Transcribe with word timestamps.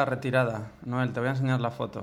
La 0.00 0.04
retirada. 0.06 0.70
Noel, 0.84 1.12
te 1.12 1.20
voy 1.20 1.28
a 1.28 1.32
enseñar 1.32 1.60
la 1.60 1.70
foto. 1.70 2.02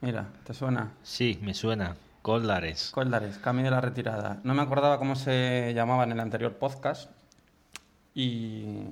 Mira, 0.00 0.28
¿te 0.44 0.54
suena? 0.54 0.92
Sí, 1.02 1.38
me 1.42 1.54
suena. 1.54 1.96
Coldares. 2.22 2.90
Coldares, 2.92 3.38
Camí 3.38 3.62
de 3.62 3.70
la 3.70 3.80
retirada. 3.80 4.40
No 4.44 4.54
me 4.54 4.62
acordaba 4.62 4.98
cómo 4.98 5.16
se 5.16 5.72
llamaba 5.74 6.04
en 6.04 6.12
el 6.12 6.20
anterior 6.20 6.54
podcast 6.54 7.10
y 8.14 8.84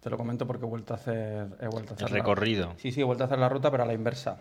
te 0.00 0.10
lo 0.10 0.16
comento 0.16 0.46
porque 0.46 0.64
he 0.66 0.68
vuelto 0.68 0.94
a 0.94 0.96
hacer, 0.96 1.46
he 1.60 1.68
vuelto 1.68 1.92
a 1.92 1.94
hacer 1.96 2.06
El 2.08 2.12
la- 2.12 2.18
recorrido. 2.18 2.74
Sí, 2.78 2.92
sí, 2.92 3.00
he 3.00 3.04
vuelto 3.04 3.24
a 3.24 3.26
hacer 3.26 3.38
la 3.38 3.48
ruta, 3.48 3.70
pero 3.70 3.82
a 3.82 3.86
la 3.86 3.94
inversa, 3.94 4.38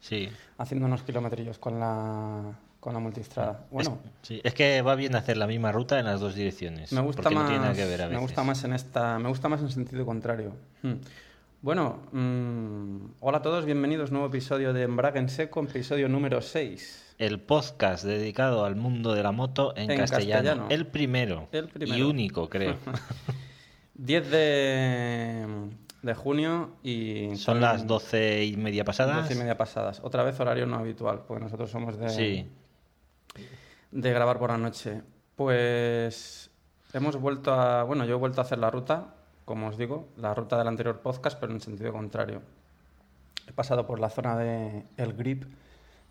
Sí. 0.00 0.28
haciendo 0.58 0.86
unos 0.86 1.02
kilometrillos 1.02 1.58
con 1.58 1.78
la 1.80 2.54
con 2.80 2.94
la 2.94 2.98
multistrada. 2.98 3.66
Bueno, 3.70 3.98
Sí, 4.22 4.40
es 4.42 4.54
que 4.54 4.80
va 4.80 4.94
bien 4.94 5.14
hacer 5.14 5.36
la 5.36 5.46
misma 5.46 5.70
ruta 5.70 5.98
en 5.98 6.06
las 6.06 6.18
dos 6.18 6.34
direcciones. 6.34 6.90
me 6.94 7.02
gusta 7.02 7.20
porque 7.20 7.34
más 7.34 7.44
no 7.44 7.50
tiene 7.50 7.62
nada 7.64 7.74
que 7.76 7.84
ver 7.84 8.00
a 8.00 8.04
me 8.06 8.10
veces. 8.12 8.22
gusta 8.22 8.42
más 8.42 8.64
en 8.64 8.72
esta, 8.72 9.18
me 9.18 9.28
gusta 9.28 9.50
más 9.50 9.60
en 9.60 9.68
sentido 9.70 10.06
contrario. 10.06 10.54
Hmm. 10.82 10.94
Bueno, 11.62 12.00
mm, 12.12 13.16
hola 13.20 13.38
a 13.38 13.42
todos, 13.42 13.66
bienvenidos 13.66 14.08
a 14.08 14.12
un 14.12 14.20
nuevo 14.20 14.28
episodio 14.28 14.72
de 14.72 14.82
Embrague 14.84 15.18
en 15.18 15.28
Seco, 15.28 15.60
episodio 15.62 16.08
número 16.08 16.40
6. 16.40 17.16
El 17.18 17.38
podcast 17.40 18.04
dedicado 18.04 18.64
al 18.64 18.76
mundo 18.76 19.12
de 19.12 19.22
la 19.22 19.30
moto 19.32 19.74
en, 19.76 19.90
En 19.90 19.98
castellano. 19.98 20.42
castellano. 20.42 20.66
El 20.70 20.86
primero. 20.86 21.48
El 21.52 21.68
primero. 21.68 21.98
Y 21.98 22.02
único, 22.02 22.48
creo. 22.48 22.76
10 23.94 24.30
de, 24.30 25.46
de 26.00 26.14
junio 26.14 26.76
y 26.82 27.36
Son 27.36 27.60
las 27.60 27.86
doce 27.86 28.42
y 28.46 28.56
media 28.56 28.84
pasadas. 28.84 29.16
12 29.24 29.34
y 29.34 29.36
media 29.36 29.58
pasadas. 29.58 30.00
Otra 30.02 30.22
vez 30.22 30.40
horario 30.40 30.64
no 30.64 30.76
habitual, 30.78 31.24
porque 31.28 31.44
nosotros 31.44 31.70
somos 31.70 31.98
de, 31.98 32.08
Sí. 32.08 32.46
de 33.90 34.12
grabar 34.12 34.38
por 34.38 34.48
la 34.50 34.56
noche. 34.56 35.02
Pues 35.36 36.50
hemos 36.94 37.16
vuelto 37.16 37.52
a. 37.52 37.82
Bueno, 37.84 38.06
yo 38.06 38.14
he 38.14 38.18
vuelto 38.18 38.40
a 38.40 38.44
hacer 38.44 38.58
la 38.58 38.70
ruta, 38.70 39.14
como 39.50 39.66
os 39.66 39.76
digo, 39.76 40.06
la 40.16 40.32
ruta 40.32 40.56
del 40.56 40.68
anterior 40.68 41.00
podcast, 41.00 41.36
pero 41.40 41.52
en 41.52 41.60
sentido 41.60 41.92
contrario. 41.92 42.40
He 43.48 43.52
pasado 43.52 43.84
por 43.84 43.98
la 43.98 44.08
zona 44.08 44.36
de 44.38 44.84
El 44.96 45.12
Grip, 45.14 45.42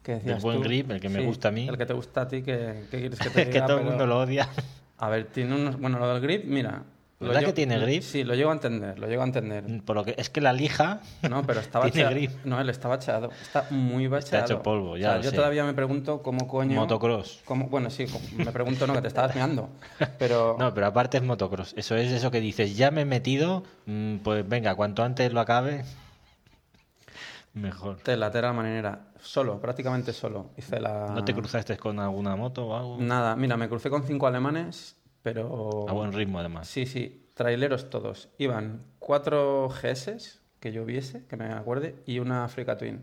que 0.03 0.15
decías 0.15 0.35
Del 0.35 0.43
buen 0.43 0.57
tú. 0.57 0.63
grip, 0.63 0.91
el 0.91 0.99
que 0.99 1.07
me 1.07 1.19
Sí, 1.21 1.25
gusta 1.25 1.47
a 1.47 1.51
mí. 1.51 1.65
El 1.69 1.77
que 1.77 1.85
te 1.85 1.93
gusta 1.93 2.21
a 2.23 2.27
ti, 2.27 2.41
que, 2.43 2.83
que 2.91 2.99
quieres 2.99 3.17
que 3.17 3.29
te 3.29 3.45
que 3.45 3.51
diga, 3.53 3.65
todo 3.65 3.77
el 3.77 3.83
pero- 3.83 3.91
mundo 3.91 4.05
lo 4.07 4.19
odia. 4.19 4.49
A 4.97 5.07
ver, 5.07 5.27
tiene 5.27 5.55
unos. 5.55 5.79
Bueno, 5.79 5.99
lo 5.99 6.13
del 6.13 6.21
grip, 6.21 6.43
mira. 6.43 6.83
Lo 7.19 7.27
¿Verdad 7.27 7.41
que 7.41 7.45
llevo- 7.47 7.53
tiene 7.55 7.79
grip? 7.79 8.01
Sí, 8.01 8.23
lo 8.23 8.33
llego 8.33 8.49
a 8.49 8.53
entender, 8.53 8.97
lo 8.97 9.07
llego 9.07 9.21
a 9.21 9.25
entender. 9.25 9.65
Por 9.83 9.95
lo 9.97 10.05
que 10.05 10.15
es 10.17 10.29
que 10.29 10.39
la 10.39 10.53
lija. 10.53 11.01
No, 11.29 11.43
pero 11.43 11.59
estaba 11.59 11.85
Tiene 11.91 12.05
bacheado. 12.05 12.15
grip. 12.27 12.45
No, 12.45 12.61
él 12.61 12.69
está 12.69 12.87
bacheado. 12.87 13.29
Está 13.41 13.65
muy 13.71 14.07
bacheado. 14.07 14.45
hecho 14.45 14.63
polvo, 14.63 14.95
ya 14.95 15.07
O 15.07 15.09
sea, 15.11 15.17
lo 15.17 15.23
yo 15.23 15.29
sé. 15.31 15.35
todavía 15.35 15.65
me 15.65 15.73
pregunto 15.73 16.21
cómo 16.23 16.47
coño. 16.47 16.75
Motocross. 16.79 17.41
cómo- 17.43 17.67
bueno, 17.67 17.89
sí, 17.89 18.05
me 18.37 18.51
pregunto, 18.53 18.87
no, 18.87 18.93
que 18.93 19.01
te 19.01 19.09
estabas 19.09 19.35
meando. 19.35 19.69
Pero. 20.17 20.55
No, 20.59 20.73
pero 20.73 20.87
aparte 20.87 21.17
es 21.17 21.23
motocross. 21.23 21.73
Eso 21.75 21.95
es 21.97 22.11
eso 22.11 22.31
que 22.31 22.39
dices, 22.39 22.77
ya 22.77 22.89
me 22.91 23.01
he 23.01 23.05
metido, 23.05 23.63
mm, 23.85 24.17
pues 24.19 24.47
venga, 24.47 24.75
cuanto 24.75 25.03
antes 25.03 25.33
lo 25.33 25.41
acabe, 25.41 25.83
mejor. 27.53 28.01
De 28.03 28.15
la 28.17 28.31
tera 28.31 28.53
marinera. 28.53 29.07
Solo, 29.21 29.59
prácticamente 29.59 30.13
solo. 30.13 30.51
Hice 30.57 30.79
la. 30.79 31.07
¿No 31.13 31.25
te 31.25 31.33
cruzaste 31.33 31.75
con 31.77 31.99
alguna 31.99 32.35
moto 32.37 32.67
o 32.67 32.77
algo? 32.77 32.97
Nada, 32.99 33.35
mira, 33.35 33.57
me 33.57 33.67
crucé 33.67 33.89
con 33.89 34.03
cinco 34.03 34.27
alemanes, 34.27 34.95
pero. 35.23 35.87
A 35.87 35.93
buen 35.93 36.13
ritmo, 36.13 36.39
además. 36.39 36.67
Sí, 36.67 36.85
sí, 36.85 37.27
traileros 37.33 37.89
todos. 37.89 38.29
Iban 38.37 38.79
cuatro 38.99 39.69
GS 39.69 40.39
que 40.59 40.71
yo 40.71 40.85
viese, 40.85 41.25
que 41.25 41.37
me 41.37 41.45
acuerde, 41.45 41.95
y 42.05 42.19
una 42.19 42.43
Africa 42.43 42.77
Twin. 42.77 43.01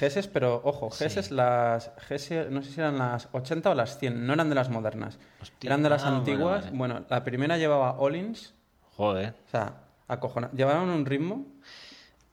GS, 0.00 0.28
pero 0.28 0.60
ojo, 0.64 0.88
GS 0.88 1.30
las 1.30 1.92
GS, 2.08 2.50
no 2.50 2.62
sé 2.62 2.72
si 2.72 2.80
eran 2.80 2.98
las 2.98 3.28
80 3.32 3.70
o 3.70 3.74
las 3.74 3.98
100, 3.98 4.26
no 4.26 4.32
eran 4.32 4.48
de 4.48 4.54
las 4.54 4.70
modernas. 4.70 5.18
Hostia, 5.40 5.68
eran 5.68 5.82
de 5.82 5.90
las 5.90 6.04
ah, 6.04 6.16
antiguas. 6.16 6.64
vale. 6.64 6.76
Bueno, 6.76 7.04
la 7.08 7.22
primera 7.22 7.58
llevaba 7.58 7.96
Allins, 8.04 8.54
Joder. 8.96 9.34
o 9.46 9.50
sea, 9.50 9.82
acojona. 10.08 10.50
Llevaban 10.52 10.88
un 10.88 11.06
ritmo. 11.06 11.46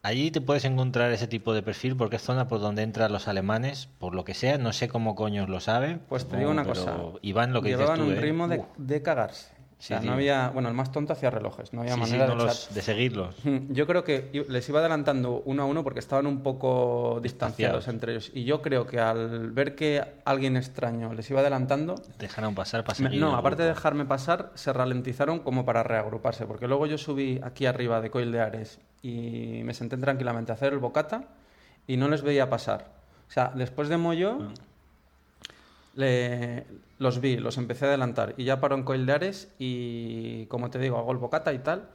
Allí 0.03 0.31
te 0.31 0.41
puedes 0.41 0.65
encontrar 0.65 1.11
ese 1.11 1.27
tipo 1.27 1.53
de 1.53 1.61
perfil 1.61 1.95
porque 1.95 2.15
es 2.15 2.23
zona 2.23 2.47
por 2.47 2.59
donde 2.59 2.81
entran 2.81 3.11
los 3.11 3.27
alemanes, 3.27 3.87
por 3.99 4.15
lo 4.15 4.25
que 4.25 4.33
sea, 4.33 4.57
no 4.57 4.73
sé 4.73 4.87
cómo 4.87 5.13
coños 5.13 5.47
lo 5.47 5.59
saben. 5.59 6.01
Pues 6.09 6.27
te 6.27 6.37
digo 6.37 6.49
una 6.49 6.63
pero 6.63 6.73
cosa. 6.73 6.97
Iván, 7.21 7.53
lo 7.53 7.61
que 7.61 7.69
llevaban 7.69 7.99
dices 7.99 8.05
tú, 8.07 8.11
un 8.11 8.17
¿eh? 8.17 8.21
ritmo 8.21 8.47
de, 8.47 8.63
de 8.77 9.01
cagarse. 9.03 9.60
O 9.81 9.83
sea, 9.83 9.99
Sí, 9.99 10.05
no 10.05 10.13
había. 10.13 10.49
Bueno, 10.49 10.69
el 10.69 10.75
más 10.75 10.91
tonto 10.91 11.11
hacía 11.13 11.31
relojes, 11.31 11.73
no 11.73 11.81
había 11.81 11.95
sí, 11.95 11.99
manera 12.01 12.27
no 12.27 12.35
de 12.35 12.43
los- 12.43 12.69
echar- 12.69 12.73
de 12.75 12.81
seguirlos. 12.83 13.35
Yo 13.69 13.87
creo 13.87 14.03
que 14.03 14.29
les 14.47 14.69
iba 14.69 14.79
adelantando 14.79 15.41
uno 15.43 15.63
a 15.63 15.65
uno 15.65 15.83
porque 15.83 15.99
estaban 15.99 16.27
un 16.27 16.43
poco 16.43 17.19
distanciados 17.19 17.85
Distanciados. 17.85 17.87
entre 17.87 18.11
ellos. 18.11 18.31
Y 18.35 18.43
yo 18.43 18.61
creo 18.61 18.85
que 18.85 18.99
al 18.99 19.49
ver 19.49 19.73
que 19.73 20.03
alguien 20.23 20.55
extraño 20.55 21.15
les 21.15 21.27
iba 21.31 21.39
adelantando, 21.39 21.95
Dejaron 22.19 22.53
pasar 22.53 22.83
para 22.83 22.93
seguir 22.93 23.19
no, 23.19 23.35
aparte 23.35 23.63
de 23.63 23.69
dejarme 23.69 24.05
pasar, 24.05 24.51
se 24.53 24.71
ralentizaron 24.71 25.39
como 25.39 25.65
para 25.65 25.81
reagruparse. 25.81 26.45
Porque 26.45 26.67
luego 26.67 26.85
yo 26.85 26.99
subí 26.99 27.39
aquí 27.43 27.65
arriba 27.65 28.01
de 28.01 28.11
Coil 28.11 28.31
de 28.31 28.39
Ares 28.39 28.79
y 29.01 29.61
me 29.63 29.73
senté 29.73 29.97
tranquilamente 29.97 30.51
a 30.51 30.55
hacer 30.55 30.73
el 30.73 30.79
bocata 30.79 31.23
y 31.87 31.97
no 31.97 32.07
les 32.07 32.21
veía 32.21 32.47
pasar. 32.51 32.85
O 33.27 33.31
sea, 33.31 33.51
después 33.55 33.89
de 33.89 33.97
Moyo, 33.97 34.37
Ah. 34.41 34.53
Le- 35.93 36.65
los 36.99 37.19
vi, 37.21 37.37
los 37.37 37.57
empecé 37.57 37.85
a 37.85 37.87
adelantar 37.89 38.33
y 38.37 38.43
ya 38.45 38.59
paró 38.61 38.75
en 38.75 38.83
Coil 38.83 39.05
de 39.05 39.13
Ares 39.13 39.53
y, 39.59 40.45
como 40.47 40.69
te 40.69 40.79
digo, 40.79 40.97
hago 40.97 41.11
el 41.11 41.17
bocata 41.17 41.53
y 41.53 41.59
tal. 41.59 41.89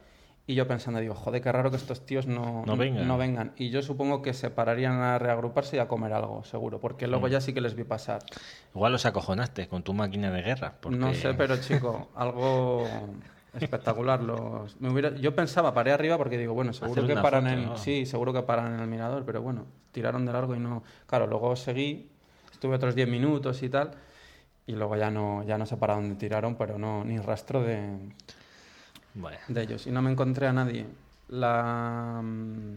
Y 0.49 0.55
yo 0.55 0.65
pensando, 0.65 1.01
digo, 1.01 1.13
joder, 1.13 1.41
qué 1.41 1.51
raro 1.51 1.71
que 1.71 1.75
estos 1.75 2.05
tíos 2.05 2.25
no, 2.25 2.63
No 2.65 2.77
vengan. 2.77 3.05
no 3.05 3.17
vengan. 3.17 3.51
Y 3.57 3.69
yo 3.69 3.81
supongo 3.81 4.21
que 4.21 4.33
se 4.33 4.49
pararían 4.49 4.93
a 5.01 5.19
reagruparse 5.19 5.75
y 5.75 5.79
a 5.79 5.89
comer 5.89 6.13
algo, 6.13 6.45
seguro, 6.45 6.79
porque 6.79 7.05
Mm. 7.05 7.09
luego 7.11 7.27
ya 7.27 7.41
sí 7.41 7.53
que 7.53 7.59
les 7.59 7.75
vi 7.75 7.83
pasar. 7.83 8.19
Igual 8.73 8.93
los 8.93 9.05
acojonaste 9.05 9.67
con 9.67 9.83
tu 9.83 9.93
máquina 9.93 10.31
de 10.31 10.41
guerra. 10.41 10.75
Porque... 10.79 10.97
No 10.97 11.13
sé, 11.13 11.33
pero 11.33 11.57
chico, 11.57 12.11
algo 12.15 13.09
espectacular. 13.59 14.21
Los, 14.23 14.79
me 14.79 14.89
hubiera- 14.89 15.13
yo 15.15 15.35
pensaba, 15.35 15.73
paré 15.73 15.91
arriba 15.91 16.17
porque 16.17 16.37
digo, 16.37 16.53
bueno, 16.53 16.71
seguro 16.71 17.01
Hacer 17.03 17.15
que 17.15 17.21
paran 17.21 17.43
foto, 17.43 17.53
en, 17.53 17.65
¿no? 17.65 17.77
sí, 17.77 18.05
seguro 18.05 18.31
que 18.31 18.43
paran 18.43 18.73
en 18.75 18.79
el 18.79 18.87
mirador, 18.87 19.25
pero 19.25 19.41
bueno, 19.41 19.65
tiraron 19.91 20.25
de 20.25 20.31
largo 20.31 20.55
y 20.55 20.59
no. 20.59 20.81
Claro, 21.07 21.27
luego 21.27 21.57
seguí, 21.57 22.09
estuve 22.57 22.75
otros 22.75 22.95
10 22.95 23.07
minutos 23.07 23.61
y 23.61 23.69
tal, 23.69 23.91
y 24.65 24.71
luego 24.73 24.95
ya 24.97 25.11
no, 25.11 25.43
ya 25.45 25.59
no 25.59 25.67
sé 25.67 25.77
para 25.77 25.93
dónde 25.93 26.15
tiraron, 26.15 26.55
pero 26.55 26.79
no, 26.79 27.03
ni 27.05 27.19
rastro 27.19 27.61
de, 27.61 27.99
Bueno, 29.13 29.37
de 29.47 29.61
ellos. 29.61 29.85
Y 29.85 29.91
no 29.91 30.01
me 30.01 30.11
encontré 30.11 30.47
a 30.47 30.53
nadie. 30.53 30.87
La, 31.29 32.19
mm, 32.23 32.75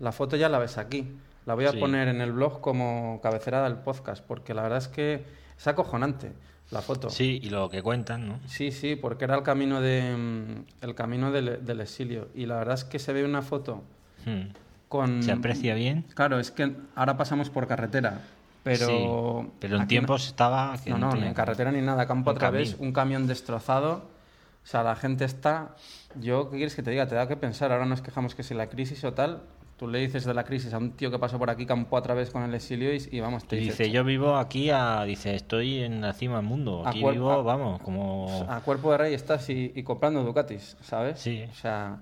la 0.00 0.12
foto 0.12 0.36
ya 0.36 0.48
la 0.48 0.58
ves 0.58 0.76
aquí. 0.76 1.16
La 1.46 1.54
voy 1.54 1.66
a 1.66 1.70
Sí. 1.72 1.78
poner 1.78 2.08
en 2.08 2.20
el 2.20 2.32
blog 2.32 2.60
como 2.60 3.20
cabecera 3.22 3.62
del 3.64 3.76
podcast, 3.76 4.24
porque 4.26 4.54
la 4.54 4.62
verdad 4.62 4.78
es 4.78 4.88
que 4.88 5.24
es 5.56 5.66
acojonante 5.68 6.32
la 6.70 6.82
foto. 6.82 7.10
sí, 7.10 7.40
y 7.42 7.50
lo 7.50 7.68
que 7.70 7.82
cuentan, 7.82 8.28
¿no? 8.28 8.40
Sí, 8.46 8.70
sí, 8.72 8.94
porque 8.96 9.24
era 9.24 9.34
el 9.36 9.42
camino 9.42 9.80
de 9.80 10.16
mm, 10.16 10.84
el 10.84 10.94
camino 10.94 11.30
del, 11.32 11.64
del 11.64 11.80
exilio 11.80 12.28
y 12.34 12.46
la 12.46 12.56
verdad 12.56 12.74
es 12.74 12.84
que 12.84 12.98
se 12.98 13.12
ve 13.12 13.24
una 13.24 13.42
foto 13.42 13.84
Hmm. 14.26 14.50
con 14.88 15.22
Se 15.22 15.32
aprecia 15.32 15.74
bien. 15.74 16.04
Claro, 16.14 16.38
es 16.40 16.50
que 16.50 16.74
ahora 16.94 17.16
pasamos 17.16 17.48
por 17.48 17.66
carretera, 17.66 18.20
pero 18.62 18.86
Sí, 18.86 19.50
pero 19.60 19.76
en 19.76 19.86
tiempos 19.88 20.26
estaba... 20.26 20.76
que 20.82 20.90
no, 20.90 20.98
no, 20.98 21.12
ni 21.14 21.32
carretera 21.32 21.72
ni 21.72 21.80
nada, 21.80 22.06
campo 22.06 22.32
vez, 22.32 22.38
camino. 22.40 22.76
un 22.80 22.92
camión 22.92 23.26
destrozado. 23.26 24.02
O 24.62 24.66
sea, 24.66 24.82
la 24.82 24.94
gente 24.96 25.24
está 25.24 25.74
yo, 26.16 26.50
¿qué 26.50 26.56
quieres 26.56 26.74
que 26.74 26.82
te 26.82 26.90
diga? 26.90 27.06
Te 27.06 27.14
da 27.14 27.26
que 27.26 27.36
pensar, 27.36 27.72
ahora 27.72 27.86
nos 27.86 28.02
quejamos 28.02 28.34
que 28.34 28.42
si 28.42 28.54
la 28.54 28.68
crisis 28.68 29.02
o 29.04 29.12
tal, 29.12 29.42
Tú 29.78 29.88
le 29.88 29.98
dices 29.98 30.26
de 30.26 30.34
la 30.34 30.44
crisis 30.44 30.74
a 30.74 30.76
un 30.76 30.90
tío 30.90 31.10
que 31.10 31.18
pasó 31.18 31.38
por 31.38 31.48
aquí, 31.48 31.64
campó 31.64 31.96
a 31.96 32.02
través 32.02 32.28
con 32.28 32.42
el 32.42 32.52
exilio 32.54 32.94
y, 32.94 33.02
y 33.12 33.20
vamos, 33.20 33.46
te 33.46 33.56
Y 33.56 33.60
dice, 33.60 33.84
dice, 33.84 33.90
yo 33.90 34.04
vivo 34.04 34.36
aquí, 34.36 34.68
a, 34.68 35.04
dice, 35.04 35.34
estoy 35.34 35.78
en 35.82 36.02
la 36.02 36.12
cima 36.12 36.36
del 36.36 36.44
mundo. 36.44 36.82
A 36.84 36.90
Aquí 36.90 37.00
cuer- 37.00 37.12
vivo, 37.14 37.30
a- 37.32 37.40
vamos, 37.42 37.80
como... 37.80 38.44
a 38.46 38.60
cuerpo 38.60 38.92
de 38.92 38.98
rey 38.98 39.14
estás 39.14 39.48
y, 39.48 39.72
y 39.74 39.82
comprando 39.82 40.22
Ducatis, 40.22 40.76
¿sabes? 40.82 41.18
Sí. 41.18 41.46
O 41.50 41.54
sea, 41.54 41.96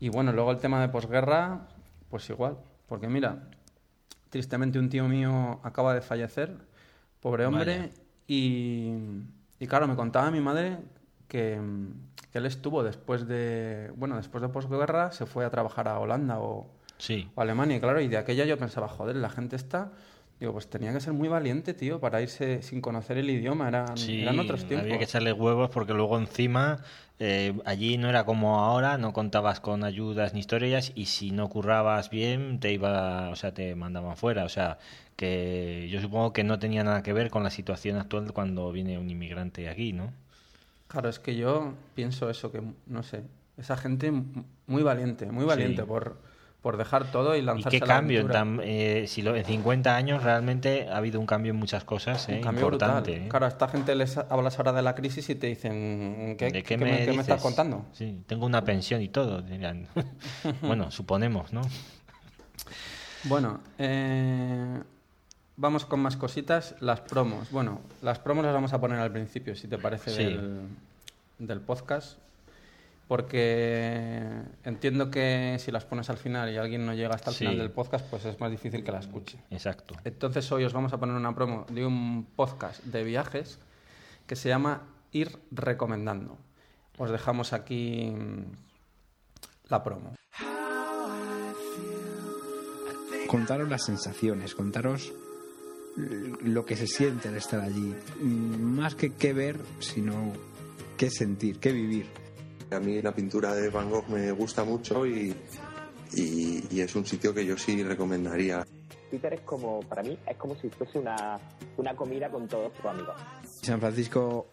y 0.00 0.08
bueno, 0.08 0.32
luego 0.32 0.50
el 0.50 0.56
tema 0.56 0.80
de 0.80 0.88
posguerra, 0.88 1.66
pues 2.08 2.30
igual. 2.30 2.56
Porque 2.88 3.06
mira, 3.06 3.50
tristemente 4.34 4.80
un 4.80 4.88
tío 4.88 5.06
mío 5.06 5.60
acaba 5.62 5.94
de 5.94 6.00
fallecer, 6.00 6.56
pobre 7.20 7.46
hombre, 7.46 7.90
y, 8.26 8.92
y 9.60 9.66
claro, 9.68 9.86
me 9.86 9.94
contaba 9.94 10.28
mi 10.32 10.40
madre 10.40 10.78
que, 11.28 11.60
que 12.32 12.38
él 12.38 12.46
estuvo 12.46 12.82
después 12.82 13.28
de, 13.28 13.92
bueno, 13.94 14.16
después 14.16 14.42
de 14.42 14.48
posguerra, 14.48 15.12
se 15.12 15.24
fue 15.24 15.44
a 15.44 15.50
trabajar 15.50 15.86
a 15.86 16.00
Holanda 16.00 16.40
o, 16.40 16.66
Sí. 16.98 17.30
o 17.36 17.42
Alemania, 17.42 17.76
y 17.76 17.80
claro, 17.80 18.00
y 18.00 18.08
de 18.08 18.16
aquella 18.16 18.44
yo 18.44 18.58
pensaba, 18.58 18.88
joder, 18.88 19.14
la 19.14 19.30
gente 19.30 19.54
está... 19.54 19.92
Digo, 20.40 20.52
pues 20.52 20.66
tenía 20.68 20.92
que 20.92 21.00
ser 21.00 21.12
muy 21.12 21.28
valiente, 21.28 21.74
tío, 21.74 22.00
para 22.00 22.20
irse 22.20 22.60
sin 22.62 22.80
conocer 22.80 23.16
el 23.18 23.30
idioma. 23.30 23.68
Eran, 23.68 23.96
Sí, 23.96 24.20
eran 24.22 24.38
otros 24.40 24.66
tiempos. 24.66 24.86
había 24.86 24.98
que 24.98 25.04
echarle 25.04 25.32
huevos 25.32 25.70
porque 25.70 25.94
luego 25.94 26.18
encima 26.18 26.78
eh, 27.20 27.54
allí 27.64 27.96
no 27.96 28.08
era 28.08 28.24
como 28.24 28.58
ahora, 28.58 28.98
no 28.98 29.12
contabas 29.12 29.60
con 29.60 29.84
ayudas 29.84 30.34
ni 30.34 30.40
historias 30.40 30.92
y 30.96 31.06
si 31.06 31.30
no 31.30 31.48
currabas 31.48 32.10
bien 32.10 32.58
te 32.58 32.72
iba, 32.72 33.30
o 33.30 33.36
sea, 33.36 33.54
te 33.54 33.74
mandaban 33.76 34.16
fuera, 34.16 34.44
o 34.44 34.48
sea, 34.48 34.78
que 35.16 35.88
yo 35.90 36.00
supongo 36.00 36.32
que 36.32 36.42
no 36.42 36.58
tenía 36.58 36.82
nada 36.82 37.02
que 37.04 37.12
ver 37.12 37.30
con 37.30 37.44
la 37.44 37.50
situación 37.50 37.96
actual 37.96 38.32
cuando 38.32 38.72
viene 38.72 38.98
un 38.98 39.08
inmigrante 39.08 39.68
aquí, 39.68 39.92
¿no? 39.92 40.12
Claro, 40.88 41.08
es 41.08 41.18
que 41.20 41.36
yo 41.36 41.74
pienso 41.94 42.28
eso, 42.30 42.50
que 42.52 42.62
no 42.86 43.02
sé, 43.02 43.22
esa 43.56 43.76
gente 43.76 44.12
muy 44.66 44.82
valiente, 44.82 45.26
muy 45.30 45.44
valiente 45.44 45.82
Sí. 45.82 45.88
por, 45.88 46.18
por 46.64 46.78
dejar 46.78 47.04
todo 47.12 47.36
y 47.36 47.40
Y 47.40 47.42
lanzarse 47.42 47.78
qué 47.78 47.84
a 47.84 47.86
la 47.86 47.94
cambio, 47.96 48.26
tan- 48.26 48.58
eh, 48.64 49.04
si 49.06 49.20
lo, 49.20 49.36
en 49.36 49.44
50 49.44 49.94
años 49.94 50.22
realmente 50.22 50.88
ha 50.88 50.96
habido 50.96 51.20
un 51.20 51.26
cambio 51.26 51.50
en 51.50 51.56
muchas 51.58 51.84
cosas, 51.84 52.26
Un 52.26 52.36
eh, 52.36 52.40
cambio 52.40 52.62
importante. 52.64 53.10
brutal. 53.10 53.26
eh. 53.26 53.28
Claro, 53.28 53.44
a 53.44 53.48
esta 53.50 53.68
gente 53.68 53.94
les 53.94 54.16
hablas 54.16 54.58
ahora 54.58 54.72
de 54.72 54.80
la 54.80 54.94
crisis 54.94 55.28
y 55.28 55.34
te 55.34 55.46
dicen, 55.48 56.36
¿qué, 56.38 56.46
¿De 56.46 56.52
qué 56.52 56.62
qué, 56.62 56.78
me, 56.78 57.04
qué 57.04 57.10
estás 57.10 57.42
contando? 57.42 57.84
Sí, 57.92 58.22
tengo 58.26 58.46
una 58.46 58.64
pensión 58.64 59.02
y 59.02 59.08
todo. 59.08 59.42
bueno, 60.62 60.90
suponemos, 60.90 61.52
¿no? 61.52 61.60
Bueno, 63.24 63.60
eh, 63.78 64.80
vamos 65.58 65.84
con 65.84 66.00
más 66.00 66.16
cositas. 66.16 66.76
Las 66.80 67.00
promos. 67.02 67.50
Bueno, 67.50 67.82
las 68.00 68.18
promos 68.20 68.42
las 68.44 68.54
vamos 68.54 68.72
a 68.72 68.80
poner 68.80 68.98
al 69.00 69.12
principio, 69.12 69.54
si 69.54 69.68
te 69.68 69.76
parece, 69.76 70.10
Sí. 70.10 70.24
del, 70.24 70.62
del 71.38 71.60
podcast. 71.60 72.18
Porque 73.06 74.22
entiendo 74.64 75.10
que 75.10 75.56
si 75.58 75.70
las 75.70 75.84
pones 75.84 76.08
al 76.08 76.16
final 76.16 76.50
y 76.52 76.56
alguien 76.56 76.86
no 76.86 76.94
llega 76.94 77.14
hasta 77.14 77.30
el 77.30 77.36
Sí. 77.36 77.44
final 77.44 77.58
del 77.58 77.70
podcast, 77.70 78.06
pues 78.08 78.24
es 78.24 78.40
más 78.40 78.50
difícil 78.50 78.82
que 78.82 78.92
la 78.92 79.00
escuche. 79.00 79.38
Exacto. 79.50 79.94
Entonces 80.04 80.50
hoy 80.52 80.64
os 80.64 80.72
vamos 80.72 80.92
a 80.92 80.98
poner 80.98 81.14
una 81.14 81.34
promo 81.34 81.66
de 81.70 81.84
un 81.84 82.26
podcast 82.34 82.82
de 82.84 83.04
viajes 83.04 83.58
que 84.26 84.36
se 84.36 84.48
llama 84.48 84.82
Ir 85.12 85.38
Recomendando. 85.50 86.38
Os 86.96 87.10
dejamos 87.10 87.52
aquí 87.52 88.10
mm, 88.10 88.42
la 89.68 89.82
promo. 89.84 90.14
contaros 93.28 93.68
las 93.68 93.84
sensaciones, 93.84 94.54
contaros 94.54 95.12
lo 95.96 96.64
que 96.64 96.76
se 96.76 96.86
siente 96.86 97.28
al 97.28 97.36
estar 97.36 97.60
allí. 97.60 97.94
Mm, 98.20 98.62
Más 98.76 98.94
que 98.94 99.12
qué 99.14 99.32
ver, 99.32 99.58
sino 99.80 100.32
qué 100.96 101.10
sentir, 101.10 101.58
qué 101.58 101.72
vivir. 101.72 102.06
A 102.74 102.80
mí 102.80 103.00
la 103.02 103.14
pintura 103.14 103.54
de 103.54 103.70
Van 103.70 103.88
Gogh 103.90 104.08
me 104.08 104.30
gusta 104.32 104.64
mucho 104.64 105.06
y, 105.06 105.34
y- 106.14 106.64
y 106.70 106.80
es 106.80 106.94
un 106.96 107.06
sitio 107.06 107.32
que 107.34 107.44
yo 107.46 107.56
sí 107.56 107.82
recomendaría. 107.82 108.66
Twitter 109.10 109.34
es 109.34 109.40
como, 109.42 109.80
para 109.80 110.02
mí, 110.02 110.18
es 110.26 110.36
como 110.36 110.56
si 110.56 110.68
fuese 110.70 110.98
una, 110.98 111.38
una 111.76 111.94
comida 111.94 112.28
con 112.30 112.48
todos 112.48 112.72
tus 112.74 112.84
amigos. 112.86 113.14
San 113.62 113.78
Francisco 113.80 114.48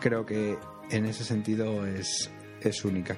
creo 0.00 0.24
que 0.24 0.56
en 0.90 1.04
ese 1.06 1.24
sentido 1.24 1.86
es, 1.86 2.30
es 2.62 2.84
única. 2.84 3.16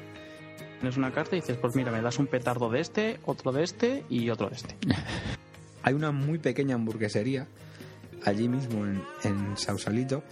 Tienes 0.80 0.96
una 0.96 1.12
carta 1.12 1.36
y 1.36 1.40
dices, 1.40 1.58
pues 1.58 1.76
mira, 1.76 1.92
me 1.92 2.00
das 2.00 2.18
un 2.18 2.26
petardo 2.26 2.70
de 2.70 2.80
este, 2.80 3.20
otro 3.26 3.52
de 3.52 3.62
este 3.62 4.04
y 4.08 4.30
otro 4.30 4.48
de 4.48 4.56
este. 4.56 4.76
Hay 5.82 5.94
una 5.94 6.10
muy 6.10 6.38
pequeña 6.38 6.74
hamburguesería 6.74 7.46
allí 8.24 8.48
mismo 8.48 8.84
en, 8.86 9.02
en 9.24 9.56
Sausalito 9.56 10.22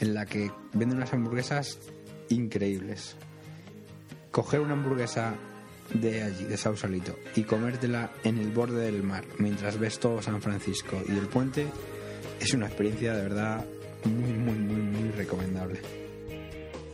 en 0.00 0.14
la 0.14 0.26
que 0.26 0.50
venden 0.74 0.98
unas 0.98 1.12
hamburguesas 1.12 1.78
increíbles. 2.28 3.16
Coger 4.38 4.60
una 4.60 4.74
hamburguesa 4.74 5.34
de 5.92 6.22
allí, 6.22 6.44
de 6.44 6.56
Sausalito, 6.56 7.18
y 7.34 7.42
comértela 7.42 8.12
en 8.22 8.38
el 8.38 8.52
borde 8.52 8.84
del 8.84 9.02
mar 9.02 9.24
mientras 9.38 9.76
ves 9.80 9.98
todo 9.98 10.22
San 10.22 10.40
Francisco 10.40 10.96
y 11.08 11.18
el 11.18 11.26
puente 11.26 11.66
es 12.38 12.54
una 12.54 12.66
experiencia 12.66 13.14
de 13.14 13.22
verdad 13.24 13.64
muy, 14.04 14.32
muy, 14.32 14.54
muy, 14.56 14.80
muy 14.80 15.10
recomendable. 15.10 15.80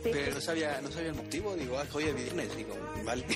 Pero 0.01 0.33
no 0.33 0.41
sabía, 0.41 0.81
no 0.81 0.89
sabía 0.89 1.09
el 1.09 1.15
motivo, 1.15 1.53
digo, 1.55 1.77
ah, 1.77 1.83
hoy 1.93 2.05
es 2.05 2.15
viernes, 2.15 2.57
digo, 2.57 2.75
vale. 3.05 3.23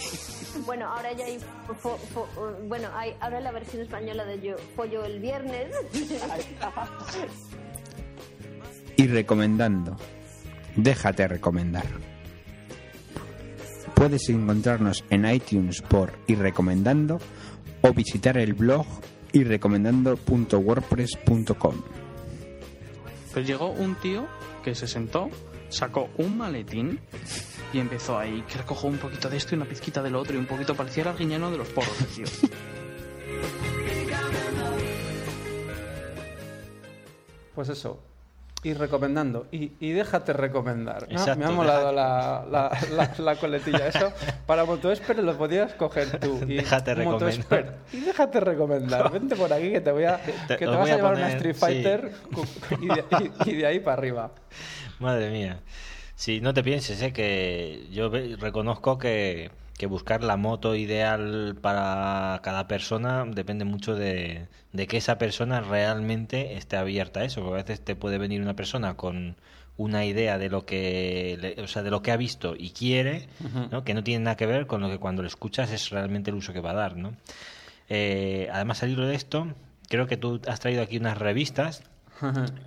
Bueno, 0.65 0.88
ahora 0.91 1.13
ya 1.13 1.25
hay, 1.25 1.38
fo- 1.83 2.00
fo- 2.15 2.27
bueno, 2.67 2.89
hay 2.95 3.13
ahora 3.19 3.39
la 3.41 3.51
versión 3.51 3.83
española 3.83 4.25
de 4.25 4.41
yo 4.41 4.56
pollo 4.75 5.06
el 5.06 5.19
viernes. 5.19 5.67
Y 8.97 9.07
recomendando, 9.07 9.95
déjate 10.75 11.27
recomendar. 11.27 11.85
Puedes 14.00 14.28
encontrarnos 14.30 15.04
en 15.10 15.30
iTunes 15.30 15.81
por 15.81 16.13
y 16.25 16.36
recomendando 16.36 17.19
o 17.81 17.92
visitar 17.92 18.38
el 18.38 18.54
blog 18.54 18.86
irrecomendando.wordpress.com. 19.34 21.75
Pues 23.34 23.46
llegó 23.46 23.72
un 23.72 23.96
tío 23.96 24.25
que 24.63 24.74
se 24.74 24.88
sentó, 24.88 25.30
sacó 25.68 26.07
un 26.18 26.38
maletín 26.38 27.01
y 27.74 27.80
empezó 27.80 28.18
ahí, 28.18 28.42
que 28.48 28.60
recojo 28.60 28.88
un 28.88 29.00
poquito 29.00 29.30
de 29.30 29.36
esto 29.36 29.56
y 29.56 29.57
una 29.57 29.66
pizquita 29.66 30.02
del 30.02 30.16
otro 30.16 30.38
y 30.38 30.40
un 30.40 30.45
poquito 30.45 30.75
parecía 30.75 31.04
el 31.04 31.10
arguiñano 31.10 31.52
de 31.52 31.57
los 31.57 31.68
porros, 31.68 32.00
el 32.00 32.07
tío. 32.07 32.25
Pues 37.54 37.68
eso, 37.68 38.02
ir 38.63 38.77
recomendando. 38.77 39.47
Y, 39.51 39.71
y 39.79 39.91
déjate 39.91 40.33
recomendar. 40.33 41.03
¿no? 41.07 41.11
Exacto, 41.19 41.39
Me 41.39 41.45
ha 41.45 41.51
molado 41.51 41.91
la, 41.91 42.45
la, 42.50 42.77
la- 42.91 43.13
la 43.17 43.35
coletilla. 43.38 43.88
Eso 43.88 44.11
para 44.45 44.65
MotoEsper 44.65 45.19
lo 45.19 45.38
podías 45.38 45.73
coger 45.73 46.19
tú. 46.19 46.39
Y 46.47 46.56
Déjate 46.56 46.94
recomendar. 46.95 47.77
Y 47.94 48.01
déjate 48.01 48.39
recomendar. 48.39 49.11
Vente 49.11 49.35
por 49.35 49.51
aquí 49.53 49.71
que 49.71 49.81
te 49.81 49.91
voy 49.91 50.03
a, 50.06 50.19
que 50.21 50.57
te 50.57 50.65
vas 50.65 50.77
voy 50.79 50.89
a 50.91 50.95
llevar 50.97 51.13
una 51.15 51.27
poner- 51.29 51.35
Street 51.38 51.53
sí. 51.56 51.59
Fighter 51.59 52.11
y, 52.81 52.88
de, 52.88 53.06
y- 53.45 53.50
y 53.51 53.56
de 53.56 53.65
ahí 53.65 53.80
para 53.80 53.97
arriba. 53.97 54.31
Madre 54.99 55.30
mía. 55.31 55.59
Sí, 56.16 56.42
no 56.42 56.54
te 56.54 56.61
pienses, 56.63 57.01
¿eh? 57.01 57.13
que 57.13 57.87
yo 57.92 58.09
reconozco 58.09 58.97
que, 58.97 59.51
que 59.80 59.88
buscar 59.88 60.26
la 60.26 60.36
moto 60.36 60.76
ideal 60.76 61.57
para 61.62 62.42
cada 62.44 62.68
persona 62.68 63.24
depende 63.26 63.64
mucho 63.64 63.95
de, 63.95 64.50
de 64.74 64.88
que 64.88 64.98
esa 64.98 65.18
persona 65.18 65.62
realmente 65.62 66.57
esté 66.57 66.76
abierta 66.76 67.21
a 67.21 67.24
eso. 67.24 67.40
Porque 67.42 67.62
a 67.62 67.64
veces 67.64 67.80
te 67.80 67.95
puede 67.95 68.18
venir 68.18 68.42
una 68.42 68.57
persona 68.57 68.98
con 68.98 69.38
una 69.78 70.04
idea 70.04 70.38
de 70.38 70.50
lo 70.50 70.66
que 70.66 71.56
o 71.64 71.68
sea, 71.68 71.81
de 71.81 71.92
lo 71.92 72.02
que 72.02 72.12
ha 72.12 72.18
visto 72.18 72.56
y 72.57 72.71
quiere, 72.71 73.30
¿no? 73.71 73.86
que 73.86 73.94
no 73.94 74.04
tiene 74.04 74.26
nada 74.26 74.36
que 74.36 74.45
ver 74.45 74.68
con 74.68 74.81
lo 74.81 74.90
que 74.90 74.98
cuando 74.98 75.21
lo 75.21 75.30
escuchas 75.30 75.71
es 75.71 75.92
realmente 75.92 76.30
el 76.30 76.36
uso 76.36 76.52
que 76.52 76.59
va 76.59 76.71
a 76.71 76.76
dar, 76.76 76.98
¿no? 76.98 77.16
Eh, 77.88 78.50
además, 78.52 78.83
al 78.83 78.90
hilo 78.90 79.07
de 79.07 79.16
esto, 79.16 79.48
creo 79.88 80.07
que 80.07 80.18
tú 80.18 80.42
has 80.45 80.59
traído 80.59 80.83
aquí 80.83 80.98
unas 80.98 81.18
revistas 81.18 81.83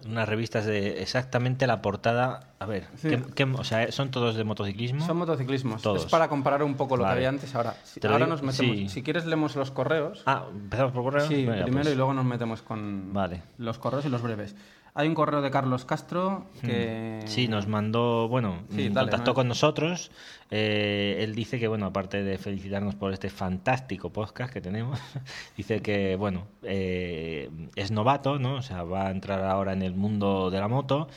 unas 0.07 0.29
revistas 0.29 0.65
de 0.67 1.03
exactamente 1.03 1.67
la 1.67 1.83
portada. 1.83 2.41
A 2.59 2.67
ver, 2.67 2.87
Sí. 2.97 3.09
¿qué- 3.09 3.23
qué- 3.35 3.45
o 3.45 3.65
sea, 3.65 3.91
¿son 3.93 4.11
todos 4.11 4.35
de 4.37 4.45
motociclismo? 4.45 5.05
Son 5.05 5.17
motociclismos. 5.17 5.83
Todos. 5.83 6.05
Es 6.05 6.11
para 6.11 6.29
comparar 6.29 6.63
un 6.63 6.75
poco 6.75 6.97
lo 6.97 7.03
Vale. 7.03 7.15
que 7.15 7.19
había 7.19 7.29
antes. 7.29 7.55
Ahora, 7.55 7.75
ahora 8.09 8.27
nos 8.27 8.43
metemos. 8.43 8.77
sí. 8.77 8.89
Si 8.89 9.03
quieres, 9.03 9.27
leemos 9.27 9.57
los 9.57 9.71
correos. 9.71 10.23
Ah, 10.27 10.45
empezamos 10.53 10.93
por 10.93 11.03
correo. 11.05 11.27
Sí, 11.27 11.45
Venga, 11.47 11.65
primero 11.65 11.83
pues. 11.85 11.95
y 11.95 11.97
luego 11.97 12.15
nos 12.15 12.25
metemos 12.25 12.63
con 12.63 13.13
Vale. 13.13 13.43
los 13.59 13.79
correos 13.79 14.05
y 14.05 14.09
los 14.09 14.23
breves. 14.23 14.55
Hay 14.95 15.09
un 15.09 15.15
correo 15.15 15.41
de 15.41 15.51
Carlos 15.51 15.87
Castro 15.87 16.45
que... 16.61 17.23
Sí, 17.25 17.49
nos 17.49 17.67
mandó, 17.67 18.29
bueno, 18.29 18.65
Sí, 18.69 18.91
mm, 18.91 18.93
dale, 18.93 19.11
contactó 19.11 19.31
¿no? 19.31 19.35
con 19.35 19.49
nosotros. 19.49 20.11
Eh, 20.51 21.17
él 21.21 21.35
dice 21.35 21.59
que, 21.59 21.67
bueno, 21.67 21.87
aparte 21.87 22.23
de 22.23 22.37
felicitarnos 22.37 22.95
por 22.95 23.11
este 23.15 23.31
fantástico 23.31 24.11
podcast 24.11 24.53
que 24.53 24.61
tenemos, 24.61 25.01
dice 25.57 25.81
que, 25.81 26.17
bueno, 26.17 26.47
eh, 26.63 27.49
es 27.75 27.91
novato, 27.91 28.39
¿no? 28.39 28.57
O 28.57 28.63
sea, 28.63 28.83
va 28.83 29.07
a 29.07 29.11
entrar 29.11 29.43
ahora 29.45 29.73
en 29.73 29.81
el 29.81 29.95
mundo 29.95 30.51
de 30.51 30.61
la 30.61 30.69
moto 30.69 31.09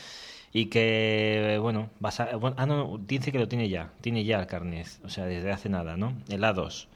y 0.54 0.68
que, 0.68 1.58
bueno, 1.62 1.90
vas 2.00 2.22
a, 2.22 2.38
bueno, 2.38 2.56
ah, 2.58 2.66
no, 2.66 2.98
dice 2.98 3.34
que 3.34 3.40
lo 3.40 3.50
tiene 3.50 3.68
ya, 3.68 3.92
tiene 4.00 4.24
ya 4.24 4.40
el 4.40 4.48
carnet, 4.48 4.88
o 5.04 5.10
sea, 5.10 5.26
desde 5.26 5.52
hace 5.52 5.68
nada, 5.68 5.98
¿no? 5.98 6.14
El 6.30 6.42
A2. 6.44 6.88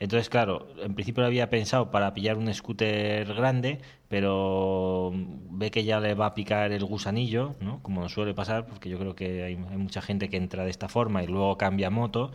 Entonces, 0.00 0.28
claro, 0.28 0.68
en 0.80 0.94
principio 0.94 1.22
lo 1.22 1.26
había 1.26 1.50
pensado 1.50 1.90
para 1.90 2.14
pillar 2.14 2.36
un 2.36 2.52
scooter 2.54 3.34
grande, 3.34 3.80
pero 4.08 5.12
ve 5.50 5.70
que 5.72 5.82
ya 5.84 5.98
le 5.98 6.14
va 6.14 6.26
a 6.26 6.34
picar 6.34 6.70
el 6.70 6.84
gusanillo, 6.84 7.56
¿no? 7.60 7.82
Como 7.82 8.00
nos 8.00 8.12
suele 8.12 8.32
pasar, 8.32 8.66
porque 8.66 8.88
yo 8.88 8.98
creo 8.98 9.16
que 9.16 9.42
hay, 9.42 9.54
hay 9.54 9.76
mucha 9.76 10.00
gente 10.00 10.28
que 10.28 10.36
entra 10.36 10.64
de 10.64 10.70
esta 10.70 10.88
forma 10.88 11.22
y 11.24 11.26
luego 11.26 11.58
cambia 11.58 11.90
moto. 11.90 12.30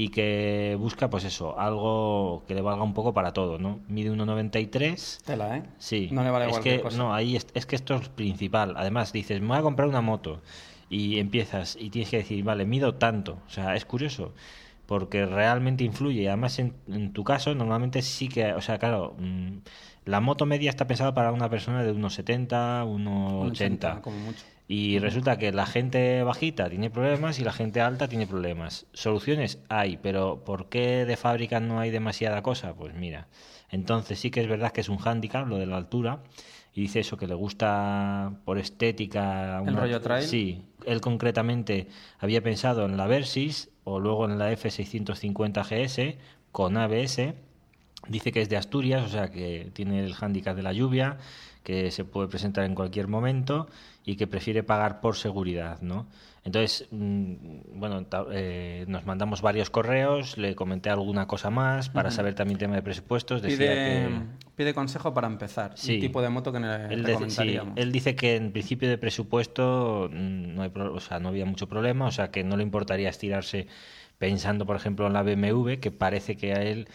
y 0.00 0.10
que 0.10 0.76
busca, 0.78 1.10
pues 1.10 1.24
eso, 1.24 1.58
algo 1.58 2.44
que 2.46 2.54
le 2.54 2.62
valga 2.62 2.84
un 2.84 2.94
poco 2.94 3.12
para 3.12 3.32
todo, 3.32 3.58
¿no? 3.58 3.80
Mide 3.88 4.12
1,93. 4.12 5.24
Tela, 5.24 5.56
¿eh? 5.56 5.64
Sí. 5.78 6.08
No 6.12 6.22
le 6.22 6.30
vale 6.30 6.48
es 6.50 6.58
que, 6.60 6.80
cosa. 6.80 6.96
No, 6.96 7.12
ahí 7.12 7.34
es, 7.34 7.48
es 7.52 7.66
que 7.66 7.74
esto 7.74 7.96
es 7.96 8.08
principal. 8.08 8.74
Además, 8.76 9.12
dices, 9.12 9.40
me 9.40 9.48
voy 9.48 9.58
a 9.58 9.62
comprar 9.62 9.88
una 9.88 10.00
moto 10.00 10.40
y 10.88 11.18
empiezas 11.18 11.76
y 11.78 11.90
tienes 11.90 12.10
que 12.10 12.18
decir, 12.18 12.44
vale, 12.44 12.64
mido 12.64 12.94
tanto. 12.94 13.38
O 13.46 13.50
sea, 13.50 13.74
es 13.74 13.84
curioso 13.84 14.34
porque 14.88 15.26
realmente 15.26 15.84
influye. 15.84 16.22
Y 16.22 16.26
además, 16.28 16.58
en, 16.58 16.72
en 16.88 17.12
tu 17.12 17.22
caso, 17.22 17.54
normalmente 17.54 18.00
sí 18.00 18.26
que, 18.30 18.54
o 18.54 18.62
sea, 18.62 18.78
claro, 18.78 19.14
mm, 19.18 19.58
la 20.06 20.20
moto 20.20 20.46
media 20.46 20.70
está 20.70 20.86
pensada 20.86 21.12
para 21.12 21.30
una 21.30 21.50
persona 21.50 21.84
de 21.84 21.92
unos 21.92 22.14
70, 22.14 22.84
unos 22.86 23.50
80. 23.50 24.00
como 24.00 24.18
mucho. 24.18 24.46
Y 24.66 24.98
resulta 24.98 25.36
que 25.36 25.52
la 25.52 25.66
gente 25.66 26.22
bajita 26.22 26.70
tiene 26.70 26.88
problemas 26.88 27.38
y 27.38 27.44
la 27.44 27.52
gente 27.52 27.82
alta 27.82 28.08
tiene 28.08 28.26
problemas. 28.26 28.86
Soluciones 28.94 29.60
hay, 29.68 29.98
pero 29.98 30.42
¿por 30.42 30.70
qué 30.70 31.04
de 31.04 31.18
fábrica 31.18 31.60
no 31.60 31.80
hay 31.80 31.90
demasiada 31.90 32.40
cosa? 32.42 32.74
Pues 32.74 32.94
mira, 32.94 33.28
entonces 33.70 34.18
sí 34.18 34.30
que 34.30 34.40
es 34.40 34.48
verdad 34.48 34.72
que 34.72 34.80
es 34.80 34.88
un 34.88 34.96
hándicap 34.96 35.46
lo 35.46 35.58
de 35.58 35.66
la 35.66 35.76
altura. 35.76 36.20
Y 36.74 36.82
dice 36.82 37.00
eso, 37.00 37.16
que 37.16 37.26
le 37.26 37.34
gusta 37.34 38.32
por 38.44 38.58
estética... 38.58 39.62
¿El 39.66 39.76
rollo 39.76 40.00
trail? 40.00 40.24
Sí, 40.24 40.62
él 40.84 41.00
concretamente 41.00 41.88
había 42.18 42.42
pensado 42.42 42.84
en 42.84 42.96
la 42.96 43.06
Versys 43.06 43.70
o 43.84 44.00
luego 44.00 44.26
en 44.26 44.38
la 44.38 44.52
F650 44.52 45.64
GS 45.64 46.18
con 46.52 46.76
ABS. 46.76 47.34
Dice 48.08 48.32
que 48.32 48.42
es 48.42 48.48
de 48.48 48.56
Asturias, 48.56 49.04
o 49.04 49.08
sea 49.08 49.30
que 49.30 49.70
tiene 49.72 50.04
el 50.04 50.14
hándicap 50.14 50.54
de 50.56 50.62
la 50.62 50.72
lluvia, 50.72 51.18
que 51.64 51.90
se 51.90 52.04
puede 52.04 52.28
presentar 52.28 52.64
en 52.64 52.74
cualquier 52.74 53.08
momento 53.08 53.68
y 54.04 54.16
que 54.16 54.26
prefiere 54.26 54.62
pagar 54.62 55.00
por 55.00 55.16
seguridad, 55.16 55.80
¿no? 55.80 56.06
Entonces, 56.48 56.88
mm, 56.90 57.34
bueno, 57.78 58.06
eh, 58.32 58.84
nos 58.88 59.04
mandamos 59.04 59.42
varios 59.42 59.68
correos, 59.68 60.38
le 60.38 60.54
comenté 60.54 60.88
alguna 60.88 61.26
cosa 61.26 61.50
más 61.50 61.90
para 61.90 62.10
saber 62.10 62.34
también 62.34 62.58
tema 62.58 62.74
de 62.74 62.80
presupuestos. 62.82 63.42
Decía 63.42 63.56
Pide, 63.58 63.74
que... 63.84 64.08
pide 64.56 64.72
consejo 64.74 65.12
para 65.12 65.26
empezar. 65.26 65.72
Sí. 65.76 65.98
Tipo 66.00 66.22
de 66.22 66.30
moto 66.30 66.50
que 66.50 66.58
le 66.60 66.66
Él, 66.86 66.88
dice- 66.88 66.96
sí, 66.96 67.02
recomendaríamos. 67.12 67.74
él 67.76 67.92
dice 67.92 68.16
que 68.16 68.36
en 68.36 68.50
principio 68.52 68.88
de 68.88 68.96
presupuesto 68.96 70.08
mm, 70.10 70.54
no, 70.54 70.62
hay 70.62 70.70
pro- 70.70 70.94
o 70.94 71.00
sea, 71.00 71.20
no 71.20 71.28
había 71.28 71.44
mucho 71.44 71.68
problema, 71.68 72.06
o 72.06 72.10
sea 72.12 72.30
que 72.30 72.42
no 72.44 72.56
le 72.56 72.62
importaría 72.62 73.10
estirarse 73.10 73.66
pensando, 74.16 74.64
por 74.64 74.74
ejemplo, 74.76 75.06
en 75.06 75.12
la 75.12 75.22
BMW, 75.22 75.74
que 75.80 75.90
parece 75.90 76.36
que 76.38 76.54
a 76.54 76.62
él 76.62 76.88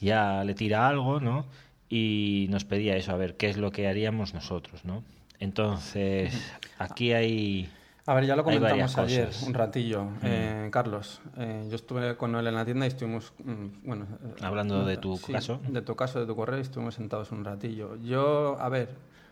ya 0.00 0.44
le 0.44 0.52
tira 0.54 0.86
algo, 0.86 1.18
¿no? 1.18 1.46
Y 1.88 2.46
nos 2.50 2.64
pedía 2.66 2.94
eso, 2.96 3.12
a 3.12 3.16
ver 3.16 3.36
qué 3.38 3.48
es 3.48 3.56
lo 3.56 3.70
que 3.70 3.88
haríamos 3.88 4.34
nosotros, 4.34 4.84
¿no? 4.84 5.02
Entonces, 5.40 6.52
aquí 6.78 7.12
hay... 7.12 7.70
A 8.08 8.14
ver, 8.14 8.24
ya 8.24 8.36
lo 8.36 8.44
comentamos 8.44 8.96
ayer, 8.98 9.26
cosas. 9.26 9.42
un 9.42 9.54
ratillo. 9.54 10.06
Eh, 10.22 10.68
Carlos, 10.70 11.20
eh, 11.36 11.66
yo 11.68 11.74
estuve 11.74 12.16
con 12.16 12.36
él 12.36 12.46
en 12.46 12.54
la 12.54 12.64
tienda 12.64 12.86
y 12.86 12.88
estuvimos, 12.88 13.32
mm, 13.44 13.66
bueno... 13.84 14.06
eh, 14.22 14.34
Hablando 14.42 14.84
de 14.84 14.96
tu 14.96 15.16
sí, 15.16 15.32
caso. 15.32 15.60
De 15.68 15.82
tu 15.82 15.96
caso, 15.96 16.20
de 16.20 16.26
tu 16.26 16.36
correo, 16.36 16.58
y 16.58 16.62
estuvimos 16.62 16.94
sentados 16.94 17.32
un 17.32 17.44
ratillo. 17.44 17.96
Yo, 17.96 18.56
a 18.60 18.68
ver, 18.68 18.90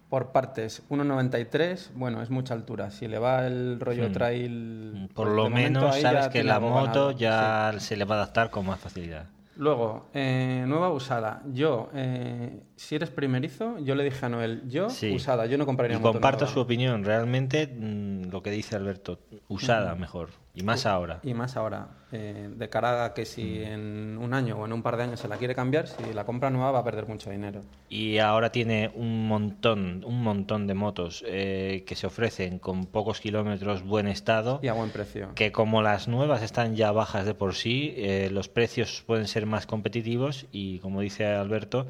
por 0.09 0.33
partes, 0.33 0.83
1,93, 0.91 1.91
bueno, 1.95 2.21
es 2.21 2.31
mucha 2.31 2.53
altura. 2.55 2.91
Si 2.91 3.07
le 3.07 3.19
va 3.21 3.47
el 3.47 3.79
rollo 3.79 4.09
Hmm. 4.09 4.13
trail... 4.13 5.09
Por 5.15 5.27
pues 5.29 5.37
lo 5.37 5.51
menos 5.51 6.01
sabes 6.01 6.29
que 6.29 6.43
la 6.43 6.59
moto 6.59 6.75
ganado, 6.75 7.11
ya 7.13 7.75
se 7.79 7.97
le 7.97 8.05
va 8.05 8.17
a 8.17 8.19
adaptar 8.19 8.51
con 8.51 8.67
más 8.67 8.81
facilidad. 8.81 9.27
Luego, 9.57 10.09
eh, 10.15 10.65
nueva 10.67 10.91
usada. 10.91 11.43
Yo, 11.53 11.89
eh, 11.95 12.63
si 12.77 12.97
eres 12.97 13.11
primerizo, 13.11 13.79
yo 13.79 13.95
le 13.95 14.05
dije 14.05 14.27
a 14.27 14.29
Noel, 14.29 14.63
yo 14.69 14.91
Sí. 14.91 15.15
usada, 15.15 15.47
yo 15.47 15.57
no 15.59 15.65
compraría 15.67 15.97
Y 15.97 16.01
moto 16.01 16.13
comparto 16.15 16.41
nueva. 16.45 16.53
su 16.55 16.61
opinión. 16.61 17.05
Realmente, 17.05 17.67
mm, 17.69 18.31
lo 18.31 18.43
que 18.43 18.51
dice 18.51 18.75
Alberto, 18.77 19.21
usada 19.49 19.95
mejor. 19.95 20.31
Y 20.57 20.63
más 20.63 20.87
ahora. 20.87 21.19
Y 21.25 21.35
más 21.35 21.57
ahora, 21.57 21.89
eh, 22.13 22.49
de 22.55 22.69
cara 22.69 23.05
a 23.05 23.13
que 23.13 23.25
si 23.25 23.61
en 23.61 24.17
un 24.21 24.35
año 24.35 24.57
o 24.57 24.65
en 24.67 24.73
un 24.73 24.83
par 24.83 24.97
de 24.97 25.03
años 25.03 25.19
se 25.19 25.27
la 25.27 25.37
quiere 25.37 25.53
cambiar, 25.53 25.89
si 25.89 26.13
la 26.15 26.25
compra 26.25 26.49
nueva 26.49 26.71
va 26.71 26.79
a 26.79 26.85
perder 26.85 27.09
mucho 27.09 27.29
dinero. 27.31 27.63
Y 27.89 28.19
ahora 28.19 28.53
tiene 28.53 28.93
un 28.95 29.27
montón, 29.27 30.05
un 30.07 30.23
montón 30.23 30.69
de 30.69 30.75
motos 30.75 31.25
eh, 31.27 31.83
que 31.89 31.97
se 31.97 32.07
ofrecen 32.07 32.61
con 32.61 32.87
pocos 32.87 33.21
kilómetros, 33.21 33.83
buen 33.83 34.07
estado. 34.07 34.61
Y 34.63 34.69
a 34.69 34.75
buen 34.75 34.91
precio. 34.91 35.31
Que 35.35 35.51
como 35.51 35.83
las 35.83 36.07
nuevas 36.07 36.41
están 36.43 36.77
ya 36.77 36.93
bajas 36.93 37.27
de 37.27 37.35
por 37.35 37.57
sí, 37.57 37.93
eh, 37.97 38.29
los 38.31 38.49
precios 38.49 39.03
pueden 39.05 39.27
ser 39.27 39.47
más 39.47 39.67
competitivos 39.67 40.47
y 40.53 40.79
como 40.79 41.01
dice 41.01 41.27
Alberto, 41.27 41.85
mm, 41.85 41.89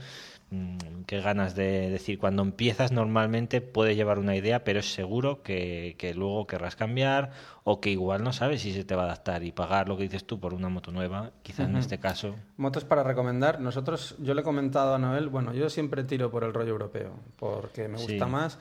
qué 1.07 1.21
ganas 1.21 1.55
de 1.55 1.91
decir, 1.91 2.19
cuando 2.19 2.43
empiezas 2.43 2.93
normalmente 2.93 3.61
puedes 3.61 3.97
llevar 3.97 4.19
una 4.19 4.37
idea, 4.37 4.65
pero 4.65 4.81
es 4.81 4.93
seguro 4.93 5.43
que, 5.43 5.97
que 5.99 6.15
luego 6.15 6.47
querrás 6.47 6.77
cambiar 6.77 7.31
o 7.63 7.81
que 7.81 7.91
igual 7.91 8.25
no 8.25 8.33
sabes 8.33 8.63
si 8.63 8.73
se 8.73 8.85
te 8.85 8.95
va 8.95 9.03
a 9.03 9.07
adaptar 9.07 9.43
y 9.45 9.53
pagar 9.53 9.89
lo 9.89 9.97
que 9.97 10.05
dices 10.05 10.27
tú 10.27 10.41
por 10.41 10.55
una 10.55 10.69
moto 10.69 10.91
nueva, 10.93 11.33
quizás 11.43 11.69
en 11.69 11.77
este 11.77 11.99
caso. 11.99 12.37
Motos 12.57 12.85
para 12.85 13.03
recomendar. 13.03 13.61
Nosotros, 13.61 14.17
yo 14.19 14.35
le 14.35 14.41
he 14.41 14.45
comentado 14.45 14.95
a 14.95 14.99
Noel, 14.99 15.29
bueno, 15.29 15.53
yo 15.55 15.69
siempre 15.71 16.05
tiro 16.05 16.31
por 16.31 16.45
el 16.45 16.55
rollo 16.55 16.71
europeo, 16.71 17.13
porque 17.37 17.89
me 17.89 17.99
gusta 17.99 18.25
Sí. 18.27 18.31
más. 18.31 18.59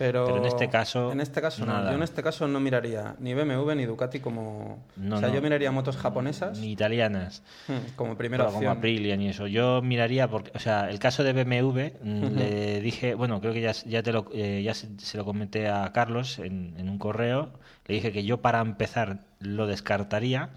Pero, 0.00 0.24
Pero 0.24 0.38
en 0.38 0.46
este 0.46 0.70
caso, 0.70 1.12
en 1.12 1.20
este 1.20 1.42
caso 1.42 1.66
no. 1.66 1.84
Yo 1.84 1.92
en 1.92 2.02
este 2.02 2.22
caso 2.22 2.48
no 2.48 2.58
miraría 2.58 3.16
ni 3.18 3.34
BMW 3.34 3.72
ni 3.74 3.84
Ducati 3.84 4.18
como... 4.18 4.82
No, 4.96 5.16
o 5.16 5.18
sea, 5.18 5.28
no. 5.28 5.34
yo 5.34 5.42
miraría 5.42 5.70
motos 5.72 5.98
japonesas 5.98 6.58
Ni 6.58 6.72
italianas. 6.72 7.42
hmm, 7.68 7.96
como 7.96 8.16
primera 8.16 8.44
Claro, 8.44 8.54
como 8.54 8.60
opción. 8.60 8.78
Aprilian 8.78 9.20
y 9.20 9.28
eso. 9.28 9.46
Yo 9.46 9.82
miraría, 9.82 10.26
porque, 10.26 10.52
o 10.54 10.58
sea, 10.58 10.88
el 10.88 10.98
caso 10.98 11.22
de 11.22 11.34
BMW, 11.34 11.90
mm, 12.02 12.24
le 12.34 12.80
dije, 12.80 13.14
bueno, 13.14 13.42
creo 13.42 13.52
que 13.52 13.60
ya, 13.60 13.72
ya, 13.72 14.02
te 14.02 14.10
lo, 14.10 14.26
eh, 14.32 14.62
ya 14.64 14.72
se, 14.72 14.88
se 14.98 15.18
lo 15.18 15.26
comenté 15.26 15.68
a 15.68 15.92
Carlos 15.92 16.38
en, 16.38 16.72
en 16.78 16.88
un 16.88 16.96
correo, 16.96 17.50
le 17.86 17.96
dije 17.96 18.10
que 18.10 18.24
yo 18.24 18.40
para 18.40 18.62
empezar 18.62 19.18
lo 19.38 19.66
descartaría, 19.66 20.48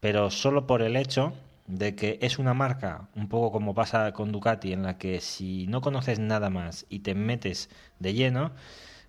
pero 0.00 0.30
solo 0.32 0.66
por 0.66 0.82
el 0.82 0.96
hecho 0.96 1.32
de 1.70 1.94
que 1.94 2.18
es 2.20 2.38
una 2.38 2.54
marca, 2.54 3.08
un 3.14 3.28
poco 3.28 3.52
como 3.52 3.74
pasa 3.74 4.12
con 4.12 4.32
Ducati, 4.32 4.72
en 4.72 4.82
la 4.82 4.98
que 4.98 5.20
si 5.20 5.66
no 5.68 5.80
conoces 5.80 6.18
nada 6.18 6.50
más 6.50 6.86
y 6.88 7.00
te 7.00 7.14
metes 7.14 7.70
de 7.98 8.12
lleno, 8.14 8.52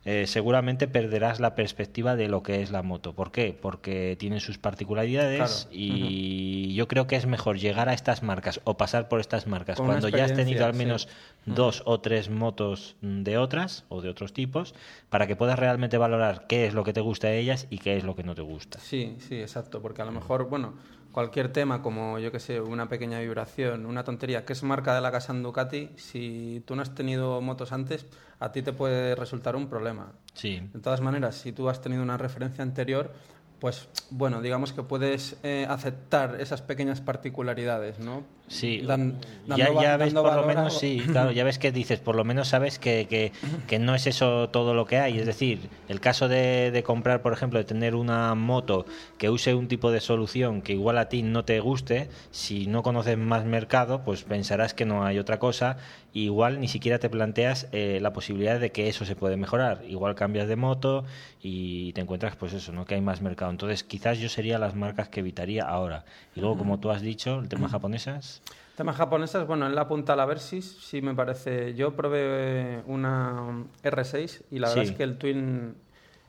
eh, 0.04 0.26
seguramente 0.26 0.88
perderás 0.88 1.40
la 1.40 1.54
perspectiva 1.54 2.16
de 2.16 2.28
lo 2.28 2.42
que 2.42 2.64
es 2.64 2.72
la 2.72 2.82
moto. 2.82 3.14
¿Por 3.14 3.32
qué? 3.32 3.56
Porque 3.60 4.16
tiene 4.20 4.40
sus 4.40 4.58
particularidades 4.58 5.38
Claro. 5.38 5.70
y 5.72 6.74
yo 6.74 6.88
creo 6.88 7.06
que 7.06 7.16
es 7.16 7.28
mejor 7.28 7.60
llegar 7.60 7.88
a 7.88 7.94
estas 7.94 8.24
marcas 8.24 8.62
o 8.64 8.78
pasar 8.78 9.10
por 9.10 9.20
estas 9.20 9.46
marcas 9.46 9.78
Con 9.78 9.86
cuando 9.86 10.10
ya 10.10 10.26
has 10.26 10.34
tenido 10.34 10.66
al 10.66 10.74
menos 10.74 11.04
sí. 11.04 11.52
dos 11.52 11.84
o 11.86 12.00
tres 12.00 12.32
motos 12.32 12.96
de 13.02 13.38
otras 13.38 13.86
o 13.90 14.02
de 14.02 14.10
otros 14.10 14.34
tipos 14.34 14.74
para 15.10 15.28
que 15.28 15.36
puedas 15.36 15.60
realmente 15.60 16.00
valorar 16.00 16.48
qué 16.48 16.66
es 16.66 16.74
lo 16.74 16.84
que 16.84 16.94
te 16.94 17.02
gusta 17.02 17.28
de 17.28 17.38
ellas 17.40 17.68
y 17.70 17.78
qué 17.78 17.96
es 17.96 18.04
lo 18.04 18.16
que 18.16 18.24
no 18.24 18.34
te 18.34 18.42
gusta. 18.42 18.80
Sí, 18.80 19.18
sí, 19.20 19.36
exacto, 19.36 19.84
porque 19.84 20.02
a 20.02 20.06
lo 20.06 20.12
mejor, 20.14 20.50
bueno, 20.50 20.74
cualquier 21.12 21.52
tema 21.52 21.82
como, 21.82 22.20
yo 22.20 22.32
que 22.32 22.40
sé, 22.40 22.62
una 22.62 22.88
pequeña 22.90 23.20
vibración, 23.20 23.86
una 23.86 24.04
tontería, 24.04 24.46
que 24.46 24.54
es 24.54 24.64
marca 24.64 24.96
de 24.96 25.02
la 25.02 25.12
casa 25.12 25.34
en 25.34 25.44
Ducati, 25.44 25.90
si 25.96 26.64
tú 26.66 26.76
no 26.76 26.82
has 26.82 26.96
tenido 26.96 27.42
motos 27.42 27.72
antes, 27.72 28.06
a 28.40 28.52
ti 28.52 28.62
te 28.62 28.74
puede 28.74 29.16
resultar 29.16 29.56
un 29.56 29.68
problema. 29.68 30.14
Sí. 30.34 30.62
De 30.74 30.80
todas 30.80 31.02
maneras, 31.02 31.36
si 31.36 31.52
tú 31.52 31.70
has 31.70 31.82
tenido 31.82 32.02
una 32.02 32.18
referencia 32.18 32.64
anterior, 32.64 33.12
pues 33.60 33.88
bueno, 34.10 34.42
digamos 34.42 34.74
que 34.74 34.82
puedes 34.82 35.38
eh, 35.44 35.68
aceptar 35.70 36.42
esas 36.42 36.62
pequeñas 36.64 37.00
particularidades, 37.00 38.00
¿no? 38.00 38.24
Sí, 38.52 38.82
Dan- 38.82 39.22
ya, 39.48 39.70
ya 39.82 39.96
ves 39.98 40.14
por 40.14 40.36
lo 40.36 40.42
a- 40.42 40.46
menos, 40.46 40.78
sí, 40.78 41.06
claro, 41.10 41.32
ya 41.32 41.46
ves 41.46 41.58
que 41.58 41.72
dices, 41.72 42.00
por 42.02 42.18
lo 42.18 42.26
menos 42.26 42.50
sabes 42.50 42.80
que, 42.80 43.08
que, 43.10 43.32
que 43.66 43.80
no 43.80 43.96
es 43.96 44.08
eso 44.08 44.50
todo 44.50 44.74
lo 44.74 44.86
que 44.86 44.98
hay. 45.00 45.18
Es 45.18 45.26
decir, 45.26 45.70
el 45.88 46.02
caso 46.02 46.28
de, 46.28 46.70
de 46.72 46.84
comprar, 46.84 47.22
por 47.22 47.32
ejemplo, 47.32 47.60
de 47.60 47.66
tener 47.66 47.96
una 47.96 48.36
moto 48.36 48.86
que 49.18 49.30
use 49.30 49.56
un 49.56 49.70
tipo 49.70 49.90
de 49.90 50.02
solución 50.02 50.62
que 50.62 50.74
igual 50.74 50.98
a 50.98 51.08
ti 51.08 51.24
no 51.24 51.46
te 51.46 51.62
guste, 51.62 52.10
si 52.32 52.68
no 52.68 52.84
conoces 52.84 53.18
más 53.18 53.46
mercado, 53.46 54.04
pues 54.04 54.24
pensarás 54.26 54.74
que 54.74 54.86
no 54.86 55.06
hay 55.06 55.18
otra 55.18 55.40
cosa. 55.40 55.78
Igual 56.14 56.60
ni 56.60 56.68
siquiera 56.68 57.00
te 57.00 57.10
planteas 57.10 57.70
eh, 57.72 58.00
la 58.02 58.12
posibilidad 58.12 58.60
de 58.60 58.74
que 58.74 58.90
eso 58.90 59.06
se 59.06 59.16
puede 59.16 59.38
mejorar. 59.38 59.82
Igual 59.88 60.14
cambias 60.16 60.50
de 60.50 60.58
moto 60.58 61.06
y 61.42 61.94
te 61.94 62.02
encuentras, 62.02 62.36
pues 62.36 62.52
eso, 62.52 62.74
¿no? 62.74 62.84
Que 62.84 62.96
hay 62.96 63.02
más 63.02 63.22
mercado. 63.22 63.50
Entonces, 63.50 63.86
quizás 63.86 64.20
yo 64.20 64.28
sería 64.28 64.60
las 64.60 64.76
marcas 64.76 65.08
que 65.08 65.22
evitaría 65.22 65.64
ahora. 65.64 66.04
Y 66.36 66.42
luego, 66.42 66.58
como 66.58 66.80
tú 66.82 66.92
has 66.92 67.02
dicho, 67.02 67.40
el 67.40 67.48
tema 67.48 67.70
japonesas. 67.70 68.41
Temas 68.76 68.96
japonesas, 68.96 69.46
bueno, 69.46 69.68
él 69.68 69.78
apunta 69.78 70.14
a 70.14 70.16
la 70.16 70.26
Versys, 70.26 70.66
sí 70.82 71.02
me 71.02 71.14
parece. 71.14 71.74
Yo 71.76 71.94
probé 71.96 72.82
una 72.88 73.64
R6 73.84 74.42
y 74.52 74.60
la 74.60 74.70
verdad 74.70 74.84
Sí. 74.84 74.90
es 74.92 74.96
que 74.98 75.04
el 75.04 75.18
twin, 75.18 75.76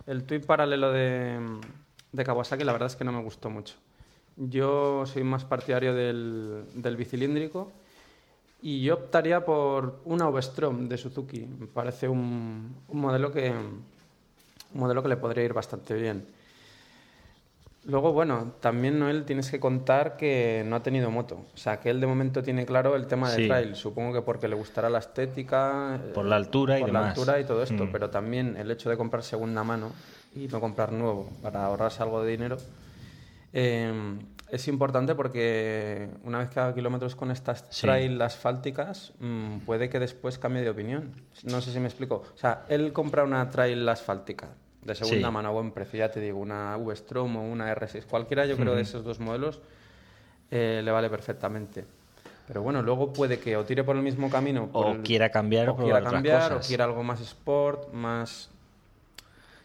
el 0.06 0.24
twin 0.24 0.42
paralelo 0.42 0.90
de, 0.92 1.38
de 2.12 2.24
Kawasaki, 2.24 2.64
la 2.64 2.72
verdad 2.72 2.88
es 2.88 2.96
que 2.96 3.04
no 3.04 3.12
me 3.12 3.22
gustó 3.22 3.48
mucho. 3.48 3.74
Yo 4.36 5.04
soy 5.06 5.22
más 5.24 5.44
partidario 5.44 5.94
del, 5.94 6.64
del 6.74 6.96
bicilíndrico 6.96 7.70
y 8.60 8.82
yo 8.82 8.94
optaría 8.94 9.44
por 9.44 10.00
una 10.04 10.28
V-Strom 10.28 10.88
de 10.88 10.98
Suzuki. 10.98 11.40
Me 11.46 11.66
parece 11.66 12.08
un, 12.08 12.74
un 12.88 13.00
modelo 13.00 13.30
que 13.30 13.50
un 13.50 14.80
modelo 14.80 15.02
que 15.02 15.08
le 15.10 15.16
podría 15.16 15.44
ir 15.44 15.52
bastante 15.52 15.94
bien. 15.94 16.26
Luego, 17.84 18.12
bueno, 18.12 18.52
también 18.60 19.00
Noel 19.00 19.24
tienes 19.24 19.50
que 19.50 19.58
contar 19.58 20.16
que 20.16 20.62
no 20.66 20.76
ha 20.76 20.82
tenido 20.84 21.10
moto. 21.10 21.44
O 21.52 21.56
sea, 21.56 21.80
que 21.80 21.90
él 21.90 22.00
de 22.00 22.06
momento 22.06 22.40
tiene 22.42 22.64
claro 22.64 22.94
el 22.94 23.08
tema 23.08 23.28
de 23.30 23.36
Sí. 23.38 23.46
trail. 23.48 23.74
Supongo 23.74 24.12
que 24.12 24.22
porque 24.22 24.46
le 24.46 24.54
gustará 24.54 24.88
la 24.88 24.98
estética. 25.00 25.96
eh, 25.96 26.12
Por 26.14 26.24
la 26.26 26.36
altura 26.36 26.78
y 26.78 26.82
por 26.82 26.92
la 26.92 27.08
altura 27.08 27.40
y 27.40 27.44
todo 27.44 27.60
esto. 27.62 27.86
Mm. 27.86 27.90
Pero 27.92 28.08
también 28.10 28.56
el 28.56 28.70
hecho 28.70 28.88
de 28.88 28.96
comprar 28.96 29.24
segunda 29.24 29.64
mano 29.64 29.90
y 30.34 30.46
no 30.46 30.60
comprar 30.60 30.92
nuevo 30.92 31.28
para 31.42 31.64
ahorrarse 31.64 32.02
algo 32.02 32.22
de 32.22 32.30
dinero. 32.30 32.56
eh, 33.54 33.92
es 34.48 34.68
importante 34.68 35.14
porque 35.14 36.08
una 36.24 36.38
vez 36.38 36.48
que 36.50 36.60
haga 36.60 36.74
kilómetros 36.74 37.16
con 37.16 37.30
estas 37.30 37.66
Sí. 37.70 37.82
trail 37.82 38.20
asfálticas, 38.22 39.12
mm, 39.18 39.58
puede 39.60 39.88
que 39.90 39.98
después 39.98 40.38
cambie 40.38 40.62
de 40.62 40.70
opinión. 40.70 41.12
No 41.44 41.60
sé 41.62 41.72
si 41.72 41.80
me 41.80 41.86
explico. 41.88 42.22
O 42.34 42.38
sea, 42.38 42.64
él 42.68 42.92
compra 42.92 43.24
una 43.24 43.48
trail 43.50 43.86
asfáltica 43.88 44.48
de 44.82 44.94
segunda 44.94 45.28
Sí. 45.28 45.32
mano 45.32 45.48
a 45.48 45.52
buen 45.52 45.70
precio, 45.72 45.98
ya 45.98 46.10
te 46.10 46.20
digo, 46.20 46.38
una 46.38 46.76
V-Strom 46.76 47.36
o 47.36 47.42
una 47.42 47.72
R6, 47.74 48.04
cualquiera 48.06 48.46
yo 48.46 48.56
creo 48.56 48.74
de 48.74 48.82
esos 48.82 49.04
dos 49.04 49.20
modelos 49.20 49.60
eh, 50.50 50.82
le 50.84 50.90
vale 50.90 51.08
perfectamente. 51.08 51.84
Pero 52.46 52.62
bueno, 52.62 52.82
luego 52.82 53.12
puede 53.14 53.38
que 53.38 53.56
o 53.56 53.64
tire 53.64 53.84
por 53.84 53.96
el 53.96 54.02
mismo 54.02 54.28
camino 54.28 54.66
por 54.70 54.86
O 54.86 54.90
el- 54.92 55.02
quiera 55.02 55.30
cambiar 55.30 55.68
o 55.70 55.76
quiera 55.76 55.98
otras 55.98 56.12
cambiar 56.12 56.52
o 56.52 56.60
quiera 56.60 56.84
algo 56.84 57.02
más 57.02 57.20
sport, 57.20 57.92
más 57.92 58.50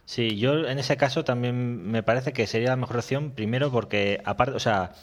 Sí, 0.05 0.38
yo 0.38 0.65
en 0.67 0.79
ese 0.79 0.95
caso 0.95 1.25
también 1.25 1.91
me 1.91 2.01
parece 2.01 2.31
que 2.31 2.47
sería 2.47 2.69
la 2.69 2.75
mejor 2.77 2.97
opción, 2.97 3.31
primero 3.31 3.71
porque 3.71 4.21
aparte, 4.24 4.55
o 4.55 4.59
sea, 4.59 4.93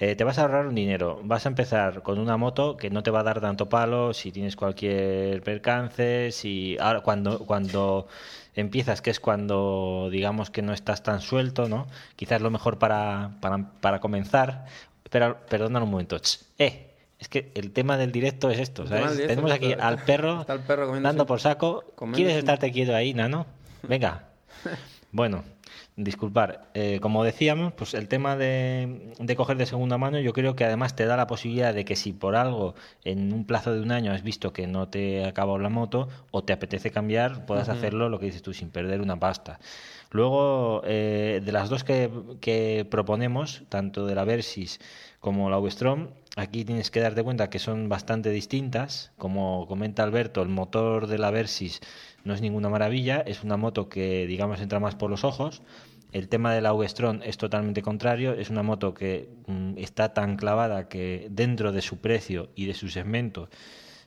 eh, 0.00 0.14
te 0.14 0.24
vas 0.24 0.38
a 0.38 0.42
ahorrar 0.42 0.66
un 0.66 0.74
dinero, 0.74 1.20
vas 1.24 1.46
a 1.46 1.48
empezar 1.48 2.02
con 2.02 2.18
una 2.18 2.36
moto 2.36 2.76
que 2.76 2.90
no 2.90 3.02
te 3.02 3.10
va 3.10 3.20
a 3.20 3.24
dar 3.24 3.40
tanto 3.40 3.68
palo 3.68 4.14
si 4.14 4.30
tienes 4.30 4.54
cualquier 4.54 5.42
percance, 5.42 6.30
si 6.30 6.76
ahora 6.80 7.00
cuando 7.00 7.40
cuando 7.40 8.06
empiezas, 8.54 9.02
que 9.02 9.10
es 9.10 9.20
cuando 9.20 10.08
digamos 10.10 10.50
que 10.50 10.62
no 10.62 10.72
estás 10.72 11.02
tan 11.02 11.20
suelto, 11.20 11.68
¿no? 11.68 11.86
Quizás 12.16 12.40
lo 12.40 12.50
mejor 12.50 12.78
para, 12.78 13.32
para, 13.40 13.70
para 13.80 14.00
comenzar, 14.00 14.66
pero 15.10 15.38
perdona 15.48 15.82
un 15.82 15.90
momento, 15.90 16.16
eh, 16.58 16.94
es 17.18 17.28
que 17.28 17.50
el 17.54 17.72
tema 17.72 17.96
del 17.96 18.12
directo 18.12 18.50
es 18.50 18.60
esto, 18.60 18.86
¿sabes? 18.86 19.16
directo 19.16 19.34
Tenemos 19.34 19.50
aquí 19.50 19.72
al 19.72 20.04
perro, 20.04 20.46
perro 20.66 21.00
dando 21.00 21.26
por 21.26 21.40
saco. 21.40 21.84
¿Quieres 22.14 22.36
estarte 22.36 22.70
quieto 22.70 22.94
ahí, 22.94 23.14
nano? 23.14 23.46
Venga. 23.82 24.28
Bueno, 25.10 25.42
disculpar. 25.98 26.70
Eh, 26.74 27.00
como 27.02 27.24
decíamos, 27.24 27.72
pues 27.72 27.92
el 27.92 28.08
tema 28.08 28.36
de, 28.36 29.12
de 29.18 29.36
coger 29.36 29.56
de 29.56 29.66
segunda 29.66 29.98
mano, 29.98 30.20
yo 30.20 30.32
creo 30.32 30.54
que 30.54 30.64
además 30.64 30.94
te 30.94 31.04
da 31.06 31.16
la 31.16 31.26
posibilidad 31.26 31.74
de 31.74 31.84
que 31.84 31.96
si 31.96 32.12
por 32.12 32.36
algo 32.36 32.74
en 33.04 33.32
un 33.32 33.44
plazo 33.44 33.74
de 33.74 33.82
un 33.82 33.90
año 33.90 34.12
has 34.12 34.22
visto 34.22 34.52
que 34.52 34.66
no 34.68 34.88
te 34.88 35.24
ha 35.24 35.28
acabado 35.28 35.58
la 35.58 35.68
moto 35.68 36.08
o 36.30 36.44
te 36.44 36.52
apetece 36.52 36.90
cambiar, 36.90 37.46
puedas 37.46 37.68
hacerlo, 37.68 38.08
lo 38.08 38.20
que 38.20 38.26
dices 38.26 38.42
tú, 38.42 38.54
sin 38.54 38.70
perder 38.70 39.00
una 39.00 39.18
pasta. 39.18 39.58
Luego, 40.10 40.82
eh, 40.84 41.42
de 41.44 41.52
las 41.52 41.68
dos 41.68 41.84
que, 41.84 42.10
que 42.40 42.86
proponemos, 42.88 43.64
tanto 43.68 44.06
de 44.06 44.14
la 44.14 44.24
Versys 44.24 44.80
como 45.20 45.50
la 45.50 45.58
Westrom, 45.58 46.08
aquí 46.36 46.64
tienes 46.64 46.90
que 46.90 47.00
darte 47.00 47.22
cuenta 47.24 47.50
que 47.50 47.58
son 47.58 47.88
bastante 47.88 48.30
distintas. 48.30 49.10
Como 49.18 49.66
comenta 49.66 50.04
Alberto, 50.04 50.40
el 50.40 50.48
motor 50.48 51.08
de 51.08 51.18
la 51.18 51.30
Versys 51.30 51.80
no 52.24 52.34
es 52.34 52.40
ninguna 52.40 52.68
maravilla, 52.68 53.20
es 53.20 53.42
una 53.42 53.56
moto 53.56 53.88
que, 53.88 54.26
digamos, 54.26 54.60
entra 54.60 54.80
más 54.80 54.94
por 54.94 55.10
los 55.10 55.24
ojos. 55.24 55.62
El 56.12 56.28
tema 56.28 56.54
de 56.54 56.60
la 56.62 56.72
Westrom 56.72 57.20
es 57.22 57.36
totalmente 57.36 57.82
contrario, 57.82 58.32
es 58.32 58.48
una 58.50 58.62
moto 58.62 58.94
que 58.94 59.28
mm, 59.46 59.74
está 59.76 60.14
tan 60.14 60.36
clavada 60.36 60.88
que 60.88 61.28
dentro 61.30 61.70
de 61.72 61.82
su 61.82 61.98
precio 61.98 62.48
y 62.54 62.66
de 62.66 62.74
su 62.74 62.88
segmento 62.88 63.48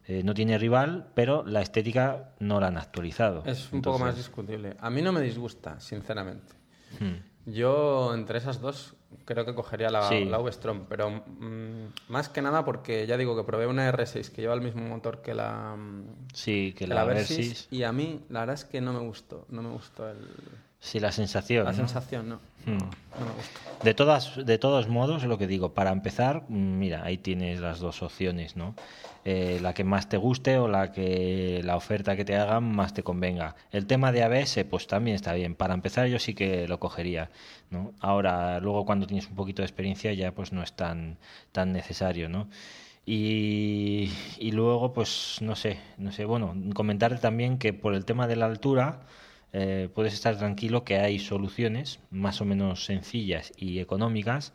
eh, 0.08 0.24
no 0.24 0.34
tiene 0.34 0.58
rival, 0.58 1.12
pero 1.14 1.44
la 1.46 1.62
estética 1.62 2.32
no 2.40 2.60
la 2.60 2.68
han 2.68 2.78
actualizado. 2.78 3.44
Es 3.46 3.72
un 3.72 3.82
poco 3.84 4.00
más 4.00 4.16
discutible. 4.18 4.76
A 4.80 4.90
mí 4.90 5.02
no 5.04 5.12
me 5.12 5.22
disgusta, 5.22 5.80
sinceramente. 5.80 6.54
hmm. 7.00 7.30
Yo, 7.48 8.14
entre 8.14 8.38
esas 8.38 8.62
dos, 8.62 8.94
creo 9.26 9.46
que 9.46 9.56
cogería 9.56 9.90
la, 9.90 10.08
Sí. 10.10 10.26
la 10.26 10.38
V-Strom, 10.40 10.86
pero 10.88 11.10
mm, 11.10 11.88
más 12.10 12.30
que 12.30 12.42
nada 12.42 12.64
porque 12.66 13.08
ya 13.08 13.18
digo 13.18 13.36
que 13.36 13.44
probé 13.44 13.66
una 13.68 13.92
R6 13.92 14.30
que 14.32 14.42
lleva 14.42 14.54
el 14.54 14.62
mismo 14.62 14.84
motor 14.88 15.22
que 15.24 15.34
la, 15.34 15.76
Sí, 16.34 16.74
que 16.78 16.86
que 16.86 16.94
la, 16.94 17.04
Versys, 17.04 17.38
Versys, 17.38 17.68
y 17.72 17.82
a 17.84 17.92
mí 17.92 18.22
la 18.30 18.42
verdad 18.42 18.54
es 18.56 18.66
que 18.66 18.80
no 18.82 18.94
me 18.94 19.00
gustó, 19.00 19.46
no 19.50 19.62
me 19.64 19.70
gustó 19.70 20.08
el- 20.10 20.18
sí, 20.82 21.00
la 21.00 21.14
sensación. 21.14 21.64
la 21.64 21.72
¿no? 21.72 21.78
sensación, 21.78 22.28
no, 22.28 22.36
Hmm. 22.66 22.78
no 22.78 23.26
me 23.26 23.32
gustó. 23.38 23.60
De 23.84 23.94
todas, 23.96 24.46
de 24.46 24.58
todos 24.60 24.88
modos, 24.90 25.24
lo 25.24 25.38
que 25.40 25.48
digo, 25.48 25.74
para 25.74 25.92
empezar, 25.92 26.44
mm, 26.50 26.78
mira, 26.78 27.04
ahí 27.04 27.18
tienes 27.18 27.60
las 27.62 27.80
dos 27.80 28.04
opciones, 28.04 28.56
¿no? 28.58 28.76
Eh, 29.24 29.60
la 29.62 29.74
que 29.74 29.84
más 29.84 30.10
te 30.10 30.18
guste 30.18 30.58
o 30.58 30.68
la 30.68 30.92
que 30.92 31.62
la 31.64 31.76
oferta 31.76 32.16
que 32.16 32.26
te 32.26 32.36
hagan 32.36 32.64
más 32.76 32.94
te 32.94 33.02
convenga. 33.04 33.56
El 33.72 33.86
tema 33.88 34.12
de 34.12 34.24
ABS, 34.24 34.66
pues 34.66 34.86
también 34.88 35.16
está 35.16 35.34
bien. 35.34 35.56
Para 35.56 35.74
empezar, 35.74 36.08
yo 36.08 36.20
sí 36.20 36.34
que 36.36 36.68
lo 36.68 36.80
cogería, 36.80 37.30
¿no? 37.72 37.94
Ahora, 38.02 38.60
luego 38.60 38.86
cuando 38.86 39.08
tienes 39.08 39.28
un 39.28 39.36
poquito 39.36 39.62
de 39.64 39.68
experiencia, 39.68 40.14
ya 40.14 40.32
pues 40.32 40.52
no 40.52 40.62
es 40.62 40.74
tan, 40.74 41.18
tan 41.52 41.72
necesario, 41.72 42.30
¿no? 42.30 42.48
Y, 43.06 44.12
y 44.38 44.52
luego, 44.52 44.94
pues 44.94 45.38
no 45.42 45.56
sé, 45.56 45.80
no 45.98 46.12
sé, 46.12 46.26
bueno, 46.26 46.56
comentarte 46.76 47.18
también 47.18 47.58
que 47.58 47.74
por 47.74 47.94
el 47.96 48.06
tema 48.06 48.28
de 48.28 48.36
la 48.36 48.46
altura, 48.46 49.02
eh, 49.54 49.90
puedes 49.94 50.14
estar 50.14 50.38
tranquilo 50.38 50.84
que 50.84 50.98
hay 50.98 51.20
soluciones 51.20 52.00
más 52.10 52.42
o 52.42 52.46
menos 52.46 52.86
sencillas 52.86 53.52
y 53.58 53.80
económicas, 53.80 54.54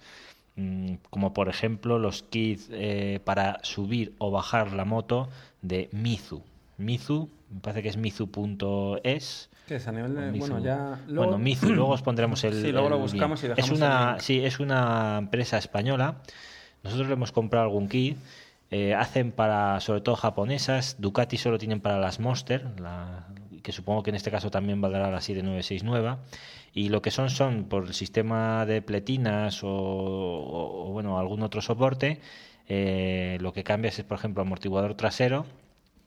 mm, 0.57 0.95
como 1.11 1.33
por 1.35 1.49
ejemplo 1.49 1.99
los 1.99 2.23
kits 2.23 2.69
eh, 2.73 3.21
para 3.25 3.59
subir 3.63 4.15
o 4.19 4.31
bajar 4.31 4.73
la 4.73 4.85
moto 4.85 5.29
de 5.63 5.89
Mizu. 5.93 6.43
Mizu, 6.79 7.29
me 7.51 7.61
parece 7.61 7.83
que 7.83 7.89
es 7.91 7.97
mizu.es. 7.97 9.51
¿Qué 9.67 9.77
es 9.77 9.89
a 9.89 9.93
nivel 9.93 10.15
de...? 10.15 10.31
Mizu. 10.33 10.51
Bueno, 10.53 10.65
ya... 10.65 11.01
Bueno, 11.09 11.39
Mizu, 11.39 11.73
luego 11.75 11.91
os 11.91 12.03
pondremos 12.03 12.43
el. 12.45 12.61
Sí, 12.63 12.73
luego 12.73 12.89
lo 12.89 12.99
buscamos 12.99 13.43
link. 13.43 13.51
y 13.51 13.53
es 13.53 13.57
dejamos 13.57 13.71
el 13.81 13.85
una, 13.87 14.11
link. 14.13 14.21
Sí, 14.21 14.45
es 14.45 14.61
una 14.61 15.19
empresa 15.19 15.59
española. 15.59 16.17
Nosotros 16.83 17.09
le 17.09 17.15
hemos 17.15 17.33
comprado 17.33 17.65
algún 17.65 17.89
kit. 17.89 18.17
Eh, 18.71 18.95
hacen 18.95 19.33
para, 19.33 19.81
sobre 19.81 20.01
todo 20.01 20.17
japonesas. 20.17 20.97
Ducati 20.99 21.37
solo 21.37 21.59
tienen 21.59 21.81
para 21.81 21.99
las 21.99 22.19
Monster, 22.21 22.67
la- 22.81 23.27
que 23.67 23.73
supongo 23.73 24.05
que 24.05 24.11
en 24.11 24.17
este 24.17 24.31
caso 24.31 24.49
también 24.49 24.81
valdrá 24.81 25.11
la 25.11 25.21
7969. 25.21 26.19
Y 26.73 26.89
lo 26.89 27.03
que 27.03 27.11
son 27.11 27.31
son 27.31 27.65
por 27.65 27.89
el 27.89 27.95
sistema 27.95 28.65
de 28.65 28.81
pletinas 28.81 29.61
o, 29.65 30.89
bueno 30.93 31.19
algún 31.19 31.43
otro 31.43 31.61
soporte. 31.61 32.21
eh, 32.69 33.39
lo 33.41 33.53
que 33.53 33.65
cambias 33.65 33.99
es, 33.99 34.05
por 34.05 34.19
ejemplo, 34.19 34.43
amortiguador 34.43 34.95
trasero 34.95 35.47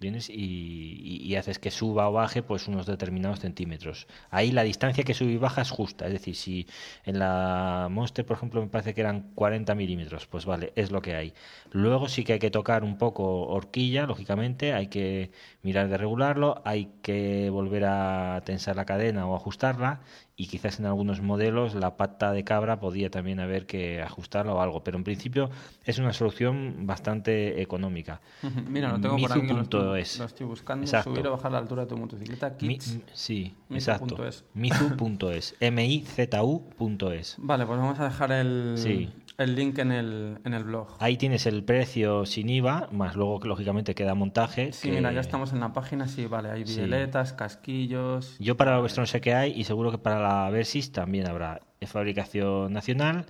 Y- 0.02 1.22
y 1.24 1.36
haces 1.36 1.60
que 1.60 1.72
suba 1.72 2.10
o 2.10 2.14
baje 2.14 2.42
pues 2.44 2.68
unos 2.68 2.86
determinados 2.86 3.40
centímetros. 3.40 4.08
Ahí 4.30 4.52
la 4.52 4.64
distancia 4.64 5.04
que 5.04 5.14
sube 5.14 5.32
y 5.34 5.38
baja 5.38 5.62
es 5.62 5.70
justa. 5.72 6.06
Es 6.08 6.14
decir, 6.14 6.36
si 6.36 6.68
en 7.06 7.20
la 7.20 7.88
Monster, 7.92 8.26
por 8.26 8.38
ejemplo, 8.38 8.62
me 8.62 8.68
parece 8.68 8.94
que 8.94 9.02
eran 9.02 9.32
40 9.36 9.76
milímetros, 9.76 10.28
pues 10.28 10.46
vale, 10.46 10.72
es 10.76 10.92
lo 10.92 11.02
que 11.02 11.16
hay. 11.16 11.34
Luego 11.72 12.08
sí 12.10 12.24
que 12.24 12.34
hay 12.34 12.40
que 12.40 12.52
tocar 12.52 12.84
un 12.84 12.98
poco 12.98 13.44
horquilla, 13.48 14.06
lógicamente, 14.06 14.74
hay 14.74 14.88
que 14.88 15.32
mirar 15.64 15.88
de 15.90 15.98
regularlo, 15.98 16.62
hay 16.66 16.90
que 17.02 17.50
volver 17.50 17.86
a 17.86 18.42
tensar 18.46 18.76
la 18.76 18.86
cadena 18.86 19.28
o 19.28 19.36
ajustarla 19.36 20.02
y 20.42 20.48
quizás 20.48 20.80
en 20.80 20.86
algunos 20.86 21.20
modelos 21.22 21.76
la 21.76 21.98
pata 21.98 22.32
de 22.32 22.46
cabra 22.46 22.80
podía 22.80 23.10
también 23.12 23.42
haber 23.42 23.66
que 23.66 24.02
ajustarla 24.02 24.54
o 24.54 24.62
algo, 24.62 24.86
pero 24.86 24.98
en 24.98 25.04
principio 25.04 25.50
es 25.84 26.00
una 26.00 26.14
solución 26.14 26.88
bastante 26.88 27.62
económica. 27.62 28.22
Mira, 28.70 28.88
lo 28.90 29.02
tengo 29.02 29.18
por 29.18 29.32
aquí, 29.34 29.48
lo 29.48 29.62
estoy, 29.62 29.82
Mizu.es. 29.82 30.20
lo 30.20 30.26
estoy 30.26 30.46
buscando, 30.48 30.86
Exacto. 30.86 31.12
subir 31.14 31.28
o 31.28 31.32
bajar 31.32 31.52
la 31.52 31.58
altura 31.58 31.82
de 31.84 31.90
tu 31.90 31.98
motocicleta, 31.98 32.50
Mi- 32.62 32.70
kits. 32.70 32.94
m- 32.94 33.04
sí, 33.12 33.54
Mizu 33.68 33.92
exacto. 33.92 34.06
punto 34.16 34.26
es. 34.28 34.46
Mizu.es. 34.54 35.56
M-I-Z-U.es. 35.60 37.36
Vale, 37.40 37.66
pues 37.66 37.78
vamos 37.80 38.00
a 38.00 38.06
dejar 38.06 38.32
el, 38.32 38.76
Sí. 38.78 39.10
el 39.38 39.56
link 39.56 39.78
en 39.80 39.92
el, 39.92 40.38
en 40.44 40.54
el 40.54 40.64
blog. 40.64 40.88
Ahí 41.00 41.18
tienes 41.18 41.46
el 41.46 41.64
precio 41.64 42.26
sin 42.26 42.50
IVA, 42.50 42.90
más 42.92 43.16
luego 43.16 43.40
que 43.40 43.48
lógicamente 43.48 43.96
queda 43.96 44.14
montaje. 44.16 44.74
Sí, 44.74 44.90
que- 44.90 44.96
mira, 44.96 45.12
ya 45.12 45.20
estamos 45.22 45.54
en 45.54 45.60
la 45.62 45.74
página, 45.74 46.08
sí, 46.08 46.26
vale, 46.28 46.52
hay 46.52 46.66
Sí. 46.66 46.78
violetas, 46.80 47.34
casquillos... 47.34 48.36
Yo 48.40 48.58
para 48.58 48.72
la 48.72 48.82
Westron 48.82 49.08
sé 49.08 49.22
que 49.22 49.34
hay 49.34 49.52
y 49.54 49.64
seguro 49.64 49.92
que 49.92 49.98
para 49.98 50.20
la 50.22 50.29
Versys 50.52 50.92
también 50.92 51.28
habrá. 51.28 51.62
Fabricación 51.86 52.74
nacional, 52.74 53.26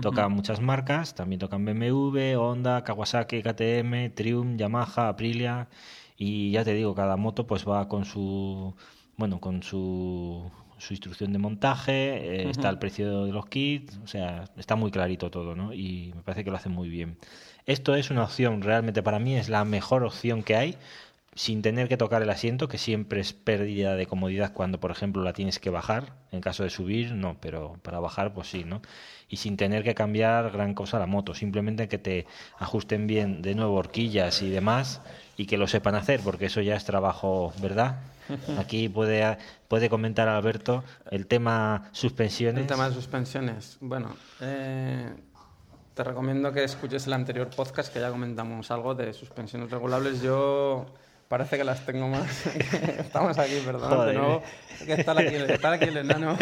tocan 0.00 0.30
muchas 0.30 0.60
marcas, 0.60 1.16
también 1.16 1.40
tocan 1.40 1.64
BMW, 1.64 2.36
Honda, 2.38 2.84
Kawasaki, 2.84 3.42
KTM, 3.42 4.14
Triumph, 4.14 4.56
Yamaha, 4.56 5.08
Aprilia 5.08 5.68
y 6.16 6.52
ya 6.52 6.62
te 6.62 6.74
digo, 6.74 6.94
cada 6.94 7.16
moto 7.16 7.48
pues 7.48 7.66
va 7.66 7.88
con 7.88 8.04
su 8.04 8.72
bueno, 9.16 9.40
con 9.40 9.64
su 9.64 10.48
su 10.78 10.92
instrucción 10.92 11.32
de 11.32 11.38
montaje, 11.38 12.42
eh, 12.42 12.50
está 12.50 12.68
el 12.70 12.78
precio 12.78 13.24
de 13.24 13.32
los 13.32 13.46
kits, 13.46 13.98
o 14.02 14.06
sea, 14.06 14.44
está 14.56 14.76
muy 14.76 14.90
clarito 14.90 15.30
todo, 15.30 15.56
¿no? 15.56 15.72
Y 15.72 16.12
me 16.14 16.22
parece 16.22 16.44
que 16.44 16.50
lo 16.50 16.56
hacen 16.56 16.72
muy 16.72 16.88
bien. 16.88 17.18
Esto 17.66 17.96
es 17.96 18.10
una 18.10 18.22
opción, 18.22 18.62
realmente 18.62 19.02
para 19.02 19.18
mí 19.18 19.36
es 19.36 19.48
la 19.48 19.64
mejor 19.64 20.04
opción 20.04 20.42
que 20.42 20.56
hay 20.56 20.76
sin 21.38 21.62
tener 21.62 21.86
que 21.86 21.96
tocar 21.96 22.20
el 22.20 22.30
asiento, 22.30 22.66
que 22.66 22.78
siempre 22.78 23.20
es 23.20 23.32
pérdida 23.32 23.94
de 23.94 24.06
comodidad 24.06 24.52
cuando, 24.52 24.80
por 24.80 24.90
ejemplo, 24.90 25.22
la 25.22 25.34
tienes 25.34 25.60
que 25.60 25.70
bajar. 25.70 26.14
En 26.32 26.40
caso 26.40 26.64
de 26.64 26.70
subir, 26.70 27.12
no, 27.12 27.36
pero 27.40 27.76
para 27.82 28.00
bajar, 28.00 28.34
pues 28.34 28.48
sí, 28.48 28.64
¿no? 28.64 28.82
Y 29.28 29.36
sin 29.36 29.56
tener 29.56 29.84
que 29.84 29.94
cambiar 29.94 30.50
gran 30.50 30.74
cosa 30.74 30.98
la 30.98 31.06
moto, 31.06 31.34
simplemente 31.34 31.86
que 31.86 31.96
te 31.96 32.26
ajusten 32.58 33.06
bien 33.06 33.40
de 33.40 33.54
nuevo 33.54 33.76
horquillas 33.76 34.42
y 34.42 34.50
demás 34.50 35.00
y 35.36 35.46
que 35.46 35.58
lo 35.58 35.68
sepan 35.68 35.94
hacer, 35.94 36.22
porque 36.24 36.46
eso 36.46 36.60
ya 36.60 36.74
es 36.74 36.84
trabajo, 36.84 37.52
¿verdad? 37.62 38.00
Aquí 38.58 38.88
puede, 38.88 39.38
puede 39.68 39.88
comentar 39.88 40.26
Alberto 40.26 40.82
el 41.08 41.28
tema 41.28 41.88
suspensiones. 41.92 42.62
El 42.62 42.66
tema 42.66 42.88
de 42.88 42.96
suspensiones. 42.96 43.78
Bueno, 43.80 44.16
eh, 44.40 45.08
te 45.94 46.02
recomiendo 46.02 46.52
que 46.52 46.64
escuches 46.64 47.06
el 47.06 47.12
anterior 47.12 47.48
podcast 47.54 47.92
que 47.92 48.00
ya 48.00 48.10
comentamos 48.10 48.72
algo 48.72 48.96
de 48.96 49.12
suspensiones 49.12 49.70
regulables. 49.70 50.20
Yo 50.20 50.86
parece 51.28 51.56
que 51.56 51.64
las 51.64 51.84
tengo 51.86 52.08
más. 52.08 52.46
Estamos 52.98 53.38
aquí, 53.38 53.60
perdón, 53.64 53.90
Joder. 53.90 54.08
de 54.14 54.18
nuevo. 54.20 54.42
Que 54.84 54.92
está 54.94 55.12
aquí, 55.12 55.34
está 55.34 55.72
aquí 55.72 55.84
el 55.86 55.96
enano. 55.98 56.36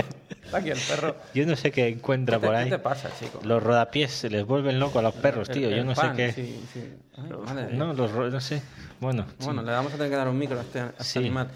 Está 0.45 0.59
aquí 0.59 0.71
el 0.71 0.79
perro. 0.79 1.17
Yo 1.35 1.45
no 1.47 1.57
sé 1.57 1.71
qué 1.73 1.89
encuentra 1.89 2.37
¿Qué 2.37 2.41
te, 2.43 2.47
por 2.47 2.55
qué 2.57 2.63
ahí. 2.63 2.71
te 2.71 2.79
pasa, 2.79 3.11
chico? 3.19 3.41
Los 3.43 3.63
rodapiés 3.63 4.13
se 4.13 4.31
les 4.31 4.45
vuelven 4.47 4.79
locos 4.79 4.97
a 4.97 5.03
los 5.03 5.15
perros, 5.15 5.49
tío. 5.51 5.69
El- 5.69 5.77
Yo 5.79 5.85
no 5.85 5.95
sé 5.95 6.07
qué. 6.17 6.33
sí, 6.33 6.65
sí. 6.73 6.95
Ay, 7.17 7.31
madre 7.45 7.73
No, 7.77 7.93
los 7.95 8.13
no 8.13 8.41
sé. 8.41 8.63
Bueno, 9.01 9.27
Bueno, 9.41 9.63
le 9.63 9.73
vamos 9.73 9.93
a 9.93 9.97
tener 9.97 10.11
que 10.11 10.17
dar 10.17 10.29
un 10.29 10.39
micro 10.39 10.59
a 10.59 10.63
este, 10.63 10.81
a 10.81 10.87
este 10.91 11.05
Sí. 11.05 11.19
animal. 11.19 11.51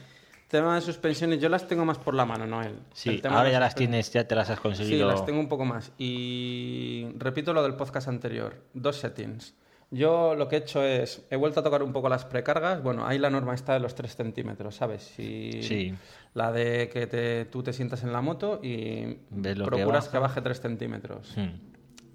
Tema 0.49 0.75
de 0.75 0.81
suspensiones, 0.81 1.39
yo 1.41 1.49
las 1.49 1.69
tengo 1.69 1.85
más 1.85 1.97
por 1.99 2.13
la 2.15 2.25
mano, 2.25 2.45
Noel. 2.45 2.75
sí, 2.93 3.11
El 3.11 3.23
tema 3.23 3.37
ahora 3.39 3.51
ya 3.51 3.61
las 3.61 3.77
tienes, 3.77 4.13
ya 4.13 4.25
te 4.27 4.35
las 4.35 4.51
has 4.51 4.57
Sí, 4.57 4.63
conseguido. 4.63 5.07
las 5.09 5.25
tengo 5.25 5.39
un 5.39 5.49
poco 5.49 5.65
más. 5.65 5.93
Y 5.97 7.07
repito 7.19 7.53
lo 7.53 7.63
del 7.63 7.75
podcast 7.75 8.09
anterior. 8.09 8.57
Dos 8.75 8.97
settings. 8.97 9.55
Yo 9.93 10.37
lo 10.37 10.47
que 10.47 10.57
he 10.57 10.59
hecho 10.61 10.83
es, 10.85 11.27
he 11.31 11.37
vuelto 11.37 11.61
a 11.61 11.63
tocar 11.65 11.83
un 11.83 11.93
poco 11.93 12.09
las 12.09 12.25
precargas. 12.25 12.81
Bueno, 12.83 13.05
ahí 13.07 13.19
la 13.19 13.29
norma 13.29 13.55
está 13.55 13.73
de 13.75 13.81
los 13.81 13.95
3 13.97 14.15
centímetros, 14.15 14.77
¿sabes? 14.77 15.03
Si 15.03 15.63
Sí. 15.63 15.95
La 16.35 16.53
de 16.53 16.89
que 16.89 17.09
te- 17.09 17.45
tú 17.47 17.63
te 17.65 17.73
sientas 17.73 18.05
en 18.05 18.13
la 18.13 18.21
moto 18.21 18.61
y 18.63 19.15
que 19.43 19.55
procuras 19.65 20.09
que 20.09 20.19
baje 20.19 20.41
3 20.43 20.61
centímetros. 20.61 21.37
Hmm. 21.37 21.59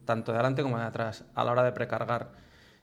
Tanto 0.05 0.31
de 0.31 0.37
adelante 0.37 0.61
como 0.63 0.77
de 0.77 0.85
atrás. 0.85 1.25
A 1.35 1.43
la 1.43 1.51
hora 1.51 1.63
de 1.63 1.73
precargar. 1.73 2.31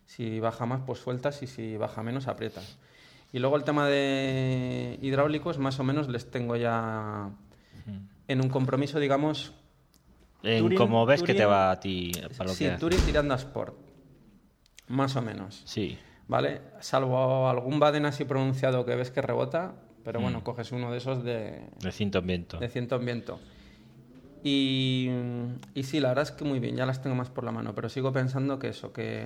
Si 0.05 0.41
baja 0.41 0.67
más, 0.67 0.83
pues 0.85 0.99
sueltas 0.99 1.43
y 1.43 1.47
si 1.47 1.77
baja 1.79 2.03
menos, 2.03 2.29
aprietas. 2.29 2.77
Y 3.33 3.39
luego 3.39 3.57
el 3.57 3.65
tema 3.65 3.89
de 3.89 4.99
hidráulicos, 5.01 5.57
más 5.59 5.81
o 5.81 5.85
menos 5.85 6.09
les 6.09 6.31
tengo 6.31 6.55
ya 6.57 7.31
en 8.29 8.41
un 8.43 8.51
compromiso, 8.51 9.01
digamos, 9.01 9.55
En 10.43 10.75
como 10.75 11.07
ves 11.07 11.23
que 11.23 11.33
te 11.33 11.47
va 11.47 11.71
a 11.71 11.81
ti 11.81 12.13
para 12.37 12.51
lo 12.51 12.55
sí, 12.55 12.67
que 12.69 12.97
tirando 13.07 13.33
a 13.33 13.37
Sport. 13.39 13.92
Más 14.93 15.17
o 15.17 15.23
menos. 15.23 15.63
Sí. 15.65 15.97
¿Vale? 16.29 16.61
Salvo 16.81 17.49
algún 17.49 17.81
Baden 17.81 18.05
así 18.07 18.25
pronunciado 18.25 18.85
que 18.85 18.95
ves 18.95 19.11
que 19.11 19.23
rebota, 19.23 19.73
pero 20.05 20.21
Mm. 20.21 20.23
bueno, 20.23 20.45
coges 20.45 20.71
uno 20.73 20.91
de 20.93 20.99
esos 20.99 21.25
de, 21.25 21.67
De 21.81 21.93
cinto 21.93 22.19
en 22.19 22.27
viento. 22.27 22.59
de 22.59 22.69
ciento 22.69 22.97
en 22.97 23.05
viento. 23.07 23.41
Y, 24.45 25.09
y 25.75 25.83
sí, 25.85 26.01
la 26.01 26.09
verdad 26.09 26.25
es 26.25 26.31
que 26.33 26.45
muy 26.45 26.59
bien, 26.59 26.77
ya 26.77 26.85
las 26.85 27.01
tengo 27.01 27.15
más 27.17 27.31
por 27.31 27.45
la 27.45 27.53
mano, 27.53 27.75
pero 27.75 27.89
sigo 27.89 28.13
pensando 28.13 28.59
que 28.59 28.69
eso, 28.69 28.93
que 28.93 29.25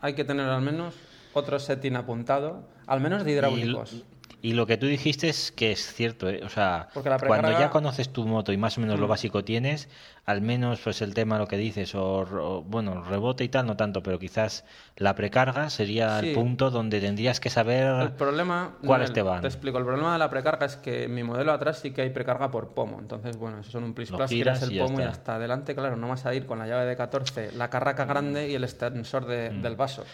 hay 0.00 0.14
que 0.14 0.24
tener 0.24 0.46
al 0.48 0.62
menos 0.62 0.94
otro 1.32 1.58
setting 1.58 1.96
apuntado, 1.96 2.68
al 2.86 3.00
menos 3.00 3.24
de 3.24 3.32
hidráulicos. 3.32 4.04
Y 4.44 4.52
lo 4.52 4.66
que 4.66 4.76
tú 4.76 4.84
dijiste 4.84 5.30
es 5.30 5.50
que 5.52 5.72
es 5.72 5.94
cierto, 5.94 6.28
¿eh? 6.28 6.42
o 6.44 6.50
sea, 6.50 6.88
cuando 7.26 7.50
ya 7.52 7.70
conoces 7.70 8.10
tu 8.12 8.26
moto 8.26 8.52
y 8.52 8.58
más 8.58 8.76
o 8.76 8.82
menos 8.82 9.00
lo 9.00 9.06
Mm. 9.06 9.08
básico 9.08 9.42
tienes, 9.42 9.88
al 10.26 10.42
menos 10.42 10.80
pues 10.84 11.00
el 11.00 11.14
tema 11.14 11.38
lo 11.38 11.46
que 11.46 11.56
dices, 11.56 11.94
o, 11.94 12.04
o, 12.18 12.60
bueno, 12.62 13.02
rebote 13.04 13.42
y 13.42 13.48
tal, 13.48 13.64
no 13.66 13.74
tanto, 13.78 14.02
pero 14.02 14.18
quizás 14.18 14.66
la 14.98 15.14
precarga 15.14 15.70
sería 15.70 16.20
Sí. 16.20 16.28
el 16.28 16.34
punto 16.34 16.70
donde 16.70 17.00
tendrías 17.00 17.40
que 17.40 17.48
saber 17.48 17.86
El 18.02 18.12
problema. 18.12 18.74
cuáles 18.84 19.14
te 19.14 19.22
van. 19.22 19.40
Te 19.40 19.46
explico. 19.46 19.78
El 19.78 19.84
problema 19.86 20.12
de 20.12 20.18
la 20.18 20.28
precarga 20.28 20.66
es 20.66 20.76
que 20.76 21.04
en 21.04 21.14
mi 21.14 21.22
modelo 21.22 21.50
atrás 21.50 21.78
sí 21.78 21.92
que 21.92 22.02
hay 22.02 22.10
precarga 22.10 22.50
por 22.50 22.74
pomo. 22.74 22.98
Entonces, 23.00 23.38
bueno, 23.38 23.60
eso 23.60 23.70
son 23.70 23.84
un 23.84 23.94
plis 23.94 24.10
plas, 24.10 24.28
giras 24.30 24.58
giras 24.58 24.70
el 24.70 24.76
y 24.76 24.78
pomo 24.78 25.00
y 25.00 25.04
hasta 25.04 25.36
adelante, 25.36 25.74
claro, 25.74 25.96
no 25.96 26.08
vas 26.08 26.26
a 26.26 26.34
ir 26.34 26.44
con 26.44 26.58
la 26.58 26.66
llave 26.66 26.84
de 26.84 26.96
14, 26.98 27.50
la 27.52 27.70
carraca 27.70 28.04
grande 28.04 28.50
y 28.50 28.54
el 28.56 28.64
extensor 28.64 29.24
de- 29.24 29.52
Mm. 29.52 29.62
del 29.62 29.74
vaso. 29.76 30.04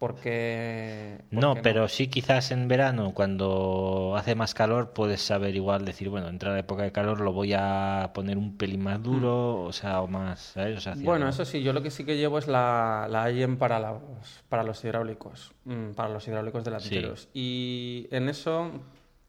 Porque. 0.00 1.18
No, 1.30 1.56
pero 1.62 1.86
sí 1.86 2.06
quizás 2.08 2.52
en 2.52 2.68
verano, 2.68 3.12
cuando 3.14 4.14
hace 4.16 4.34
más 4.34 4.54
calor, 4.54 4.94
puedes 4.94 5.20
saber 5.20 5.54
igual 5.54 5.84
decir, 5.84 6.08
bueno, 6.08 6.28
entra 6.28 6.52
la 6.52 6.60
época 6.60 6.84
de 6.84 6.90
calor, 6.90 7.20
lo 7.20 7.34
voy 7.34 7.52
a 7.52 8.10
poner 8.14 8.38
un 8.38 8.56
pelín 8.56 8.82
más 8.82 9.02
duro, 9.02 9.60
o 9.62 9.72
sea, 9.74 10.00
o 10.00 10.06
más, 10.08 10.40
¿sabes? 10.40 10.78
O 10.78 10.80
sea, 10.80 10.94
Mm. 10.94 11.04
Bueno, 11.04 11.28
eso 11.28 11.44
sí, 11.44 11.62
yo 11.62 11.74
lo 11.74 11.82
que 11.82 11.90
sí 11.90 12.04
que 12.04 12.16
llevo 12.16 12.38
es 12.38 12.48
la, 12.48 13.08
la 13.10 13.30
IEM 13.30 13.58
para, 13.58 13.78
los, 13.78 14.00
para 14.48 14.62
los 14.62 14.82
hidráulicos, 14.82 15.52
mm, 15.66 15.90
para 15.90 16.08
los 16.08 16.26
hidráulicos 16.26 16.64
delanteros. 16.64 17.28
Y 17.34 18.08
en 18.10 18.30
eso, 18.30 18.70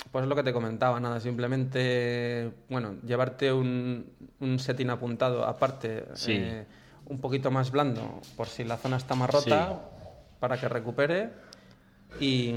pues 0.09 0.23
es 0.23 0.29
lo 0.29 0.35
que 0.37 0.43
te 0.43 0.53
comentaba, 0.53 1.01
nada, 1.01 1.19
simplemente, 1.19 2.49
bueno, 2.69 2.95
llevarte 3.05 3.51
un, 3.51 4.05
un 4.39 4.57
setting 4.57 4.89
apuntado 4.89 5.43
aparte, 5.45 6.05
Sí. 6.13 6.31
eh, 6.33 6.65
un 7.07 7.19
poquito 7.19 7.51
más 7.51 7.71
blando, 7.71 8.21
por 8.37 8.47
si 8.47 8.63
la 8.63 8.77
zona 8.77 8.95
está 8.95 9.15
más 9.15 9.29
rota, 9.29 9.67
Sí. 9.67 9.90
Para 10.41 10.59
que 10.59 10.67
recupere 10.67 11.29
y, 12.19 12.53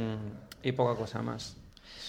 y 0.64 0.73
poca 0.73 0.99
cosa 0.99 1.23
más. 1.23 1.57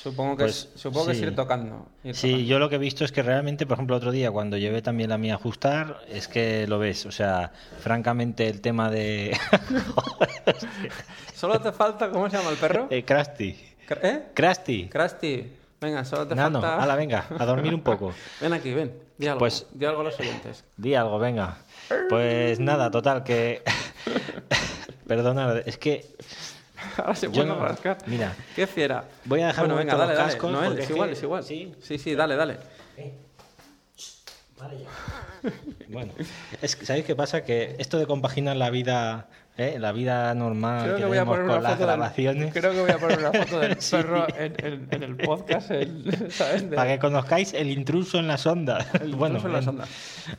Supongo 0.02 0.38
que, 0.38 0.44
Pues, 0.46 0.70
es, 0.76 0.82
supongo 0.82 1.08
que 1.08 1.12
es 1.14 1.20
ir 1.20 1.36
tocando. 1.36 1.88
ir 2.04 2.16
Sí, 2.16 2.30
tocando. 2.32 2.48
yo 2.48 2.60
lo 2.60 2.70
que 2.70 2.76
he 2.76 2.80
visto 2.80 3.04
es 3.06 3.12
que 3.12 3.22
realmente, 3.24 3.66
por 3.68 3.76
ejemplo, 3.76 3.96
otro 3.96 4.12
día 4.12 4.32
cuando 4.32 4.56
llevé 4.58 4.82
también 4.82 5.10
la 5.10 5.18
mía 5.18 5.34
a 5.34 5.38
ajustar, 5.38 6.00
es 6.10 6.28
que 6.28 6.66
lo 6.68 6.80
ves, 6.80 7.06
o 7.06 7.12
sea, 7.12 7.52
francamente 7.80 8.48
el 8.48 8.62
tema 8.62 8.90
de... 8.90 9.36
Solo 11.36 11.60
te 11.60 11.72
falta, 11.72 12.10
¿cómo 12.10 12.30
se 12.30 12.38
llama 12.38 12.52
el 12.52 12.58
perro? 12.58 12.88
eh, 12.90 13.04
Krusty. 13.04 13.56
¿Eh? 14.02 14.24
Krusty. 14.34 14.88
Krusty, 14.90 15.52
venga, 15.82 16.06
solo 16.06 16.28
te 16.28 16.36
Nano, 16.36 16.62
falta... 16.62 16.84
ala, 16.84 16.96
venga, 16.96 17.26
a 17.38 17.46
dormir 17.46 17.74
un 17.74 17.82
poco. 17.82 18.14
Ven 18.42 18.54
aquí, 18.54 18.74
ven, 18.74 18.94
di 19.18 19.28
algo, 19.28 19.40
Pues- 19.40 19.66
di 19.74 19.86
algo 19.86 20.02
a 20.02 20.06
los 20.06 20.20
oyentes. 20.20 20.64
Di 20.78 20.96
algo, 20.96 21.20
venga. 21.20 21.58
Pues 22.10 22.60
nada, 22.60 22.90
total, 22.90 23.24
que... 23.24 23.62
Perdona, 25.08 25.60
es 25.66 25.78
que 25.78 26.06
Ahora 26.98 27.16
se 27.16 27.30
puede 27.30 27.46
no- 27.46 27.60
rascar. 27.60 27.98
mira. 28.08 28.34
Qué 28.56 28.68
fiera. 28.68 29.06
Voy 29.26 29.42
a 29.42 29.48
dejar 29.48 29.66
bueno, 29.66 29.78
venga, 29.80 29.96
dale, 29.96 30.10
los 30.14 30.18
dale. 30.18 30.32
cascos, 30.34 30.52
porque 30.66 30.82
es 30.84 30.90
igual, 30.90 31.10
es 31.12 31.24
igual. 31.24 31.44
¿sí? 31.44 31.74
sí, 31.82 31.98
sí, 31.98 32.16
dale, 32.16 32.36
dale. 32.36 32.58
Bueno, 35.90 36.12
es 36.62 36.76
que, 36.76 36.86
¿sabéis 36.86 37.06
qué 37.06 37.16
pasa? 37.16 37.44
Que 37.44 37.76
esto 37.78 38.00
de 38.00 38.08
compaginar 38.08 38.56
la 38.56 38.70
vida, 38.72 39.28
¿eh? 39.58 39.78
la 39.80 39.92
vida 39.92 40.34
normal 40.34 40.84
Creo 40.84 40.96
que, 40.96 41.02
que 41.04 41.08
voy 41.08 41.18
a 41.20 41.26
poner 41.26 41.42
con 41.46 41.52
una 41.52 41.62
las 41.62 41.72
foto 41.74 41.86
del, 41.86 41.96
grabaciones, 41.98 42.54
creo 42.54 42.72
que 42.72 42.82
voy 42.82 42.92
a 42.92 42.98
poner 42.98 43.20
una 43.20 43.32
foto 43.32 43.60
del 43.60 43.76
Sí. 43.82 43.96
perro 43.96 44.28
en, 44.38 44.56
en- 44.66 44.88
en 44.92 45.04
el 45.04 45.16
podcast, 45.18 45.70
el- 45.72 46.32
¿sabes? 46.32 46.68
De- 46.70 46.76
para 46.76 46.94
que 46.94 47.00
conozcáis 47.00 47.54
el 47.54 47.70
intruso 47.70 48.18
en 48.18 48.28
las 48.28 48.46
ondas. 48.48 48.88
El 49.00 49.16
bueno, 49.16 49.40
en 49.46 49.54
las 49.54 49.68
ondas. 49.68 49.90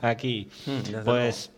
aquí. 0.02 0.50
Mm, 0.66 1.04
pues 1.04 1.52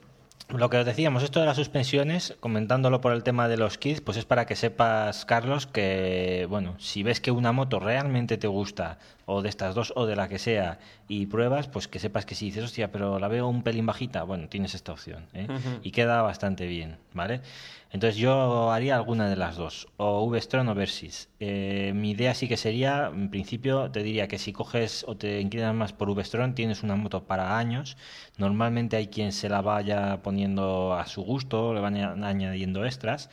lo 0.48 0.70
que 0.70 0.78
os 0.78 0.86
decíamos, 0.86 1.22
esto 1.22 1.40
de 1.40 1.46
las 1.46 1.56
suspensiones, 1.56 2.36
comentándolo 2.40 3.00
por 3.00 3.12
el 3.12 3.22
tema 3.22 3.48
de 3.48 3.58
los 3.58 3.76
kits, 3.76 4.00
pues 4.00 4.16
es 4.16 4.24
para 4.24 4.46
que 4.46 4.56
sepas, 4.56 5.26
Carlos, 5.26 5.66
que, 5.66 6.46
bueno, 6.48 6.74
si 6.78 7.02
ves 7.02 7.20
que 7.20 7.30
una 7.30 7.52
moto 7.52 7.80
realmente 7.80 8.38
te 8.38 8.46
gusta, 8.46 8.98
o 9.30 9.42
de 9.42 9.50
estas 9.50 9.74
dos, 9.74 9.92
o 9.94 10.06
de 10.06 10.16
la 10.16 10.26
que 10.26 10.38
sea, 10.38 10.78
y 11.06 11.26
pruebas, 11.26 11.68
pues 11.68 11.86
que 11.86 11.98
sepas 11.98 12.24
que 12.24 12.34
si 12.34 12.46
dices, 12.46 12.64
hostia, 12.64 12.90
pero 12.90 13.18
la 13.18 13.28
veo 13.28 13.46
un 13.46 13.62
pelín 13.62 13.84
bajita, 13.84 14.22
bueno, 14.22 14.48
tienes 14.48 14.74
esta 14.74 14.90
opción, 14.92 15.26
¿eh? 15.34 15.46
Y 15.82 15.90
queda 15.90 16.22
bastante 16.22 16.66
bien, 16.66 16.96
¿vale? 17.12 17.42
Entonces 17.90 18.16
yo 18.16 18.72
haría 18.72 18.96
alguna 18.96 19.28
de 19.28 19.36
las 19.36 19.56
dos, 19.56 19.88
o 19.98 20.24
V-Stron 20.24 20.66
o 20.68 20.74
Versys. 20.74 21.28
Eh, 21.40 21.92
mi 21.94 22.12
idea 22.12 22.32
sí 22.32 22.48
que 22.48 22.56
sería, 22.56 23.10
en 23.14 23.28
principio, 23.28 23.90
te 23.90 24.02
diría 24.02 24.28
que 24.28 24.38
si 24.38 24.54
coges 24.54 25.04
o 25.06 25.18
te 25.18 25.42
inclinas 25.42 25.74
más 25.74 25.92
por 25.92 26.08
V-Stron, 26.08 26.54
tienes 26.54 26.82
una 26.82 26.96
moto 26.96 27.24
para 27.24 27.58
años. 27.58 27.98
Normalmente 28.38 28.96
hay 28.96 29.08
quien 29.08 29.32
se 29.32 29.50
la 29.50 29.60
vaya 29.60 30.22
poniendo 30.22 30.94
a 30.94 31.06
su 31.06 31.22
gusto, 31.22 31.74
le 31.74 31.80
van 31.80 32.24
añadiendo 32.24 32.86
extras. 32.86 33.28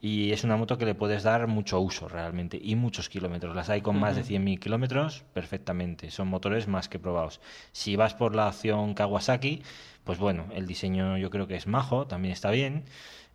Y 0.00 0.32
es 0.32 0.44
una 0.44 0.56
moto 0.56 0.76
que 0.78 0.84
le 0.84 0.94
puedes 0.94 1.22
dar 1.22 1.46
mucho 1.46 1.80
uso 1.80 2.08
realmente 2.08 2.60
y 2.62 2.76
muchos 2.76 3.08
kilómetros. 3.08 3.56
Las 3.56 3.70
hay 3.70 3.80
con 3.80 3.98
más 3.98 4.14
de 4.14 4.22
100.000 4.22 4.58
kilómetros 4.58 5.24
perfectamente. 5.32 6.10
Son 6.10 6.28
motores 6.28 6.68
más 6.68 6.88
que 6.88 6.98
probados. 6.98 7.40
Si 7.72 7.96
vas 7.96 8.14
por 8.14 8.36
la 8.36 8.48
opción 8.48 8.94
Kawasaki, 8.94 9.62
pues 10.04 10.18
bueno, 10.18 10.46
el 10.54 10.66
diseño 10.66 11.16
yo 11.16 11.30
creo 11.30 11.46
que 11.46 11.56
es 11.56 11.66
majo, 11.66 12.06
también 12.06 12.32
está 12.32 12.50
bien. 12.50 12.84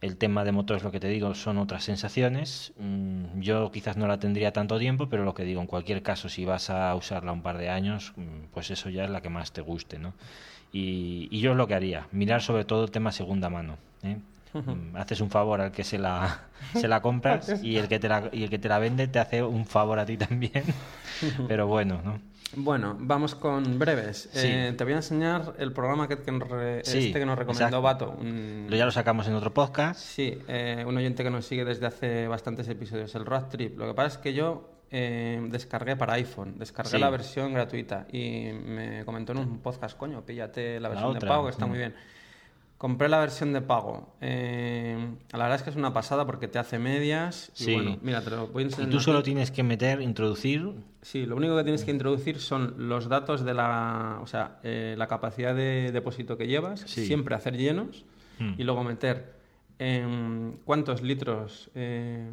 El 0.01 0.17
tema 0.17 0.43
de 0.43 0.51
motores, 0.51 0.83
lo 0.83 0.91
que 0.91 0.99
te 0.99 1.09
digo, 1.09 1.35
son 1.35 1.57
otras 1.57 1.83
sensaciones. 1.83 2.73
Mm, 2.77 3.39
Yo 3.41 3.71
quizás 3.71 3.97
no 3.97 4.07
la 4.07 4.19
tendría 4.19 4.51
tanto 4.53 4.79
tiempo, 4.79 5.09
pero 5.09 5.23
lo 5.23 5.33
que 5.33 5.43
digo, 5.43 5.61
en 5.61 5.67
cualquier 5.67 6.01
caso, 6.01 6.29
si 6.29 6.45
vas 6.45 6.69
a 6.69 6.95
usarla 6.95 7.31
un 7.31 7.41
par 7.43 7.57
de 7.57 7.69
años, 7.69 8.13
mm, 8.15 8.45
pues 8.51 8.71
eso 8.71 8.89
ya 8.89 9.03
es 9.03 9.09
la 9.11 9.21
que 9.21 9.29
más 9.29 9.51
te 9.51 9.61
guste, 9.61 9.99
¿no? 9.99 10.13
Y, 10.73 11.27
y 11.31 11.39
yo 11.41 11.51
es 11.51 11.57
lo 11.57 11.67
que 11.67 11.75
haría, 11.75 12.07
mirar 12.11 12.41
sobre 12.41 12.65
todo 12.65 12.83
el 12.85 12.91
tema 12.91 13.11
segunda 13.11 13.49
mano. 13.49 13.77
¿eh? 14.03 14.17
Mm, 14.53 14.95
Haces 14.95 15.21
un 15.21 15.29
favor 15.29 15.61
al 15.61 15.71
que 15.71 15.83
se 15.83 15.97
la, 15.97 16.41
se 16.73 16.87
la 16.87 17.01
compras 17.01 17.63
y 17.63 17.77
el, 17.77 17.87
que 17.87 17.99
te 17.99 18.09
la, 18.09 18.29
y 18.31 18.43
el 18.43 18.49
que 18.49 18.59
te 18.59 18.67
la 18.69 18.79
vende 18.79 19.07
te 19.07 19.19
hace 19.19 19.43
un 19.43 19.65
favor 19.65 19.97
a 19.99 20.05
ti 20.05 20.17
también. 20.17 20.63
Pero 21.47 21.67
bueno, 21.67 22.01
¿no? 22.03 22.19
Bueno, 22.53 22.97
vamos 22.99 23.33
con 23.33 23.79
breves. 23.79 24.29
Sí. 24.33 24.47
Eh, 24.49 24.73
te 24.77 24.83
voy 24.83 24.91
a 24.91 24.97
enseñar 24.97 25.53
el 25.57 25.71
programa 25.71 26.09
que, 26.09 26.17
que 26.17 26.31
nos 26.33 26.49
re- 26.49 26.81
Sí, 26.83 27.07
este 27.07 27.19
que 27.19 27.25
nos 27.25 27.37
recomendó. 27.39 27.81
Bato. 27.81 28.11
un- 28.19 28.67
Lo 28.69 28.75
ya 28.75 28.83
lo 28.83 28.91
sacamos 28.91 29.25
en 29.29 29.35
otro 29.35 29.53
podcast. 29.53 29.99
Sí, 30.01 30.37
eh, 30.49 30.83
un 30.85 30.97
oyente 30.97 31.23
que 31.23 31.29
nos 31.29 31.45
sigue 31.45 31.63
desde 31.63 31.85
hace 31.85 32.27
bastantes 32.27 32.67
episodios, 32.67 33.15
el 33.15 33.25
Road 33.25 33.45
Trip. 33.47 33.77
Lo 33.79 33.87
que 33.87 33.93
pasa 33.93 34.07
es 34.07 34.17
que 34.17 34.33
yo 34.33 34.69
eh, 34.91 35.39
descargué 35.49 35.95
para 35.95 36.13
iPhone, 36.15 36.55
descargué 36.59 36.91
Sí. 36.91 36.97
la 36.97 37.09
versión 37.09 37.53
gratuita 37.53 38.05
y 38.11 38.51
me 38.51 39.05
comentó 39.05 39.31
en 39.31 39.37
un 39.37 39.59
podcast, 39.59 39.97
coño, 39.97 40.21
píllate 40.25 40.81
la 40.81 40.89
versión 40.89 41.13
de 41.13 41.25
pago 41.25 41.45
que 41.45 41.51
está 41.51 41.65
mm. 41.65 41.69
muy 41.69 41.77
bien. 41.77 41.95
Compré 42.81 43.09
la 43.09 43.19
versión 43.19 43.53
de 43.53 43.61
pago. 43.61 44.11
Eh, 44.21 44.97
la 45.33 45.37
verdad 45.37 45.55
es 45.57 45.61
que 45.61 45.69
es 45.69 45.75
una 45.75 45.93
pasada 45.93 46.25
porque 46.25 46.47
te 46.47 46.57
hace 46.57 46.79
medias. 46.79 47.51
Y 47.59 47.63
Sí. 47.65 47.73
bueno, 47.75 47.99
mira, 48.01 48.21
te 48.23 48.31
lo 48.31 48.47
voy 48.47 48.63
a 48.63 48.65
Y 48.65 48.69
enseñar. 48.69 48.89
tú 48.89 48.99
solo 48.99 49.21
tienes 49.21 49.51
que 49.51 49.61
meter, 49.61 50.01
introducir. 50.01 50.71
Sí, 51.03 51.27
lo 51.27 51.35
único 51.35 51.55
que 51.55 51.61
tienes 51.63 51.83
que 51.85 51.91
introducir 51.91 52.39
son 52.39 52.89
los 52.89 53.07
datos 53.07 53.45
de 53.45 53.53
la, 53.53 54.17
o 54.23 54.25
sea, 54.25 54.57
eh, 54.63 54.95
la 54.97 55.07
capacidad 55.07 55.53
de 55.53 55.91
depósito 55.91 56.37
que 56.39 56.47
llevas, 56.47 56.79
Sí. 56.87 57.05
siempre 57.05 57.35
hacer 57.35 57.55
llenos 57.55 58.03
Hmm. 58.39 58.53
y 58.57 58.63
luego 58.63 58.83
meter 58.83 59.39
em, 59.77 60.53
cuántos 60.65 61.03
litros 61.03 61.69
eh, 61.75 62.27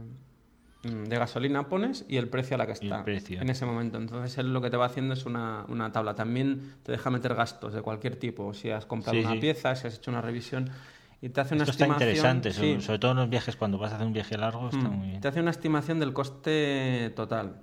de 0.83 1.17
gasolina 1.19 1.69
pones 1.69 2.05
y 2.09 2.17
el 2.19 2.29
precio 2.29 2.55
a 2.55 2.59
la 2.59 2.67
que 2.67 2.73
está 2.73 3.05
en 3.07 3.49
ese 3.51 3.67
momento. 3.67 3.99
Entonces 3.99 4.39
él 4.39 4.53
lo 4.53 4.61
que 4.61 4.71
te 4.71 4.77
va 4.77 4.87
haciendo 4.87 5.15
es 5.15 5.27
una, 5.27 5.65
una 5.69 5.91
tabla. 5.93 6.15
También 6.15 6.75
te 6.85 6.93
deja 6.93 7.11
meter 7.11 7.35
gastos 7.35 7.73
de 7.75 7.83
cualquier 7.83 8.17
tipo. 8.17 8.55
Si 8.55 8.71
has 8.71 8.87
comprado 8.87 9.19
Sí, 9.19 9.25
una 9.25 9.35
sí. 9.35 9.41
pieza, 9.41 9.75
si 9.75 9.87
has 9.89 9.97
hecho 9.97 10.11
una 10.11 10.21
revisión 10.21 10.71
y 11.21 11.31
te 11.31 11.41
hace 11.41 11.55
una 11.55 11.65
Esto 11.65 11.73
está 11.73 11.85
estimación. 11.85 12.09
interesante, 12.11 12.53
sí, 12.53 12.81
sobre, 12.81 12.99
todo 13.01 13.11
en 13.11 13.17
los 13.19 13.29
viajes, 13.31 13.57
cuando 13.57 13.77
vas 13.77 13.91
a 13.93 13.97
hacer 13.97 14.07
un 14.07 14.13
viaje 14.13 14.39
largo, 14.39 14.69
está 14.69 14.89
mm, 14.89 14.93
muy 14.97 15.09
bien. 15.09 15.21
Te 15.21 15.27
hace 15.29 15.41
una 15.41 15.51
estimación 15.51 15.99
del 15.99 16.13
coste 16.13 17.13
total. 17.17 17.57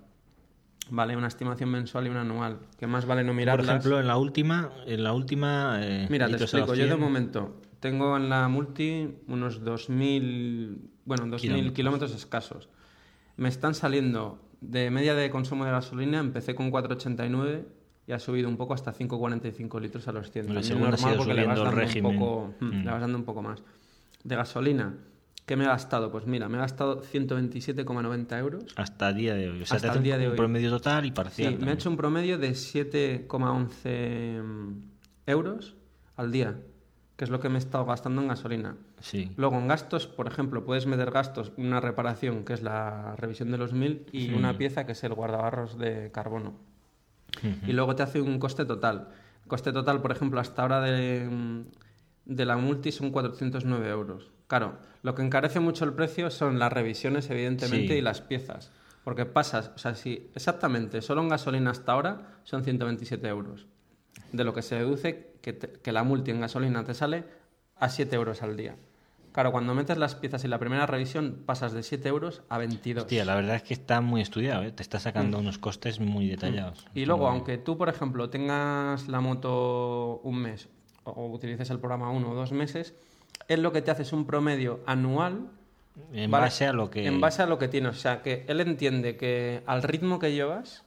Vale, 0.89 1.15
una 1.17 1.27
estimación 1.29 1.69
mensual 1.69 2.05
y 2.05 2.09
una 2.09 2.21
anual. 2.21 2.59
Que 2.77 2.85
más 2.85 3.05
vale 3.05 3.23
no 3.23 3.29
Por 3.29 3.35
mirarlas. 3.37 3.67
ejemplo, 3.69 3.99
en 3.99 4.07
la 4.07 4.17
última, 4.17 4.71
en 4.85 5.03
la 5.03 5.13
última... 5.13 5.77
eh, 5.81 6.05
Mira, 6.11 6.27
te 6.27 6.33
explico. 6.35 6.67
Yo 6.75 6.83
de 6.83 6.87
100, 6.89 6.99
momento 6.99 7.61
tengo 7.79 8.17
en 8.17 8.29
la 8.29 8.47
multi 8.49 9.15
unos 9.27 9.63
2.000, 9.63 10.77
bueno, 11.05 11.25
2.000 11.25 11.39
Kilómetros. 11.39 11.73
kilómetros. 11.73 12.11
escasos. 12.13 12.69
Me 13.37 13.49
están 13.49 13.73
saliendo 13.75 14.39
de 14.61 14.89
media 14.91 15.13
de 15.15 15.29
consumo 15.29 15.65
de 15.65 15.71
gasolina, 15.71 16.19
empecé 16.19 16.55
con 16.55 16.71
4,89 16.71 17.63
y 18.07 18.11
ha 18.13 18.19
subido 18.19 18.47
un 18.49 18.57
poco 18.57 18.73
hasta 18.73 18.93
5,45 18.93 19.81
litros 19.81 20.07
a 20.07 20.11
los 20.11 20.31
100. 20.31 20.45
Hombre, 20.47 20.61
También 20.61 20.63
según 20.63 20.87
ha 20.87 20.91
normal 20.91 21.15
porque 21.17 21.33
le 21.33 21.45
vas 21.45 21.57
el 21.59 21.65
dando 21.65 22.09
un 22.09 22.17
poco, 22.19 22.53
mm, 22.59 22.83
le 22.83 22.91
vas 22.91 23.01
dando 23.01 23.17
un 23.17 23.23
poco 23.25 23.41
más. 23.41 23.63
De 24.23 24.35
gasolina, 24.35 24.93
¿qué 25.45 25.55
me 25.55 25.65
he 25.65 25.67
gastado? 25.67 26.11
Pues 26.11 26.25
mira, 26.25 26.47
me 26.49 26.57
he 26.57 26.59
gastado 26.61 27.01
127,90 27.03 28.37
euros. 28.39 28.63
Hasta 28.75 29.09
el 29.09 29.15
día 29.15 29.33
de 29.35 29.49
hoy. 29.49 29.61
O 29.61 29.65
sea, 29.65 29.75
Hasta 29.77 29.91
te 29.91 29.97
el 29.97 30.03
día 30.03 30.15
un, 30.15 30.19
de 30.21 30.25
un 30.27 30.31
hoy. 30.31 30.37
promedio 30.37 30.69
total 30.69 31.05
y 31.05 31.09
Sí, 31.09 31.13
parcial. 31.13 31.49
me 31.51 31.55
ha 31.55 31.59
también. 31.59 31.77
hecho 31.77 31.89
un 31.89 31.97
promedio 31.97 32.37
de 32.37 32.51
7,11 32.51 34.41
euros 35.27 35.75
al 36.15 36.31
día, 36.31 36.55
que 37.15 37.23
es 37.23 37.29
lo 37.29 37.39
que 37.39 37.47
me 37.49 37.55
he 37.55 37.59
estado 37.59 37.85
gastando 37.85 38.21
en 38.21 38.27
gasolina. 38.27 38.75
Sí. 38.99 39.31
Luego 39.37 39.57
en 39.57 39.67
gastos, 39.67 40.05
por 40.07 40.27
ejemplo, 40.27 40.65
puedes 40.65 40.85
meter 40.85 41.11
gastos, 41.11 41.51
una 41.57 41.79
reparación, 41.79 42.43
que 42.43 42.53
es 42.53 42.61
la 42.61 43.15
revisión 43.15 43.51
de 43.51 43.57
los 43.57 43.71
1000, 43.73 44.07
y 44.11 44.33
una 44.33 44.57
pieza, 44.57 44.85
que 44.85 44.91
es 44.91 45.03
el 45.03 45.13
guardabarros 45.13 45.77
de 45.77 46.11
carbono. 46.11 46.53
Y 47.67 47.73
luego 47.73 47.95
te 47.95 48.03
hace 48.03 48.21
un 48.21 48.39
coste 48.39 48.65
total. 48.65 49.09
Coste 49.47 49.71
total, 49.71 50.01
por 50.01 50.11
ejemplo, 50.11 50.39
hasta 50.39 50.61
ahora 50.61 50.81
de, 50.81 51.63
de 52.25 52.45
la 52.45 52.57
multi 52.57 52.91
son 52.91 53.11
409 53.11 53.89
euros. 53.89 54.31
Claro, 54.47 54.77
lo 55.01 55.15
que 55.15 55.21
encarece 55.23 55.59
mucho 55.59 55.85
el 55.85 55.93
precio 55.93 56.29
son 56.31 56.59
las 56.59 56.71
revisiones, 56.71 57.29
evidentemente, 57.29 57.93
Sí. 57.93 57.99
y 57.99 58.01
las 58.01 58.21
piezas. 58.21 58.71
Porque 59.03 59.25
pasas, 59.25 59.71
o 59.75 59.77
sea, 59.77 59.93
si 59.95 60.31
exactamente, 60.33 61.01
solo 61.01 61.21
en 61.21 61.29
gasolina 61.29 61.71
hasta 61.71 61.91
ahora 61.91 62.39
son 62.43 62.63
127 62.63 63.27
euros. 63.27 63.67
De 64.31 64.43
lo 64.43 64.53
que 64.53 64.61
se 64.61 64.75
deduce 64.75 65.31
que, 65.41 65.53
te- 65.53 65.79
que 65.81 65.91
la 65.91 66.03
multi 66.03 66.31
en 66.31 66.41
gasolina 66.41 66.83
te 66.83 66.93
sale 66.93 67.23
a 67.77 67.89
7 67.89 68.15
euros 68.15 68.41
al 68.41 68.55
día. 68.57 68.75
Claro, 69.31 69.51
cuando 69.51 69.73
metes 69.75 69.97
las 69.97 70.15
piezas 70.15 70.45
y 70.45 70.47
la 70.47 70.59
primera 70.59 70.85
revisión 70.85 71.43
pasas 71.45 71.73
de 71.73 71.83
7 71.83 72.07
euros 72.07 72.41
a 72.47 72.57
22. 72.57 73.03
Hostia, 73.03 73.25
la 73.25 73.35
verdad 73.35 73.57
es 73.57 73.63
que 73.63 73.73
está 73.73 73.99
muy 73.99 74.21
estudiado, 74.21 74.63
¿eh? 74.63 74.71
te 74.71 74.81
está 74.81 74.97
sacando 74.97 75.39
unos 75.39 75.57
costes 75.57 75.99
muy 75.99 76.29
detallados. 76.29 76.85
Mm. 76.93 76.99
Y 76.99 77.05
luego, 77.05 77.27
aunque 77.27 77.57
tú, 77.57 77.77
por 77.77 77.89
ejemplo, 77.89 78.29
tengas 78.29 79.09
la 79.09 79.19
moto 79.19 80.21
un 80.23 80.37
mes 80.37 80.69
o 81.03 81.27
utilices 81.27 81.69
el 81.69 81.79
programa 81.79 82.09
uno 82.11 82.31
o 82.31 82.33
dos 82.33 82.53
meses, 82.53 82.93
él 83.49 83.61
lo 83.61 83.73
que 83.73 83.81
te 83.81 83.91
hace 83.91 84.03
es 84.03 84.13
un 84.13 84.25
promedio 84.25 84.79
anual. 84.85 85.47
En 86.13 86.31
¿vale? 86.31 86.45
base 86.45 86.65
a 86.65 86.71
lo 86.73 86.89
que... 86.89 87.05
En 87.05 87.19
base 87.19 87.41
a 87.41 87.45
lo 87.45 87.57
que 87.59 87.67
tienes. 87.67 87.95
O 87.95 87.99
sea, 87.99 88.21
que 88.21 88.45
él 88.47 88.61
entiende 88.61 89.17
que 89.17 89.63
al 89.65 89.83
ritmo 89.83 90.17
que 90.17 90.31
llevas. 90.31 90.83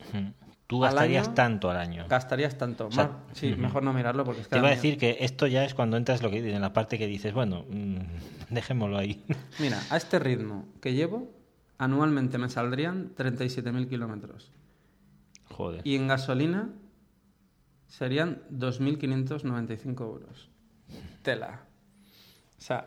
Tú 0.68 0.80
gastarías 0.80 1.28
año 1.28 1.34
tanto 1.34 1.70
al 1.70 1.78
año. 1.78 2.04
gastarías 2.10 2.58
tanto. 2.58 2.90
sea, 2.92 3.20
sí, 3.32 3.54
mejor 3.56 3.82
no 3.82 3.94
mirarlo 3.94 4.24
porque 4.24 4.42
es 4.42 4.48
que 4.48 4.52
Te 4.52 4.58
iba 4.58 4.68
a 4.68 4.72
decir 4.72 4.98
que 4.98 5.16
esto 5.20 5.46
ya 5.46 5.64
es 5.64 5.72
cuando 5.72 5.96
entras 5.96 6.22
lo 6.22 6.30
que 6.30 6.54
en 6.54 6.60
la 6.60 6.74
parte 6.74 6.98
que 6.98 7.06
dices, 7.06 7.32
bueno, 7.32 7.64
mm, 7.70 7.96
dejémoslo 8.50 8.98
ahí. 8.98 9.24
Mira, 9.58 9.80
a 9.88 9.96
este 9.96 10.18
ritmo 10.18 10.68
que 10.82 10.92
llevo, 10.92 11.32
anualmente 11.78 12.36
me 12.36 12.50
saldrían 12.50 13.14
37.000 13.16 13.88
kilómetros. 13.88 14.52
Joder. 15.46 15.80
Y 15.84 15.96
en 15.96 16.06
gasolina 16.06 16.68
serían 17.86 18.42
2.595 18.52 20.00
euros. 20.02 20.50
Tela. 21.22 21.62
O 22.58 22.60
sea, 22.60 22.84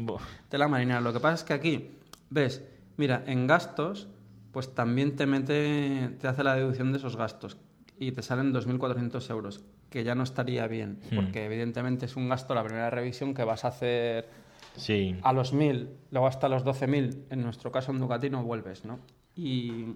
tela 0.48 0.68
marinera. 0.68 1.00
Lo 1.00 1.12
que 1.12 1.18
pasa 1.18 1.34
es 1.34 1.42
que 1.42 1.52
aquí, 1.52 1.98
ves, 2.30 2.62
mira, 2.96 3.24
en 3.26 3.48
gastos, 3.48 4.06
pues 4.54 4.74
también 4.74 5.16
te 5.16 5.26
mete, 5.26 6.10
te 6.20 6.28
hace 6.28 6.42
la 6.42 6.54
deducción 6.54 6.92
de 6.92 6.98
esos 6.98 7.16
gastos 7.16 7.58
y 7.98 8.12
te 8.12 8.22
salen 8.22 8.54
2.400 8.54 9.28
euros, 9.30 9.62
que 9.90 10.02
ya 10.04 10.14
no 10.14 10.22
estaría 10.22 10.66
bien, 10.66 11.00
Hmm. 11.10 11.16
porque 11.16 11.44
evidentemente 11.44 12.06
es 12.06 12.16
un 12.16 12.28
gasto 12.30 12.54
la 12.54 12.64
primera 12.64 12.88
revisión 12.88 13.34
que 13.34 13.44
vas 13.44 13.64
a 13.66 13.68
hacer 13.68 14.28
Sí. 14.76 15.16
a 15.22 15.32
los 15.32 15.52
1.000, 15.52 15.88
luego 16.10 16.26
hasta 16.26 16.48
los 16.48 16.64
12.000, 16.64 17.24
en 17.30 17.42
nuestro 17.42 17.70
caso 17.70 17.92
en 17.92 17.98
Ducati 17.98 18.30
no 18.30 18.42
vuelves, 18.42 18.84
¿no? 18.86 18.98
Y 19.36 19.94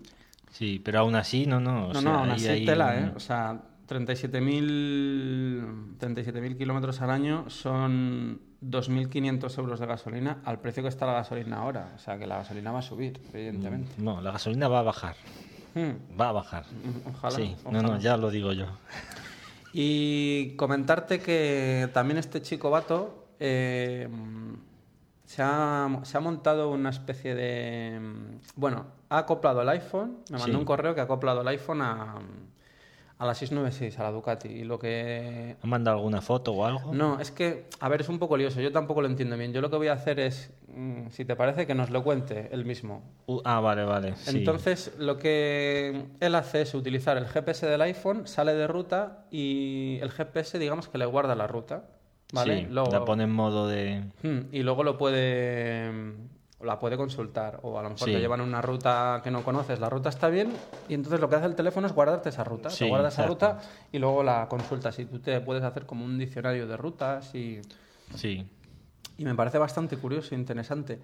Sí, 0.51 0.81
pero 0.85 1.01
aún 1.01 1.15
así, 1.15 1.47
no, 1.47 1.61
no. 1.61 1.87
o 1.89 1.93
no, 1.93 2.01
sea, 2.01 2.13
no, 2.13 2.19
aún 2.21 2.31
ahí 2.31 2.37
así 2.37 2.49
hay 2.49 2.65
tela, 2.65 2.99
¿eh? 2.99 3.13
O 3.15 3.21
sea, 3.21 3.61
37.000 3.89 5.99
37.000 5.99 6.57
kilómetros 6.57 7.01
al 7.01 7.11
año 7.11 7.49
son 7.51 8.41
2.500 8.63 9.59
euros 9.59 9.81
de 9.81 9.87
gasolina 9.87 10.39
al 10.45 10.61
precio 10.61 10.83
que 10.83 10.89
está 10.89 11.07
la 11.07 11.13
gasolina 11.15 11.59
ahora. 11.59 11.93
O 11.97 11.99
sea, 11.99 12.19
que 12.19 12.27
la 12.27 12.39
gasolina 12.39 12.73
va 12.73 12.81
a 12.81 12.83
subir, 12.83 13.21
evidentemente. 13.33 13.93
No, 13.99 14.21
la 14.21 14.33
gasolina 14.33 14.69
va 14.69 14.81
a 14.81 14.83
bajar. 14.83 15.17
Hmm, 15.75 16.19
Va 16.21 16.31
a 16.31 16.33
bajar. 16.33 16.65
Ojalá. 17.15 17.37
sí, 17.37 17.55
ojalá. 17.65 17.83
no, 17.83 17.89
no, 17.95 17.99
ya 17.99 18.17
lo 18.17 18.31
digo 18.31 18.53
yo. 18.53 18.67
Y 19.73 20.55
comentarte 20.57 21.21
que 21.21 21.89
también 21.93 22.19
este 22.19 22.41
chico 22.43 22.71
vato 22.71 23.27
eh, 23.39 24.09
se, 25.25 25.43
ha, 25.43 26.01
se 26.03 26.17
ha 26.17 26.21
montado 26.21 26.71
una 26.71 26.91
especie 26.91 27.35
de... 27.35 28.01
Bueno, 28.57 28.87
ha 29.11 29.19
acoplado 29.19 29.63
el 29.63 29.69
iPhone, 29.69 30.19
me 30.31 30.39
mandó 30.39 30.53
Sí. 30.55 30.59
un 30.59 30.65
correo 30.65 30.95
que 30.95 31.01
ha 31.01 31.05
acoplado 31.05 31.43
el 31.43 31.49
iPhone 31.49 31.83
a, 31.83 32.17
a 33.19 33.27
la 33.27 33.35
696, 33.35 33.99
a 33.99 34.05
la 34.05 34.13
Ducati. 34.13 34.49
Y 34.49 34.65
lo 34.65 34.79
que... 34.79 35.57
¿Han 35.61 35.69
mandado 35.71 35.97
alguna 35.97 36.21
foto 36.21 36.53
o 36.53 36.65
algo? 36.65 36.95
No, 36.95 37.19
es 37.19 37.33
que, 37.33 37.67
a 37.81 37.89
ver, 37.89 38.01
es 38.01 38.09
un 38.09 38.19
poco 38.21 38.37
lioso, 38.37 38.61
yo 38.61 38.71
tampoco 38.71 39.01
lo 39.03 39.09
entiendo 39.09 39.37
bien. 39.37 39.53
Yo 39.53 39.61
lo 39.61 39.71
que 39.71 39.77
voy 39.77 39.89
a 39.89 39.95
hacer 39.95 40.21
es, 40.21 40.53
mm, 40.69 41.09
si 41.11 41.25
te 41.25 41.35
parece, 41.35 41.67
que 41.67 41.75
nos 41.75 41.91
lo 41.91 42.05
cuente 42.05 42.49
él 42.53 42.65
mismo. 42.65 43.03
Uh, 43.27 43.41
ah, 43.45 43.59
vale, 43.59 43.85
vale. 43.85 44.15
sí. 44.15 44.39
Entonces, 44.39 44.95
lo 44.99 45.17
que 45.19 46.05
él 46.21 46.35
hace 46.37 46.63
es 46.63 46.75
utilizar 46.75 47.17
el 47.17 47.27
GPS 47.27 47.67
del 47.67 47.83
iPhone, 47.83 48.29
sale 48.29 48.55
de 48.55 48.69
ruta 48.69 49.25
y 49.33 49.99
el 50.01 50.11
GPS, 50.13 50.59
digamos 50.61 50.89
que 50.89 50.99
le 50.99 51.07
guarda 51.07 51.35
la 51.35 51.49
ruta. 51.49 51.89
¿Vale? 52.33 52.61
Sí, 52.61 52.67
Luego- 52.71 52.93
la 52.93 53.05
pone 53.05 53.25
en 53.25 53.33
modo 53.33 53.67
de... 53.67 54.05
Hmm, 54.23 54.41
y 54.53 54.63
luego 54.63 54.85
lo 54.85 54.97
puede 54.99 55.91
la 56.61 56.79
puede 56.79 56.97
consultar 56.97 57.61
o 57.63 57.79
a 57.79 57.83
lo 57.83 57.91
mejor 57.91 58.07
Sí. 58.09 58.13
te 58.15 58.21
llevan 58.21 58.41
una 58.41 58.61
ruta 58.61 59.21
que 59.23 59.31
no 59.31 59.45
conoces, 59.45 59.79
la 59.79 59.89
ruta 59.89 60.09
está 60.09 60.29
bien 60.29 60.53
y 60.89 60.95
entonces 60.95 61.21
lo 61.21 61.29
que 61.29 61.37
hace 61.37 61.47
el 61.47 61.55
teléfono 61.55 61.87
es 61.87 61.93
guardarte 61.93 62.31
esa 62.31 62.43
ruta, 62.45 62.71
Sí, 62.71 62.85
te 62.85 62.89
guarda 62.89 63.09
esa 63.09 63.27
ruta 63.27 63.61
y 63.93 63.99
luego 63.99 64.23
la 64.25 64.49
consultas 64.49 64.99
y 64.99 65.05
tú 65.05 65.21
te 65.21 65.41
puedes 65.41 65.63
hacer 65.63 65.87
como 65.87 66.05
un 66.05 66.19
diccionario 66.19 66.67
de 66.67 66.77
rutas 66.77 67.33
y, 67.35 67.61
Sí. 68.15 68.45
y 69.19 69.25
me 69.25 69.35
parece 69.37 69.59
bastante 69.59 69.97
curioso 69.97 70.35
e 70.35 70.39
interesante. 70.39 70.99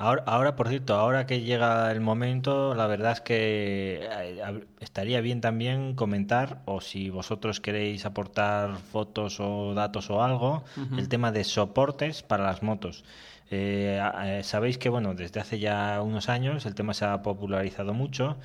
Ahora, 0.00 0.22
ahora, 0.26 0.54
por 0.54 0.68
cierto, 0.68 0.94
ahora 0.94 1.26
que 1.26 1.40
llega 1.40 1.90
el 1.90 2.00
momento, 2.00 2.72
la 2.76 2.86
verdad 2.86 3.12
es 3.12 3.20
que 3.20 4.08
eh, 4.08 4.64
estaría 4.78 5.20
bien 5.20 5.40
también 5.40 5.96
comentar, 5.96 6.62
o 6.66 6.80
si 6.80 7.10
vosotros 7.10 7.60
queréis 7.60 8.06
aportar 8.06 8.76
fotos 8.76 9.40
o 9.40 9.74
datos 9.74 10.08
o 10.10 10.22
algo, 10.22 10.62
el 10.96 11.08
tema 11.08 11.32
de 11.32 11.42
soportes 11.42 12.22
para 12.22 12.44
las 12.44 12.62
motos. 12.62 13.04
Eh, 13.50 14.00
eh, 14.22 14.42
sabéis 14.44 14.78
que, 14.78 14.88
bueno, 14.88 15.14
desde 15.14 15.40
hace 15.40 15.58
ya 15.58 16.00
unos 16.00 16.28
años 16.28 16.64
el 16.64 16.76
tema 16.76 16.94
se 16.94 17.04
ha 17.04 17.20
popularizado 17.22 17.92
mucho 17.92 18.36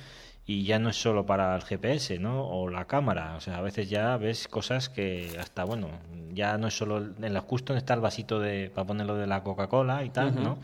y 0.46 0.64
ya 0.64 0.80
no 0.80 0.90
es 0.90 0.96
solo 0.96 1.24
para 1.24 1.54
el 1.54 1.62
GPS, 1.62 2.18
¿no? 2.18 2.48
O 2.48 2.68
la 2.68 2.86
cámara. 2.86 3.36
O 3.36 3.40
sea, 3.40 3.58
a 3.58 3.60
veces 3.60 3.88
ya 3.88 4.16
ves 4.16 4.48
cosas 4.48 4.88
que 4.88 5.36
hasta, 5.38 5.62
bueno, 5.62 5.88
ya 6.32 6.58
no 6.58 6.66
es 6.66 6.76
solo 6.76 6.98
en 6.98 7.32
la 7.32 7.40
justo 7.40 7.76
está 7.76 7.94
el 7.94 8.00
vasito 8.00 8.40
de, 8.40 8.70
para 8.74 8.88
ponerlo 8.88 9.14
de 9.14 9.28
la 9.28 9.44
Coca-Cola 9.44 10.04
y 10.04 10.10
tal, 10.10 10.34
¿no? 10.42 10.58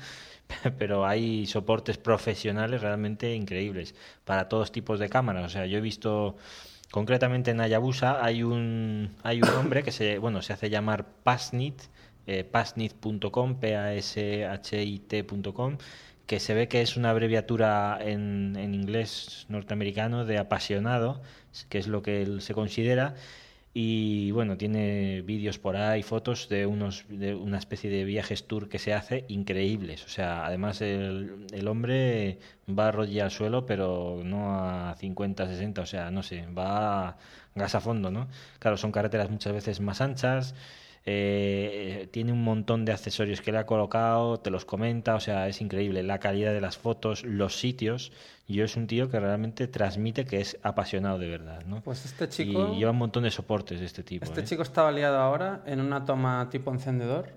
Pero 0.79 1.07
hay 1.07 1.47
soportes 1.47 1.99
profesionales 1.99 2.81
realmente 2.81 3.35
increíbles 3.35 3.95
para 4.25 4.49
todos 4.49 4.73
tipos 4.73 4.99
de 4.99 5.09
cámaras. 5.09 5.47
O 5.47 5.49
sea, 5.49 5.67
yo 5.67 5.79
he 5.79 5.81
visto 5.81 6.37
concretamente 6.91 7.53
en 7.53 7.61
Hayabusa 7.61 8.25
hay 8.25 8.43
un 8.43 9.11
hay 9.23 9.43
un 9.43 9.49
hombre 9.51 9.83
que 9.83 9.93
se 9.93 10.19
bueno 10.19 10.43
se 10.43 10.53
hace 10.53 10.71
llamar 10.71 11.07
Pasnit, 11.23 11.81
eh, 12.27 12.45
pasnit.com, 12.45 13.61
p 13.61 13.77
a 13.77 13.95
s 13.95 14.45
h 14.45 14.83
i 14.83 14.99
t.com 14.99 15.79
que 16.27 16.39
se 16.39 16.55
ve 16.55 16.69
que 16.69 16.81
es 16.81 16.97
una 16.97 17.11
abreviatura 17.11 17.99
en, 18.01 18.55
en 18.57 18.73
inglés 18.73 19.47
norteamericano 19.49 20.25
de 20.25 20.39
apasionado, 20.39 21.21
que 21.69 21.79
es 21.79 21.89
lo 21.89 22.03
que 22.03 22.23
él 22.23 22.41
se 22.41 22.55
considera. 22.55 23.17
Y 23.73 24.33
bueno, 24.33 24.57
tiene 24.57 25.23
vídeos 25.23 25.61
por 25.61 25.77
ahí, 25.77 26.03
fotos 26.03 26.49
de 26.49 26.67
unos 26.67 27.05
de 27.09 27.37
una 27.37 27.59
especie 27.59 27.89
de 27.89 28.05
viajes 28.05 28.47
tour 28.49 28.69
que 28.69 28.81
se 28.81 28.93
hace 28.93 29.25
increíbles. 29.29 30.05
O 30.05 30.09
sea, 30.09 30.45
además 30.45 30.81
el, 30.81 31.69
hombre 31.69 32.41
va 32.69 32.89
a 32.89 32.93
rodilla 32.93 33.25
al 33.25 33.31
suelo, 33.31 33.67
pero 33.67 34.23
no 34.25 34.59
a 34.59 34.97
50, 34.97 35.47
60, 35.47 35.83
o 35.83 35.87
sea, 35.87 36.11
no 36.11 36.25
sé, 36.25 36.47
va 36.47 37.17
gas 37.55 37.75
a 37.77 37.81
fondo, 37.81 38.11
¿no? 38.11 38.29
Claro, 38.59 38.77
son 38.77 38.91
carreteras 38.91 39.31
muchas 39.31 39.53
veces 39.53 39.81
más 39.81 40.01
anchas, 40.01 40.55
eh, 41.07 42.09
tiene 42.11 42.33
un 42.33 42.45
montón 42.45 42.85
de 42.85 42.93
accesorios 42.93 43.41
que 43.41 43.53
le 43.53 43.59
ha 43.59 43.67
colocado, 43.67 44.39
te 44.39 44.51
los 44.51 44.65
comenta, 44.65 45.15
o 45.15 45.21
sea, 45.21 45.49
es 45.49 45.61
increíble. 45.61 46.03
La 46.03 46.19
calidad 46.19 46.53
de 46.53 46.61
las 46.61 46.77
fotos, 46.79 47.25
los 47.25 47.57
sitios. 47.59 48.13
Yo 48.47 48.65
es 48.65 48.77
un 48.77 48.87
tío 48.89 49.09
que 49.09 49.21
realmente 49.21 49.69
transmite 49.69 50.25
que 50.25 50.41
es 50.41 50.59
apasionado 50.63 51.19
de 51.19 51.29
verdad, 51.29 51.63
¿no? 51.67 51.83
Pues 51.83 52.05
este 52.05 52.29
chico... 52.29 52.73
Y 52.75 52.79
lleva 52.81 52.91
un 52.91 52.99
montón 52.99 53.23
de 53.23 53.31
soportes 53.31 53.79
de 53.79 53.87
este 53.87 54.03
tipo. 54.03 54.25
Este 54.25 54.41
¿eh? 54.41 54.45
chico 54.45 54.63
estaba 54.63 54.91
liado 54.91 55.19
ahora 55.19 55.63
en 55.67 55.81
una 55.81 56.05
toma 56.05 56.49
tipo 56.51 56.73
encendedor 56.73 57.29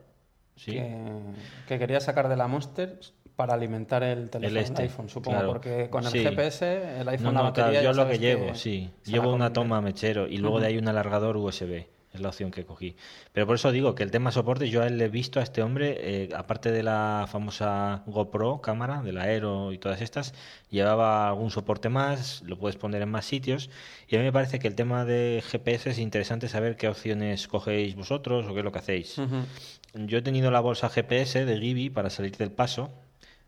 Sí. 0.56 0.72
que, 0.74 1.20
que 1.68 1.80
quería 1.80 2.00
sacar 2.00 2.30
de 2.30 2.36
la 2.38 2.48
Monster 2.48 3.00
para 3.36 3.56
alimentar 3.56 4.04
el 4.04 4.30
teléfono, 4.30 4.60
el, 4.60 4.64
este, 4.64 4.84
iPhone, 4.84 5.10
supongo, 5.10 5.38
claro. 5.38 5.52
porque 5.54 5.90
con 5.90 6.04
el 6.06 6.12
Sí. 6.12 6.20
GPS, 6.24 7.00
el 7.02 7.08
iPhone, 7.10 7.26
No, 7.26 7.32
la 7.32 7.44
no, 7.48 7.54
claro, 7.54 7.72
batería... 7.72 7.82
yo 7.82 7.94
lo 7.94 8.08
que 8.08 8.20
llevo, 8.20 8.54
sí. 8.56 8.92
Llevo 9.06 9.30
la 9.32 9.36
una 9.36 9.54
toma 9.54 9.82
mechero 9.82 10.28
y 10.28 10.38
luego 10.38 10.60
de 10.60 10.68
ahí 10.68 10.78
un 10.78 10.88
alargador 10.88 11.38
USB. 11.38 11.88
Es 12.14 12.22
la 12.22 12.30
opción 12.30 12.52
que 12.52 12.64
cogí. 12.64 12.96
Pero 13.32 13.48
por 13.48 13.56
eso 13.56 13.72
digo 13.72 13.96
que 13.96 14.04
el 14.04 14.12
tema 14.12 14.32
soporte, 14.32 14.70
yo 14.70 14.84
a 14.84 14.88
él 14.88 15.00
le 15.00 15.06
he 15.06 15.10
visto 15.10 15.40
a 15.40 15.44
este 15.44 15.64
hombre, 15.64 15.98
eh, 16.00 16.30
aparte 16.36 16.72
de 16.72 16.84
la 16.84 17.26
famosa 17.28 18.04
GoPro 18.06 18.62
cámara, 18.62 19.02
del 19.02 19.18
Aero 19.18 19.72
y 19.72 19.80
todas 19.80 20.00
estas, 20.02 20.36
llevaba 20.70 21.28
algún 21.28 21.50
soporte 21.50 21.90
más, 21.90 22.44
lo 22.44 22.58
puedes 22.60 22.78
poner 22.78 23.02
en 23.02 23.10
más 23.10 23.26
sitios. 23.26 23.72
Y 24.08 24.16
a 24.16 24.20
mí 24.20 24.26
me 24.26 24.32
parece 24.32 24.60
que 24.60 24.68
el 24.68 24.76
tema 24.76 25.06
de 25.06 25.44
GPS 25.50 25.90
es 25.90 25.98
interesante 25.98 26.50
saber 26.50 26.78
qué 26.78 26.88
opciones 26.88 27.48
cogéis 27.48 27.96
vosotros 27.96 28.46
o 28.46 28.54
qué 28.54 28.60
es 28.60 28.66
lo 28.66 28.72
que 28.72 28.80
hacéis. 28.80 29.20
Yo 29.96 30.18
he 30.18 30.22
tenido 30.22 30.52
la 30.52 30.60
bolsa 30.60 30.90
GPS 30.90 31.46
de 31.46 31.60
Gibi 31.60 31.90
para 31.90 32.10
salir 32.10 32.38
del 32.38 32.52
paso, 32.52 32.92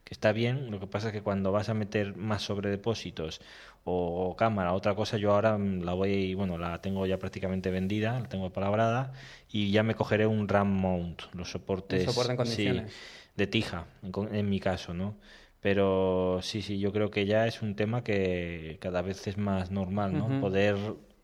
que 0.04 0.14
está 0.14 0.32
bien. 0.32 0.72
Lo 0.72 0.80
que 0.80 0.88
pasa 0.88 1.08
es 1.08 1.14
que 1.14 1.22
cuando 1.22 1.52
vas 1.52 1.70
a 1.70 1.74
meter 1.74 2.16
más 2.16 2.44
sobredepósitos 2.44 3.42
o, 3.42 3.75
o 3.88 4.36
cámara, 4.36 4.74
otra 4.74 4.96
cosa, 4.96 5.18
yo 5.18 5.32
ahora 5.32 5.58
mm, 5.58 5.82
la 5.84 5.94
voy, 5.94 6.34
bueno, 6.34 6.58
la 6.58 6.82
tengo 6.82 7.06
ya 7.06 7.20
prácticamente 7.20 7.70
vendida, 7.70 8.20
la 8.20 8.28
tengo 8.28 8.52
palabrada 8.52 9.14
y 9.50 9.72
ya 9.72 9.84
me 9.84 9.94
cogeré 9.96 10.26
un 10.28 10.48
RAM 10.48 10.70
mount, 10.74 11.22
los 11.34 11.52
soportes, 11.52 12.04
soporte 12.04 12.32
en 12.32 12.38
sí, 12.48 12.64
condiciones. 12.66 12.94
de 13.36 13.48
tija, 13.48 13.86
en, 14.02 14.36
en 14.36 14.50
mi 14.50 14.60
caso, 14.60 14.94
¿no? 14.96 15.16
Pero 15.62 16.40
sí, 16.42 16.62
sí, 16.62 16.80
yo 16.80 16.92
creo 16.92 17.10
que 17.12 17.26
ya 17.26 17.48
es 17.48 17.62
un 17.62 17.76
tema 17.76 18.04
que 18.04 18.78
cada 18.82 19.02
vez 19.02 19.26
es 19.28 19.38
más 19.38 19.72
normal, 19.72 20.14
¿no? 20.14 20.26
Ujú. 20.28 20.40
Poder 20.40 20.76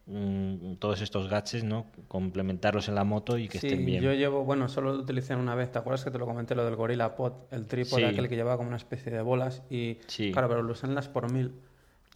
mm, 0.08 0.76
todos 0.76 1.02
estos 1.02 1.30
gadgets, 1.30 1.64
¿no? 1.64 1.86
Complementarlos 2.08 2.88
en 2.90 2.96
la 2.96 3.04
moto 3.04 3.38
y 3.38 3.48
que 3.48 3.60
Sí, 3.60 3.68
estén 3.68 3.86
bien. 3.86 4.04
yo 4.04 4.14
llevo, 4.14 4.44
bueno, 4.44 4.68
solo 4.68 4.94
lo 4.94 5.00
utilicé 5.02 5.36
una 5.36 5.54
vez. 5.56 5.72
¿Te 5.72 5.78
acuerdas 5.80 6.04
que 6.04 6.12
te 6.12 6.18
lo 6.18 6.26
comenté 6.26 6.56
lo 6.56 6.66
del 6.66 6.76
Gorilla 6.76 7.16
Pod? 7.16 7.34
El 7.52 7.66
trípode 7.68 8.02
Sí. 8.04 8.08
aquel 8.08 8.28
que 8.30 8.36
llevaba 8.36 8.58
como 8.58 8.68
una 8.70 8.78
especie 8.78 9.12
de 9.12 9.22
bolas 9.22 9.64
y 9.70 9.98
Sí. 10.08 10.32
claro, 10.32 10.48
pero 10.50 10.64
lo 10.64 10.72
usé 10.74 10.88
en 10.88 10.96
las 10.96 11.08
por 11.08 11.32
mil. 11.32 11.54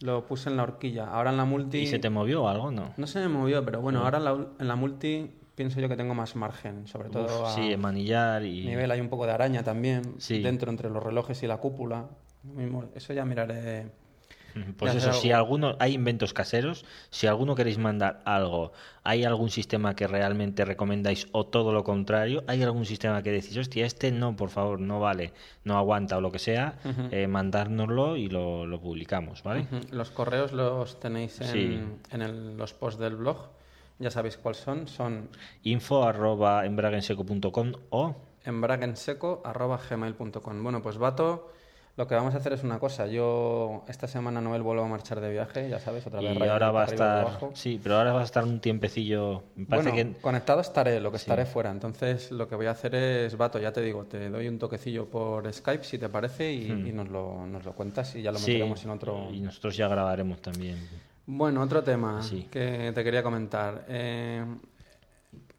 Lo 0.00 0.26
puse 0.26 0.50
en 0.50 0.56
la 0.56 0.62
horquilla. 0.62 1.06
Ahora 1.08 1.30
en 1.30 1.36
la 1.38 1.44
multi 1.44 1.78
¿Y 1.78 1.86
se 1.86 1.98
te 1.98 2.10
movió 2.10 2.44
o 2.44 2.48
algo? 2.48 2.70
No. 2.70 2.92
no 2.96 3.06
se 3.06 3.20
me 3.20 3.28
movió, 3.28 3.64
pero 3.64 3.80
bueno, 3.80 4.04
ahora 4.04 4.18
en 4.18 4.24
la, 4.24 4.46
en 4.58 4.68
la 4.68 4.76
multi 4.76 5.30
pienso 5.54 5.80
yo 5.80 5.88
que 5.88 5.96
tengo 5.96 6.14
más 6.14 6.36
margen, 6.36 6.86
sobre 6.86 7.08
todo 7.08 7.24
Uf, 7.24 7.46
a 7.46 7.54
sí, 7.54 7.74
manillar 7.78 8.44
y... 8.44 8.66
nivel 8.66 8.90
hay 8.90 9.00
un 9.00 9.08
poco 9.08 9.24
de 9.24 9.32
araña 9.32 9.62
también 9.62 10.02
Sí. 10.18 10.42
dentro 10.42 10.70
entre 10.70 10.90
los 10.90 11.02
relojes 11.02 11.42
y 11.42 11.46
la 11.46 11.56
cúpula. 11.56 12.06
Eso 12.94 13.12
ya 13.14 13.24
miraré. 13.24 13.90
Pues 14.78 14.94
eso, 14.94 15.12
si 15.12 15.32
alguno, 15.32 15.76
hay 15.78 15.94
inventos 15.94 16.32
caseros, 16.32 16.84
si 17.10 17.26
alguno 17.26 17.54
queréis 17.54 17.78
mandar 17.78 18.20
algo, 18.24 18.72
hay 19.04 19.24
algún 19.24 19.50
sistema 19.50 19.94
que 19.94 20.06
realmente 20.06 20.64
recomendáis 20.64 21.28
o 21.32 21.46
todo 21.46 21.72
lo 21.72 21.84
contrario, 21.84 22.42
hay 22.46 22.62
algún 22.62 22.86
sistema 22.86 23.22
que 23.22 23.32
decís, 23.32 23.56
hostia, 23.56 23.84
este 23.86 24.10
no, 24.12 24.34
por 24.34 24.50
favor, 24.50 24.80
no 24.80 25.00
vale, 25.00 25.32
no 25.64 25.76
aguanta 25.76 26.16
o 26.16 26.20
lo 26.20 26.32
que 26.32 26.38
sea, 26.38 26.78
eh, 27.10 27.26
mandárnoslo 27.26 28.16
y 28.16 28.28
lo, 28.28 28.66
lo 28.66 28.80
publicamos, 28.80 29.42
¿vale? 29.42 29.66
Los 29.90 30.10
correos 30.10 30.52
los 30.52 30.98
tenéis 31.00 31.40
en, 31.40 31.46
Sí. 31.48 31.80
en 32.12 32.22
el- 32.22 32.56
los 32.56 32.72
posts 32.72 33.00
del 33.00 33.16
blog. 33.16 33.48
Ya 33.98 34.10
sabéis 34.10 34.36
cuáles 34.36 34.60
son. 34.60 34.88
Son 34.88 35.30
Info 35.62 36.04
arroba 36.04 36.66
embraguenseco.com 36.66 37.72
o 37.90 38.14
embraguenseco.gmail.com 38.44 40.62
Bueno, 40.62 40.82
pues 40.82 40.98
Vato, 40.98 41.50
lo 41.96 42.06
que 42.06 42.14
vamos 42.14 42.34
a 42.34 42.38
hacer 42.38 42.52
es 42.52 42.62
una 42.62 42.78
cosa. 42.78 43.06
Yo 43.06 43.84
esta 43.88 44.06
semana 44.06 44.40
Noel 44.42 44.62
vuelvo 44.62 44.82
a 44.84 44.88
marchar 44.88 45.20
de 45.20 45.30
viaje, 45.30 45.68
ya 45.70 45.78
sabes, 45.80 46.06
otra 46.06 46.20
vez. 46.20 46.36
y 46.38 46.42
ahora 46.46 46.70
va 46.70 46.82
a 46.82 46.84
estar, 46.84 47.28
sí, 47.54 47.80
pero 47.82 47.96
ahora 47.96 48.12
va 48.12 48.20
a 48.20 48.24
estar 48.24 48.44
un 48.44 48.60
tiempecillo, 48.60 49.44
me 49.56 49.64
parece 49.66 49.90
Bueno, 49.90 50.14
que 50.14 50.20
conectado 50.20 50.60
estaré, 50.60 51.00
lo 51.00 51.10
que 51.10 51.18
Sí. 51.18 51.22
estaré 51.22 51.46
fuera. 51.46 51.70
Entonces, 51.70 52.30
lo 52.32 52.46
que 52.48 52.54
voy 52.54 52.66
a 52.66 52.72
hacer 52.72 52.94
es, 52.94 53.36
Vato, 53.36 53.58
ya 53.58 53.72
te 53.72 53.80
digo, 53.80 54.04
te 54.04 54.28
doy 54.28 54.46
un 54.48 54.58
toquecillo 54.58 55.06
por 55.06 55.50
Skype, 55.52 55.84
si 55.84 55.96
te 55.98 56.08
parece, 56.10 56.52
y, 56.52 56.70
Hmm. 56.70 56.86
y 56.86 56.92
nos, 56.92 57.08
lo, 57.08 57.46
nos 57.46 57.64
lo 57.64 57.72
cuentas 57.72 58.14
y 58.14 58.22
ya 58.22 58.30
lo 58.30 58.38
sí, 58.38 58.52
meteremos 58.52 58.84
en 58.84 58.90
otro... 58.90 59.28
y 59.32 59.40
nosotros 59.40 59.76
ya 59.76 59.88
grabaremos 59.88 60.42
también. 60.42 60.76
Bueno, 61.24 61.62
otro 61.62 61.82
tema 61.82 62.22
Sí. 62.22 62.46
que 62.50 62.92
te 62.94 63.02
quería 63.02 63.22
comentar. 63.22 63.84
Eh, 63.88 64.44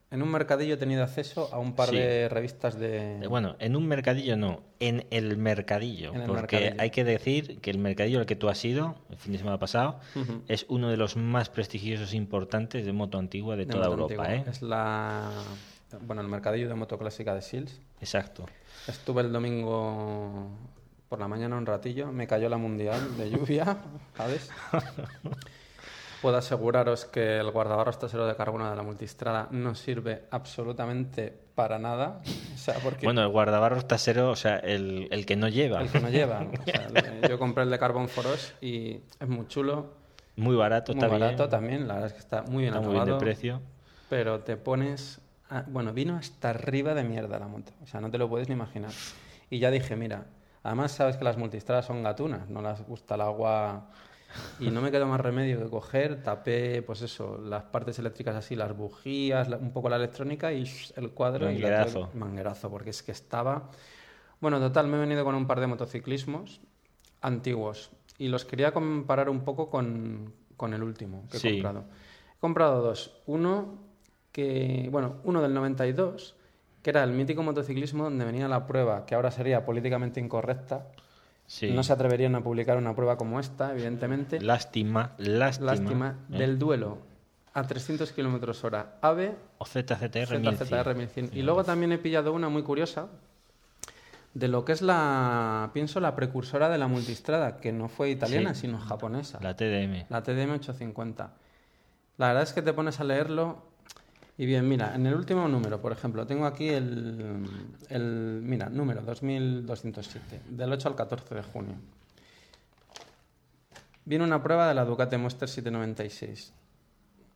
en 0.10 0.22
un 0.24 0.30
mercadillo 0.32 0.76
he 0.76 0.78
tenido 0.78 1.04
acceso 1.04 1.50
a 1.54 1.60
un 1.60 1.74
par 1.76 1.89
Sí. 1.89 1.98
de 1.98 2.30
revistas 2.30 2.80
de... 2.80 3.24
Eh, 3.24 3.28
Bueno, 3.28 3.56
en 3.60 3.76
un 3.76 3.88
mercadillo 3.88 4.38
no, 4.38 4.62
en 4.80 5.06
el 5.12 5.38
mercadillo. 5.38 6.13
En 6.13 6.22
el 6.22 6.28
porque 6.28 6.56
mercadillo. 6.58 6.82
hay 6.82 6.89
que 6.91 7.04
decir 7.04 7.60
que 7.60 7.70
el 7.72 7.78
mercadillo 7.78 8.20
al 8.20 8.26
que 8.26 8.36
tú 8.36 8.48
has 8.50 8.63
ido 8.63 8.96
el 9.10 9.17
fin 9.17 9.34
de 9.34 9.38
semana 9.39 9.60
pasado 9.60 10.00
es 10.48 10.65
uno 10.70 10.89
de 10.89 10.98
los 10.98 11.15
más 11.17 11.50
prestigiosos 11.50 12.13
e 12.13 12.17
importantes 12.17 12.86
de 12.86 12.93
moto 12.93 13.17
antigua 13.17 13.56
de, 13.56 13.65
de 13.65 13.72
toda 13.74 13.88
Europa. 13.88 14.34
¿eh? 14.34 14.43
Es 14.48 14.62
la... 14.62 15.30
Bueno, 16.06 16.22
el 16.22 16.28
mercadillo 16.28 16.67
de 16.67 16.76
moto 16.76 16.98
clásica 16.98 17.34
de 17.34 17.41
Sils. 17.41 17.80
Exacto. 18.02 18.46
Estuve 18.88 19.22
el 19.22 19.32
domingo 19.32 20.50
por 21.10 21.20
la 21.20 21.28
mañana 21.30 21.56
un 21.58 21.65
ratillo, 21.65 22.12
me 22.12 22.28
cayó 22.28 22.50
la 22.50 22.58
mundial 22.58 23.17
de 23.17 23.30
lluvia, 23.30 23.78
¿sabes? 24.17 24.50
Puedo 26.21 26.38
aseguraros 26.38 27.06
que 27.06 27.38
el 27.38 27.51
guardabarros 27.51 27.99
trasero 27.99 28.25
de 28.25 28.36
carbono 28.36 28.69
de 28.69 28.75
la 28.75 28.82
multistrada 28.84 29.47
no 29.51 29.75
sirve 29.75 30.23
absolutamente 30.32 31.32
para 31.56 31.77
nada. 31.77 32.21
O 32.53 32.58
sea, 32.58 32.75
porque 32.75 33.06
Bueno, 33.06 33.21
el 33.21 33.27
guardabarros 33.30 33.88
trasero, 33.88 34.32
o 34.32 34.36
sea, 34.36 34.58
el, 34.58 35.08
el 35.12 35.25
que 35.25 35.36
no 35.36 35.47
lleva. 35.47 35.82
el 35.82 35.89
que 35.89 35.99
no 35.99 36.10
lleva. 36.10 36.41
O 36.41 36.63
sea, 36.65 37.21
yo 37.30 37.38
compré 37.38 37.63
el 37.63 37.69
de 37.69 37.77
Carbon 37.80 38.08
Foros 38.10 38.53
y 38.62 38.99
es 39.19 39.27
muy 39.27 39.47
chulo, 39.47 39.93
Muy 40.36 40.56
barato, 40.56 40.93
muy 40.93 41.03
está 41.03 41.08
barato 41.08 41.38
bien. 41.43 41.49
también, 41.49 41.88
la 41.88 41.93
verdad 41.95 42.08
es 42.10 42.13
que 42.13 42.19
está 42.19 42.41
muy 42.43 42.63
bien 42.63 42.73
Está 42.73 42.82
muy 42.86 42.93
bien 42.93 43.06
de 43.06 43.12
acabado, 43.12 43.19
precio. 43.19 43.62
Pero 44.10 44.39
te 44.39 44.58
pones... 44.58 45.21
a- 45.49 45.63
bueno, 45.67 45.93
vino 45.93 46.15
hasta 46.15 46.49
arriba 46.49 46.93
de 46.95 47.03
mierda 47.03 47.38
la 47.38 47.47
moto. 47.47 47.73
O 47.84 47.88
sea, 47.88 48.01
no 48.01 48.10
te 48.10 48.17
lo 48.17 48.27
puedes 48.27 48.49
ni 48.49 48.56
imaginar. 48.56 48.91
Y 49.51 49.60
ya 49.60 49.69
dije, 49.71 49.95
mira, 49.95 50.25
además 50.63 50.91
sabes 50.93 51.15
que 51.17 51.23
las 51.23 51.38
multistradas 51.38 51.86
son 51.86 52.01
gatunas, 52.01 52.49
no 52.49 52.62
les 52.63 52.82
gusta 52.88 53.13
el 53.15 53.21
agua... 53.21 53.89
Y 54.60 54.71
no 54.71 54.82
me 54.82 54.91
quedó 54.91 55.08
más 55.08 55.21
remedio 55.21 55.60
que 55.63 55.69
coger, 55.69 56.23
tapé, 56.23 56.82
pues 56.82 57.02
eso, 57.02 57.38
las 57.38 57.63
partes 57.63 58.00
eléctricas 58.00 58.36
así, 58.36 58.56
las 58.56 58.76
bujías, 58.76 59.50
la- 59.50 59.58
un 59.58 59.71
poco 59.71 59.89
la 59.89 59.97
electrónica 59.97 60.52
y 60.54 60.65
el 60.95 61.12
cuadro. 61.12 61.50
y 61.52 61.60
la 61.60 61.69
Manguerazo. 61.69 62.10
manguerazo, 62.13 62.69
porque 62.69 62.89
es 62.91 63.04
que 63.04 63.12
estaba... 63.12 63.69
Bueno, 64.39 64.60
total, 64.60 64.88
me 64.88 64.97
he 64.97 65.00
venido 65.00 65.23
con 65.26 65.36
un 65.36 65.47
par 65.47 65.60
de 65.60 65.67
motociclismos 65.67 66.62
antiguos 67.21 67.91
y 68.17 68.28
los 68.30 68.45
quería 68.45 68.71
comparar 68.71 69.30
un 69.30 69.41
poco 69.43 69.69
con, 69.69 70.34
con 70.58 70.73
el 70.73 70.84
último 70.84 71.28
que 71.30 71.38
he 71.38 71.41
comprado. 71.41 71.86
He 72.38 72.39
comprado 72.39 72.82
dos. 72.82 73.21
Uno 73.26 73.80
que, 74.32 74.89
bueno, 74.91 75.15
uno 75.23 75.41
del 75.41 75.54
92, 75.54 76.36
que 76.84 76.91
era 76.91 77.04
el 77.04 77.12
mítico 77.12 77.43
motociclismo 77.43 78.04
donde 78.06 78.26
venía 78.26 78.47
la 78.47 78.67
prueba, 78.67 79.06
que 79.06 79.15
ahora 79.15 79.32
sería 79.32 79.65
políticamente 79.65 80.19
incorrecta. 80.19 80.88
Sí. 81.48 81.72
No 81.72 81.82
se 81.82 81.94
atreverían 81.94 82.36
a 82.36 82.42
publicar 82.44 82.78
una 82.78 82.94
prueba 82.94 83.18
como 83.18 83.40
esta, 83.40 83.72
evidentemente. 83.72 84.40
Lástima, 84.42 85.14
lástima. 85.18 85.72
Lástima. 85.72 86.16
¿eh? 86.32 86.38
Del 86.38 86.60
duelo 86.60 87.00
a 87.54 87.64
300 87.64 88.12
kilómetros 88.12 88.64
hora. 88.64 88.98
AVE 89.02 89.34
O 89.58 89.66
ZZR 89.66 90.08
ZZR 90.08 90.94
1100. 90.94 90.98
1100. 90.98 91.30
Y 91.34 91.42
luego 91.42 91.64
también 91.64 91.92
he 91.94 91.98
pillado 91.98 92.34
una 92.34 92.50
muy 92.50 92.62
curiosa 92.64 93.08
de 94.34 94.48
lo 94.50 94.64
que 94.66 94.74
es 94.74 94.82
la, 94.84 95.72
pienso, 95.74 96.00
la 96.00 96.16
precursora 96.16 96.70
de 96.70 96.78
la 96.78 96.88
multistrada, 96.88 97.58
que 97.58 97.72
no 97.72 97.88
fue 97.88 98.12
italiana, 98.12 98.54
Sí. 98.54 98.62
sino 98.62 98.78
japonesa. 98.78 99.40
La 99.42 99.56
TDM. 99.56 100.06
La 100.10 100.22
TDM 100.22 100.52
850. 100.52 101.32
La 102.18 102.28
verdad 102.28 102.44
es 102.44 102.54
que 102.54 102.62
te 102.62 102.74
pones 102.74 103.00
a 103.00 103.04
leerlo 103.04 103.64
y 104.38 104.45
bien, 104.45 104.67
mira, 104.67 104.93
en 104.95 105.06
el 105.08 105.15
último 105.15 105.47
número, 105.47 105.82
por 105.82 105.91
ejemplo, 105.91 106.26
tengo 106.28 106.45
aquí 106.45 106.69
el, 106.69 107.43
el 107.89 108.39
mira, 108.43 108.69
número 108.69 109.02
2207, 109.02 110.41
del 110.50 110.71
8 110.71 110.89
al 110.89 110.95
14 110.95 111.36
de 111.36 111.43
junio. 111.43 111.76
Viene 114.06 114.23
una 114.23 114.41
prueba 114.41 114.67
de 114.67 114.73
la 114.73 114.86
Ducati 114.86 115.17
Monster 115.17 115.50
796. 115.50 116.54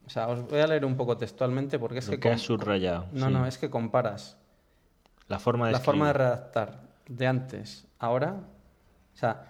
O 0.06 0.10
sea, 0.10 0.28
os 0.28 0.46
voy 0.48 0.60
a 0.60 0.66
leer 0.66 0.84
un 0.84 0.96
poco 0.96 1.16
textualmente 1.16 1.78
porque 1.78 1.98
es 1.98 2.06
Lo 2.06 2.12
que... 2.12 2.20
que 2.20 2.30
has 2.30 2.40
subrayado. 2.40 3.06
No, 3.12 3.26
sí. 3.26 3.32
no, 3.32 3.46
es 3.46 3.58
que 3.58 3.70
comparas 3.70 4.36
La 5.28 5.38
forma 5.38 5.66
de 5.66 5.72
la 5.72 5.80
forma 5.80 6.06
de 6.08 6.12
redactar 6.14 6.82
de 7.08 7.26
antes, 7.26 7.86
ahora, 7.98 8.40
o 9.14 9.16
sea, 9.16 9.48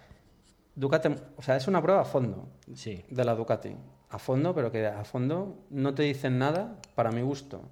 Ducati, 0.75 1.09
o 1.37 1.43
sea, 1.43 1.57
es 1.57 1.69
una 1.69 1.83
prueba 1.83 2.01
a 2.01 2.05
fondo 2.05 2.49
Sí. 2.75 3.05
de 3.09 3.25
la 3.25 3.35
Ducati, 3.35 3.77
a 4.13 4.19
fondo, 4.19 4.55
pero 4.55 4.71
que 4.71 4.87
a 4.87 5.05
fondo 5.05 5.57
no 5.71 5.95
te 5.95 6.03
dicen 6.05 6.39
nada 6.39 6.77
para 6.95 7.11
mi 7.11 7.23
gusto, 7.23 7.63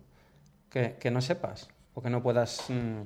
que, 0.71 0.97
que 0.99 1.11
no 1.11 1.21
sepas 1.21 1.69
o 1.95 2.03
que 2.03 2.11
no 2.11 2.23
puedas 2.23 2.65
mm, 2.69 3.03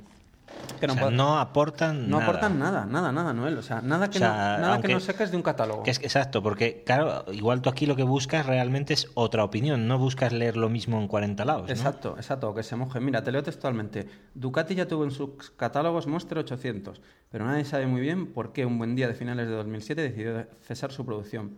que 0.78 0.86
O 0.86 0.90
sea, 0.92 1.10
no 1.10 1.38
aportan 1.40 2.08
no 2.08 2.18
nada. 2.18 2.28
aportan 2.30 2.58
nada, 2.58 2.84
nada, 2.86 3.10
nada, 3.10 3.32
Noel. 3.32 3.56
O 3.58 3.62
sea, 3.62 3.80
nada 3.80 4.08
que, 4.10 4.18
O 4.18 4.20
sea, 4.20 4.28
no, 4.28 4.60
nada 4.60 4.72
aunque- 4.74 4.88
que 4.88 4.94
no 4.94 5.00
saques 5.00 5.30
de 5.30 5.36
un 5.38 5.42
catálogo. 5.42 5.82
Que 5.82 5.90
es, 5.90 5.98
exacto, 6.00 6.42
porque 6.42 6.84
claro, 6.84 7.24
igual 7.32 7.60
tú 7.62 7.70
aquí 7.70 7.86
lo 7.86 7.96
que 7.96 8.02
buscas 8.04 8.44
realmente 8.46 8.92
es 8.92 9.08
otra 9.14 9.42
opinión, 9.42 9.88
no 9.88 9.98
buscas 9.98 10.32
leer 10.34 10.56
lo 10.58 10.68
mismo 10.68 11.00
en 11.00 11.08
40 11.08 11.44
lados. 11.46 11.62
¿no? 11.66 11.72
Exacto, 11.72 12.14
exacto, 12.18 12.54
que 12.54 12.62
se 12.62 12.76
moje. 12.76 13.00
Mira, 13.00 13.24
te 13.24 13.32
leo 13.32 13.42
textualmente. 13.42 14.06
Ducati 14.34 14.74
ya 14.74 14.86
tuvo 14.86 15.04
en 15.04 15.10
sus 15.10 15.50
catálogos 15.56 16.06
Monster 16.06 16.38
800, 16.38 17.00
pero 17.30 17.46
nadie 17.46 17.64
sabe 17.64 17.86
muy 17.86 18.02
bien 18.02 18.32
por 18.32 18.52
qué 18.52 18.66
un 18.66 18.76
buen 18.78 18.94
día 18.94 19.08
de 19.08 19.14
finales 19.14 19.48
de 19.48 19.54
2007 19.54 20.02
decidió 20.02 20.46
cesar 20.60 20.92
su 20.92 21.04
producción. 21.06 21.56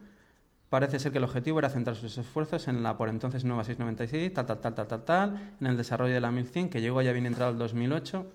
Parece 0.69 0.99
ser 0.99 1.12
que 1.12 1.19
el 1.19 1.25
objetivo 1.25 1.61
era 1.61 1.71
centrar 1.71 1.95
sus 1.95 2.19
esfuerzos 2.19 2.67
en 2.67 2.83
la 2.83 2.97
por 2.97 3.09
entonces 3.09 3.45
nueva 3.45 3.62
696, 3.62 4.35
tal, 4.35 4.47
tal, 4.47 4.59
tal, 4.59 4.75
tal, 4.75 4.87
tal, 4.89 5.05
tal, 5.05 5.55
en 5.61 5.67
el 5.67 5.77
desarrollo 5.77 6.12
de 6.12 6.21
la 6.21 6.33
1100, 6.33 6.69
que 6.71 6.81
llegó 6.81 7.01
ya 7.03 7.12
bien 7.12 7.27
entrado 7.27 7.53
el 7.53 7.59
2008. 7.59 8.27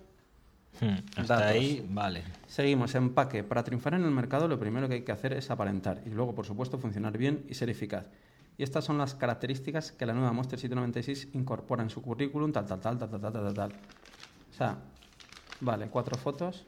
Hmm, 0.80 0.86
Hasta 1.16 1.34
Datos. 1.36 1.50
ahí, 1.50 1.86
vale. 1.90 2.24
Seguimos, 2.46 2.94
empaque. 2.94 3.44
Para 3.44 3.62
triunfar 3.62 3.94
en 3.94 4.04
el 4.04 4.10
mercado 4.10 4.48
lo 4.48 4.58
primero 4.58 4.88
que 4.88 4.94
hay 4.94 5.02
que 5.02 5.12
hacer 5.12 5.34
es 5.34 5.50
aparentar 5.50 6.00
y 6.06 6.10
luego, 6.10 6.34
por 6.34 6.46
supuesto, 6.46 6.78
funcionar 6.78 7.18
bien 7.18 7.44
y 7.50 7.54
ser 7.54 7.68
eficaz. 7.68 8.06
Y 8.56 8.62
estas 8.62 8.84
son 8.84 8.96
las 8.96 9.14
características 9.14 9.92
que 9.92 10.06
la 10.06 10.14
nueva 10.14 10.32
Monster 10.32 10.58
796 10.58 11.34
incorpora 11.34 11.82
en 11.82 11.90
su 11.90 12.00
currículum, 12.00 12.50
tal, 12.52 12.64
tal, 12.64 12.80
tal, 12.80 12.98
tal, 12.98 13.10
tal, 13.10 13.20
tal, 13.20 13.32
tal, 13.32 13.54
tal. 13.54 13.72
O 13.72 14.54
sea, 14.54 14.78
vale, 15.60 15.88
cuatro 15.88 16.16
fotos 16.16 16.66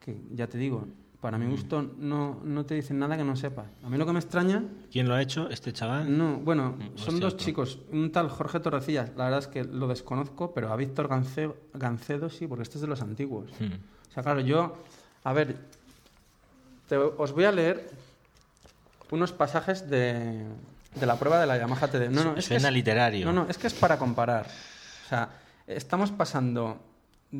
que, 0.00 0.16
ya 0.32 0.46
te 0.46 0.56
digo, 0.56 0.86
para 1.24 1.38
mi 1.38 1.46
gusto 1.50 1.80
no, 1.96 2.38
no 2.44 2.66
te 2.66 2.74
dicen 2.74 2.98
nada 2.98 3.16
que 3.16 3.24
no 3.24 3.34
sepas. 3.34 3.64
A 3.82 3.88
mí 3.88 3.96
lo 3.96 4.04
que 4.04 4.12
me 4.12 4.18
extraña... 4.18 4.62
¿Quién 4.92 5.08
lo 5.08 5.14
ha 5.14 5.22
hecho? 5.22 5.48
¿Este 5.48 5.72
chaval? 5.72 6.14
No, 6.18 6.36
bueno, 6.36 6.72
Mm, 6.78 6.98
son 6.98 7.18
dos 7.18 7.38
chicos. 7.38 7.78
Un 7.90 8.12
tal 8.12 8.28
Jorge 8.28 8.60
Torrecillas, 8.60 9.10
la 9.16 9.24
verdad 9.24 9.38
es 9.38 9.46
que 9.46 9.64
lo 9.64 9.88
desconozco, 9.88 10.52
pero 10.52 10.70
a 10.70 10.76
Víctor 10.76 11.08
Gance- 11.08 11.54
Gancedo 11.72 12.28
sí, 12.28 12.46
porque 12.46 12.64
este 12.64 12.76
es 12.76 12.82
de 12.82 12.88
los 12.88 13.00
antiguos. 13.00 13.50
Hmm. 13.58 13.72
O 14.10 14.12
sea, 14.12 14.22
claro, 14.22 14.40
yo, 14.40 14.76
a 15.24 15.32
ver, 15.32 15.56
te- 16.90 16.98
os 16.98 17.32
voy 17.32 17.44
a 17.44 17.52
leer 17.52 17.88
unos 19.10 19.32
pasajes 19.32 19.88
de, 19.88 20.44
de 20.94 21.06
la 21.06 21.16
prueba 21.18 21.40
de 21.40 21.46
la 21.46 21.56
Yamaha 21.56 21.88
TD. 21.88 22.10
No, 22.10 22.22
no, 22.22 22.30
es 22.36 22.46
que 22.48 22.54
Suena 22.56 22.68
es- 22.68 22.74
literario. 22.74 23.24
No, 23.24 23.32
no, 23.32 23.46
es 23.48 23.56
que 23.56 23.66
es 23.68 23.74
para 23.74 23.96
comparar. 23.98 24.44
O 25.06 25.08
sea, 25.08 25.30
estamos 25.66 26.10
pasando 26.10 26.78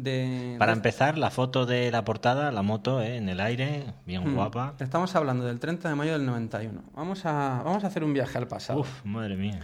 de... 0.03 0.57
Para 0.59 0.73
de- 0.73 0.77
empezar, 0.77 1.17
la 1.19 1.31
foto 1.31 1.67
de 1.67 1.91
la 1.91 2.05
portada, 2.05 2.51
la 2.53 2.63
moto 2.63 3.01
eh, 3.01 3.17
en 3.17 3.29
el 3.29 3.41
aire, 3.41 3.85
bien 4.07 4.29
Mm, 4.29 4.35
guapa. 4.35 4.75
Estamos 4.81 5.15
hablando 5.15 5.45
del 5.45 5.61
30 5.61 5.89
de 5.89 5.95
mayo 5.95 6.13
del 6.13 6.27
91. 6.27 6.83
Vamos 6.95 7.25
a, 7.27 7.63
vamos 7.65 7.85
a 7.85 7.87
hacer 7.87 8.03
un 8.05 8.13
viaje 8.13 8.37
al 8.39 8.49
pasado. 8.49 8.81
Uf, 8.81 9.05
madre 9.05 9.37
mía. 9.37 9.61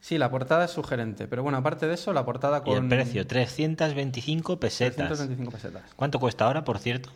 Sí, 0.00 0.18
la 0.18 0.30
portada 0.30 0.64
es 0.64 0.72
sugerente, 0.72 1.28
pero 1.28 1.42
bueno, 1.44 1.58
aparte 1.58 1.86
de 1.86 1.94
eso, 1.94 2.12
la 2.12 2.24
portada 2.24 2.58
Y 2.58 2.70
con... 2.70 2.82
el 2.84 2.88
precio, 2.88 3.26
325 3.26 4.58
pesetas. 4.58 4.96
325 5.06 5.50
pesetas. 5.52 5.82
¿Cuánto 5.96 6.18
cuesta 6.18 6.44
ahora, 6.46 6.64
por 6.64 6.78
cierto? 6.78 7.10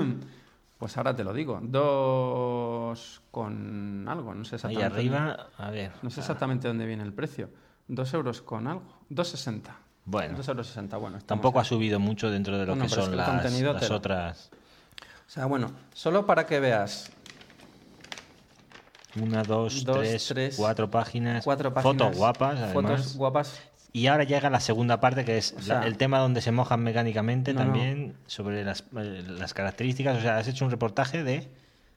Pues 0.79 0.95
ahora 0.99 1.17
te 1.17 1.25
lo 1.25 1.33
digo. 1.33 1.59
Dos 1.63 3.23
con 3.31 4.07
algo, 4.09 4.35
no 4.35 4.45
sé 4.45 4.57
Ahí 4.57 4.75
exactamente. 4.77 4.95
arriba, 4.95 5.47
a 5.57 5.71
ver. 5.71 5.91
No 6.03 6.11
sé 6.11 6.21
exactamente 6.21 6.69
dónde 6.69 6.85
viene 6.85 7.03
el 7.03 7.15
precio. 7.15 7.49
Dos 7.89 8.13
euros 8.13 8.43
con 8.43 8.67
algo. 8.67 8.83
2,60. 9.11 9.71
Bueno. 10.07 10.39
2,60 10.39 10.49
euros. 10.49 10.67
sesenta, 10.69 10.97
Bueno, 10.97 11.19
estamos 11.19 11.43
Tampoco 11.43 11.61
ha 11.61 11.65
subido 11.65 11.99
mucho 12.01 12.31
dentro 12.31 12.57
de 12.59 12.65
lo 12.65 12.73
Bueno, 12.73 12.83
que 12.83 12.87
es 12.87 12.93
son 12.95 13.11
que 13.11 13.17
las, 13.17 13.91
otras. 13.91 14.51
O 15.27 15.31
sea, 15.31 15.47
bueno, 15.47 15.73
solo 15.93 16.25
para 16.25 16.47
que 16.47 16.61
veas 16.61 17.11
Una, 19.21 19.43
dos, 19.43 19.85
Dos, 19.85 19.99
tres, 19.99 20.27
tres, 20.29 20.57
cuatro 20.57 20.91
páginas. 20.91 21.43
cuatro 21.45 21.73
páginas. 21.73 21.93
Fotos 21.97 22.17
guapas, 22.17 22.59
además. 22.61 22.73
Fotos 23.01 23.17
guapas. 23.17 23.61
Y 23.93 24.09
ahora 24.09 24.25
llega 24.25 24.51
la 24.51 24.61
segunda 24.61 25.01
parte, 25.01 25.25
que 25.25 25.39
es 25.39 25.55
O 25.57 25.63
sea, 25.63 25.81
la- 25.81 25.87
el 25.87 25.97
tema 25.97 26.19
donde 26.19 26.43
se 26.43 26.53
mojan 26.53 26.81
mecánicamente 26.83 27.55
No, 27.55 27.61
no. 27.61 27.65
también, 27.67 28.15
sobre 28.27 28.63
las, 28.63 28.85
eh, 28.97 29.25
las 29.27 29.55
características. 29.55 30.19
O 30.19 30.21
sea, 30.21 30.37
has 30.37 30.47
hecho 30.49 30.67
un 30.67 30.71
reportaje 30.71 31.25
de 31.25 31.49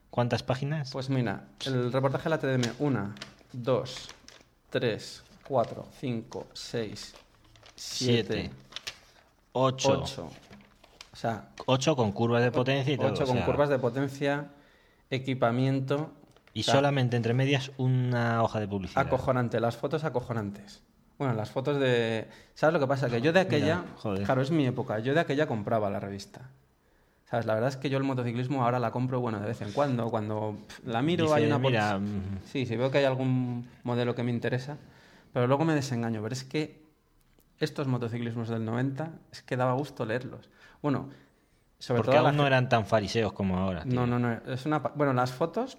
cuántas 0.09 0.41
páginas. 0.43 0.91
Pues 0.91 1.09
mira, 1.09 1.43
el 1.65 1.91
reportaje 1.91 2.23
de 2.23 2.29
la 2.29 2.37
TDM. 2.39 2.71
Una, 2.79 3.13
dos, 3.51 4.07
tres, 4.69 5.23
cuatro, 5.45 5.87
cinco, 5.99 6.47
seis, 6.53 7.13
siete, 7.79 8.33
Siete, 8.33 8.51
ocho. 9.53 10.01
ocho. 10.01 10.29
O 11.13 11.15
sea, 11.15 11.49
con 11.95 12.11
curvas 12.11 12.43
de 12.43 12.51
potencia 12.51 12.93
y 12.93 12.97
todo. 12.97 13.07
8 13.07 13.23
o 13.23 13.27
con 13.27 13.37
sea, 13.37 13.45
curvas 13.45 13.69
de 13.69 13.79
potencia, 13.79 14.51
equipamiento. 15.09 16.11
Y 16.53 16.61
o 16.61 16.63
sea, 16.63 16.75
solamente 16.75 17.17
entre 17.17 17.33
medias 17.33 17.71
una 17.77 18.43
hoja 18.43 18.59
de 18.59 18.67
publicidad. 18.67 19.05
Acojonante, 19.05 19.59
las 19.59 19.77
fotos 19.77 20.03
acojonantes. 20.03 20.81
Bueno, 21.17 21.33
las 21.33 21.51
fotos 21.51 21.79
de... 21.79 22.27
¿Sabes 22.53 22.73
lo 22.73 22.79
que 22.79 22.87
pasa? 22.87 23.09
Que 23.09 23.21
yo 23.21 23.33
de 23.33 23.41
aquella... 23.41 23.81
Mira, 23.81 23.93
joder. 23.97 24.23
Claro, 24.23 24.41
es 24.41 24.51
mi 24.51 24.65
época. 24.65 24.99
Yo 24.99 25.13
de 25.13 25.19
aquella 25.19 25.47
compraba 25.47 25.89
la 25.89 25.99
revista. 25.99 26.49
¿Sabes? 27.29 27.45
La 27.45 27.53
verdad 27.53 27.69
es 27.69 27.75
que 27.77 27.89
yo 27.89 27.97
el 27.97 28.05
motociclismo 28.05 28.63
ahora 28.63 28.79
la 28.79 28.91
compro, 28.91 29.19
bueno, 29.19 29.39
de 29.39 29.47
vez 29.47 29.61
en 29.61 29.73
cuando. 29.73 30.09
Cuando 30.09 30.57
la 30.85 31.01
miro, 31.01 31.25
Dice, 31.25 31.35
hay 31.35 31.45
una... 31.45 31.59
mira, 31.59 31.99
mm, 31.99 32.39
Sí, 32.45 32.65
si 32.65 32.77
veo 32.77 32.89
que 32.89 32.99
hay 32.99 33.05
algún 33.05 33.67
modelo 33.83 34.15
que 34.15 34.23
me 34.23 34.31
interesa. 34.31 34.77
Pero 35.33 35.47
luego 35.47 35.65
me 35.65 35.75
desengaño. 35.75 36.21
Pero 36.23 36.33
es 36.33 36.43
que 36.45 36.88
estos 37.59 37.87
motociclismos 37.87 38.49
del 38.49 38.63
90, 38.65 39.11
es 39.31 39.41
que 39.43 39.57
daba 39.57 39.73
gusto 39.73 40.05
leerlos. 40.05 40.49
Bueno, 40.81 41.09
sobre 41.77 41.99
porque 41.99 42.11
todo... 42.17 42.27
aún 42.27 42.37
la 42.37 42.41
no 42.43 42.47
eran 42.47 42.69
tan 42.69 42.85
fariseos 42.85 43.33
como 43.33 43.57
ahora. 43.57 43.83
tío. 43.83 43.93
no, 43.93 44.07
no, 44.07 44.19
no. 44.19 44.31
Es 44.51 44.65
una... 44.65 44.79
Bueno, 44.79 45.13
las 45.13 45.31
fotos... 45.31 45.77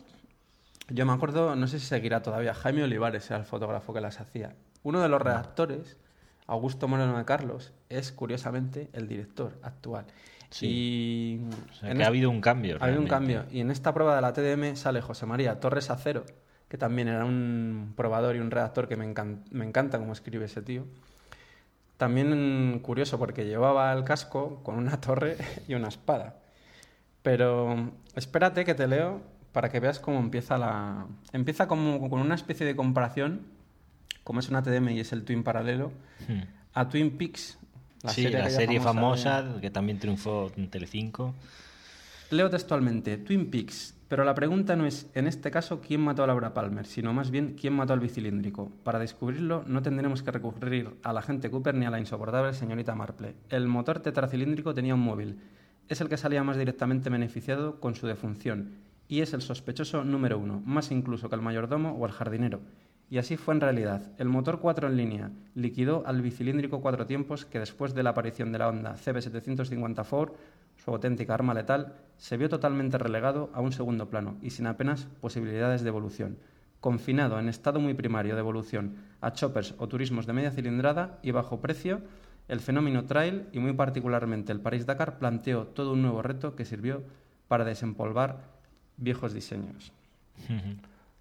Yo 0.92 1.06
me 1.06 1.12
acuerdo, 1.12 1.54
no 1.54 1.68
sé 1.68 1.78
si 1.78 1.86
seguirá 1.86 2.20
todavía, 2.20 2.52
Jaime 2.52 2.82
Olivares 2.82 3.30
era 3.30 3.38
el 3.38 3.44
fotógrafo 3.44 3.92
que 3.94 4.00
las 4.00 4.18
hacía. 4.20 4.56
Uno 4.82 5.00
de 5.00 5.08
los 5.08 5.22
redactores, 5.22 5.96
Augusto 6.48 6.88
Moreno 6.88 7.16
de 7.16 7.24
Carlos, 7.24 7.72
es 7.88 8.10
curiosamente 8.10 8.90
el 8.92 9.06
director 9.06 9.52
actual. 9.62 10.06
Sí. 10.50 10.66
Y 10.66 11.70
O 11.70 11.74
sea, 11.74 11.94
que 11.94 12.02
ha 12.02 12.08
habido 12.08 12.28
un 12.28 12.40
cambio. 12.40 12.76
ha 12.80 12.86
habido 12.86 13.00
un 13.00 13.06
cambio. 13.06 13.44
Y 13.52 13.60
en 13.60 13.70
esta 13.70 13.94
prueba 13.94 14.16
de 14.16 14.20
la 14.22 14.32
TDM 14.32 14.74
sale 14.74 15.00
José 15.00 15.26
María 15.26 15.60
Torres 15.60 15.90
Acero, 15.90 16.24
que 16.68 16.76
también 16.76 17.06
era 17.06 17.24
un 17.24 17.92
probador 17.96 18.34
y 18.34 18.40
un 18.40 18.50
redactor 18.50 18.88
que 18.88 18.96
me, 18.96 19.06
encan- 19.14 19.44
me 19.52 19.64
encanta 19.64 19.96
cómo 20.00 20.12
escribe 20.12 20.46
ese 20.46 20.60
tío. 20.60 20.86
También 22.00 22.78
curioso 22.82 23.18
porque 23.18 23.44
llevaba 23.44 23.92
el 23.92 24.04
casco 24.04 24.62
con 24.62 24.76
una 24.76 24.98
torre 25.02 25.36
y 25.68 25.74
una 25.74 25.88
espada. 25.88 26.38
Pero 27.20 27.92
espérate 28.16 28.64
que 28.64 28.74
te 28.74 28.86
leo 28.88 29.20
para 29.52 29.68
que 29.68 29.80
veas 29.80 29.98
cómo 29.98 30.18
empieza 30.18 30.56
la... 30.56 31.04
Empieza 31.34 31.68
como 31.68 32.08
con 32.08 32.20
una 32.22 32.34
especie 32.36 32.64
de 32.64 32.74
comparación, 32.74 33.42
como 34.24 34.40
es 34.40 34.48
una 34.48 34.62
TDM 34.62 34.88
y 34.92 35.00
es 35.00 35.12
el 35.12 35.24
Twin 35.24 35.42
paralelo, 35.42 35.92
Hmm. 36.26 36.40
a 36.72 36.88
Twin 36.88 37.18
Peaks. 37.18 37.58
sí, 38.08 38.28
la 38.30 38.48
serie 38.48 38.80
famosa, 38.80 39.42
de- 39.42 39.60
que 39.60 39.68
también 39.70 39.98
triunfó 39.98 40.50
en 40.56 40.70
Telecinco. 40.70 41.34
Leo 42.30 42.48
textualmente, 42.48 43.18
Twin 43.18 43.50
Peaks, 43.50 43.94
pero 44.10 44.24
la 44.24 44.34
pregunta 44.34 44.74
no 44.74 44.86
es, 44.86 45.08
en 45.14 45.28
este 45.28 45.52
caso, 45.52 45.80
quién 45.80 46.00
mató 46.00 46.24
a 46.24 46.26
Laura 46.26 46.52
Palmer, 46.52 46.84
sino 46.84 47.12
más 47.12 47.30
bien 47.30 47.54
quién 47.54 47.74
mató 47.74 47.92
al 47.92 48.00
bicilíndrico. 48.00 48.72
Para 48.82 48.98
descubrirlo 48.98 49.62
no 49.68 49.82
tendremos 49.82 50.24
que 50.24 50.32
recurrir 50.32 50.96
a 51.04 51.12
la 51.12 51.20
agente 51.20 51.48
Cooper 51.48 51.76
ni 51.76 51.86
a 51.86 51.90
la 51.90 52.00
insoportable 52.00 52.52
señorita 52.52 52.96
Marple. 52.96 53.36
El 53.50 53.68
motor 53.68 54.00
tetracilíndrico 54.00 54.74
tenía 54.74 54.96
un 54.96 55.00
móvil. 55.02 55.38
Es 55.88 56.00
el 56.00 56.08
que 56.08 56.16
salía 56.16 56.42
más 56.42 56.56
directamente 56.56 57.08
beneficiado 57.08 57.78
con 57.78 57.94
su 57.94 58.08
defunción, 58.08 58.78
y 59.06 59.20
es 59.20 59.32
el 59.32 59.42
sospechoso 59.42 60.02
número 60.02 60.40
uno, 60.40 60.60
más 60.66 60.90
incluso 60.90 61.28
que 61.28 61.36
el 61.36 61.42
mayordomo 61.42 61.92
o 61.92 62.04
el 62.04 62.10
jardinero. 62.10 62.62
Y 63.10 63.18
así 63.18 63.36
fue 63.36 63.54
en 63.54 63.60
realidad. 63.60 64.10
El 64.18 64.28
motor 64.28 64.58
4 64.58 64.88
en 64.88 64.96
línea 64.96 65.30
liquidó 65.54 66.02
al 66.04 66.20
bicilíndrico 66.20 66.80
cuatro 66.80 67.06
tiempos 67.06 67.44
que 67.44 67.60
después 67.60 67.94
de 67.94 68.02
la 68.02 68.10
aparición 68.10 68.50
de 68.50 68.58
la 68.58 68.68
Honda 68.68 68.96
CB750 68.96 70.04
Ford, 70.04 70.32
su 70.84 70.90
auténtica 70.90 71.34
arma 71.34 71.54
letal, 71.54 71.94
se 72.16 72.36
vio 72.36 72.48
totalmente 72.48 72.98
relegado 72.98 73.50
a 73.54 73.60
un 73.60 73.72
segundo 73.72 74.08
plano 74.08 74.36
y 74.42 74.50
sin 74.50 74.66
apenas 74.66 75.08
posibilidades 75.20 75.82
de 75.82 75.88
evolución. 75.88 76.38
Confinado 76.80 77.38
en 77.38 77.48
estado 77.48 77.80
muy 77.80 77.94
primario 77.94 78.34
de 78.34 78.40
evolución 78.40 78.96
a 79.20 79.32
choppers 79.32 79.74
o 79.78 79.88
turismos 79.88 80.26
de 80.26 80.32
media 80.32 80.50
cilindrada 80.50 81.18
y 81.22 81.30
bajo 81.30 81.60
precio, 81.60 82.00
el 82.48 82.60
fenómeno 82.60 83.04
trail 83.04 83.46
y 83.52 83.58
muy 83.58 83.74
particularmente 83.74 84.52
el 84.52 84.60
París-Dakar 84.60 85.18
planteó 85.18 85.66
todo 85.66 85.92
un 85.92 86.02
nuevo 86.02 86.22
reto 86.22 86.56
que 86.56 86.64
sirvió 86.64 87.02
para 87.48 87.64
desempolvar 87.64 88.38
viejos 88.96 89.34
diseños. 89.34 89.92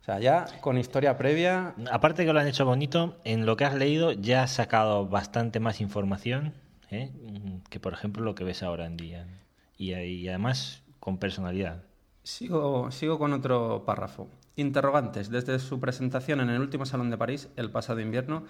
O 0.01 0.03
sea, 0.03 0.19
ya 0.19 0.45
con 0.61 0.77
historia 0.77 1.17
previa, 1.17 1.75
Aparte 1.91 2.25
que 2.25 2.33
lo 2.33 2.39
han 2.39 2.47
hecho 2.47 2.65
bonito, 2.65 3.17
en 3.25 3.45
lo 3.45 3.57
que 3.57 3.65
has 3.65 3.75
leído 3.75 4.13
ya 4.13 4.43
has 4.43 4.51
sacado 4.51 5.07
bastante 5.07 5.59
más 5.59 5.81
información 5.81 6.53
¿eh? 6.89 7.11
Mm, 7.13 7.67
que, 7.69 7.79
por 7.79 7.93
ejemplo, 7.93 8.23
lo 8.23 8.35
que 8.35 8.43
ves 8.43 8.63
ahora 8.63 8.85
en 8.85 8.97
día. 8.97 9.25
Y, 9.79 10.27
además 10.27 10.83
con 10.99 11.17
personalidad. 11.17 11.83
Sigo, 12.21 12.91
sigo 12.91 13.17
con 13.17 13.31
otro 13.31 13.83
párrafo. 13.85 14.29
Interrogantes. 14.57 15.29
Desde 15.29 15.57
su 15.57 15.79
presentación 15.79 16.41
en 16.41 16.49
el 16.49 16.59
último 16.59 16.85
Salón 16.85 17.09
de 17.09 17.17
París, 17.17 17.47
el 17.55 17.71
pasado 17.71 18.01
invierno, 18.01 18.43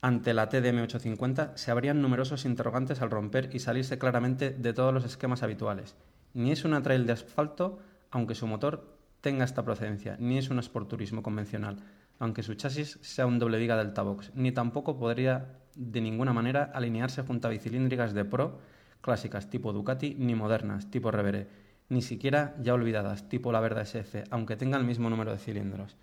ante 0.00 0.32
la 0.32 0.48
TDM 0.48 0.82
850, 0.82 1.56
se 1.56 1.72
abrían 1.72 2.00
numerosos 2.00 2.44
interrogantes 2.44 3.02
al 3.02 3.10
romper 3.10 3.50
y 3.52 3.58
salirse 3.58 3.98
claramente 3.98 4.50
de 4.50 4.72
todos 4.72 4.94
los 4.94 5.04
esquemas 5.04 5.42
habituales. 5.42 5.96
Ni 6.32 6.52
es 6.52 6.64
una 6.64 6.80
trail 6.80 7.06
de 7.06 7.14
asfalto, 7.14 7.80
aunque 8.12 8.36
su 8.36 8.46
motor 8.46 8.96
tenga 9.20 9.44
esta 9.44 9.64
procedencia, 9.64 10.16
ni 10.20 10.38
es 10.38 10.48
un 10.48 10.62
sporturismo 10.62 11.24
convencional, 11.24 11.78
aunque 12.20 12.44
su 12.44 12.54
chasis 12.54 13.00
sea 13.02 13.26
un 13.26 13.40
doble 13.40 13.58
viga 13.58 13.76
Delta 13.76 14.02
Box, 14.02 14.30
ni 14.36 14.52
tampoco 14.52 14.96
podría 14.96 15.58
de 15.74 16.00
ninguna 16.00 16.32
manera 16.32 16.70
alinearse 16.72 17.22
junto 17.22 17.48
a 17.48 17.50
bicilíndricas 17.50 18.14
de 18.14 18.24
Pro 18.24 18.60
clásicas 19.02 19.50
tipo 19.50 19.72
Ducati, 19.74 20.14
ni 20.18 20.34
modernas 20.34 20.90
tipo 20.90 21.10
Revere, 21.10 21.46
ni 21.90 22.00
siquiera 22.00 22.54
ya 22.62 22.72
olvidadas 22.72 23.28
tipo 23.28 23.52
la 23.52 23.60
Verda 23.60 23.82
SF, 23.82 24.24
aunque 24.30 24.56
tenga 24.56 24.78
el 24.78 24.84
mismo 24.84 25.10
número 25.10 25.32
de 25.32 25.38
cilindros. 25.38 25.96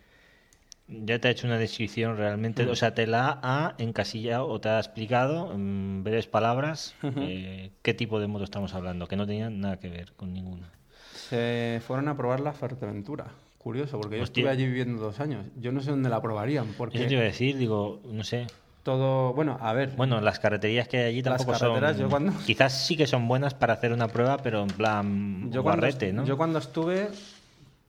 Ya 0.87 1.19
te 1.19 1.27
ha 1.27 1.31
hecho 1.31 1.45
una 1.47 1.57
descripción 1.59 2.17
realmente, 2.17 2.65
Mm. 2.65 2.69
o 2.69 2.75
sea, 2.75 2.93
te 2.95 3.05
la 3.07 3.39
ha 3.43 3.75
encasillado 3.77 4.47
o 4.47 4.59
te 4.59 4.69
ha 4.69 4.79
explicado 4.79 5.53
en 5.53 6.03
breves 6.03 6.25
palabras 6.27 6.95
eh, 7.03 7.71
qué 7.83 7.93
tipo 7.93 8.19
de 8.19 8.27
moto 8.27 8.43
estamos 8.43 8.73
hablando, 8.73 9.07
que 9.07 9.15
no 9.15 9.25
tenían 9.27 9.59
nada 9.59 9.79
que 9.79 9.89
ver 9.89 10.13
con 10.13 10.33
ninguna. 10.33 10.71
Se 11.13 11.79
fueron 11.85 12.07
a 12.07 12.17
probarla 12.17 12.51
a 12.51 12.53
Fuerteventura. 12.53 13.27
Curioso, 13.59 13.99
porque 13.99 14.17
yo 14.17 14.23
Hostia. 14.23 14.41
estuve 14.41 14.51
allí 14.53 14.65
viviendo 14.65 15.01
dos 15.01 15.19
años. 15.19 15.45
Yo 15.57 15.71
no 15.71 15.81
sé 15.81 15.91
dónde 15.91 16.09
la 16.09 16.21
probarían, 16.21 16.63
Eso 16.63 16.71
te 16.73 16.77
porque 16.77 17.07
iba 17.09 17.21
a 17.21 17.25
decir, 17.25 17.57
digo, 17.57 18.01
no 18.09 18.23
sé. 18.23 18.47
Todo... 18.83 19.33
Bueno, 19.33 19.57
a 19.61 19.73
ver, 19.73 19.91
Bueno, 19.95 20.21
las 20.21 20.39
carreterías 20.39 20.87
que 20.87 20.97
hay 20.97 21.03
allí 21.05 21.21
Las 21.21 21.37
tampoco 21.37 21.57
carreteras, 21.59 21.91
son. 21.93 22.01
yo 22.01 22.09
cuando- 22.09 22.33
Quizás 22.45 22.85
sí 22.85 22.95
que 22.97 23.07
son 23.07 23.27
buenas 23.27 23.53
para 23.53 23.73
hacer 23.73 23.91
una 23.93 24.07
prueba, 24.07 24.37
pero 24.37 24.61
en 24.61 24.67
plan 24.69 25.51
yo 25.51 25.63
cuando, 25.63 25.81
guarrete, 25.81 26.13
¿no? 26.13 26.25
yo 26.25 26.37
cuando 26.37 26.59
estuve, 26.59 27.09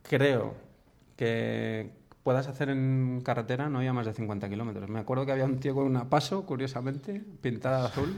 creo 0.03 0.55
que 1.17 1.91
puedas 2.23 2.47
hacer 2.49 2.69
en 2.71 3.21
carretera 3.25 3.69
no 3.69 3.79
había 3.79 3.93
más 3.93 4.07
de 4.07 4.13
50 4.13 4.49
kilómetros. 4.49 4.89
Me 4.89 4.99
acuerdo 5.01 5.27
que 5.27 5.33
había 5.33 5.45
un 5.45 5.59
tío 5.59 5.75
con 5.75 5.85
una 5.85 6.09
paso, 6.09 6.45
curiosamente, 6.45 7.23
pintada 7.41 7.81
de 7.83 7.87
azul, 7.89 8.15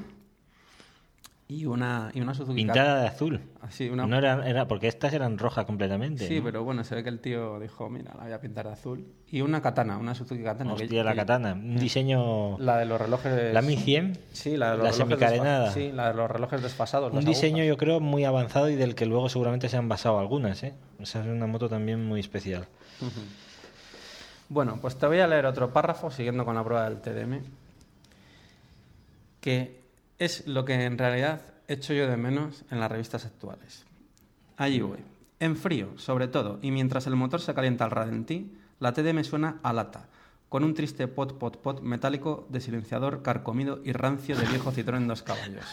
y 1.61 1.67
una, 1.67 2.11
y 2.15 2.21
una 2.21 2.35
Suzuki 2.35 2.57
Pintada 2.57 3.01
de 3.03 3.07
azul. 3.09 3.39
Cat- 3.39 3.65
Así, 3.69 3.89
una... 3.91 4.07
No 4.07 4.17
era, 4.17 4.47
era, 4.49 4.67
porque 4.67 4.89
estas 4.89 5.13
eran 5.13 5.39
rojas 5.39 5.65
completamente. 5.67 6.27
Sí, 6.27 6.39
¿no? 6.39 6.45
pero 6.45 6.65
bueno, 6.65 6.83
se 6.85 6.95
ve 6.95 7.03
que 7.03 7.09
el 7.11 7.21
tío 7.21 7.59
dijo, 7.61 7.89
mira, 7.91 8.13
la 8.17 8.25
voy 8.25 8.33
a 8.33 8.41
pintar 8.41 8.67
de 8.67 8.73
azul. 8.73 9.07
Y 9.29 9.41
una 9.43 9.61
katana, 9.63 9.99
una 9.99 10.15
Suzuki 10.15 10.43
katana. 10.43 10.75
que- 10.75 10.85
Hostia, 10.85 11.05
la 11.05 11.11
que- 11.13 11.17
katana. 11.19 11.53
Un 11.53 11.77
diseño. 11.77 12.59
La 12.59 12.79
de 12.79 12.87
los 12.87 13.01
relojes... 13.01 13.53
La 13.53 13.61
Mi 13.63 13.77
100. 13.77 14.19
Sí, 14.33 14.57
la 14.57 14.73
de 14.73 14.77
los 14.79 14.85
La 14.87 14.91
relojes 14.93 14.97
semicarenada. 14.97 15.71
Sí, 15.73 15.93
la 15.93 16.09
de 16.09 16.15
los 16.15 16.31
relojes 16.31 16.63
desfasados. 16.63 17.13
Un 17.13 17.25
diseño, 17.25 17.59
agujas. 17.63 17.69
yo 17.69 17.77
creo, 17.77 18.01
muy 18.01 18.25
avanzado 18.25 18.69
y 18.71 18.75
del 18.77 18.95
que 18.95 19.07
luego 19.07 19.29
seguramente 19.29 19.69
se 19.69 19.77
han 19.77 19.89
basado 19.89 20.19
algunas, 20.19 20.63
¿eh? 20.65 20.75
Esa 21.01 21.21
es 21.21 21.27
una 21.27 21.47
moto 21.47 21.69
también 21.69 22.05
muy 22.05 22.21
especial. 22.21 22.67
Bueno, 24.49 24.79
pues 24.81 24.97
te 24.99 25.07
voy 25.07 25.19
a 25.21 25.27
leer 25.27 25.47
otro 25.47 25.73
párrafo 25.73 26.11
siguiendo 26.11 26.45
con 26.45 26.55
la 26.55 26.63
prueba 26.65 26.89
del 26.89 27.01
TDM, 27.01 27.41
que 29.41 29.82
es 30.25 30.47
lo 30.47 30.65
que 30.65 30.85
en 30.85 30.99
realidad 30.99 31.41
echo 31.67 31.93
yo 31.95 32.07
de 32.07 32.17
menos 32.17 32.65
en 32.71 32.79
las 32.79 32.89
revistas 32.89 33.25
actuales. 33.25 33.85
Allí 34.57 34.81
voy. 34.81 34.99
En 35.41 35.57
frío, 35.57 35.99
sobre 35.99 36.29
todo, 36.29 36.61
y 36.63 36.71
mientras 36.71 37.09
el 37.09 37.17
motor 37.17 37.41
se 37.41 37.53
calienta 37.55 37.85
al 37.85 37.91
ralentí, 37.91 38.57
la 38.79 38.93
TDM 38.93 39.25
suena 39.25 39.59
a 39.65 39.73
lata, 39.73 40.07
con 40.49 40.63
un 40.63 40.75
triste 40.75 41.09
pot 41.09 41.39
pot 41.39 41.57
pot 41.61 41.81
metálico 41.81 42.47
de 42.51 42.61
silenciador 42.61 43.23
carcomido 43.23 43.81
y 43.83 43.91
rancio 43.91 44.37
de 44.37 44.47
viejo 44.47 44.71
Citroën 44.71 45.09
dos 45.09 45.25
caballos. 45.25 45.65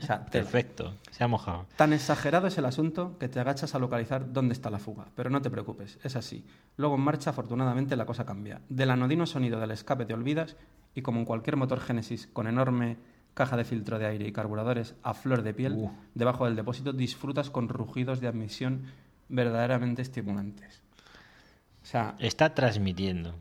O 0.00 0.06
sea, 0.06 0.24
tela. 0.24 0.44
Perfecto. 0.44 0.94
Se 1.10 1.22
ha 1.22 1.28
mojado. 1.28 1.66
Tan 1.76 1.92
exagerado 1.92 2.46
es 2.46 2.56
el 2.56 2.64
asunto 2.64 3.18
que 3.18 3.28
te 3.28 3.40
agachas 3.40 3.74
a 3.74 3.78
localizar 3.78 4.32
dónde 4.32 4.54
está 4.54 4.70
la 4.70 4.78
fuga, 4.78 5.08
pero 5.14 5.28
no 5.28 5.42
te 5.42 5.50
preocupes, 5.50 5.98
es 6.02 6.16
así. 6.16 6.46
Luego 6.78 6.94
en 6.94 7.02
marcha, 7.02 7.28
afortunadamente, 7.28 7.94
la 7.94 8.06
cosa 8.06 8.24
cambia. 8.24 8.62
Del 8.70 8.90
anodino 8.90 9.26
sonido 9.26 9.60
del 9.60 9.72
escape 9.72 10.06
te 10.06 10.14
olvidas 10.14 10.56
y 10.94 11.02
como 11.02 11.18
en 11.18 11.26
cualquier 11.26 11.56
motor 11.56 11.80
Génesis 11.80 12.26
con 12.32 12.46
enorme 12.46 12.96
caja 13.38 13.56
de 13.56 13.64
filtro 13.64 13.98
de 13.98 14.04
aire 14.06 14.26
y 14.28 14.32
carburadores 14.32 14.94
a 15.02 15.14
flor 15.14 15.42
de 15.42 15.54
piel, 15.54 15.72
Uh. 15.76 15.90
debajo 16.14 16.44
del 16.44 16.56
depósito 16.56 16.92
disfrutas 16.92 17.48
con 17.48 17.68
rugidos 17.70 18.20
de 18.20 18.28
admisión 18.28 18.82
verdaderamente 19.30 20.02
estimulantes. 20.02 20.82
O 21.82 21.86
sea, 21.86 22.16
Está 22.18 22.54
transmitiendo. 22.54 23.34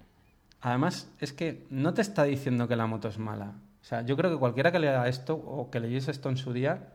Además, 0.62 1.10
es 1.20 1.34
que 1.34 1.66
no 1.70 1.94
te 1.94 2.02
está 2.02 2.24
diciendo 2.24 2.68
que 2.68 2.76
la 2.76 2.88
moto 2.88 3.08
es 3.10 3.18
mala. 3.20 3.54
O 3.82 3.86
sea, 3.86 4.02
yo 4.04 4.16
creo 4.16 4.32
que 4.32 4.38
cualquiera 4.38 4.72
que 4.72 4.80
lea 4.80 5.08
esto 5.08 5.34
o 5.36 5.70
que 5.70 5.80
leyese 5.80 6.12
esto 6.12 6.30
en 6.30 6.38
su 6.38 6.54
día 6.54 6.90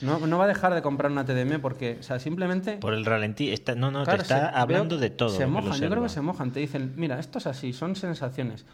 no, 0.00 0.26
no 0.26 0.38
va 0.38 0.44
a 0.44 0.48
dejar 0.48 0.74
de 0.74 0.82
comprar 0.82 1.10
una 1.12 1.24
TDM 1.24 1.60
porque, 1.60 1.98
o 2.00 2.02
sea, 2.02 2.18
simplemente... 2.18 2.78
Por 2.78 2.94
el 2.94 3.04
ralentí. 3.04 3.50
Está, 3.52 3.74
no, 3.74 3.90
no, 3.90 4.02
Claro, 4.04 4.18
te 4.18 4.22
está 4.22 4.50
se- 4.50 4.56
hablando 4.58 4.96
veo- 4.96 5.00
de 5.02 5.10
todo. 5.10 5.28
Se 5.30 5.46
mojan, 5.46 5.80
yo 5.80 5.88
creo 5.90 6.02
que 6.02 6.08
se 6.08 6.20
mojan. 6.20 6.50
Te 6.52 6.60
dicen, 6.60 6.94
mira, 6.96 7.18
esto 7.20 7.38
es 7.38 7.46
así, 7.46 7.72
son 7.72 7.94
sensaciones. 7.96 8.66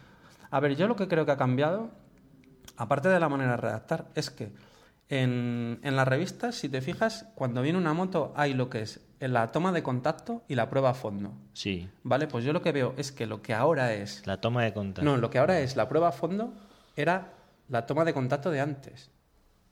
A 0.50 0.60
ver, 0.60 0.76
yo 0.76 0.88
lo 0.88 0.96
que 0.96 1.08
creo 1.08 1.24
que 1.26 1.32
ha 1.32 1.36
cambiado, 1.36 1.90
aparte 2.82 3.08
de 3.08 3.20
la 3.20 3.28
manera 3.28 3.52
de 3.52 3.56
redactar, 3.58 4.06
es 4.14 4.30
que 4.30 4.52
en, 5.08 5.80
en 5.82 5.96
las 5.96 6.06
revistas, 6.06 6.54
si 6.54 6.68
te 6.68 6.80
fijas, 6.80 7.26
cuando 7.34 7.62
viene 7.62 7.78
una 7.78 7.92
moto 7.94 8.32
hay 8.36 8.54
lo 8.54 8.70
que 8.70 8.82
es 8.82 9.00
la 9.18 9.52
toma 9.52 9.72
de 9.72 9.82
contacto 9.82 10.42
y 10.48 10.54
la 10.54 10.70
prueba 10.70 10.90
a 10.90 10.94
fondo. 10.94 11.32
Sí. 11.52 11.88
¿Vale? 12.04 12.26
Pues 12.26 12.44
yo 12.44 12.52
lo 12.52 12.62
que 12.62 12.72
veo 12.72 12.94
es 12.96 13.12
que 13.12 13.26
lo 13.26 13.42
que 13.42 13.52
ahora 13.52 13.92
es 13.92 14.26
La 14.26 14.40
toma 14.40 14.62
de 14.64 14.72
contacto. 14.72 15.04
no, 15.10 15.16
lo 15.16 15.28
que 15.30 15.38
ahora 15.38 15.60
es 15.60 15.76
la 15.76 15.88
prueba 15.88 16.08
a 16.08 16.12
fondo 16.12 16.54
era 16.96 17.32
la 17.68 17.86
toma 17.86 18.04
de 18.04 18.14
contacto 18.14 18.50
de 18.50 18.60
antes. 18.60 19.10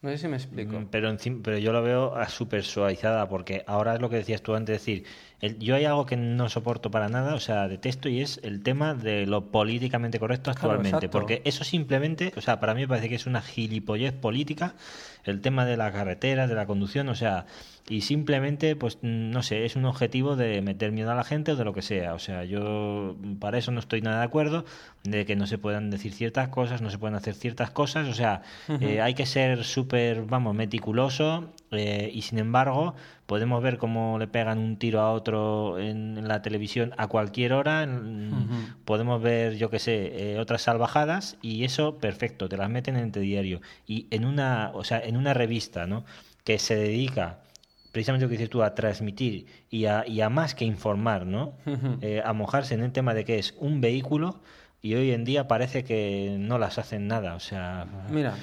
No 0.02 0.10
sé 0.10 0.18
si 0.18 0.28
me 0.28 0.36
explico. 0.36 0.78
Mm, 0.78 0.86
Pero, 0.90 1.16
pero 1.42 1.58
yo 1.58 1.72
lo 1.72 1.82
veo 1.82 2.14
a 2.14 2.28
súper 2.28 2.62
suavizada, 2.62 3.28
porque 3.28 3.64
ahora 3.66 3.94
es 3.94 4.00
lo 4.00 4.08
que 4.10 4.16
decías 4.16 4.42
tú 4.42 4.54
antes, 4.54 4.74
decir, 4.78 5.04
el- 5.40 5.58
yo 5.58 5.74
hay 5.76 5.84
algo 5.84 6.04
que 6.06 6.16
no 6.16 6.48
soporto 6.48 6.90
para 6.90 7.08
nada, 7.08 7.34
o 7.34 7.40
sea, 7.40 7.68
detesto, 7.68 8.08
y 8.08 8.20
es 8.20 8.40
el 8.42 8.62
tema 8.62 8.94
de 8.94 9.26
lo 9.26 9.50
políticamente 9.50 10.18
correcto 10.18 10.50
actualmente, 10.50 11.06
porque 11.12 11.42
eso 11.44 11.64
simplemente, 11.64 12.32
o 12.36 12.40
sea, 12.40 12.58
para 12.60 12.74
mí 12.74 12.80
me 12.82 12.88
parece 12.88 13.08
que 13.08 13.14
es 13.14 13.26
una 13.26 13.40
gilipollez 13.40 14.12
política, 14.12 14.74
el 15.24 15.40
tema 15.40 15.64
de 15.66 15.76
la 15.76 15.92
carretera, 15.92 16.46
de 16.46 16.54
la 16.54 16.66
conducción, 16.66 17.08
o 17.08 17.14
sea, 17.14 17.46
y 17.90 18.02
simplemente, 18.02 18.76
pues, 18.76 18.98
no 19.02 19.42
sé, 19.42 19.64
es 19.64 19.76
un 19.76 19.84
objetivo 19.84 20.36
de 20.36 20.60
meter 20.62 20.92
miedo 20.92 21.10
a 21.10 21.14
la 21.14 21.24
gente 21.24 21.52
o 21.52 21.56
de 21.56 21.64
lo 21.64 21.72
que 21.72 21.82
sea, 21.82 22.14
o 22.14 22.18
sea, 22.18 22.44
yo 22.44 23.16
para 23.38 23.58
eso 23.58 23.70
no 23.70 23.80
estoy 23.80 24.00
nada 24.02 24.18
de 24.18 24.24
acuerdo, 24.24 24.64
de 25.04 25.24
que 25.24 25.36
no 25.36 25.46
se 25.46 25.58
puedan 25.58 25.90
decir 25.90 26.12
ciertas 26.12 26.48
cosas, 26.48 26.82
no 26.82 26.90
se 26.90 26.98
pueden 26.98 27.14
hacer 27.14 27.34
ciertas 27.34 27.70
cosas, 27.70 28.08
o 28.08 28.14
sea, 28.14 28.42
eh, 28.80 29.00
hay 29.00 29.14
que 29.14 29.26
ser 29.26 29.64
súper, 29.64 30.22
vamos, 30.22 30.54
meticuloso 30.54 31.52
eh, 31.70 32.10
y 32.12 32.22
sin 32.22 32.38
embargo 32.38 32.94
podemos 33.26 33.62
ver 33.62 33.76
cómo 33.76 34.18
le 34.18 34.26
pegan 34.26 34.58
un 34.58 34.78
tiro 34.78 35.00
a 35.00 35.12
otro 35.12 35.78
en, 35.78 36.16
en 36.16 36.28
la 36.28 36.40
televisión 36.40 36.94
a 36.96 37.08
cualquier 37.08 37.52
hora, 37.52 37.86
podemos 38.84 39.20
ver, 39.20 39.56
yo 39.56 39.68
qué 39.68 39.78
sé, 39.78 40.32
eh, 40.32 40.38
otras 40.38 40.62
salvajadas 40.62 41.36
y 41.42 41.64
eso, 41.64 41.98
perfecto, 41.98 42.48
te 42.48 42.56
las 42.56 42.70
meten 42.70 42.96
en 42.96 43.04
el 43.04 43.12
diario 43.12 43.60
y 43.86 44.06
en 44.10 44.24
una, 44.24 44.70
o 44.72 44.82
sea, 44.84 45.00
en 45.00 45.16
una 45.16 45.34
revista, 45.34 45.86
¿no? 45.86 46.04
Que 46.44 46.58
se 46.58 46.74
dedica 46.74 47.40
precisamente 47.92 48.26
lo 48.26 48.28
que 48.30 48.36
dices 48.36 48.50
tú, 48.50 48.62
a 48.62 48.74
transmitir 48.74 49.46
y 49.70 49.86
a, 49.86 50.06
y 50.06 50.20
a 50.20 50.28
más 50.28 50.54
que 50.54 50.64
informar, 50.64 51.26
¿no? 51.26 51.52
Eh, 52.00 52.22
a 52.24 52.32
mojarse 52.32 52.74
en 52.74 52.82
el 52.82 52.92
tema 52.92 53.12
de 53.12 53.24
que 53.24 53.38
es 53.38 53.54
un 53.58 53.80
vehículo 53.80 54.40
y 54.80 54.94
hoy 54.94 55.10
en 55.10 55.24
día 55.24 55.48
parece 55.48 55.84
que 55.84 56.36
no 56.38 56.58
las 56.58 56.78
hacen 56.78 57.08
nada, 57.08 57.34
o 57.34 57.40
sea... 57.40 57.86
Mira, 58.10 58.34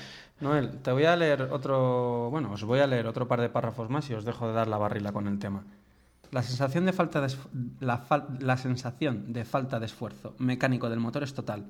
Noel, 0.42 0.80
te 0.82 0.92
voy 0.92 1.06
a 1.06 1.16
leer 1.16 1.44
otro, 1.44 2.30
bueno, 2.30 2.52
os 2.52 2.64
voy 2.64 2.80
a 2.80 2.88
leer 2.88 3.08
otro 3.08 3.28
par 3.28 3.40
de 3.42 3.50
párrafos 3.50 3.90
más 3.90 4.10
y 4.10 4.14
os 4.14 4.26
dejo 4.26 4.48
de 4.48 4.54
dar 4.54 4.68
la 4.68 4.78
barrila 4.78 5.12
con 5.14 5.28
el 5.28 5.40
tema. 5.40 5.64
La 6.32 6.44
sensación 6.44 6.86
de 6.86 6.92
falta 6.94 7.22
de, 7.22 7.34
la, 7.80 8.06
fal- 8.06 8.40
la 8.40 8.58
sensación 8.58 9.32
de 9.32 9.46
falta 9.46 9.80
de 9.80 9.86
esfuerzo 9.86 10.36
mecánico 10.38 10.90
del 10.90 11.00
motor 11.00 11.24
es 11.24 11.34
total. 11.34 11.66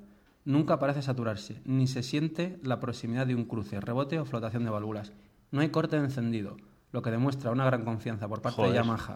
Nunca 0.45 0.80
parece 0.80 1.01
saturarse, 1.01 1.61
ni 1.66 1.88
se 1.88 2.01
siente 2.03 2.59
la 2.63 2.80
proximidad 2.80 3.28
de 3.28 3.36
un 3.36 3.45
cruce, 3.45 3.80
rebote 3.80 4.20
o 4.20 4.26
flotación 4.26 4.63
de 4.63 4.70
válvulas. 4.72 5.11
No 5.51 5.61
hay 5.61 5.70
corte 5.70 5.97
de 5.97 6.03
encendido, 6.05 6.57
lo 6.91 7.01
que 7.01 7.11
demuestra 7.11 7.51
una 7.51 7.66
gran 7.66 7.84
confianza 7.84 8.28
por 8.28 8.41
parte 8.41 8.61
de. 8.61 8.76
Yamaha. 8.76 9.16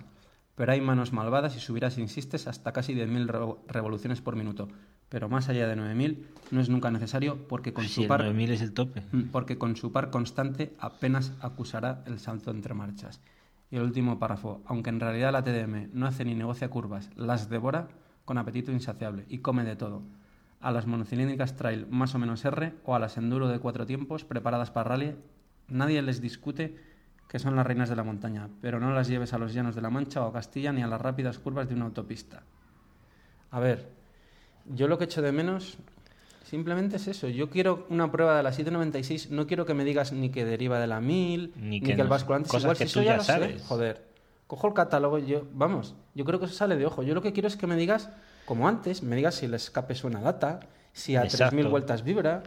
Pero 0.55 0.71
hay 0.73 0.81
manos 0.81 1.13
malvadas 1.13 1.55
y 1.55 1.59
subirás, 1.59 1.97
insistes, 1.97 2.47
hasta 2.47 2.71
casi 2.73 2.93
10.000 2.93 3.27
revo- 3.27 3.59
revoluciones 3.67 4.21
por 4.21 4.35
minuto. 4.35 4.67
Pero 5.09 5.27
más 5.27 5.49
allá 5.49 5.67
de 5.67 5.75
9.000 5.75 6.17
no 6.51 6.61
es 6.61 6.69
nunca 6.69 6.91
necesario 6.91 7.47
porque 7.47 7.73
con 7.73 7.85
su 7.85 8.07
par 8.07 8.23
9000 8.23 8.51
es 8.51 8.61
el 8.61 8.73
tope. 8.73 9.03
Mm, 9.11 9.23
porque 9.31 9.57
con 9.57 9.75
su 9.75 9.91
par 9.91 10.11
constante 10.11 10.73
apenas 10.79 11.33
acusará 11.41 12.03
el 12.05 12.19
salto 12.19 12.51
entre 12.51 12.73
marchas. 12.73 13.21
Y 13.71 13.77
el 13.77 13.83
último 13.83 14.19
párrafo, 14.19 14.61
aunque 14.65 14.89
en 14.89 14.99
realidad 14.99 15.31
la 15.31 15.43
TDM 15.43 15.89
no 15.93 16.07
hace 16.07 16.25
ni 16.25 16.35
negocia 16.35 16.69
curvas, 16.69 17.09
las 17.15 17.49
devora 17.49 17.87
con 18.25 18.37
apetito 18.37 18.71
insaciable 18.71 19.25
y 19.27 19.39
come 19.39 19.63
de 19.63 19.75
todo. 19.75 20.03
A 20.59 20.71
las 20.71 20.87
monocilíndricas 20.87 21.55
trail 21.55 21.87
más 21.89 22.13
o 22.15 22.19
menos 22.19 22.43
R 22.45 22.73
o 22.83 22.95
a 22.95 22.99
las 22.99 23.17
enduro 23.17 23.47
de 23.47 23.59
cuatro 23.59 23.85
tiempos 23.85 24.25
preparadas 24.25 24.71
para 24.71 24.89
rally, 24.89 25.15
nadie 25.67 26.01
les 26.01 26.21
discute 26.21 26.77
que 27.27 27.39
son 27.39 27.55
las 27.55 27.65
reinas 27.65 27.89
de 27.89 27.95
la 27.95 28.03
montaña, 28.03 28.49
pero 28.59 28.79
no 28.79 28.91
las 28.91 29.07
lleves 29.07 29.33
a 29.33 29.37
los 29.37 29.53
llanos 29.53 29.75
de 29.75 29.81
la 29.81 29.91
Mancha 29.91 30.23
o 30.23 30.27
a 30.27 30.33
Castilla 30.33 30.73
ni 30.73 30.81
a 30.81 30.87
las 30.87 30.99
rápidas 30.99 31.37
curvas 31.37 31.69
de 31.69 31.75
una 31.75 31.85
autopista. 31.85 32.43
A 33.51 33.59
ver, 33.59 33.98
yo 34.69 34.87
lo 34.87 34.97
que 34.97 35.03
echo 35.05 35.21
de 35.21 35.31
menos 35.31 35.77
simplemente 36.45 36.95
es 36.95 37.07
eso. 37.07 37.27
Yo 37.27 37.49
quiero 37.49 37.85
una 37.89 38.11
prueba 38.11 38.35
de 38.37 38.43
la 38.43 38.51
796, 38.51 39.29
no 39.31 39.45
quiero 39.45 39.65
que 39.65 39.73
me 39.73 39.83
digas 39.83 40.11
ni 40.13 40.29
que 40.29 40.45
deriva 40.45 40.79
de 40.79 40.87
la 40.87 40.99
1000, 40.99 41.53
Ni 41.55 41.79
ni, 41.79 41.81
que 41.81 41.95
que, 41.95 42.01
el 42.01 42.07
basculante 42.07 42.49
es 42.55 42.63
igual. 42.63 42.77
que 42.77 42.87
si 42.87 42.93
tú 42.93 42.99
eso 43.01 43.05
ya 43.09 43.17
lo 43.17 43.23
sabes. 43.23 43.61
sé, 43.61 43.67
joder. 43.67 44.09
Cojo 44.47 44.67
el 44.67 44.73
catálogo 44.73 45.19
y 45.19 45.27
yo, 45.27 45.43
vamos, 45.53 45.95
yo 46.15 46.25
creo 46.25 46.39
que 46.39 46.45
eso 46.45 46.55
sale 46.55 46.75
de 46.75 46.85
ojo. 46.87 47.03
Yo 47.03 47.13
lo 47.13 47.21
que 47.21 47.33
quiero 47.33 47.47
es 47.47 47.55
que 47.55 47.67
me 47.67 47.75
digas, 47.75 48.09
como 48.45 48.67
antes, 48.67 49.03
me 49.03 49.15
digas 49.15 49.35
si 49.35 49.45
el 49.45 49.53
escape 49.53 49.93
suena 49.93 50.21
lata, 50.21 50.59
si 50.91 51.15
a 51.15 51.23
Exacto. 51.23 51.49
3000 51.51 51.67
vueltas 51.67 52.03
vibra, 52.03 52.41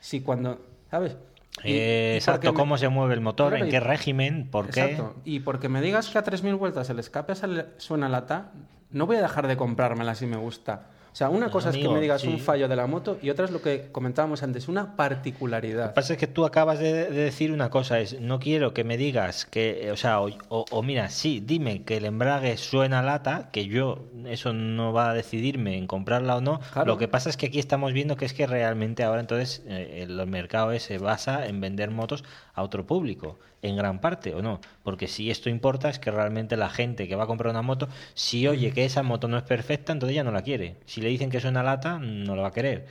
si 0.00 0.22
cuando, 0.22 0.64
¿sabes? 0.90 1.16
Y- 1.62 1.72
Eh, 1.74 2.12
y 2.14 2.16
exacto, 2.16 2.40
porque 2.40 2.52
me- 2.52 2.56
cómo 2.56 2.78
se 2.78 2.88
mueve 2.88 3.12
el 3.12 3.20
motor, 3.20 3.50
Claro, 3.50 3.64
en 3.64 3.68
y- 3.68 3.70
qué 3.70 3.80
régimen, 3.80 4.48
por 4.50 4.70
qué. 4.70 4.80
Exacto. 4.80 5.14
Y 5.26 5.40
porque 5.40 5.68
me 5.68 5.82
digas 5.82 6.08
que 6.08 6.16
a 6.16 6.22
3.000 6.24 6.54
vueltas 6.54 6.88
el 6.88 6.98
escape 6.98 7.34
suena 7.76 8.08
lata, 8.08 8.52
no 8.90 9.04
voy 9.06 9.16
a 9.16 9.22
dejar 9.22 9.46
de 9.46 9.58
comprármela 9.58 10.14
si 10.14 10.24
me 10.24 10.38
gusta. 10.38 10.86
O 11.12 11.14
sea, 11.14 11.28
una 11.28 11.50
cosa 11.50 11.68
es 11.70 11.76
que 11.76 11.88
me 11.90 12.00
digas 12.00 12.22
sí. 12.22 12.28
un 12.28 12.38
fallo 12.38 12.68
de 12.68 12.74
la 12.76 12.86
moto 12.86 13.18
y 13.20 13.28
otra 13.28 13.44
es 13.44 13.50
lo 13.50 13.60
que 13.60 13.88
comentábamos 13.92 14.42
antes, 14.42 14.66
una 14.68 14.80
Lo 14.82 14.88
que 14.88 14.96
particularidad. 14.96 15.92
pasa 15.92 16.14
es 16.14 16.18
que 16.18 16.26
tú 16.26 16.46
acabas 16.46 16.78
de, 16.78 16.92
de 17.10 17.10
decir 17.10 17.52
una 17.52 17.68
cosa, 17.68 18.00
es 18.00 18.18
no 18.18 18.38
quiero 18.38 18.72
que 18.72 18.82
me 18.82 18.96
digas 18.96 19.44
que, 19.44 19.90
o 19.92 19.96
sea, 19.96 20.20
o, 20.22 20.30
o- 20.48 20.64
o 20.70 20.82
mira, 20.82 21.10
sí, 21.10 21.42
dime 21.44 21.82
que 21.82 21.98
el 21.98 22.06
embrague 22.06 22.56
suena 22.56 23.02
lata, 23.02 23.50
que 23.52 23.66
yo 23.66 24.06
eso 24.26 24.54
no 24.54 24.94
va 24.94 25.10
a 25.10 25.14
decidirme 25.14 25.76
en 25.76 25.86
comprarla 25.86 26.36
o 26.36 26.40
no. 26.40 26.60
Claro. 26.72 26.92
Lo 26.92 26.98
que 26.98 27.08
pasa 27.08 27.28
es 27.28 27.36
que 27.36 27.46
aquí 27.46 27.58
estamos 27.58 27.92
viendo 27.92 28.16
que 28.16 28.24
es 28.24 28.32
que 28.32 28.46
realmente 28.46 29.02
ahora 29.04 29.20
entonces 29.20 29.62
eh, 29.66 29.98
el 30.08 30.26
mercado 30.26 30.78
se 30.78 30.96
basa 30.96 31.46
en 31.46 31.60
vender 31.60 31.90
motos 31.90 32.24
a 32.54 32.62
otro 32.62 32.86
público, 32.86 33.38
en 33.62 33.76
gran 33.76 34.00
parte, 34.00 34.34
¿o 34.34 34.42
no? 34.42 34.60
Porque 34.82 35.08
si 35.08 35.30
esto 35.30 35.48
importa 35.48 35.88
es 35.88 35.98
que 35.98 36.10
realmente 36.10 36.56
la 36.56 36.68
gente 36.68 37.08
que 37.08 37.16
va 37.16 37.24
a 37.24 37.26
comprar 37.26 37.50
una 37.50 37.62
moto, 37.62 37.88
si 38.14 38.46
oye 38.46 38.72
que 38.72 38.84
esa 38.84 39.02
moto 39.02 39.28
no 39.28 39.38
es 39.38 39.44
perfecta, 39.44 39.92
entonces 39.92 40.14
ya 40.14 40.24
no 40.24 40.32
la 40.32 40.42
quiere. 40.42 40.76
Si 40.86 41.00
le 41.00 41.08
dicen 41.08 41.30
que 41.30 41.40
suena 41.40 41.60
a 41.60 41.64
lata, 41.64 41.98
no 41.98 42.36
la 42.36 42.42
va 42.42 42.48
a 42.48 42.52
querer. 42.52 42.86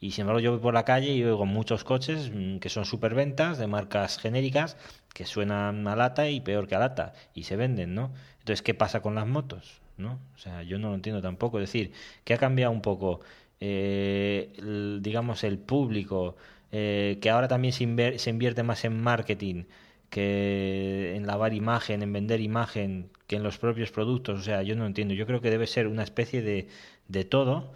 Y 0.00 0.10
sin 0.10 0.22
embargo 0.22 0.40
yo 0.40 0.50
voy 0.52 0.60
por 0.60 0.74
la 0.74 0.84
calle 0.84 1.12
y 1.12 1.22
oigo 1.22 1.46
muchos 1.46 1.84
coches 1.84 2.32
mm, 2.34 2.58
que 2.58 2.68
son 2.68 2.84
superventas 2.84 3.58
de 3.58 3.68
marcas 3.68 4.18
genéricas 4.18 4.76
que 5.14 5.26
suenan 5.26 5.86
a 5.86 5.94
lata 5.94 6.28
y 6.28 6.40
peor 6.40 6.66
que 6.66 6.74
a 6.74 6.80
lata 6.80 7.12
y 7.34 7.44
se 7.44 7.56
venden, 7.56 7.94
¿no? 7.94 8.12
Entonces, 8.40 8.62
¿qué 8.62 8.74
pasa 8.74 9.00
con 9.00 9.14
las 9.14 9.26
motos? 9.28 9.80
¿No? 9.96 10.18
O 10.34 10.38
sea, 10.38 10.64
yo 10.64 10.78
no 10.78 10.88
lo 10.88 10.96
entiendo 10.96 11.22
tampoco. 11.22 11.60
Es 11.60 11.68
decir, 11.68 11.92
que 12.24 12.34
ha 12.34 12.38
cambiado 12.38 12.72
un 12.72 12.82
poco, 12.82 13.20
eh, 13.60 14.52
digamos, 15.00 15.44
el 15.44 15.58
público, 15.58 16.36
eh, 16.72 17.18
que 17.20 17.30
ahora 17.30 17.48
también 17.48 17.72
se, 17.72 18.30
invierte 18.30 18.62
más 18.62 18.84
en 18.84 19.00
marketing 19.00 19.64
que 20.10 21.14
en 21.16 21.26
lavar 21.26 21.54
imagen, 21.54 22.02
en 22.02 22.12
vender 22.12 22.40
imagen, 22.40 23.10
que 23.26 23.36
en 23.36 23.42
los 23.42 23.56
propios 23.58 23.90
productos. 23.90 24.40
O 24.40 24.42
sea, 24.42 24.62
yo 24.62 24.76
no 24.76 24.84
entiendo. 24.86 25.14
Yo 25.14 25.26
creo 25.26 25.40
que 25.40 25.50
debe 25.50 25.66
ser 25.66 25.86
una 25.86 26.02
especie 26.02 26.42
de, 26.42 26.68
de 27.08 27.24
todo. 27.24 27.72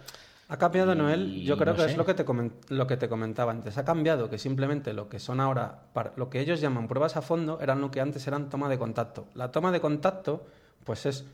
Ha 0.49 0.57
cambiado, 0.57 0.95
Noel, 0.95 1.41
yo 1.43 1.57
creo 1.57 1.73
no 1.73 1.77
que 1.77 1.85
sé. 1.85 1.91
es 1.91 1.97
lo 1.97 2.05
que, 2.05 2.13
te 2.13 2.23
lo 2.69 2.87
que 2.87 2.95
te 2.95 3.09
comentaba 3.09 3.51
antes. 3.51 3.77
Ha 3.77 3.83
cambiado 3.83 4.29
que 4.29 4.37
simplemente 4.37 4.93
lo 4.93 5.09
que 5.09 5.19
son 5.19 5.39
ahora, 5.39 5.81
para- 5.93 6.13
lo 6.15 6.29
que 6.29 6.39
ellos 6.39 6.61
llaman 6.61 6.87
pruebas 6.87 7.17
a 7.17 7.21
fondo, 7.21 7.59
eran 7.59 7.81
lo 7.81 7.91
que 7.91 8.01
antes 8.01 8.25
eran 8.27 8.49
toma 8.49 8.69
de 8.69 8.77
contacto. 8.77 9.27
La 9.33 9.51
toma 9.51 9.71
de 9.71 9.81
contacto, 9.81 10.45
pues 10.85 11.05
es, 11.05 11.25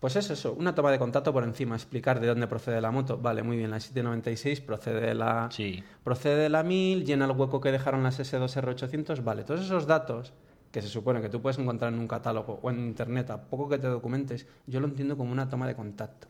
pues 0.00 0.16
es 0.16 0.30
eso, 0.30 0.54
una 0.54 0.74
toma 0.74 0.90
de 0.92 0.98
contacto 0.98 1.32
por 1.32 1.42
encima, 1.44 1.74
explicar 1.74 2.20
de 2.20 2.28
dónde 2.28 2.46
procede 2.46 2.80
la 2.80 2.90
moto. 2.90 3.18
Vale, 3.18 3.42
muy 3.42 3.56
bien, 3.56 3.70
la 3.70 3.80
796 3.80 4.60
procede 4.60 5.00
de 5.00 5.14
la, 5.14 5.48
Sí. 5.50 5.82
procede 6.04 6.36
de 6.36 6.48
la 6.48 6.62
1000, 6.62 7.04
llena 7.04 7.24
el 7.24 7.32
hueco 7.32 7.60
que 7.60 7.72
dejaron 7.72 8.02
las 8.02 8.20
S2R800, 8.20 9.24
vale, 9.24 9.44
todos 9.44 9.60
esos 9.60 9.86
datos 9.86 10.32
que 10.70 10.82
se 10.82 10.88
supone 10.88 11.20
que 11.20 11.28
tú 11.28 11.40
puedes 11.40 11.58
encontrar 11.58 11.92
en 11.92 11.98
un 11.98 12.06
catálogo 12.06 12.60
o 12.62 12.70
en 12.70 12.78
internet, 12.78 13.30
a 13.30 13.42
poco 13.44 13.68
que 13.68 13.78
te 13.78 13.86
documentes, 13.88 14.46
yo 14.66 14.80
lo 14.80 14.86
entiendo 14.86 15.16
como 15.16 15.32
una 15.32 15.48
toma 15.48 15.66
de 15.66 15.74
contacto. 15.74 16.28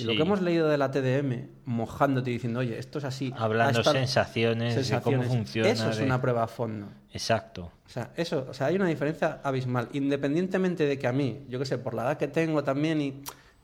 Y 0.00 0.04
lo 0.04 0.12
que 0.14 0.22
hemos 0.22 0.40
leído 0.40 0.68
de 0.68 0.78
la 0.78 0.90
TDM, 0.90 1.48
mojándote 1.64 2.30
y 2.30 2.34
diciendo, 2.34 2.60
oye, 2.60 2.78
esto 2.78 2.98
es 2.98 3.04
así. 3.04 3.32
Hablando 3.36 3.82
sensaciones, 3.82 4.74
de 4.74 5.00
cómo 5.00 5.22
sensaciones. 5.22 5.28
funciona. 5.28 5.68
Eso 5.70 5.90
es 5.90 5.96
de- 5.98 6.04
una 6.04 6.20
prueba 6.20 6.44
a 6.44 6.48
fondo. 6.48 6.86
Exacto. 7.12 7.72
O 7.86 7.90
sea, 7.90 8.10
eso, 8.16 8.46
o 8.48 8.54
sea, 8.54 8.68
hay 8.68 8.76
una 8.76 8.86
diferencia 8.86 9.40
abismal. 9.42 9.88
Independientemente 9.92 10.84
de 10.86 10.98
que 10.98 11.06
a 11.06 11.12
mí, 11.12 11.44
yo 11.48 11.58
qué 11.58 11.64
sé, 11.64 11.78
por 11.78 11.94
la 11.94 12.02
edad 12.02 12.16
que 12.18 12.28
tengo 12.28 12.62
también 12.64 13.00
y 13.00 13.22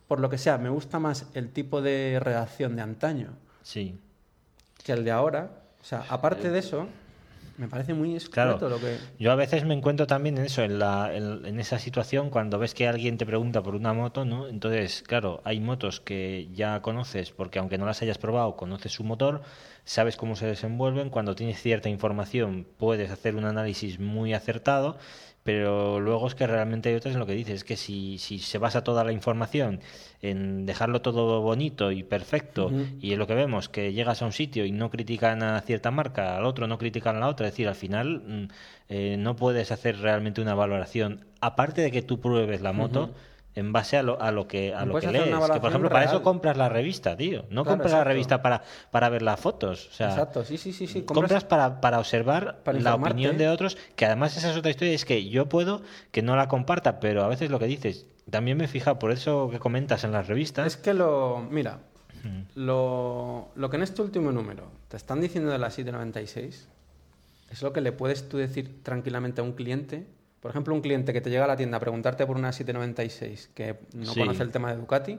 por 0.09 0.20
lo 0.20 0.28
que 0.28 0.39
sea, 0.39 0.59
me 0.59 0.68
gusta 0.70 0.99
más 0.99 1.26
el 1.35 1.51
tipo 1.51 1.80
de 1.82 2.18
redacción 2.20 2.76
de 2.76 2.82
antaño 2.82 3.28
Sí. 3.62 3.99
que 4.82 4.93
el 4.93 5.05
de 5.05 5.11
ahora. 5.11 5.51
O 5.80 5.85
sea, 5.85 6.05
aparte 6.09 6.51
de 6.51 6.59
eso, 6.59 6.89
me 7.57 7.68
parece 7.68 7.94
muy 7.94 8.14
Claro. 8.30 8.68
lo 8.68 8.78
que. 8.80 8.98
Yo 9.18 9.30
a 9.32 9.34
veces 9.34 9.64
me 9.64 9.74
encuentro 9.74 10.07
también 10.07 10.38
en 10.38 10.44
eso, 10.44 10.62
en, 10.62 10.78
la, 10.78 11.14
en, 11.14 11.44
en 11.46 11.61
esa 11.61 11.78
situación, 11.78 12.30
cuando 12.30 12.59
ves 12.59 12.74
que 12.74 12.88
alguien 12.88 13.16
te 13.18 13.26
pregunta 13.26 13.62
por 13.62 13.74
una 13.74 13.92
moto, 13.92 14.24
¿no? 14.24 14.48
Entonces, 14.48 15.02
claro, 15.07 15.40
hay 15.44 15.61
motos 15.61 16.00
que 16.00 16.48
ya 16.52 16.80
conoces, 16.82 17.30
porque 17.30 17.59
aunque 17.59 17.78
no 17.78 17.86
las 17.86 18.02
hayas 18.02 18.18
probado, 18.18 18.57
conoces 18.57 18.92
su 18.92 19.05
motor, 19.05 19.42
sabes 19.84 20.16
cómo 20.16 20.36
se 20.36 20.46
desenvuelven, 20.46 21.11
cuando 21.11 21.34
tienes 21.34 21.61
cierta 21.61 21.88
información 21.88 22.66
puedes 22.78 23.11
hacer 23.11 23.36
un 23.36 23.44
análisis 23.44 23.98
muy 24.00 24.34
acertado, 24.34 24.96
pero 25.45 26.01
luego 26.01 26.26
es 26.26 26.34
que 26.34 26.47
realmente 26.47 26.88
hay 26.88 26.95
otras 26.95 27.12
en 27.14 27.20
lo 27.20 27.26
que 27.26 27.34
dices, 27.34 27.57
es 27.57 27.64
que 27.64 27.76
si, 27.76 28.16
si 28.16 28.38
se 28.38 28.57
basa 28.57 28.82
toda 28.82 29.05
la 29.05 29.12
información 29.12 29.80
en 30.22 30.64
dejarlo 30.64 31.03
todo 31.03 31.42
bonito 31.42 31.92
y 31.92 32.03
perfecto, 32.03 32.72
y 32.99 33.12
es 33.12 33.18
lo 33.18 33.26
que 33.26 33.34
vemos, 33.34 33.68
que 33.68 33.92
llegas 33.92 34.22
a 34.22 34.24
un 34.24 34.32
sitio 34.32 34.64
y 34.64 34.72
no 34.72 34.90
critican 34.90 35.42
a 35.42 35.61
cierta 35.61 35.90
marca, 35.90 36.38
al 36.38 36.47
otro 36.47 36.66
no 36.66 36.78
critican 36.78 37.16
a 37.16 37.20
la 37.20 37.28
otra, 37.28 37.47
es 37.47 37.53
decir, 37.53 37.68
al 37.68 37.74
final 37.74 38.22
mm, 38.26 38.49
eh, 38.88 39.16
no 39.18 39.36
puedes 39.36 39.70
hacer 39.70 39.99
realmente 39.99 40.40
una 40.40 40.55
valoración, 40.55 41.26
aparte 41.42 41.82
de 41.82 41.90
que 41.90 42.01
tú 42.01 42.20
pruebes 42.20 42.62
la 42.62 42.72
moto. 42.72 43.14
En 43.57 43.72
base 43.72 43.96
a 43.96 44.02
lo, 44.02 44.20
a 44.20 44.32
lo 44.32 44.48
que, 44.48 44.74
a 44.74 44.84
lo 44.84 44.98
que 44.98 45.07
lees. 45.12 45.26
Que, 45.50 45.61
por 45.61 45.68
ejemplo, 45.70 45.88
para 45.88 46.07
eso 46.07 46.22
compras 46.22 46.57
la 46.57 46.68
revista, 46.68 47.16
tío. 47.16 47.44
No 47.50 47.62
Claro, 47.62 47.78
compras 47.78 47.92
la 47.92 48.02
revista 48.05 48.42
para, 48.42 48.62
para 48.90 49.09
ver 49.09 49.22
las 49.22 49.38
fotos. 49.38 49.88
O 49.92 49.92
sea, 49.92 50.11
Exacto, 50.11 50.44
sí, 50.44 50.59
sí, 50.59 50.72
sí, 50.72 50.88
sí. 50.88 51.02
compras, 51.02 51.44
para, 51.44 51.80
para 51.80 52.00
observar 52.00 52.62
para 52.64 52.80
la 52.80 52.96
opinión 52.96 53.38
de 53.38 53.48
otros, 53.48 53.76
que 53.94 54.07
además 54.07 54.36
esa 54.36 54.50
es 54.50 54.57
otra 54.57 54.70
historia, 54.70 54.92
es 54.92 55.05
que 55.05 55.28
yo 55.28 55.48
puedo 55.48 55.82
que 56.11 56.22
no 56.22 56.34
la 56.34 56.48
comparta, 56.48 56.98
pero 56.98 57.22
a 57.22 57.28
veces 57.28 57.50
lo 57.50 57.61
que 57.61 57.66
dices, 57.66 58.07
también 58.28 58.57
me 58.57 58.66
fija, 58.66 58.98
por 58.98 59.12
eso 59.12 59.48
que 59.50 59.61
comentas 59.61 60.02
en 60.02 60.11
las 60.12 60.26
revistas, 60.26 60.66
Es 60.66 60.76
que 60.76 60.92
lo. 60.92 61.46
Mira, 61.48 61.78
lo, 62.55 63.48
lo 63.55 63.70
que 63.70 63.76
en 63.76 63.82
este 63.82 64.02
último 64.02 64.32
número 64.32 64.64
te 64.88 64.96
están 64.96 65.20
diciendo 65.20 65.50
de 65.50 65.59
la 65.59 65.70
796 65.70 66.68
es 67.50 67.62
lo 67.62 67.72
que 67.72 67.80
le 67.80 67.92
puedes 67.92 68.28
tú 68.28 68.38
decir 68.38 68.82
tranquilamente 68.82 69.40
a 69.40 69.44
un 69.44 69.52
cliente. 69.52 70.07
Por 70.45 70.51
ejemplo, 70.51 70.74
un 70.74 70.82
cliente 70.82 71.14
que 71.14 71.22
te 71.22 71.30
llega 71.30 71.45
a 71.45 71.47
la 71.49 71.57
tienda 71.57 71.78
a 71.78 71.80
preguntarte 71.80 72.26
por 72.26 72.36
una 72.36 72.53
796 72.53 73.49
que 73.55 73.78
no 73.95 74.12
Sí. 74.12 74.20
conoce 74.20 74.42
el 74.42 74.51
tema 74.51 74.70
de 74.70 74.76
Ducati, 74.76 75.18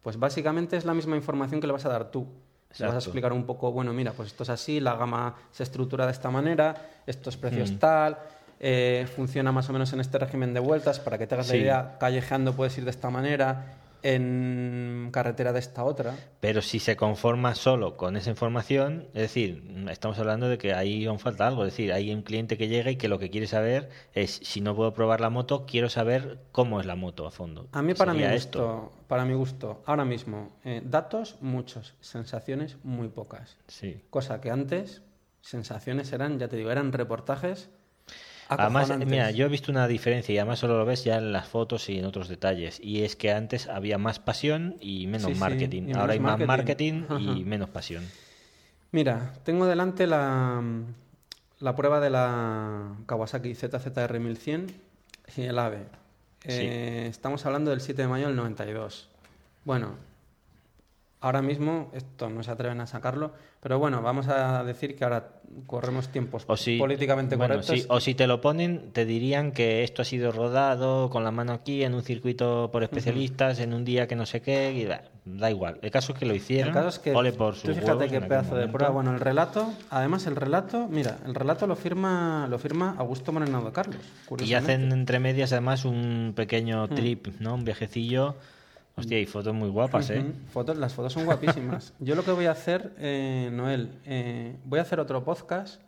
pues 0.00 0.16
básicamente 0.16 0.76
es 0.76 0.84
la 0.84 0.94
misma 0.94 1.16
información 1.16 1.60
que 1.60 1.66
le 1.66 1.72
vas 1.72 1.84
a 1.86 1.88
dar 1.88 2.12
tú. 2.12 2.28
Le 2.78 2.86
vas 2.86 2.94
a 2.94 2.98
explicar 2.98 3.32
un 3.32 3.46
poco, 3.46 3.72
bueno, 3.72 3.92
mira, 3.92 4.12
pues 4.12 4.28
esto 4.28 4.44
es 4.44 4.48
así, 4.48 4.78
la 4.78 4.94
gama 4.94 5.34
se 5.50 5.64
estructura 5.64 6.06
de 6.06 6.12
esta 6.12 6.30
manera, 6.30 6.76
estos 7.04 7.36
precios 7.36 7.72
Mm. 7.72 7.78
tal, 7.78 8.18
eh, 8.60 9.08
funciona 9.16 9.50
más 9.50 9.68
o 9.68 9.72
menos 9.72 9.92
en 9.92 9.98
este 9.98 10.18
régimen 10.18 10.54
de 10.54 10.60
vueltas, 10.60 11.00
para 11.00 11.18
que 11.18 11.26
te 11.26 11.34
hagas 11.34 11.48
la 11.48 11.56
idea, 11.56 11.96
callejeando 11.98 12.54
puedes 12.54 12.78
ir 12.78 12.84
de 12.84 12.90
esta 12.92 13.10
manera, 13.10 13.74
en 14.02 15.10
carretera 15.12 15.52
de 15.52 15.58
esta 15.58 15.84
otra. 15.84 16.16
Pero 16.40 16.62
si 16.62 16.78
se 16.78 16.96
conforma 16.96 17.54
solo 17.54 17.96
con 17.96 18.16
esa 18.16 18.30
información, 18.30 19.08
es 19.14 19.22
decir, 19.22 19.62
estamos 19.90 20.18
hablando 20.18 20.48
de 20.48 20.58
que 20.58 20.74
ahí 20.74 21.06
aún 21.06 21.18
falta 21.18 21.46
algo. 21.46 21.64
Es 21.64 21.72
decir, 21.72 21.92
hay 21.92 22.12
un 22.12 22.22
cliente 22.22 22.56
que 22.56 22.68
llega 22.68 22.90
y 22.90 22.96
que 22.96 23.08
lo 23.08 23.18
que 23.18 23.30
quiere 23.30 23.46
saber 23.46 23.90
es, 24.14 24.40
si 24.42 24.60
no 24.60 24.74
puedo 24.74 24.92
probar 24.92 25.20
la 25.20 25.30
moto, 25.30 25.66
quiero 25.66 25.88
saber 25.88 26.38
cómo 26.52 26.80
es 26.80 26.86
la 26.86 26.96
moto 26.96 27.26
a 27.26 27.30
fondo. 27.30 27.68
A 27.72 27.82
mí, 27.82 27.94
para 27.94 28.14
mi 28.14 28.26
gusto, 28.26 28.92
para 29.06 29.24
mi 29.24 29.34
gusto, 29.34 29.82
ahora 29.86 30.04
mismo, 30.04 30.56
eh, 30.64 30.82
datos 30.84 31.36
muchos, 31.40 31.94
sensaciones 32.00 32.76
muy 32.82 33.08
pocas. 33.08 33.58
Sí. 33.68 34.02
Cosa 34.10 34.40
que 34.40 34.50
antes, 34.50 35.02
sensaciones 35.40 36.12
eran, 36.12 36.38
ya 36.38 36.48
te 36.48 36.56
digo, 36.56 36.70
eran 36.70 36.92
reportajes. 36.92 37.70
Además, 38.58 38.92
mira, 39.06 39.30
yo 39.30 39.46
he 39.46 39.48
visto 39.48 39.70
una 39.70 39.86
diferencia 39.86 40.34
y 40.34 40.38
además 40.38 40.58
solo 40.58 40.76
lo 40.78 40.84
ves 40.84 41.04
ya 41.04 41.18
en 41.18 41.32
las 41.32 41.46
fotos 41.48 41.88
y 41.88 41.98
en 41.98 42.04
otros 42.04 42.28
detalles. 42.28 42.80
Y 42.82 43.04
es 43.04 43.14
que 43.16 43.32
antes 43.32 43.68
había 43.68 43.96
más 43.98 44.18
pasión 44.18 44.76
y 44.80 45.06
menos 45.06 45.28
Sí, 45.28 45.34
sí, 45.34 45.40
marketing. 45.40 45.82
y 45.88 45.92
Ahora 45.92 46.14
hay 46.14 46.20
más 46.20 46.38
marketing. 46.40 47.04
y 47.36 47.44
menos 47.44 47.70
pasión. 47.70 48.04
Mira, 48.92 49.32
tengo 49.44 49.66
delante 49.66 50.06
la, 50.06 50.62
la 51.60 51.76
prueba 51.76 52.00
de 52.00 52.10
la 52.10 52.96
Kawasaki 53.06 53.54
ZZR 53.54 54.18
1100 54.18 54.66
y 55.36 55.42
el 55.42 55.58
AVE. 55.58 55.84
Eh, 56.44 57.06
Estamos 57.08 57.46
hablando 57.46 57.70
del 57.70 57.80
7 57.80 58.02
de 58.02 58.08
mayo 58.08 58.26
del 58.26 58.34
92. 58.36 59.08
Bueno, 59.64 59.94
ahora 61.20 61.42
mismo 61.42 61.90
esto 61.94 62.30
no 62.30 62.42
se 62.42 62.50
atreven 62.50 62.80
a 62.80 62.86
sacarlo, 62.86 63.32
pero 63.60 63.78
bueno, 63.78 64.02
vamos 64.02 64.28
a 64.28 64.64
decir 64.64 64.96
que 64.96 65.04
ahora 65.04 65.28
corremos 65.66 66.08
tiempos 66.08 66.44
O 66.46 66.56
si, 66.56 66.78
políticamente 66.78 67.34
bueno, 67.36 67.56
correctos. 67.56 67.86
o 67.88 68.00
si 68.00 68.14
te 68.14 68.26
lo 68.26 68.40
ponen, 68.40 68.92
te 68.92 69.04
dirían 69.04 69.50
que 69.52 69.82
esto 69.82 70.02
ha 70.02 70.04
sido 70.04 70.30
rodado 70.32 71.10
con 71.10 71.24
la 71.24 71.30
mano 71.32 71.52
aquí 71.52 71.82
en 71.82 71.94
un 71.94 72.02
circuito 72.02 72.70
por 72.72 72.82
especialistas, 72.84 73.58
en 73.58 73.74
un 73.74 73.84
día 73.84 74.06
que 74.06 74.14
no 74.16 74.26
sé 74.26 74.40
qué. 74.42 74.72
y 74.72 74.84
da, 74.84 75.02
da 75.24 75.50
igual. 75.50 75.78
El 75.82 75.90
caso 75.90 76.12
es 76.12 76.18
que 76.20 76.24
lo 76.26 76.34
hicieron. 76.34 76.68
El 76.68 76.74
caso 76.74 76.88
es 76.88 76.98
que 77.00 77.12
ole 77.14 77.32
por 77.32 77.54
tú 77.56 77.74
fíjate 77.74 78.08
qué 78.08 78.20
pedazo 78.20 78.54
de 78.54 78.68
prueba. 78.68 78.90
Bueno, 78.92 79.12
el 79.12 79.18
relato, 79.20 79.72
además 79.90 80.26
el 80.26 80.36
relato, 80.36 80.86
mira, 80.88 81.18
el 81.26 81.34
relato 81.34 81.66
lo 81.66 81.74
firma, 81.76 82.46
lo 82.48 82.58
firma 82.58 82.94
Augusto 82.98 83.32
Moreno 83.32 83.62
de 83.64 83.72
Carlos. 83.72 83.96
Y 84.44 84.54
hacen 84.54 84.92
entre 84.92 85.18
medias 85.18 85.52
además 85.52 85.84
un 85.84 86.32
pequeño 86.36 86.86
Hmm. 86.86 86.94
trip, 86.94 87.26
¿no? 87.40 87.54
Un 87.56 87.64
viajecillo. 87.64 88.36
Hostia, 88.96 89.18
y 89.20 89.26
fotos 89.26 89.54
muy 89.54 89.68
guapas, 89.70 90.10
¿eh? 90.10 90.20
Ujú. 90.20 90.32
Fotos, 90.52 90.76
las 90.76 90.92
fotos 90.94 91.12
son 91.12 91.24
guapísimas. 91.24 91.94
Yo 92.00 92.14
lo 92.14 92.24
que 92.24 92.32
voy 92.32 92.46
a 92.46 92.50
hacer, 92.50 92.92
eh, 92.98 93.48
Noel, 93.52 93.98
eh, 94.04 94.56
voy 94.64 94.78
a 94.78 94.82
hacer 94.82 95.00
otro 95.00 95.24
podcast 95.24 95.80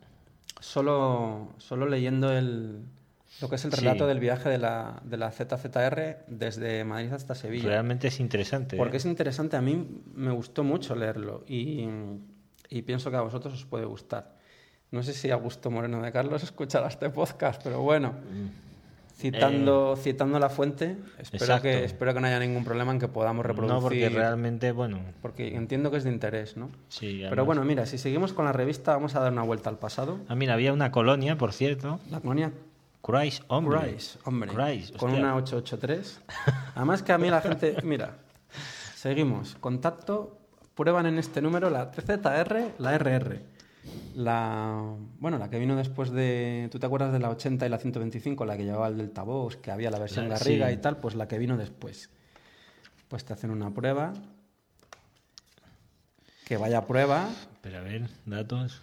solo, 0.61 1.48
solo 1.59 1.86
leyendo 1.88 2.32
el, 2.32 2.80
lo 3.40 3.48
que 3.48 3.57
es 3.57 3.64
el 3.64 3.72
Sí. 3.72 3.80
relato 3.80 4.07
del 4.07 4.20
viaje 4.20 4.48
de 4.48 4.59
la, 4.59 5.00
de 5.05 5.16
la 5.16 5.30
ZZR 5.30 6.24
desde 6.28 6.84
Madrid 6.84 7.12
hasta 7.12 7.34
Sevilla. 7.34 7.68
Realmente 7.68 8.09
es 8.09 8.20
interesante. 8.20 8.76
Porque 8.76 8.96
¿eh? 8.96 8.98
es 8.98 9.05
interesante, 9.05 9.57
a 9.57 9.61
mí 9.62 10.03
me 10.14 10.30
gustó 10.30 10.64
mucho 10.64 10.94
leerlo 10.94 11.44
y, 11.46 11.86
y 12.70 12.82
pienso 12.82 13.11
que 13.11 13.16
a 13.16 13.22
vosotros 13.22 13.53
os 13.55 13.64
puede 13.66 13.84
gustar. 13.84 14.36
No 14.90 15.03
sé 15.03 15.12
si 15.14 15.30
Augusto 15.30 15.70
Moreno 15.70 16.00
de 16.03 16.12
Carlos 16.12 16.42
escuchará 16.44 16.88
este 16.88 17.11
podcast, 17.11 17.61
pero 17.62 17.80
bueno. 17.82 18.14
Citando, 19.14 19.96
citando 19.96 20.38
la 20.38 20.48
fuente, 20.48 20.96
espero 21.18 21.60
que, 21.60 21.84
espero 21.84 22.14
que 22.14 22.20
no 22.20 22.26
haya 22.26 22.38
ningún 22.38 22.64
problema 22.64 22.92
en 22.92 22.98
que 22.98 23.08
podamos 23.08 23.44
reproducir. 23.46 23.74
No, 23.76 23.80
porque 23.82 24.08
realmente, 24.08 24.72
bueno, 24.72 24.98
porque 25.20 25.54
entiendo 25.54 25.90
que 25.90 25.98
es 25.98 26.04
de 26.04 26.10
interés, 26.10 26.56
¿no? 26.56 26.70
sí. 26.88 27.18
Pero 27.18 27.26
además- 27.28 27.46
bueno, 27.46 27.64
mira, 27.64 27.86
si 27.86 27.98
seguimos 27.98 28.32
con 28.32 28.44
la 28.44 28.52
revista, 28.52 28.92
vamos 28.94 29.14
a 29.14 29.20
dar 29.20 29.32
una 29.32 29.42
vuelta 29.42 29.70
al 29.70 29.78
pasado. 29.78 30.18
Ah, 30.28 30.34
mira, 30.34 30.54
había 30.54 30.72
una 30.72 30.90
colonia, 30.90 31.36
por 31.38 31.52
cierto. 31.52 32.00
La 32.10 32.20
colonia 32.20 32.52
Christ, 33.02 33.42
hombre. 33.48 33.78
Christ, 33.80 34.16
hombre, 34.24 34.50
Christ, 34.50 34.96
con 34.96 35.12
una 35.12 35.34
883. 35.36 36.20
Además 36.76 37.02
que 37.02 37.12
a 37.12 37.18
mí 37.18 37.30
la 37.30 37.40
gente, 37.40 37.76
mira, 37.82 38.16
seguimos, 38.94 39.56
contacto, 39.60 40.38
prueban 40.74 41.06
en 41.06 41.18
este 41.18 41.42
número 41.42 41.68
la 41.70 41.90
TZR, 41.90 42.72
la 42.78 42.94
RR. 42.98 43.40
La, 44.14 44.95
bueno, 45.20 45.39
la 45.39 45.49
que 45.49 45.59
vino 45.59 45.74
después 45.74 46.11
de, 46.11 46.68
¿tú 46.70 46.78
te 46.78 46.85
acuerdas 46.87 47.12
de 47.12 47.18
la 47.18 47.30
80 47.30 47.64
y 47.66 47.68
la 47.70 47.78
125, 47.78 48.45
la 48.45 48.57
que 48.59 48.64
llevaba 48.64 48.89
el 48.89 48.99
Delta 48.99 49.22
Vox, 49.22 49.57
que 49.57 49.70
había 49.70 49.91
la 49.91 49.99
versión 49.99 50.28
La- 50.28 50.39
Garriga 50.39 50.68
sí. 50.68 50.74
y 50.74 50.76
tal? 50.76 50.99
Pues 50.99 51.14
la 51.14 51.26
que 51.28 51.39
vino 51.39 51.57
después. 51.57 52.11
Pues 53.09 53.24
te 53.24 53.33
hacen 53.33 53.51
una 53.51 53.70
prueba, 53.70 54.12
que 56.45 56.57
vaya 56.59 56.87
prueba, 56.87 57.30
Pero 57.62 57.78
a 57.78 57.80
ver, 57.83 58.09
datos. 58.26 58.80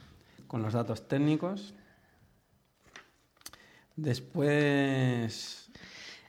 con 0.48 0.64
los 0.64 0.74
datos 0.74 1.08
técnicos. 1.08 1.74
Después, 3.96 5.69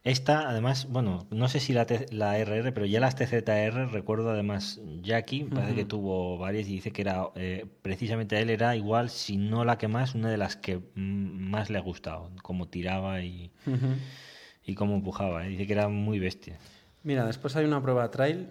Esta, 0.03 0.49
además, 0.49 0.87
bueno, 0.89 1.27
no 1.31 1.49
sé 1.49 1.61
si 1.61 1.75
la, 1.75 1.87
la 2.11 2.39
RR, 2.39 2.73
pero 2.73 2.87
ya 2.87 3.01
las 3.01 3.17
TZR, 3.17 3.93
recuerdo 3.93 4.31
además 4.31 4.81
Jackie, 5.03 5.45
parece 5.45 5.75
que 5.75 5.85
tuvo 5.85 6.39
varias 6.39 6.67
y 6.69 6.73
dice 6.73 6.91
que 6.91 7.03
era, 7.03 7.29
eh, 7.35 7.67
precisamente 7.83 8.37
a 8.37 8.41
él 8.41 8.49
era 8.49 8.75
igual, 8.77 9.11
si 9.11 9.37
no 9.37 9.63
la 9.67 9.77
que 9.77 9.89
más, 9.89 10.15
una 10.15 10.31
de 10.31 10.39
las 10.39 10.57
que 10.57 10.81
más 10.95 11.69
le 11.69 11.77
ha 11.77 11.83
gustado, 11.83 12.31
como 12.43 12.67
tiraba 12.69 13.21
y, 13.23 13.51
y 14.65 14.75
cómo 14.75 14.95
empujaba. 14.95 15.45
eh. 15.45 15.51
Dice 15.51 15.67
que 15.67 15.73
era 15.75 15.89
muy 15.89 16.19
bestia. 16.19 16.59
Mira, 17.03 17.27
después 17.27 17.55
hay 17.57 17.67
una 17.67 17.83
prueba 17.83 18.11
trail. 18.11 18.49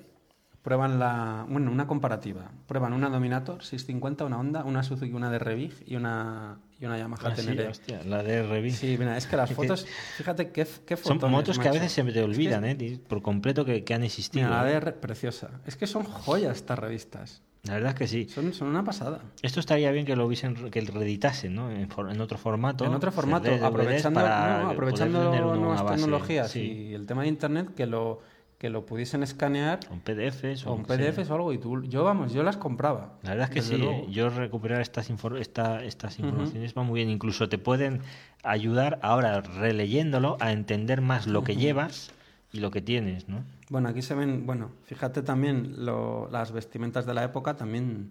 Prueban 0.62 1.00
la. 1.00 1.46
Bueno, 1.48 1.72
una 1.72 1.88
comparativa. 1.88 2.52
Prueban 2.68 2.92
una 2.94 3.10
Dominator 3.10 3.64
650, 3.64 4.26
una 4.26 4.38
Honda, 4.40 4.64
una 4.66 4.84
Suzuki, 4.84 5.14
una 5.14 5.32
de 5.32 5.40
Revig 5.40 5.72
y 5.88 5.96
una, 5.96 6.58
y 6.80 6.86
una 6.86 6.98
Yamaha 6.98 7.20
Ah, 7.24 7.36
sí, 7.36 7.46
Tenere. 7.46 7.70
hostia, 7.70 8.02
la 8.04 8.22
de 8.24 8.44
RB. 8.44 8.72
Sí, 8.72 8.98
mira, 9.00 9.16
es 9.18 9.26
que 9.26 9.38
las 9.38 9.52
fotos. 9.54 9.86
Fíjate 10.18 10.52
qué, 10.52 10.68
qué 10.86 10.98
Son 10.98 11.18
motos 11.32 11.58
que 11.60 11.70
a 11.70 11.72
veces 11.72 11.92
se 11.94 12.04
te 12.04 12.22
olvidan, 12.24 12.66
Es 12.66 12.76
que- 12.78 12.94
¿eh? 12.96 13.00
Por 13.08 13.22
completo 13.22 13.64
que, 13.64 13.86
que 13.86 13.94
han 13.94 14.04
existido. 14.04 14.48
Mira, 14.48 14.62
la 14.64 14.68
¿eh? 14.70 14.72
de 14.72 14.78
R, 14.78 14.92
preciosa. 14.94 15.50
Es 15.66 15.78
que 15.78 15.88
son 15.88 16.04
joyas 16.04 16.58
estas 16.58 16.78
revistas. 16.78 17.42
La 17.64 17.74
verdad 17.74 17.90
es 17.92 17.96
que 17.96 18.08
sí. 18.08 18.28
Son, 18.30 18.54
son 18.54 18.68
una 18.70 18.84
pasada. 18.84 19.22
Esto 19.42 19.60
estaría 19.60 19.92
bien 19.92 20.06
que 20.06 20.16
lo 20.16 20.26
hubiesen, 20.26 20.72
que 20.72 20.82
reeditasen, 20.82 21.56
¿no? 21.56 21.70
En, 21.72 21.90
for- 21.90 22.10
en 22.12 22.20
otro 22.22 22.38
formato. 22.38 22.86
En 22.86 22.94
otro 22.94 23.12
formato, 23.12 23.50
aprovechando, 23.66 24.20
no, 24.22 24.70
aprovechando 24.72 25.56
nuevas 25.56 25.84
base, 25.84 25.96
tecnologías 25.96 26.52
sí. 26.52 26.62
y 26.90 26.94
el 26.94 27.06
tema 27.06 27.24
de 27.24 27.28
internet, 27.30 27.74
que 27.76 27.86
lo, 27.86 28.22
que 28.60 28.70
lo 28.70 28.86
pudiesen 28.86 29.24
escanear 29.24 29.80
Con 29.88 30.02
PDFs 30.02 30.68
o 30.68 30.74
un 30.74 30.84
que 30.84 30.96
sea. 30.98 31.12
PDF 31.14 31.32
o 31.32 31.34
algo. 31.34 31.54
Y 31.54 31.58
tú, 31.58 31.82
yo, 31.84 32.04
vamos, 32.04 32.34
yo 32.34 32.44
las 32.44 32.58
compraba. 32.58 33.14
La 33.24 33.30
verdad 33.32 33.46
es 33.50 33.54
que 33.56 33.62
sí, 33.62 33.78
luego. 33.78 33.94
¿eh? 33.94 34.08
yo 34.12 34.30
recuperar 34.30 34.82
estas, 34.82 35.10
esta- 35.40 35.84
estas 35.84 36.20
informaciones 36.20 36.74
va 36.78 36.84
muy 36.84 37.00
bien. 37.00 37.10
Incluso 37.10 37.48
te 37.50 37.58
pueden 37.58 38.02
ayudar 38.44 39.00
ahora 39.02 39.40
releyéndolo 39.42 40.36
a 40.42 40.52
entender 40.52 41.00
más 41.02 41.26
lo 41.26 41.44
que 41.44 41.56
llevas 41.56 42.12
y 42.52 42.60
lo 42.60 42.70
que 42.70 42.82
tienes, 42.82 43.30
¿no? 43.30 43.44
Bueno, 43.70 43.88
aquí 43.90 44.02
se 44.02 44.14
ven, 44.16 44.46
bueno, 44.46 44.72
fíjate 44.84 45.22
también 45.22 45.86
lo- 45.86 46.28
las 46.30 46.52
vestimentas 46.52 47.06
de 47.06 47.14
la 47.14 47.24
época, 47.24 47.56
también 47.56 48.10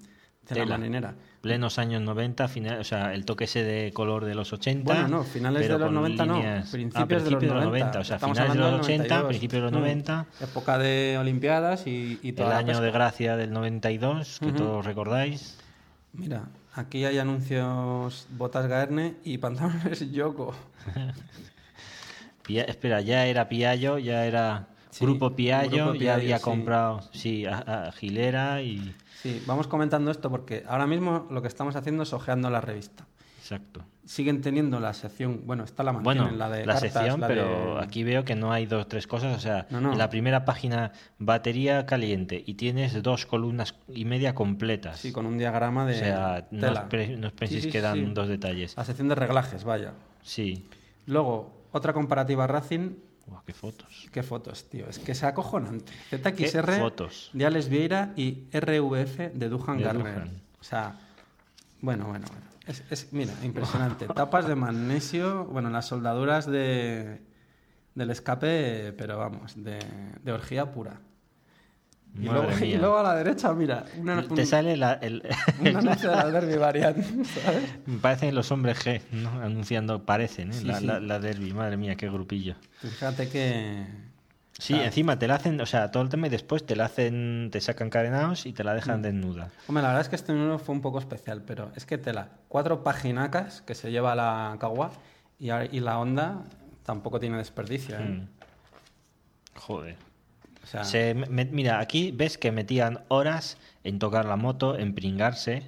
de 0.55 0.61
la 0.61 0.65
Tela. 0.65 0.79
marinera. 0.79 1.15
Plenos 1.41 1.79
años 1.79 2.03
90, 2.03 2.49
final, 2.49 2.81
o 2.81 2.85
sea, 2.85 3.15
el 3.15 3.25
toque 3.25 3.45
ese 3.45 3.63
de 3.63 3.93
color 3.93 4.25
de 4.25 4.35
los 4.35 4.53
80. 4.53 4.93
Bueno, 4.93 5.09
no, 5.09 5.23
finales 5.25 5.63
de 5.63 5.69
los 5.69 5.81
con 5.83 5.95
90 5.95 6.27
no, 6.27 6.35
principios, 6.73 6.95
ah, 6.95 7.25
de 7.25 7.31
los 7.31 7.41
principios 7.41 7.65
90. 7.65 7.99
O 8.01 8.05
sea, 8.05 8.19
finales 8.19 8.53
de 8.53 8.59
los 8.59 8.71
del 8.73 8.81
80, 8.81 9.03
92. 9.19 9.29
principios 9.29 9.53
de 9.53 9.61
los 9.71 9.73
Mm. 9.73 9.75
90. 9.85 10.27
Época 10.41 10.79
de 10.79 11.17
Olimpiadas 11.21 11.87
y, 11.87 12.19
y 12.23 12.35
El 12.41 12.53
año 12.53 12.81
de 12.81 12.91
gracia 12.91 13.37
del 13.37 13.53
92, 13.53 14.39
que 14.41 14.53
todos 14.53 14.85
recordáis. 14.85 15.59
Mira, 16.13 16.45
aquí 16.75 17.05
hay 17.05 17.19
anuncios 17.19 18.27
botas 18.31 18.67
Gaerne 18.67 19.15
y 19.25 19.39
pantalones 19.39 20.01
Yoko. 20.13 20.55
Pia- 22.47 22.65
espera, 22.65 23.01
ya 23.01 23.27
era 23.27 23.49
Piallo, 23.49 23.99
ya 23.99 24.25
era 24.25 24.69
Sí, 24.91 25.05
Grupo 25.05 25.37
Piallo, 25.37 25.85
Grupo 25.91 26.01
ya 26.01 26.15
había 26.15 26.39
sí. 26.39 26.45
comprado, 26.45 27.01
sí, 27.13 27.45
a, 27.47 27.59
a 27.89 27.93
Gilera 27.93 28.63
y... 28.63 28.95
Sí, 29.23 29.43
vamos 29.47 29.67
comentando 29.67 30.11
esto 30.11 30.31
porque 30.31 30.65
ahora 30.69 30.87
mismo 30.87 31.27
lo 31.31 31.43
que 31.43 31.49
estamos 31.49 31.75
haciendo 31.77 32.03
es 32.05 32.13
ojeando 32.13 32.51
la 32.51 32.61
revista. 32.61 33.05
Exacto. 33.41 33.83
Siguen 34.05 34.43
teniendo 34.43 34.79
la 34.79 34.93
sección, 34.93 35.43
bueno, 35.47 35.65
está 35.65 35.83
la 35.83 35.93
mantienen, 35.93 36.23
Bueno, 36.25 36.37
la 36.39 36.49
la, 36.49 36.57
de 36.57 36.65
cartas, 36.65 36.81
sección, 36.93 37.21
la 37.21 37.27
pero 37.29 37.77
de- 37.77 37.83
aquí 37.85 38.05
veo 38.05 38.23
que 38.25 38.35
no 38.35 38.53
hay 38.53 38.67
dos 38.67 38.87
tres 38.89 39.07
cosas. 39.07 39.37
O 39.37 39.41
sea, 39.41 39.67
No, 39.71 39.81
no. 39.81 39.93
en 39.93 39.99
la 39.99 40.11
primera 40.11 40.45
página, 40.45 40.93
batería 41.19 41.87
caliente 41.87 42.43
y 42.47 42.55
tienes 42.55 43.03
dos 43.03 43.25
columnas 43.27 43.75
y 43.89 44.05
media 44.05 44.35
completas. 44.35 44.99
Sí, 45.01 45.13
con 45.13 45.25
un 45.27 45.39
diagrama 45.39 45.87
de 45.87 45.95
o 45.95 45.99
sea, 45.99 46.47
no 46.51 46.67
os, 46.69 46.75
tela. 46.75 46.89
pre- 46.89 47.17
no 47.17 47.27
os 47.29 47.33
penséis 47.33 47.63
Sí, 47.63 47.69
sí, 47.69 47.73
que 47.73 47.81
dan 47.81 47.95
sí. 47.97 48.13
dos 48.13 48.29
detalles. 48.29 48.77
La 48.77 48.85
sección 48.85 49.09
de 49.09 49.15
reglajes, 49.15 49.65
vaya. 49.65 49.95
Sí. 50.23 50.67
Luego, 51.07 51.51
otra 51.73 51.93
comparativa 51.95 52.47
Racing. 52.47 52.91
Qué 53.47 53.53
fotos. 53.53 54.07
Qué 54.13 54.23
fotos, 54.23 54.69
tío. 54.69 54.89
Es 54.89 54.99
que 54.99 55.13
es 55.13 55.23
acojonante. 55.23 55.93
ZXR 56.11 56.79
fotos. 56.79 57.31
de 57.33 57.47
Alex 57.47 57.69
Vieira 57.69 58.13
y 58.17 58.45
RVF 58.53 59.19
de 59.35 59.49
Duhan 59.49 59.81
Garner. 59.81 60.29
O 60.61 60.65
sea, 60.65 60.99
bueno, 61.81 62.07
bueno, 62.07 62.27
bueno. 62.31 62.47
Es, 62.67 62.83
es- 62.91 63.13
mira, 63.13 63.33
impresionante. 63.43 64.07
Tapas 64.15 64.47
de 64.47 64.55
magnesio, 64.55 65.45
bueno, 65.47 65.71
las 65.71 65.87
soldaduras 65.87 66.47
de, 66.47 67.23
del 67.95 68.11
escape, 68.11 68.93
pero 68.93 69.19
vamos, 69.19 69.63
de, 69.63 69.79
de 70.23 70.33
orgía 70.33 70.71
pura. 70.73 71.01
Y 72.21 72.25
luego, 72.25 72.49
y 72.59 72.61
mía. 72.63 72.79
luego 72.79 72.99
a 72.99 73.03
la 73.03 73.15
derecha, 73.15 73.53
mira, 73.53 73.85
una, 73.99 74.23
Te 74.27 74.35
un- 74.43 74.47
sale 74.47 74.77
la, 74.77 74.95
el... 74.95 75.23
un 75.61 75.77
anuncio 75.77 76.11
de 76.11 76.17
la 76.17 76.31
Derby 76.33 76.57
Variant, 76.57 76.97
¿sabes? 77.25 77.71
Parecen 78.03 78.35
los 78.35 78.51
hombres 78.51 78.79
G, 78.85 79.01
¿no? 79.13 79.31
Anunciando, 79.41 80.05
parecen, 80.05 80.51
¿eh? 80.51 80.55
Sí, 80.55 80.65
la, 80.65 80.79
sí. 80.81 80.87
la, 80.87 80.99
la 81.01 81.19
derby, 81.21 81.53
madre 81.53 81.77
mía, 81.77 81.95
qué 81.97 82.09
grupillo. 82.11 82.57
Tú 82.81 82.89
Fíjate 82.89 83.29
que... 83.29 83.87
Sí, 84.59 84.73
Claro. 84.73 84.87
encima 84.87 85.17
te 85.21 85.29
la 85.29 85.37
hacen, 85.37 85.61
o 85.61 85.67
sea, 85.67 85.93
todo 85.93 86.03
el 86.03 86.09
tema 86.09 86.27
y 86.27 86.31
después 86.31 86.67
te 86.67 86.75
la 86.75 86.87
hacen, 86.87 87.49
te 87.53 87.61
sacan 87.61 87.91
cadenados 87.91 88.45
y 88.45 88.53
te 88.53 88.65
la 88.65 88.73
Mm. 88.73 88.77
dejan 88.77 89.03
desnuda. 89.03 89.51
Hombre, 89.69 89.83
la 89.83 89.89
verdad 89.91 90.01
es 90.03 90.09
que 90.09 90.17
este 90.17 90.33
número 90.33 90.59
fue 90.59 90.75
un 90.75 90.81
poco 90.81 90.99
especial, 90.99 91.43
pero 91.47 91.71
es 91.77 91.87
que 91.87 91.97
tela. 91.97 92.31
Cuatro 92.49 92.83
paginacas 92.83 93.63
que 93.63 93.77
se 93.77 93.93
lleva 93.93 94.17
la 94.17 94.57
Kawa 94.59 94.91
y, 95.39 95.47
la 95.79 95.99
Honda 96.01 96.43
tampoco 96.83 97.21
tiene 97.21 97.37
desperdicio. 97.37 97.97
¿eh? 98.01 98.03
Mm. 98.03 98.29
Joder. 99.61 99.95
Sea, 100.71 100.85
Se 100.85 101.15
me- 101.15 101.45
mira, 101.47 101.81
aquí 101.81 102.11
ves 102.13 102.37
que 102.39 102.53
metían 102.53 103.01
horas 103.09 103.57
en 103.85 103.99
tocar 103.99 104.25
la 104.27 104.37
moto, 104.37 104.79
en 104.79 104.95
pringarse, 104.95 105.63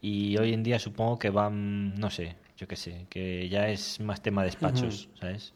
y 0.00 0.36
hoy 0.36 0.52
en 0.52 0.62
día 0.62 0.78
supongo 0.78 1.18
que 1.18 1.30
van, 1.30 1.94
no 1.96 2.10
sé, 2.10 2.36
yo 2.56 2.68
qué 2.68 2.76
sé, 2.76 3.06
que 3.08 3.48
ya 3.48 3.68
es 3.68 3.98
más 4.00 4.22
tema 4.22 4.42
de 4.42 4.46
despachos, 4.50 5.08
¿sabes? 5.20 5.52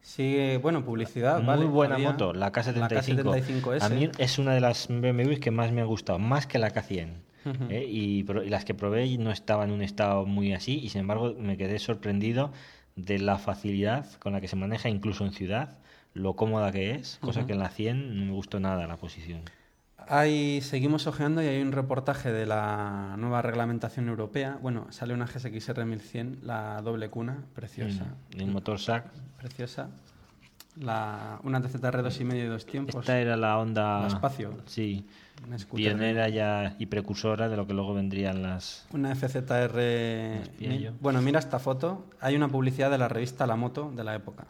sigue, 0.00 0.58
bueno, 0.58 0.84
publicidad, 0.84 1.38
Muy 1.38 1.46
¿vale? 1.46 1.64
buena 1.66 1.94
Había 1.94 2.10
moto, 2.10 2.32
la 2.32 2.50
K75. 2.52 2.78
La 2.80 2.88
K75S. 2.88 3.82
A 3.82 3.88
mí 3.88 4.10
es 4.18 4.38
una 4.38 4.52
de 4.54 4.60
las 4.60 4.88
BMWs 4.88 5.38
que 5.38 5.50
más 5.50 5.70
me 5.72 5.80
ha 5.80 5.84
gustado, 5.84 6.18
más 6.18 6.46
que 6.46 6.58
la 6.58 6.70
K100. 6.72 7.08
Ujú. 7.44 7.64
¿eh? 7.70 7.84
y, 7.88 8.20
y 8.20 8.48
las 8.48 8.64
que 8.64 8.72
probé 8.74 9.16
no 9.18 9.32
estaban 9.32 9.68
en 9.70 9.74
un 9.74 9.82
estado 9.82 10.26
muy 10.26 10.52
así, 10.52 10.78
y 10.78 10.90
sin 10.90 11.00
embargo 11.02 11.34
me 11.38 11.56
quedé 11.56 11.78
sorprendido 11.78 12.52
de 12.96 13.18
la 13.18 13.38
facilidad 13.38 14.06
con 14.20 14.32
la 14.32 14.40
que 14.40 14.46
se 14.48 14.56
maneja 14.56 14.88
incluso 14.88 15.24
en 15.24 15.32
ciudad, 15.32 15.78
lo 16.14 16.34
cómoda 16.34 16.72
que 16.72 16.92
es, 16.92 17.18
cosa 17.20 17.46
que 17.46 17.52
en 17.52 17.58
la 17.58 17.68
100 17.68 18.18
no 18.18 18.24
me 18.26 18.32
gustó 18.32 18.60
nada 18.60 18.86
la 18.86 18.96
posición. 18.96 19.42
Hay, 20.08 20.60
seguimos 20.62 21.06
ojeando 21.06 21.42
y 21.42 21.46
hay 21.46 21.62
un 21.62 21.72
reportaje 21.72 22.32
de 22.32 22.44
la 22.46 23.14
nueva 23.18 23.40
reglamentación 23.40 24.08
europea. 24.08 24.58
Bueno, 24.60 24.86
sale 24.90 25.14
una 25.14 25.26
GSX-R 25.26 25.84
1100, 25.84 26.40
la 26.42 26.82
doble 26.82 27.08
cuna, 27.08 27.44
preciosa. 27.54 28.04
Mm, 28.34 28.40
El 28.40 28.46
motor 28.48 28.78
SAC. 28.78 29.06
Preciosa. 29.38 29.90
La, 30.80 31.38
una 31.44 31.60
TZR 31.60 32.02
2,5 32.02 32.34
y 32.34 32.46
dos 32.46 32.64
tiempos. 32.64 32.94
Esta 32.94 33.20
era 33.20 33.36
la 33.36 33.58
onda. 33.58 34.00
La 34.00 34.06
Espacio. 34.06 34.56
Sí. 34.64 35.06
Pionera 35.74 36.28
ya 36.28 36.76
y 36.78 36.86
precursora 36.86 37.48
de 37.48 37.56
lo 37.56 37.66
que 37.66 37.74
luego 37.74 37.92
vendrían 37.94 38.42
las. 38.42 38.86
Una 38.92 39.14
FZR. 39.14 40.92
Bueno, 41.00 41.20
mira 41.20 41.38
esta 41.38 41.58
foto. 41.58 42.06
Hay 42.20 42.36
una 42.36 42.48
publicidad 42.48 42.90
de 42.90 42.98
la 42.98 43.08
revista 43.08 43.46
La 43.46 43.56
Moto 43.56 43.92
de 43.94 44.04
la 44.04 44.14
época. 44.14 44.46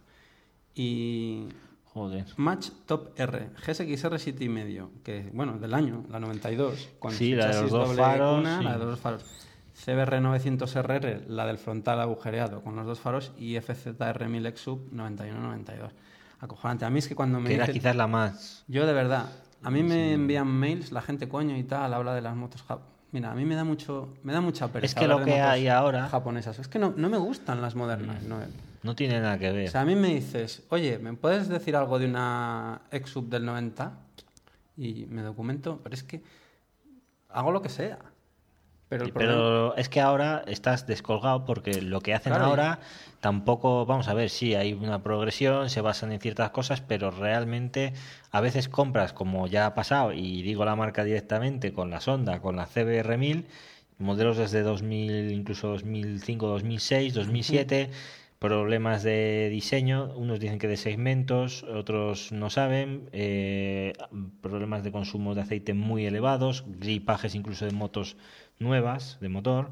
Y. 0.74 1.48
Joder. 1.92 2.24
Match 2.38 2.70
Top 2.86 3.10
R, 3.18 3.50
GSX-R 3.66 4.16
7,5, 4.16 4.88
que 5.04 5.28
bueno, 5.34 5.58
del 5.58 5.74
año, 5.74 6.06
la 6.10 6.18
92, 6.20 6.88
con 6.98 7.12
Sí, 7.12 7.34
la 7.34 7.48
de 7.48 7.60
los 7.60 7.70
dos 7.70 7.94
faros, 7.94 8.36
cuna, 8.38 8.58
sí. 8.58 8.64
la 8.64 8.72
de 8.72 8.78
los 8.78 8.86
dos 8.88 9.00
faros. 9.00 9.24
CBR 9.74 10.20
900RR, 10.22 11.26
la 11.26 11.44
del 11.46 11.58
frontal 11.58 12.00
agujereado 12.00 12.62
con 12.62 12.76
los 12.76 12.86
dos 12.86 12.98
faros, 12.98 13.32
y 13.36 13.56
FZR 13.60 14.26
1000X 14.26 14.56
Sub 14.56 14.90
91-92. 14.90 15.90
Acojonante. 16.40 16.86
A 16.86 16.90
mí 16.90 16.98
es 16.98 17.08
que 17.08 17.14
cuando 17.14 17.40
me 17.40 17.48
Que 17.50 17.56
era 17.56 17.66
quizás 17.68 17.94
la 17.94 18.06
más. 18.06 18.64
Yo 18.68 18.86
de 18.86 18.94
verdad, 18.94 19.26
a 19.62 19.70
mí 19.70 19.82
me 19.82 20.14
envían 20.14 20.46
mails, 20.48 20.92
la 20.92 21.02
gente 21.02 21.28
coño 21.28 21.58
y 21.58 21.64
tal, 21.64 21.92
habla 21.92 22.14
de 22.14 22.22
las 22.22 22.34
motos 22.34 22.64
Mira, 23.12 23.32
a 23.32 23.34
mí 23.34 23.44
me 23.44 23.54
da 23.54 23.64
mucho, 23.64 24.14
me 24.22 24.32
da 24.32 24.40
mucha 24.40 24.68
pereza. 24.68 24.94
Es 24.94 24.94
que 24.98 25.06
lo 25.06 25.22
que 25.22 25.40
hay 25.42 25.68
ahora- 25.68 26.08
japonesas. 26.08 26.58
Es 26.58 26.68
que 26.68 26.78
no, 26.78 26.94
no 26.96 27.10
me 27.10 27.18
gustan 27.18 27.60
las 27.60 27.74
modernas, 27.74 28.22
Noel. 28.22 28.48
No 28.82 28.94
tiene 28.96 29.20
nada 29.20 29.38
que 29.38 29.50
ver. 29.52 29.68
O 29.68 29.70
sea, 29.70 29.82
a 29.82 29.84
mí 29.84 29.94
me 29.94 30.08
dices, 30.08 30.62
oye, 30.70 30.98
¿me 30.98 31.12
puedes 31.14 31.48
decir 31.48 31.76
algo 31.76 31.98
de 31.98 32.06
una 32.06 32.82
ex-sub 32.90 33.28
del 33.28 33.44
90? 33.44 33.92
Y 34.76 35.06
me 35.06 35.22
documento, 35.22 35.80
pero 35.82 35.94
es 35.94 36.02
que 36.02 36.22
hago 37.28 37.52
lo 37.52 37.62
que 37.62 37.68
sea. 37.68 37.98
Pero 38.88 39.04
el 39.04 39.12
problema... 39.12 39.34
Pero 39.34 39.76
es 39.76 39.88
que 39.88 40.00
ahora 40.00 40.44
estás 40.46 40.86
descolgado 40.86 41.44
porque 41.44 41.80
lo 41.80 42.00
que 42.00 42.12
hacen 42.12 42.32
Claro, 42.32 42.44
y- 42.46 42.50
ahora 42.50 42.80
tampoco, 43.20 43.86
vamos 43.86 44.08
a 44.08 44.14
ver, 44.14 44.28
sí, 44.28 44.54
hay 44.54 44.72
una 44.72 45.02
progresión, 45.02 45.70
se 45.70 45.80
basan 45.80 46.12
en 46.12 46.20
ciertas 46.20 46.50
cosas, 46.50 46.80
pero 46.80 47.10
realmente 47.10 47.94
a 48.32 48.40
veces 48.40 48.68
compras, 48.68 49.12
como 49.12 49.46
ya 49.46 49.66
ha 49.66 49.74
pasado, 49.74 50.12
y 50.12 50.42
digo 50.42 50.64
la 50.64 50.76
marca 50.76 51.04
directamente, 51.04 51.72
con 51.72 51.88
la 51.90 52.00
Sonda, 52.00 52.40
con 52.40 52.56
la 52.56 52.66
CBR1000, 52.66 53.44
modelos 53.98 54.36
desde 54.36 54.62
2000, 54.62 55.30
incluso 55.32 55.68
2005, 55.68 56.48
2006, 56.48 57.14
2007, 57.14 57.90
problemas 58.46 59.02
de 59.04 59.48
diseño, 59.58 59.98
unos 60.16 60.40
dicen 60.40 60.58
que 60.58 60.68
de 60.68 60.76
segmentos, 60.86 61.62
otros 61.82 62.32
no 62.32 62.48
saben, 62.58 62.88
eh, 63.12 63.92
problemas 64.46 64.82
de 64.84 64.90
consumo 64.98 65.34
de 65.36 65.42
aceite 65.42 65.72
muy 65.74 66.06
elevados, 66.06 66.64
gripajes 66.66 67.34
incluso 67.34 67.64
de 67.66 67.72
motos 67.82 68.16
nuevas, 68.58 69.18
de 69.20 69.28
motor. 69.36 69.70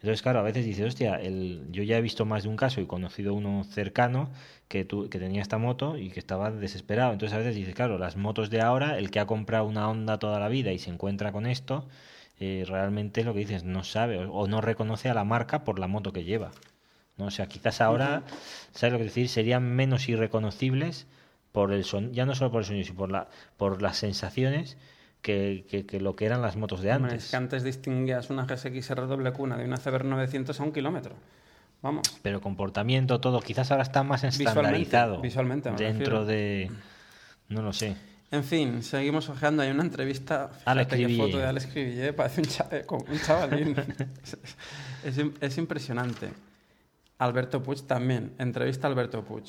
Entonces, 0.00 0.22
claro, 0.22 0.38
a 0.40 0.42
veces 0.42 0.64
dices, 0.64 0.86
hostia, 0.86 1.16
el, 1.16 1.66
yo 1.70 1.82
ya 1.82 1.96
he 1.98 2.02
visto 2.02 2.24
más 2.24 2.42
de 2.44 2.48
un 2.48 2.56
caso 2.56 2.80
y 2.80 2.86
conocido 2.86 3.34
uno 3.34 3.64
cercano 3.64 4.30
que, 4.68 4.84
tu- 4.84 5.08
que 5.10 5.18
tenía 5.18 5.42
esta 5.42 5.58
moto 5.58 5.96
y 5.98 6.10
que 6.10 6.20
estaba 6.20 6.50
desesperado. 6.50 7.12
Entonces, 7.12 7.34
a 7.34 7.38
veces 7.38 7.54
dices, 7.56 7.74
claro, 7.74 7.98
las 7.98 8.16
motos 8.16 8.48
de 8.50 8.60
ahora, 8.60 8.98
el 8.98 9.10
que 9.10 9.20
ha 9.20 9.26
comprado 9.26 9.64
una 9.66 9.88
Honda 9.88 10.18
toda 10.18 10.38
la 10.40 10.48
vida 10.48 10.72
y 10.72 10.78
se 10.78 10.90
encuentra 10.90 11.32
con 11.32 11.46
esto, 11.46 11.86
eh, 12.40 12.64
realmente 12.68 13.24
lo 13.24 13.32
que 13.34 13.40
dices, 13.40 13.64
no 13.64 13.84
sabe 13.84 14.18
o, 14.24 14.32
o 14.32 14.46
no 14.48 14.60
reconoce 14.60 15.08
a 15.08 15.14
la 15.14 15.24
marca 15.24 15.64
por 15.64 15.78
la 15.78 15.86
moto 15.88 16.12
que 16.12 16.24
lleva. 16.24 16.50
¿No? 17.16 17.26
O 17.26 17.30
sea, 17.30 17.46
quizás 17.46 17.80
ahora, 17.80 18.22
¿sabes 18.72 18.92
lo 18.92 18.98
que 18.98 19.04
decir? 19.04 19.28
Serían 19.28 19.64
menos 19.64 20.08
irreconocibles 20.08 21.06
por 21.52 21.72
el 21.72 21.84
son 21.84 22.12
ya 22.12 22.26
no 22.26 22.34
solo 22.34 22.50
por 22.50 22.60
el 22.60 22.66
sonido, 22.66 22.84
sino 22.84 22.98
por, 22.98 23.10
la, 23.10 23.28
por 23.56 23.80
las 23.82 23.96
sensaciones 23.96 24.76
que, 25.22 25.64
que, 25.70 25.86
que 25.86 26.00
lo 26.00 26.14
que 26.14 26.26
eran 26.26 26.42
las 26.42 26.56
motos 26.56 26.82
de 26.82 26.92
antes. 26.92 27.24
es 27.24 27.30
que 27.30 27.36
antes 27.36 27.62
distinguías 27.64 28.28
una 28.30 28.44
GSX 28.44 28.90
RWQ 28.94 29.56
de 29.56 29.64
una 29.64 29.76
CBR 29.78 30.04
900 30.04 30.60
a 30.60 30.62
un 30.62 30.72
kilómetro. 30.72 31.14
Vamos. 31.82 32.02
Pero 32.22 32.40
comportamiento, 32.40 33.20
todo, 33.20 33.40
quizás 33.40 33.70
ahora 33.70 33.82
está 33.82 34.02
más 34.02 34.24
estandarizado. 34.24 35.20
visualmente 35.20 35.70
me 35.70 35.76
dentro 35.76 36.20
refiero. 36.20 36.24
de. 36.26 36.70
No 37.48 37.62
lo 37.62 37.72
sé. 37.72 37.96
En 38.32 38.42
fin, 38.44 38.82
seguimos 38.82 39.28
ojeando. 39.28 39.62
Hay 39.62 39.70
una 39.70 39.82
entrevista. 39.84 40.50
Alex 40.64 40.90
Cribillé. 40.92 41.22
foto 41.22 41.38
de 41.38 41.44
Alex 41.46 41.66
Cribillé. 41.66 42.12
Parece 42.12 42.40
un, 42.40 42.48
eh, 42.72 42.82
como 42.84 43.04
un 43.04 43.20
chavalín. 43.20 43.76
es, 44.24 44.36
es 45.04 45.18
im- 45.18 45.34
es 45.40 45.58
impresionante. 45.58 46.30
Alberto 47.18 47.62
Puig 47.62 47.82
también. 47.86 48.32
Entrevista 48.38 48.86
a 48.86 48.90
Alberto 48.90 49.24
Puig. 49.24 49.44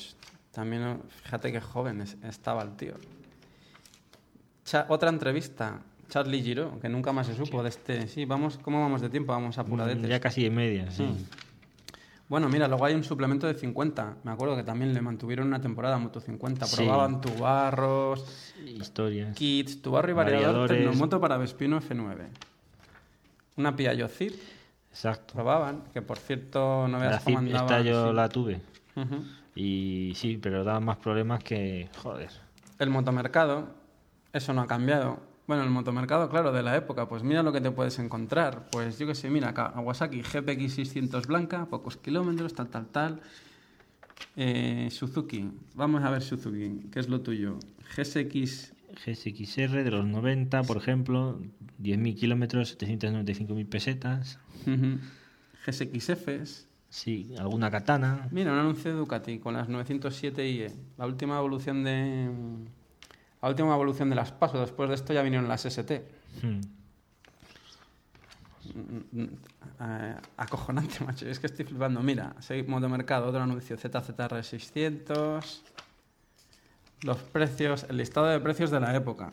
También, 0.52 1.02
fíjate 1.22 1.52
qué 1.52 1.60
joven 1.60 2.00
es- 2.00 2.16
estaba 2.24 2.62
el 2.62 2.76
tío. 2.76 2.94
Cha- 4.64 4.86
otra 4.88 5.08
entrevista. 5.10 5.80
Charlie 6.08 6.42
Giro, 6.42 6.80
que 6.80 6.88
nunca 6.88 7.12
más 7.12 7.26
se 7.26 7.34
supo 7.34 7.62
de 7.62 7.68
este. 7.68 8.08
Sí, 8.08 8.24
vamos, 8.24 8.58
¿cómo 8.62 8.80
vamos 8.80 9.02
de 9.02 9.10
tiempo? 9.10 9.32
Vamos 9.32 9.58
apuradetes. 9.58 10.02
Mm, 10.04 10.06
Ya 10.10 10.20
casi 10.20 10.42
de 10.42 10.50
media, 10.50 10.90
sí. 10.90 11.02
Mm. 11.02 11.16
Bueno, 12.28 12.48
mira, 12.48 12.66
luego 12.68 12.84
hay 12.86 12.94
un 12.94 13.04
suplemento 13.04 13.46
de 13.46 13.54
50. 13.54 14.16
Me 14.24 14.30
acuerdo 14.30 14.56
que 14.56 14.62
también 14.62 14.92
le 14.94 15.00
mantuvieron 15.02 15.46
una 15.46 15.60
temporada 15.60 15.98
Moto 15.98 16.20
50. 16.20 16.66
Sí. 16.66 16.76
Probaban 16.76 17.20
tubarros, 17.20 18.54
Historias. 18.66 19.36
kits, 19.36 19.80
tubarro 19.82 20.10
y 20.10 20.14
variador. 20.14 20.68
Tecnomoto 20.68 21.20
para 21.20 21.36
Vespino 21.38 21.78
F9. 21.80 22.28
Una 23.56 23.74
Piaggio 23.76 24.08
Zip, 24.08 24.34
Exacto. 24.90 25.34
probaban, 25.34 25.84
que 25.92 26.02
por 26.02 26.18
cierto 26.18 26.88
no 26.88 26.98
veas 26.98 27.22
cómo 27.22 27.38
andaba. 27.38 27.60
esta 27.60 27.80
yo 27.82 28.08
sí. 28.08 28.14
la 28.14 28.28
tuve. 28.28 28.60
Y 29.54 30.12
sí, 30.14 30.38
pero 30.40 30.64
daba 30.64 30.80
más 30.80 30.96
problemas 30.98 31.42
que. 31.42 31.88
Joder. 32.02 32.30
El 32.78 32.90
motomercado, 32.90 33.68
eso 34.32 34.52
no 34.52 34.62
ha 34.62 34.66
cambiado. 34.66 35.20
Bueno, 35.46 35.62
el 35.62 35.70
motomercado, 35.70 36.28
claro, 36.28 36.52
de 36.52 36.62
la 36.62 36.76
época, 36.76 37.08
pues 37.08 37.22
mira 37.22 37.42
lo 37.42 37.52
que 37.52 37.60
te 37.60 37.70
puedes 37.70 37.98
encontrar. 37.98 38.68
Pues 38.70 38.98
yo 38.98 39.06
qué 39.06 39.14
sé, 39.14 39.30
mira, 39.30 39.54
Kawasaki 39.54 40.20
GPX 40.22 40.74
600 40.74 41.26
blanca, 41.26 41.66
pocos 41.66 41.96
kilómetros, 41.96 42.54
tal, 42.54 42.68
tal, 42.68 42.86
tal. 42.86 43.20
Eh, 44.36 44.88
Suzuki, 44.90 45.50
vamos 45.74 46.04
a 46.04 46.10
ver 46.10 46.22
Suzuki, 46.22 46.88
¿qué 46.92 47.00
es 47.00 47.08
lo 47.08 47.20
tuyo? 47.20 47.58
GSX, 47.96 48.74
GSXR 49.04 49.84
de 49.84 49.90
los 49.90 50.06
90, 50.06 50.62
por 50.64 50.76
ejemplo, 50.76 51.40
10.000 51.80 52.16
kilómetros, 52.16 52.78
795.000 52.78 53.68
pesetas. 53.68 54.38
ujú, 54.66 54.98
GSXFs. 55.66 56.66
Sí, 56.90 57.34
alguna 57.38 57.70
katana. 57.70 58.28
Mira, 58.30 58.52
un 58.52 58.58
anuncio 58.58 58.90
de 58.90 58.96
Ducati 58.96 59.38
con 59.38 59.54
las 59.54 59.68
907 59.68 60.48
IE, 60.48 60.72
la 60.96 61.06
última 61.06 61.36
evolución 61.38 61.84
de... 61.84 62.30
La 63.42 63.48
última 63.48 63.72
evolución 63.74 64.10
de 64.10 64.16
las 64.16 64.32
PASO, 64.32 64.60
después 64.60 64.88
de 64.88 64.96
esto 64.96 65.12
ya 65.12 65.22
vinieron 65.22 65.48
las 65.48 65.64
ST. 65.64 66.02
Hmm. 66.42 66.60
Mm, 68.74 69.24
eh, 69.80 70.16
acojonante, 70.36 71.04
macho. 71.04 71.28
Es 71.28 71.38
que 71.38 71.46
estoy 71.46 71.64
flipando. 71.64 72.02
Mira, 72.02 72.34
seguimos 72.40 72.80
motomercado, 72.80 73.28
otro 73.28 73.42
anuncio, 73.42 73.76
ZZR 73.76 74.42
600. 74.42 75.64
Los 77.02 77.18
precios, 77.18 77.86
el 77.88 77.96
listado 77.98 78.26
de 78.26 78.40
precios 78.40 78.70
de 78.70 78.80
la 78.80 78.94
época. 78.94 79.32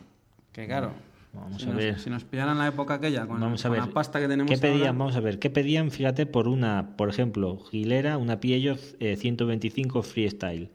Que 0.51 0.67
claro, 0.67 0.91
Vamos 1.33 1.61
si, 1.61 1.67
a 1.67 1.73
nos, 1.73 1.77
ver. 1.77 1.99
si 1.99 2.09
nos 2.09 2.23
pillaran 2.23 2.57
la 2.57 2.67
época 2.67 2.93
aquella 2.95 3.25
con, 3.27 3.39
Vamos 3.41 3.65
a 3.65 3.69
con 3.69 3.77
ver. 3.77 3.87
la 3.87 3.93
pasta 3.93 4.19
que 4.19 4.27
tenemos 4.27 4.49
¿Qué 4.51 4.57
pedían? 4.57 4.79
ahora, 4.79 4.91
Vamos 4.93 5.15
a 5.15 5.19
ver. 5.19 5.39
¿Qué 5.39 5.49
pedían? 5.49 5.91
Fíjate, 5.91 6.25
por 6.25 6.47
una, 6.47 6.95
por 6.95 7.09
ejemplo, 7.09 7.59
Gilera, 7.71 8.17
una 8.17 8.39
Piello 8.39 8.75
eh, 8.99 9.15
125 9.17 10.01
Freestyle. 10.03 10.69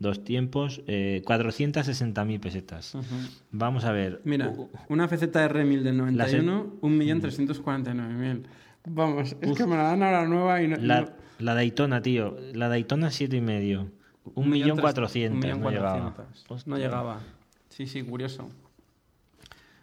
Dos 0.00 0.24
tiempos, 0.24 0.82
eh, 0.88 1.22
460.000 1.24 2.40
pesetas. 2.40 2.94
Ujú. 2.96 3.04
Vamos 3.52 3.84
a 3.84 3.92
ver. 3.92 4.20
Mira, 4.24 4.52
una 4.88 5.06
FZR 5.08 5.64
1000 5.64 5.84
del 5.84 6.16
La 6.16 6.28
se- 6.28 6.42
91, 6.42 6.80
1.349.000. 6.82 8.42
Vamos, 8.86 9.36
es 9.40 9.52
que 9.56 9.66
me 9.66 9.76
la 9.76 9.84
dan 9.84 10.02
ahora 10.02 10.26
nueva 10.26 10.60
y 10.62 10.68
no... 10.68 10.76
La, 10.76 11.02
no- 11.02 11.08
la 11.38 11.54
Daytona, 11.54 12.02
tío. 12.02 12.36
La 12.52 12.68
Daytona 12.68 13.10
siete 13.10 13.36
y 13.36 13.40
medio. 13.40 13.90
Un 14.34 14.48
millón 14.50 14.78
cuatrocientos. 14.78 15.58
No 15.58 15.70
llegaba. 15.70 16.14
1.400.000. 16.16 16.62
No 16.66 16.78
llegaba. 16.78 17.20
Sí, 17.68 17.86
sí, 17.86 18.02
curioso. 18.02 18.48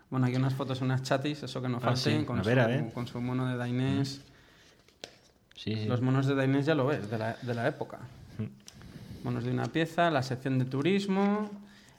Bueno, 0.10 0.26
aquí 0.26 0.36
unas 0.36 0.54
fotos, 0.54 0.82
unas 0.82 1.04
chatis, 1.04 1.44
eso 1.44 1.62
que 1.62 1.70
no 1.70 1.78
Ah, 1.78 1.82
falte, 1.96 2.20
sí. 2.20 2.26
con, 2.26 2.44
su, 2.44 2.94
con 2.94 3.08
su 3.08 3.22
mono 3.22 3.48
de 3.48 3.56
Dainés. 3.58 4.22
Sí, 5.56 5.76
sí. 5.76 5.86
Los 5.86 6.02
monos 6.02 6.26
de 6.26 6.36
Dainés 6.36 6.66
ya 6.66 6.76
lo 6.76 6.88
ves, 6.88 7.10
de 7.10 7.18
la, 7.18 7.36
de 7.42 7.54
la 7.54 7.68
época. 7.68 8.00
Monos 9.24 9.44
de 9.44 9.52
una 9.52 9.66
pieza, 9.68 10.10
la 10.10 10.24
sección 10.24 10.58
de 10.58 10.66
turismo 10.66 11.50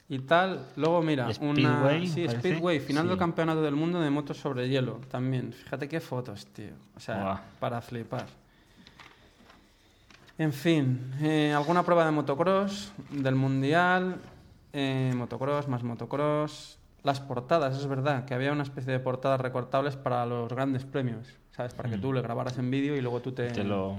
y 0.09 0.19
tal. 0.19 0.67
Luego, 0.77 1.01
mira, 1.01 1.29
una... 1.41 1.55
Speedway, 1.55 2.07
Sí, 2.09 2.25
parece. 2.27 2.41
Speedway, 2.41 2.81
final 2.81 3.09
del 3.09 3.17
campeonato 3.17 3.63
del 3.63 3.77
mundo 3.77 4.01
de 4.01 4.11
motos 4.11 4.37
sobre 4.37 4.69
hielo, 4.69 5.01
también. 5.11 5.53
Fíjate 5.53 5.89
qué 5.89 6.01
fotos, 6.01 6.47
tío. 6.47 6.73
O 6.97 7.01
sea, 7.01 7.41
para 7.61 7.81
flipar. 7.81 8.27
En 10.39 10.53
fin, 10.53 11.13
eh, 11.21 11.53
alguna 11.53 11.83
prueba 11.83 12.05
de 12.05 12.11
motocross 12.11 12.93
del 13.11 13.35
mundial, 13.35 14.17
eh, 14.73 15.13
motocross 15.15 15.69
más 15.69 15.83
motocross, 15.83 16.79
las 17.03 17.21
portadas, 17.21 17.77
es 17.79 17.87
verdad 17.87 18.25
que 18.25 18.35
había 18.35 18.53
una 18.53 18.63
especie 18.63 18.93
de 18.93 18.99
portadas 18.99 19.41
recortables 19.41 19.97
para 19.97 20.25
los 20.25 20.49
grandes 20.49 20.85
premios, 20.85 21.29
¿sabes? 21.51 21.75
Para 21.75 21.91
que 21.91 21.99
tú 21.99 22.13
le 22.13 22.23
grabaras 22.23 22.59
en 22.59 22.71
vídeo 22.71 22.97
y 22.97 23.01
luego 23.01 23.21
tú 23.21 23.33
te, 23.33 23.51
Mm. 23.51 23.53
Te 23.53 23.65
lo... 23.65 23.97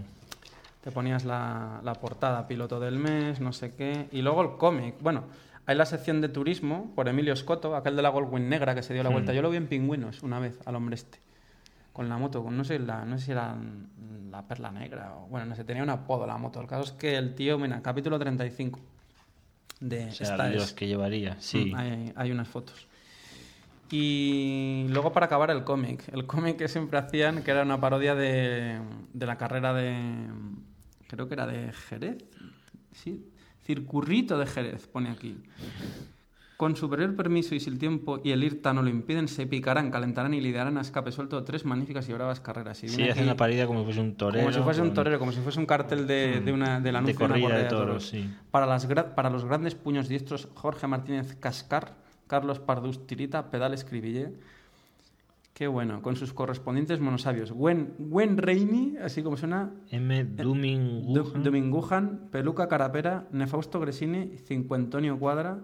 te 0.84 0.92
ponías 0.92 1.24
la, 1.26 1.82
la 1.84 1.94
portada, 1.96 2.48
piloto 2.48 2.80
del 2.80 2.98
mes, 2.98 3.40
no 3.40 3.54
sé 3.54 3.76
qué, 3.76 4.08
y 4.12 4.22
luego 4.22 4.42
el 4.42 4.58
cómic. 4.58 4.96
Bueno, 5.02 5.26
hay 5.66 5.76
la 5.78 5.86
sección 5.86 6.20
de 6.20 6.30
turismo 6.30 6.92
por 6.96 7.08
Emilio 7.08 7.36
Scotto, 7.36 7.76
aquel 7.76 7.96
de 7.96 8.02
la 8.02 8.10
Goldwing 8.10 8.50
negra 8.50 8.74
que 8.74 8.84
se 8.84 8.94
dio 8.94 9.04
la 9.04 9.10
vuelta. 9.10 9.32
Hmm. 9.32 9.36
Yo 9.36 9.42
lo 9.44 9.50
vi 9.50 9.58
en 9.58 9.68
Pingüinos 9.68 10.24
una 10.24 10.40
vez 10.40 10.60
al 10.66 10.76
hombre 10.76 10.96
este 10.96 11.20
con 11.94 12.10
la 12.10 12.18
moto, 12.18 12.44
con 12.44 12.58
no 12.58 12.64
sé, 12.64 12.80
la, 12.80 13.06
no 13.06 13.18
sé 13.18 13.26
si 13.26 13.32
era 13.32 13.56
la 14.32 14.48
perla 14.48 14.72
negra 14.72 15.16
o 15.16 15.28
bueno, 15.28 15.46
no 15.46 15.56
sé, 15.56 15.64
tenía 15.64 15.84
un 15.84 15.90
apodo 15.92 16.26
la 16.28 16.38
moto. 16.38 16.60
El 16.60 16.68
caso 16.68 16.84
es 16.84 16.92
que 16.92 17.16
el 17.16 17.36
tío, 17.36 17.58
mira, 17.60 17.82
capítulo 17.82 18.20
35 18.20 18.80
de 19.80 20.06
O 20.08 20.12
sea, 20.12 20.28
esta 20.32 20.48
de 20.48 20.56
es. 20.56 20.56
los 20.56 20.74
que 20.74 20.88
llevaría, 20.88 21.40
sí. 21.40 21.72
Mm, 21.72 21.76
Hay, 21.76 22.14
hay 22.16 22.32
unas 22.32 22.48
fotos. 22.48 22.88
Y 23.92 24.86
luego 24.90 25.12
para 25.14 25.28
acabar 25.28 25.52
el 25.52 25.64
cómic. 25.64 26.08
El 26.12 26.26
cómic 26.26 26.58
que 26.58 26.68
siempre 26.68 26.98
hacían, 26.98 27.44
que 27.44 27.52
era 27.52 27.62
una 27.62 27.80
parodia 27.80 28.16
de, 28.16 28.80
de 29.14 29.26
la 29.26 29.38
carrera 29.38 29.74
de... 29.74 30.28
Creo 31.08 31.28
que 31.28 31.36
era 31.36 31.46
de 31.46 31.72
Jerez. 31.74 32.24
Sí, 32.92 33.30
Circurrito 33.64 34.38
de 34.38 34.48
Jerez, 34.48 34.88
pone 34.88 35.10
aquí. 35.12 35.38
Con 36.64 36.78
superior 36.78 37.14
permiso 37.14 37.56
y 37.56 37.60
si 37.60 37.70
el 37.70 37.78
tiempo 37.78 38.22
y 38.24 38.32
el 38.32 38.42
IRTA 38.42 38.72
no 38.72 38.82
lo 38.84 38.88
impiden, 38.90 39.28
se 39.28 39.46
picarán, 39.46 39.92
calentarán 39.92 40.34
y 40.34 40.40
lidiarán 40.40 40.78
a 40.78 40.82
escape 40.82 41.12
suelto 41.12 41.44
tres 41.44 41.66
magníficas 41.66 42.08
y 42.08 42.14
bravas 42.14 42.40
carreras. 42.40 42.82
Y 42.86 42.88
Sí, 42.88 42.96
viene 42.96 43.12
hace 43.12 43.20
aquí 43.20 43.28
una 43.28 43.36
parida 43.36 43.68
como 43.68 43.80
si 43.82 43.86
fuese 43.88 44.00
un 44.00 44.16
torero. 44.16 44.44
como 44.46 44.54
si 44.54 44.62
fuese 44.62 44.82
un 44.82 44.94
torero, 44.94 45.20
como 45.20 45.32
si 45.34 45.42
fuese 45.42 45.60
un 45.60 45.66
cartel 45.66 46.08
de, 46.08 46.40
de 46.40 46.54
una, 46.54 46.80
del 46.80 46.96
anuncio 46.96 47.20
de, 47.20 47.26
una 47.26 47.34
corrida 47.42 47.58
de 47.58 47.66
toros, 47.66 48.08
sí. 48.08 48.30
Para, 48.50 48.66
las 48.66 48.86
para 49.14 49.30
los 49.30 49.44
grandes 49.44 49.76
puños 49.76 50.08
diestros, 50.08 50.48
Jorge 50.54 50.88
Martínez 50.88 51.36
Cascar, 51.36 51.96
Carlos 52.28 52.60
Pardus 52.62 53.06
Tirita, 53.08 53.52
Pedal 53.52 53.74
Escribillé. 53.74 54.32
Qué 55.54 55.68
bueno, 55.68 56.02
con 56.02 56.16
sus 56.16 56.32
correspondientes 56.34 57.02
monosabios. 57.02 57.52
Gwen, 57.52 57.94
Gwen 58.00 58.38
Reini, 58.38 58.96
así 59.04 59.22
como 59.22 59.36
suena. 59.36 59.70
M. 59.92 60.24
Dumingujan. 60.24 61.14
Du- 61.14 61.44
Domingujan, 61.44 62.20
Peluca 62.32 62.70
Carapera, 62.70 63.28
Nefausto 63.34 63.80
Gresini, 63.82 64.38
Cincuentonio 64.48 65.20
Cuadra, 65.20 65.60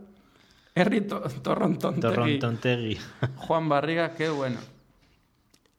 Henry 0.75 1.01
To- 1.01 1.21
Torrontontegui, 1.41 2.01
Torrontontegui. 2.15 2.99
Juan 3.35 3.69
Barriga, 3.69 4.13
qué 4.15 4.29
bueno. 4.29 4.57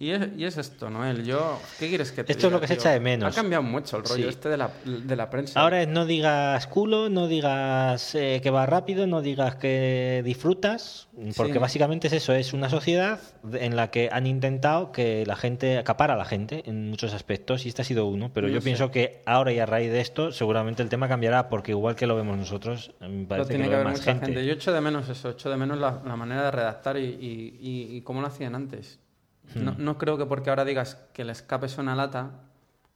Y 0.02 0.12
es, 0.12 0.28
y 0.34 0.46
es 0.46 0.56
esto, 0.56 0.88
Noel. 0.88 1.24
Yo, 1.26 1.60
¿qué 1.78 1.90
quieres 1.90 2.10
que 2.10 2.24
te 2.24 2.32
Esto 2.32 2.46
es 2.46 2.52
lo 2.54 2.58
que 2.58 2.66
se 2.66 2.72
echa 2.72 2.88
de 2.90 3.00
menos. 3.00 3.36
Ha 3.36 3.38
cambiado 3.42 3.62
mucho 3.62 3.98
el 3.98 4.04
rollo 4.04 4.22
Sí. 4.24 4.28
este 4.30 4.48
de 4.48 4.56
la, 4.56 4.70
de 4.86 5.14
la 5.14 5.28
prensa. 5.28 5.60
Ahora 5.60 5.82
es 5.82 5.88
no 5.88 6.06
digas 6.06 6.66
culo, 6.68 7.10
no 7.10 7.28
digas 7.28 8.14
eh, 8.14 8.40
que 8.42 8.48
va 8.48 8.64
rápido, 8.64 9.06
no 9.06 9.20
digas 9.20 9.56
que 9.56 10.22
disfrutas, 10.24 11.08
porque 11.36 11.52
Sí. 11.52 11.58
básicamente 11.58 12.06
es 12.06 12.14
eso, 12.14 12.32
es 12.32 12.54
una 12.54 12.70
sociedad 12.70 13.20
en 13.52 13.76
la 13.76 13.90
que 13.90 14.08
han 14.10 14.26
intentado 14.26 14.90
que 14.90 15.26
la 15.26 15.36
gente 15.36 15.76
acapara 15.76 16.14
a 16.14 16.16
la 16.16 16.24
gente 16.24 16.62
en 16.64 16.88
muchos 16.88 17.12
aspectos 17.12 17.66
y 17.66 17.68
este 17.68 17.82
ha 17.82 17.84
sido 17.84 18.06
uno, 18.06 18.30
pero 18.32 18.46
No 18.48 18.54
yo 18.54 18.60
sé. 18.62 18.64
pienso 18.64 18.90
que 18.90 19.20
ahora 19.26 19.52
y 19.52 19.58
a 19.58 19.66
raíz 19.66 19.92
de 19.92 20.00
esto 20.00 20.32
seguramente 20.32 20.82
el 20.82 20.88
tema 20.88 21.08
cambiará 21.08 21.50
porque 21.50 21.72
igual 21.72 21.94
que 21.94 22.06
lo 22.06 22.16
vemos 22.16 22.38
nosotros, 22.38 22.92
me 23.02 23.24
Lo 23.24 23.28
parece 23.28 23.48
tiene 23.50 23.64
que 23.64 23.68
que 23.68 23.72
lo 23.72 23.76
haber 23.82 23.86
más 23.92 23.98
mucha 24.00 24.12
gente. 24.12 24.26
gente. 24.28 24.46
Yo 24.46 24.52
echo 24.54 24.72
de 24.72 24.80
menos 24.80 25.10
eso, 25.10 25.28
echo 25.28 25.50
de 25.50 25.58
menos 25.58 25.76
la, 25.78 26.00
la 26.06 26.16
manera 26.16 26.44
de 26.44 26.50
redactar 26.52 26.96
y, 26.96 27.04
y- 27.04 27.58
y- 27.60 27.96
y 27.98 28.00
cómo 28.00 28.22
lo 28.22 28.28
hacían 28.28 28.54
antes. 28.54 28.98
No, 29.54 29.72
Hmm. 29.72 29.84
no 29.84 29.98
creo 29.98 30.16
que 30.18 30.26
porque 30.26 30.50
ahora 30.50 30.64
digas 30.64 30.96
que 31.12 31.22
el 31.22 31.30
escape 31.30 31.68
suena 31.68 31.92
a 31.94 31.96
lata, 31.96 32.30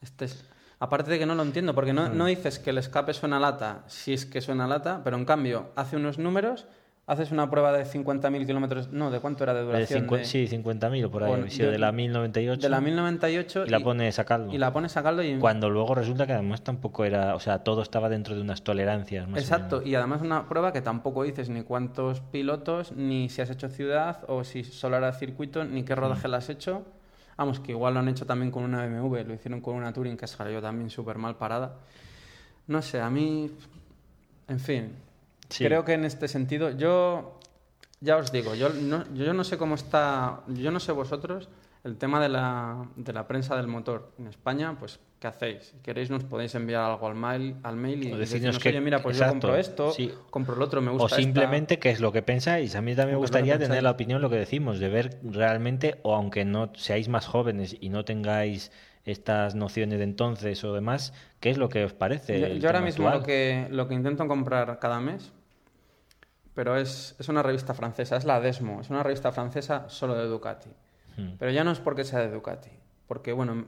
estés... 0.00 0.44
Aparte 0.80 1.10
de 1.10 1.18
que 1.18 1.26
no 1.26 1.34
lo 1.34 1.42
entiendo, 1.42 1.74
porque 1.74 1.92
no, 1.92 2.08
Hmm. 2.08 2.16
no 2.16 2.26
dices 2.26 2.58
que 2.58 2.70
el 2.70 2.78
escape 2.78 3.14
suena 3.14 3.36
a 3.38 3.40
lata 3.40 3.84
si 3.86 4.12
es 4.12 4.26
que 4.26 4.40
suena 4.40 4.64
a 4.64 4.68
lata, 4.68 5.00
pero 5.04 5.16
en 5.16 5.24
cambio 5.24 5.70
hace 5.76 5.96
unos 5.96 6.18
números, 6.18 6.66
haces 7.06 7.30
una 7.32 7.50
prueba 7.50 7.70
de 7.72 7.84
50.000 7.84 8.46
kilómetros... 8.46 8.90
No, 8.90 9.10
¿de 9.10 9.20
cuánto 9.20 9.44
era 9.44 9.52
de 9.52 9.60
De 9.60 9.66
duración? 9.66 10.06
cincu- 10.06 10.16
de- 10.18 10.24
Sí, 10.24 10.46
50.000 10.48 11.04
o 11.04 11.10
por 11.10 11.22
ahí, 11.24 11.30
Bueno, 11.30 11.50
sido 11.50 11.66
de- 11.66 11.72
de 11.72 11.78
la 11.78 11.92
1098. 11.92 12.62
de 12.62 12.68
la 12.70 12.80
1098 12.80 13.64
y 13.66 13.70
la 13.70 13.80
pones 13.80 14.18
a 14.18 14.24
caldo. 14.24 14.54
Y 14.54 14.58
la 14.58 14.72
pones 14.72 14.96
a 14.96 15.02
caldo 15.02 15.22
y... 15.22 15.38
Cuando 15.38 15.68
luego 15.68 15.94
resulta 15.94 16.26
que 16.26 16.32
además 16.32 16.62
tampoco 16.62 17.04
era, 17.04 17.34
o 17.34 17.40
sea, 17.40 17.58
todo 17.58 17.82
estaba 17.82 18.08
dentro 18.08 18.34
de 18.34 18.40
unas 18.40 18.62
tolerancias. 18.62 19.28
Más 19.28 19.38
Exacto, 19.40 19.82
y 19.82 19.94
además 19.94 20.22
una 20.22 20.48
prueba 20.48 20.72
que 20.72 20.80
tampoco 20.80 21.24
dices 21.24 21.50
ni 21.50 21.62
cuántos 21.62 22.20
pilotos, 22.20 22.92
ni 22.92 23.28
si 23.28 23.42
has 23.42 23.50
hecho 23.50 23.68
ciudad, 23.68 24.24
o 24.28 24.42
si 24.44 24.64
solo 24.64 24.96
era 24.96 25.12
circuito, 25.12 25.62
ni 25.64 25.82
qué 25.82 25.94
Mm. 25.94 25.98
rodaje 25.98 26.28
lo 26.28 26.36
has 26.36 26.48
hecho. 26.48 26.84
Vamos, 27.36 27.60
que 27.60 27.72
igual 27.72 27.92
lo 27.94 28.00
han 28.00 28.08
hecho 28.08 28.24
también 28.24 28.50
con 28.50 28.62
una 28.62 28.86
BMW, 28.86 29.24
lo 29.24 29.34
hicieron 29.34 29.60
con 29.60 29.74
una 29.74 29.92
Touring 29.92 30.16
que 30.16 30.26
salió 30.26 30.62
también 30.62 30.88
súper 30.88 31.18
mal 31.18 31.36
parada. 31.36 31.74
No 32.68 32.80
sé, 32.80 33.00
a 33.00 33.10
mí, 33.10 33.50
en 34.48 34.60
fin, 34.60 34.92
Sí. 35.48 35.64
creo 35.64 35.84
que 35.84 35.92
en 35.94 36.04
este 36.04 36.28
sentido, 36.28 36.70
yo, 36.70 37.38
ya 38.00 38.16
os 38.16 38.32
digo, 38.32 38.54
yo 38.54 38.70
no, 38.70 39.04
yo 39.14 39.32
no 39.34 39.44
sé 39.44 39.56
cómo 39.58 39.74
está, 39.74 40.40
yo 40.48 40.70
no 40.70 40.80
sé 40.80 40.92
vosotros, 40.92 41.48
el 41.84 41.96
tema 41.96 42.18
de 42.20 42.30
la, 42.30 42.88
de 42.96 43.12
la 43.12 43.28
prensa 43.28 43.56
del 43.56 43.66
motor 43.66 44.12
en 44.18 44.26
España, 44.28 44.74
pues, 44.80 45.00
¿qué 45.20 45.26
hacéis? 45.26 45.64
Si 45.64 45.76
queréis 45.82 46.08
nos 46.08 46.24
podéis 46.24 46.54
enviar 46.54 46.82
algo 46.82 47.06
al 47.06 47.14
mail, 47.14 47.56
al 47.62 47.76
mail 47.76 48.06
y 48.08 48.12
O 48.12 48.16
decirnos 48.16 48.58
que- 48.58 48.70
oye, 48.70 48.80
mira, 48.80 49.02
pues 49.02 49.18
yo 49.18 49.28
compro 49.28 49.54
esto, 49.54 49.90
sí. 49.90 50.10
compro 50.30 50.54
el 50.54 50.62
otro, 50.62 50.80
me 50.80 50.90
gusta 50.90 51.04
O 51.04 51.06
esta". 51.08 51.16
simplemente 51.20 51.78
qué 51.78 51.90
es 51.90 52.00
lo 52.00 52.10
que 52.10 52.22
pensáis. 52.22 52.74
A 52.74 52.80
mí 52.80 52.94
también 52.94 53.16
me 53.16 53.20
gustaría 53.20 53.58
tener 53.58 53.82
la 53.82 53.90
opinión, 53.90 54.22
lo 54.22 54.30
que 54.30 54.36
decimos, 54.36 54.78
de 54.78 54.88
ver 54.88 55.20
realmente, 55.22 56.00
o 56.04 56.14
aunque 56.14 56.46
no 56.46 56.72
seáis 56.74 57.08
más 57.10 57.26
jóvenes 57.26 57.76
y 57.78 57.90
no 57.90 58.02
tengáis 58.06 58.72
estas 59.04 59.54
nociones 59.54 59.98
de 59.98 60.04
entonces 60.04 60.64
o 60.64 60.72
demás, 60.72 61.12
¿qué 61.40 61.50
es 61.50 61.58
lo 61.58 61.68
que 61.68 61.84
os 61.84 61.92
parece? 61.92 62.58
Yo, 62.58 62.68
ahora 62.68 62.80
mismo 62.80 63.06
actual? 63.06 63.20
lo 63.20 63.26
que, 63.26 63.66
lo 63.70 63.88
que 63.88 63.94
intento 63.94 64.26
comprar 64.26 64.78
cada 64.78 65.00
mes, 65.00 65.32
pero 66.54 66.76
es, 66.76 67.16
es 67.18 67.28
una 67.28 67.42
revista 67.42 67.74
francesa, 67.74 68.16
es 68.16 68.24
la 68.24 68.40
Desmo, 68.40 68.80
es 68.80 68.90
una 68.90 69.02
revista 69.02 69.32
francesa 69.32 69.88
solo 69.88 70.14
de 70.14 70.26
Ducati. 70.26 70.70
Hmm. 71.16 71.32
Pero 71.38 71.50
ya 71.50 71.64
no 71.64 71.70
es 71.72 71.80
porque 71.80 72.04
sea 72.04 72.20
de 72.20 72.30
Ducati, 72.30 72.70
porque 73.06 73.32
bueno, 73.32 73.66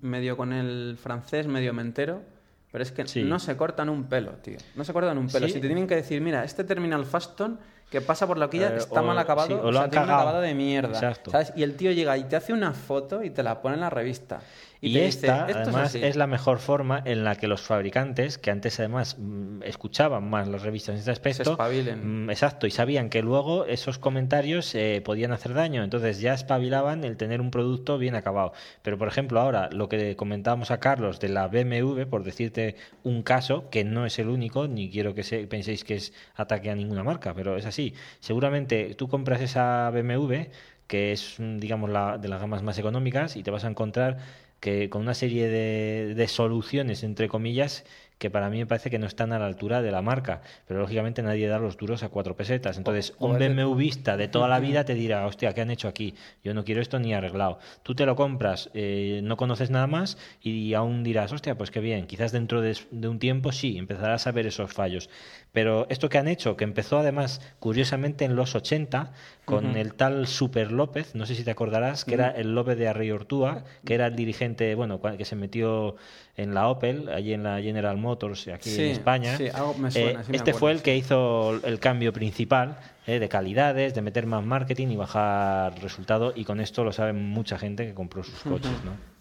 medio 0.00 0.36
con 0.36 0.52
el 0.52 0.96
francés, 1.00 1.46
medio 1.46 1.72
me 1.74 1.82
entero, 1.82 2.22
pero 2.70 2.82
es 2.82 2.92
que 2.92 3.06
Sí. 3.06 3.22
no 3.24 3.38
se 3.38 3.56
cortan 3.56 3.88
un 3.88 4.04
pelo, 4.04 4.32
tío. 4.32 4.58
No 4.76 4.84
se 4.84 4.92
cortan 4.92 5.16
un 5.18 5.28
pelo. 5.28 5.46
Sí. 5.46 5.54
Si 5.54 5.60
te 5.60 5.66
tienen 5.66 5.86
que 5.86 5.96
decir, 5.96 6.20
mira, 6.20 6.44
este 6.44 6.64
terminal 6.64 7.04
Faston 7.06 7.58
que 7.94 8.00
pasa 8.00 8.26
por 8.26 8.36
la 8.38 8.46
horquilla 8.46 8.70
Eh, 8.70 8.78
está 8.78 9.00
o- 9.00 9.04
mal 9.04 9.16
acabado, 9.16 9.46
sí, 9.46 9.54
o 9.54 9.72
sea, 9.72 9.88
tiene 9.88 10.04
un 10.06 10.10
acabado 10.10 10.40
de 10.40 10.52
mierda. 10.52 10.88
Exacto. 10.94 11.30
¿sabes? 11.30 11.52
Y 11.54 11.62
el 11.62 11.76
tío 11.76 11.92
llega 11.92 12.16
y 12.18 12.24
te 12.24 12.34
hace 12.34 12.52
una 12.52 12.72
foto 12.72 13.22
y 13.22 13.30
te 13.30 13.44
la 13.44 13.62
pone 13.62 13.76
en 13.76 13.82
la 13.82 13.90
revista. 13.90 14.40
Y, 14.88 14.98
esta, 14.98 15.46
dice, 15.46 15.58
"Esto 15.58 15.70
además, 15.70 15.86
así". 15.94 16.04
es, 16.04 16.16
la 16.16 16.26
mejor 16.26 16.58
forma 16.58 17.02
en 17.04 17.24
la 17.24 17.36
que 17.36 17.46
los 17.48 17.62
fabricantes, 17.62 18.38
que 18.38 18.50
antes 18.50 18.78
además 18.80 19.16
mm, 19.18 19.62
escuchaban 19.62 20.28
más 20.28 20.46
las 20.48 20.62
revistas 20.62 20.94
en 20.94 20.98
este 20.98 21.10
aspecto, 21.10 21.52
espabilen. 21.52 22.26
mm, 22.26 22.30
exacto, 22.30 22.66
y 22.66 22.70
sabían 22.70 23.08
que 23.10 23.22
luego 23.22 23.64
esos 23.66 23.98
comentarios 23.98 24.74
eh, 24.74 25.00
podían 25.04 25.32
hacer 25.32 25.54
daño, 25.54 25.82
entonces 25.84 26.20
ya 26.20 26.34
espabilaban 26.34 27.04
el 27.04 27.16
tener 27.16 27.40
un 27.40 27.50
producto 27.50 27.98
bien 27.98 28.14
acabado. 28.14 28.52
Pero, 28.82 28.98
por 28.98 29.08
ejemplo, 29.08 29.40
ahora 29.40 29.70
lo 29.72 29.88
que 29.88 30.16
comentábamos 30.16 30.70
a 30.70 30.80
Carlos 30.80 31.20
de 31.20 31.28
la 31.30 31.48
BMW, 31.48 32.06
por 32.06 32.22
decirte 32.24 32.76
un 33.02 33.22
caso, 33.22 33.70
que 33.70 33.84
no 33.84 34.06
es 34.06 34.18
el 34.18 34.28
único, 34.28 34.68
ni 34.68 34.90
quiero 34.90 35.14
que 35.14 35.22
se- 35.22 35.46
penséis 35.46 35.84
que 35.84 35.94
es 35.94 36.12
ataque 36.36 36.70
a 36.70 36.74
ninguna 36.74 37.02
marca, 37.02 37.32
pero 37.34 37.56
es 37.56 37.66
así. 37.66 37.94
Seguramente 38.20 38.94
tú 38.94 39.08
compras 39.08 39.40
esa 39.40 39.90
BMW, 39.90 40.50
que 40.86 41.12
es, 41.12 41.36
mm, 41.38 41.56
digamos, 41.58 41.88
la, 41.88 42.18
de 42.18 42.28
las 42.28 42.40
gamas 42.40 42.62
más 42.62 42.78
económicas, 42.78 43.36
y 43.36 43.42
te 43.42 43.50
vas 43.50 43.64
a 43.64 43.68
encontrar 43.68 44.18
que 44.64 44.88
con 44.88 45.02
una 45.02 45.12
serie 45.12 45.46
de, 45.48 46.14
de 46.14 46.26
soluciones, 46.28 47.02
entre 47.04 47.28
comillas, 47.28 47.84
que 48.16 48.30
para 48.30 48.48
mí 48.48 48.56
me 48.58 48.64
parece 48.66 48.88
que 48.88 48.98
no 48.98 49.06
están 49.06 49.32
a 49.34 49.38
la 49.38 49.44
altura 49.44 49.82
de 49.82 49.90
la 49.90 50.00
marca. 50.00 50.40
Pero 50.66 50.80
lógicamente 50.80 51.20
nadie 51.20 51.48
da 51.48 51.58
los 51.58 51.76
duros 51.76 52.02
a 52.02 52.08
cuatro 52.08 52.34
pesetas. 52.34 52.78
Entonces, 52.78 53.12
O- 53.18 53.26
o 53.26 53.28
un 53.30 53.34
es 53.34 53.40
de- 53.40 53.48
BMWista 53.50 54.16
de 54.16 54.28
toda 54.28 54.48
la 54.48 54.60
vida 54.66 54.84
te 54.86 54.94
dirá, 54.94 55.26
hostia, 55.26 55.52
¿qué 55.52 55.60
han 55.60 55.70
hecho 55.70 55.86
aquí? 55.88 56.14
Yo 56.42 56.54
no 56.54 56.64
quiero 56.64 56.80
esto 56.80 56.98
ni 56.98 57.12
arreglado. 57.12 57.58
Tú 57.82 57.94
te 57.94 58.06
lo 58.06 58.16
compras, 58.16 58.70
eh, 58.72 59.20
no 59.22 59.36
conoces 59.36 59.68
nada 59.70 59.86
más 59.88 60.16
y 60.40 60.72
aún 60.72 61.02
dirás, 61.02 61.30
hostia, 61.32 61.58
pues 61.58 61.70
qué 61.70 61.80
bien. 61.80 62.06
Quizás 62.06 62.32
dentro 62.32 62.62
de, 62.62 62.74
de 62.90 63.08
un 63.08 63.18
tiempo 63.18 63.52
sí, 63.52 63.76
empezarás 63.76 64.26
a 64.26 64.32
ver 64.32 64.46
esos 64.46 64.72
fallos. 64.72 65.10
Pero 65.52 65.86
esto 65.90 66.08
que 66.08 66.16
han 66.18 66.28
hecho, 66.28 66.56
que 66.56 66.64
empezó 66.64 66.98
además, 67.00 67.42
curiosamente, 67.58 68.24
en 68.24 68.36
los 68.36 68.54
80, 68.54 69.12
con 69.44 69.76
el 69.76 69.94
tal 69.94 70.26
Super 70.26 70.72
López, 70.72 71.14
no 71.14 71.26
sé 71.26 71.34
si 71.34 71.44
te 71.44 71.50
acordarás, 71.50 72.04
que 72.04 72.14
era 72.14 72.30
el 72.30 72.54
López 72.54 72.78
de 72.78 72.88
Arrey 72.88 73.10
Ortúa, 73.10 73.64
que 73.84 73.94
era 73.94 74.06
el 74.06 74.16
dirigente, 74.16 74.74
bueno, 74.74 75.00
que 75.18 75.24
se 75.24 75.36
metió 75.36 75.96
en 76.36 76.54
la 76.54 76.68
Opel, 76.68 77.08
allí 77.08 77.32
en 77.32 77.42
la 77.42 77.60
General 77.60 77.96
Motors, 77.96 78.48
aquí 78.48 78.70
Sí, 78.70 78.82
en 78.82 78.90
España. 78.90 79.36
sí, 79.36 79.48
algo 79.52 79.74
me 79.74 79.90
suena, 79.90 80.20
Eh, 80.20 80.24
sí 80.24 80.30
me 80.32 80.36
este 80.38 80.52
fue 80.54 80.72
el 80.72 80.82
que 80.82 80.96
hizo 80.96 81.60
el 81.64 81.78
cambio 81.78 82.12
principal 82.12 82.76
eh, 83.06 83.18
de 83.18 83.28
calidades, 83.28 83.94
de 83.94 84.02
meter 84.02 84.26
más 84.26 84.44
marketing 84.44 84.88
y 84.88 84.96
bajar 84.96 85.80
resultado, 85.82 86.32
y 86.34 86.44
con 86.44 86.60
esto 86.60 86.82
lo 86.84 86.92
sabe 86.92 87.12
mucha 87.12 87.58
gente 87.58 87.86
que 87.86 87.94
compró 87.94 88.24
sus 88.24 88.40
coches, 88.40 88.72
¿no? 88.84 89.13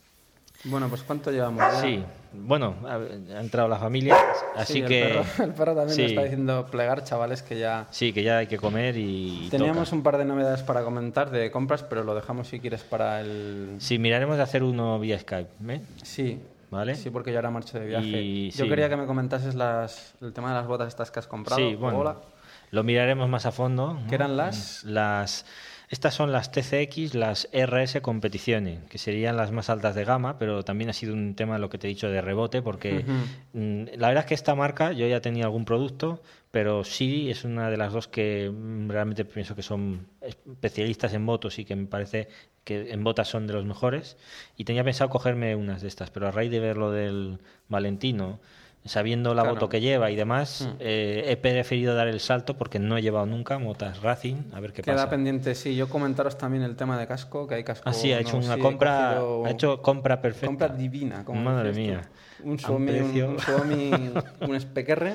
Bueno, 0.66 0.88
pues 0.88 1.03
¿cuánto 1.03 1.30
llevamos? 1.32 1.59
ya? 1.61 1.82
Sí, 1.82 2.03
bueno, 2.34 2.76
ha, 2.88 3.39
entrado 3.41 3.68
la 3.68 3.78
familia, 3.78 4.16
así 4.55 4.74
Sí, 4.74 4.80
el 4.80 4.88
que... 4.88 5.03
perro- 5.03 5.26
El 5.43 5.53
perro, 5.53 5.76
también 5.76 5.95
sí. 5.95 6.01
lo 6.03 6.07
está 6.07 6.24
diciendo 6.24 6.66
plegar, 6.72 7.03
chavales, 7.03 7.43
que 7.43 7.59
ya... 7.59 7.88
Sí, 7.91 8.14
que 8.14 8.24
ya 8.24 8.38
hay 8.38 8.47
que 8.47 8.57
comer 8.57 8.95
y... 8.97 9.45
y 9.45 9.49
Teníamos 9.49 9.89
toca. 9.89 9.95
un 9.97 10.03
par 10.03 10.18
de 10.18 10.26
novedades 10.26 10.64
para 10.64 10.84
comentar 10.84 11.32
de 11.32 11.51
compras, 11.51 11.84
pero 11.84 12.03
lo 12.03 12.16
dejamos 12.16 12.47
si 12.47 12.59
quieres 12.59 12.82
para 12.84 13.20
el... 13.22 13.76
Sí, 13.80 13.99
miraremos 13.99 14.38
de 14.38 14.43
hacer 14.43 14.64
uno 14.64 14.99
vía 14.99 15.20
Skype, 15.20 15.49
¿eh? 15.68 15.82
Sí. 16.01 16.39
¿Vale? 16.72 16.95
Sí, 16.95 17.11
porque 17.11 17.32
yo 17.32 17.38
ahora 17.38 17.51
marcho 17.51 17.78
de 17.80 17.86
viaje. 17.86 18.22
Y- 18.22 18.49
Yo 18.51 18.64
sí. 18.64 18.70
quería 18.70 18.89
que 18.89 18.95
me 18.95 19.05
comentases 19.05 19.53
las, 19.53 20.16
el 20.22 20.34
tema 20.34 20.49
de 20.49 20.55
las 20.55 20.66
botas 20.66 20.88
estas 20.88 21.11
que 21.11 21.20
has 21.20 21.28
comprado. 21.28 21.61
Sí, 21.61 21.76
bueno, 21.76 21.99
Hola. 21.99 22.16
lo 22.72 22.84
miraremos 22.84 23.30
más 23.30 23.45
a 23.45 23.51
fondo. 23.51 23.93
¿no? 23.93 24.07
¿Qué 24.07 24.16
eran 24.16 24.36
las? 24.38 24.84
Las 24.86 25.45
estas 25.94 26.16
son 26.16 26.32
las 26.32 26.52
TCX, 26.52 27.14
las 27.14 27.48
RS 27.54 28.02
Competizione, 28.02 28.80
que 28.89 28.98
serían 28.98 29.38
las 29.38 29.52
más 29.52 29.70
altas 29.70 29.94
de 29.94 30.04
gama, 30.04 30.39
pero 30.39 30.64
también 30.64 30.89
ha 30.89 30.94
sido 30.94 31.14
un 31.14 31.36
tema 31.36 31.60
lo 31.60 31.70
que 31.70 31.78
te 31.78 31.86
he 31.86 31.89
dicho 31.89 32.10
de 32.10 32.20
rebote, 32.20 32.64
porque 32.64 33.06
mm, 33.54 33.84
la 33.96 34.08
verdad 34.08 34.24
es 34.24 34.26
que 34.26 34.34
esta 34.34 34.56
marca 34.56 34.91
yo 34.91 35.06
ya 35.08 35.22
tenía 35.22 35.46
algún 35.46 35.66
producto, 35.66 36.24
pero 36.50 36.84
sí 36.84 37.30
es 37.30 37.44
una 37.44 37.70
de 37.70 37.78
las 37.78 37.94
dos 37.94 38.08
que 38.08 38.50
mm, 38.52 38.89
realmente 38.89 39.24
pienso 39.24 39.56
que 39.56 39.62
son 39.62 40.08
especialistas 40.22 41.14
en 41.14 41.22
motos 41.22 41.60
y 41.60 41.66
que 41.66 41.76
me 41.76 41.86
parece 41.86 42.28
que 42.64 42.91
en 42.91 43.04
botas 43.04 43.28
son 43.28 43.46
de 43.46 43.54
los 43.54 43.64
mejores. 43.64 44.18
Y 44.58 44.64
tenía 44.64 44.84
pensado 44.84 45.12
cogerme 45.12 45.56
unas 45.56 45.84
de 45.84 45.89
estas, 45.89 46.10
pero 46.10 46.28
a 46.28 46.32
raíz 46.32 46.50
de 46.50 46.60
ver 46.60 46.76
lo 46.76 46.89
del 46.89 47.38
Valentino, 47.70 48.39
sabiendo 48.86 49.34
la 49.34 49.44
Claro. 49.44 49.56
moto 49.56 49.70
que 49.70 49.80
lleva 49.82 50.12
y 50.12 50.16
demás, 50.16 50.68
Mm. 50.68 50.76
eh, 50.80 51.24
he 51.28 51.38
preferido 51.38 51.96
dar 51.96 52.08
el 52.08 52.20
salto 52.20 52.56
porque 52.58 52.80
no 52.80 52.98
he 52.98 53.02
llevado 53.02 53.26
nunca 53.26 53.58
motas 53.60 54.02
Racing, 54.02 54.36
a 54.54 54.60
ver 54.60 54.74
qué 54.74 54.82
Queda 54.82 54.96
pasa. 54.96 55.10
pendiente, 55.10 55.56
sí. 55.56 55.76
Yo 55.76 55.88
comentaros 55.90 56.38
también 56.38 56.64
el 56.64 56.76
tema 56.76 56.98
de 57.00 57.08
casco, 57.08 57.48
que 57.48 57.56
hay 57.56 57.64
casco... 57.64 57.90
Ah, 57.90 57.94
sí, 57.94 58.12
ha 58.12 58.20
hecho 58.20 58.38
una 58.38 58.56
sí, 58.56 58.62
compra, 58.62 59.16
cogido- 59.20 59.46
ha 59.46 59.50
hecho 59.52 59.82
compra 59.82 60.22
perfecta. 60.22 60.48
Compra 60.48 60.68
divina, 60.70 61.24
como 61.24 61.42
Madre 61.42 61.72
mía. 61.74 62.02
Un 62.44 62.60
Suomi, 62.60 62.92
un, 63.00 63.24
un 63.24 63.40
Suomi, 63.40 63.92
un 64.42 64.56
espequerre. 64.56 65.14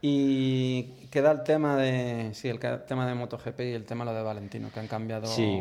Y 0.00 0.84
queda 1.10 1.32
el 1.32 1.42
tema 1.42 1.76
de 1.76 2.30
sí, 2.32 2.48
el 2.48 2.60
tema 2.60 3.06
de 3.06 3.14
MotoGP 3.14 3.60
y 3.60 3.72
el 3.72 3.84
tema 3.84 4.04
lo 4.04 4.14
de 4.14 4.22
Valentino, 4.22 4.68
que 4.72 4.78
han 4.78 4.86
cambiado, 4.86 5.26
Sí. 5.26 5.60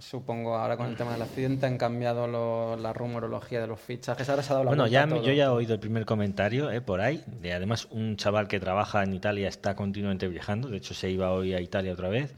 Supongo 0.00 0.56
ahora 0.56 0.76
con 0.76 0.86
el 0.88 0.96
tema 0.96 1.12
del 1.12 1.22
accidente, 1.22 1.66
han 1.66 1.78
cambiado 1.78 2.26
lo- 2.26 2.76
la 2.76 2.92
rumorología 2.92 3.60
de 3.60 3.66
los 3.66 3.80
fichajes. 3.80 4.28
Ahora 4.28 4.42
se 4.42 4.52
ha 4.52 4.54
dado 4.54 4.64
la 4.64 4.70
Bueno, 4.70 4.86
ya, 4.86 5.06
todo. 5.06 5.22
yo 5.22 5.32
ya 5.32 5.44
he 5.44 5.48
oído 5.48 5.74
el 5.74 5.80
primer 5.80 6.04
comentario 6.06 6.70
eh, 6.70 6.80
por 6.80 7.00
ahí. 7.00 7.22
De, 7.40 7.52
además, 7.52 7.86
un 7.90 8.16
chaval 8.16 8.48
que 8.48 8.58
trabaja 8.60 9.02
en 9.02 9.14
Italia 9.14 9.48
está 9.48 9.76
continuamente 9.76 10.26
viajando. 10.28 10.68
De 10.68 10.78
hecho, 10.78 10.94
se 10.94 11.10
iba 11.10 11.30
hoy 11.32 11.54
a 11.54 11.60
Italia 11.60 11.92
otra 11.92 12.08
vez. 12.08 12.34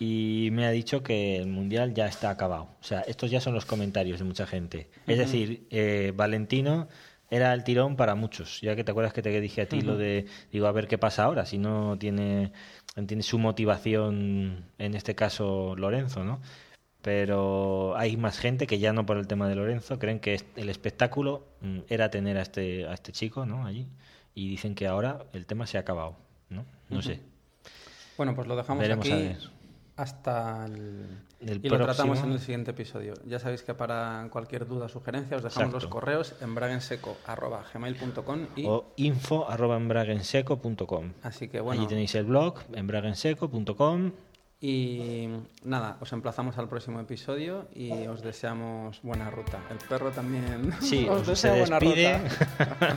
y 0.00 0.48
me 0.50 0.66
ha 0.66 0.70
dicho 0.72 1.04
que 1.04 1.36
el 1.36 1.46
mundial 1.46 1.94
ya 1.94 2.06
está 2.06 2.28
acabado. 2.30 2.64
O 2.80 2.82
sea, 2.84 3.02
estos 3.02 3.30
ya 3.30 3.40
son 3.40 3.54
los 3.54 3.64
comentarios 3.64 4.18
de 4.18 4.24
mucha 4.24 4.44
gente. 4.44 4.88
Es 5.06 5.18
decir, 5.18 5.68
eh, 5.70 6.12
Valentino 6.16 6.88
era 7.30 7.54
el 7.54 7.62
tirón 7.62 7.94
para 7.94 8.16
muchos. 8.16 8.60
Ya 8.60 8.74
que 8.74 8.82
te 8.82 8.90
acuerdas 8.90 9.12
que 9.12 9.22
te 9.22 9.40
dije 9.40 9.62
a 9.62 9.68
ti 9.68 9.82
lo 9.82 9.96
de, 9.96 10.26
digo, 10.50 10.66
a 10.66 10.72
ver 10.72 10.88
qué 10.88 10.98
pasa 10.98 11.22
ahora, 11.22 11.46
si 11.46 11.58
no 11.58 11.96
tiene, 11.96 12.50
tiene 13.06 13.22
su 13.22 13.38
motivación, 13.38 14.64
en 14.78 14.94
este 14.94 15.14
caso 15.14 15.74
Lorenzo, 15.76 16.24
¿no? 16.24 16.40
Pero 17.04 17.94
hay 17.98 18.16
más 18.16 18.38
gente 18.38 18.66
que 18.66 18.78
ya 18.78 18.94
no 18.94 19.04
por 19.04 19.18
el 19.18 19.26
tema 19.26 19.46
de 19.46 19.54
Lorenzo, 19.54 19.98
creen 19.98 20.20
que 20.20 20.40
el 20.56 20.70
espectáculo 20.70 21.44
mm, 21.60 21.80
era 21.90 22.08
tener 22.08 22.38
a 22.38 22.40
este, 22.40 22.88
a 22.88 22.94
este 22.94 23.12
chico, 23.12 23.44
¿no? 23.44 23.66
Allí. 23.66 23.86
Y 24.34 24.48
dicen 24.48 24.74
que 24.74 24.86
ahora 24.86 25.26
el 25.34 25.44
tema 25.44 25.66
se 25.66 25.76
ha 25.76 25.80
acabado, 25.82 26.16
¿no? 26.48 26.64
No 26.88 27.02
sé. 27.02 27.20
Bueno, 28.16 28.34
pues 28.34 28.48
lo 28.48 28.56
dejamos 28.56 28.80
Veremos 28.80 29.04
aquí 29.04 29.36
hasta 29.96 30.64
el... 30.64 31.20
El 31.40 31.60
y 31.62 31.68
lo 31.68 31.76
tratamos 31.84 32.20
en 32.20 32.32
el 32.32 32.40
siguiente 32.40 32.70
episodio. 32.70 33.12
Ya 33.26 33.38
sabéis 33.38 33.62
que 33.62 33.74
para 33.74 34.26
cualquier 34.30 34.66
duda 34.66 34.86
o 34.86 34.88
sugerencia 34.88 35.36
os 35.36 35.42
dejamos 35.42 35.74
los 35.74 35.86
correos 35.86 36.34
en 36.40 36.54
bragenseco.gmail.com 36.54 38.46
y 38.56 38.64
O 38.64 38.94
info 38.96 39.46
arroba 39.46 39.76
embragenseco.com. 39.76 41.12
Así 41.22 41.48
que 41.48 41.60
bueno. 41.60 41.82
Allí 41.82 41.86
tenéis 41.86 42.14
el 42.14 42.24
blog, 42.24 42.60
embragenseco.com. 42.72 44.12
Y 44.66 45.28
nada, 45.62 45.98
os 46.00 46.10
emplazamos 46.14 46.56
al 46.56 46.70
próximo 46.70 46.98
episodio 46.98 47.68
y 47.74 48.06
os 48.06 48.22
deseamos 48.22 48.98
buena 49.02 49.28
ruta. 49.28 49.58
El 49.70 49.76
perro 49.76 50.10
también 50.10 50.72
Sí, 50.80 51.06
os 51.10 51.26
desea 51.26 51.54
buena 51.58 51.78
despide. 51.78 52.16
ruta. 52.18 52.96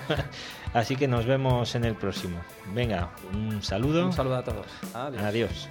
Así 0.74 0.96
que 0.96 1.10
nos 1.10 1.26
vemos 1.26 1.76
en 1.76 1.84
el 1.84 1.96
próximo. 1.96 2.38
Venga, 2.74 3.10
un 3.34 3.62
saludo. 3.62 4.06
Un 4.06 4.14
saludo 4.14 4.38
a 4.38 4.44
todos. 4.46 4.68
Adiós. 4.94 5.24
Adiós. 5.24 5.68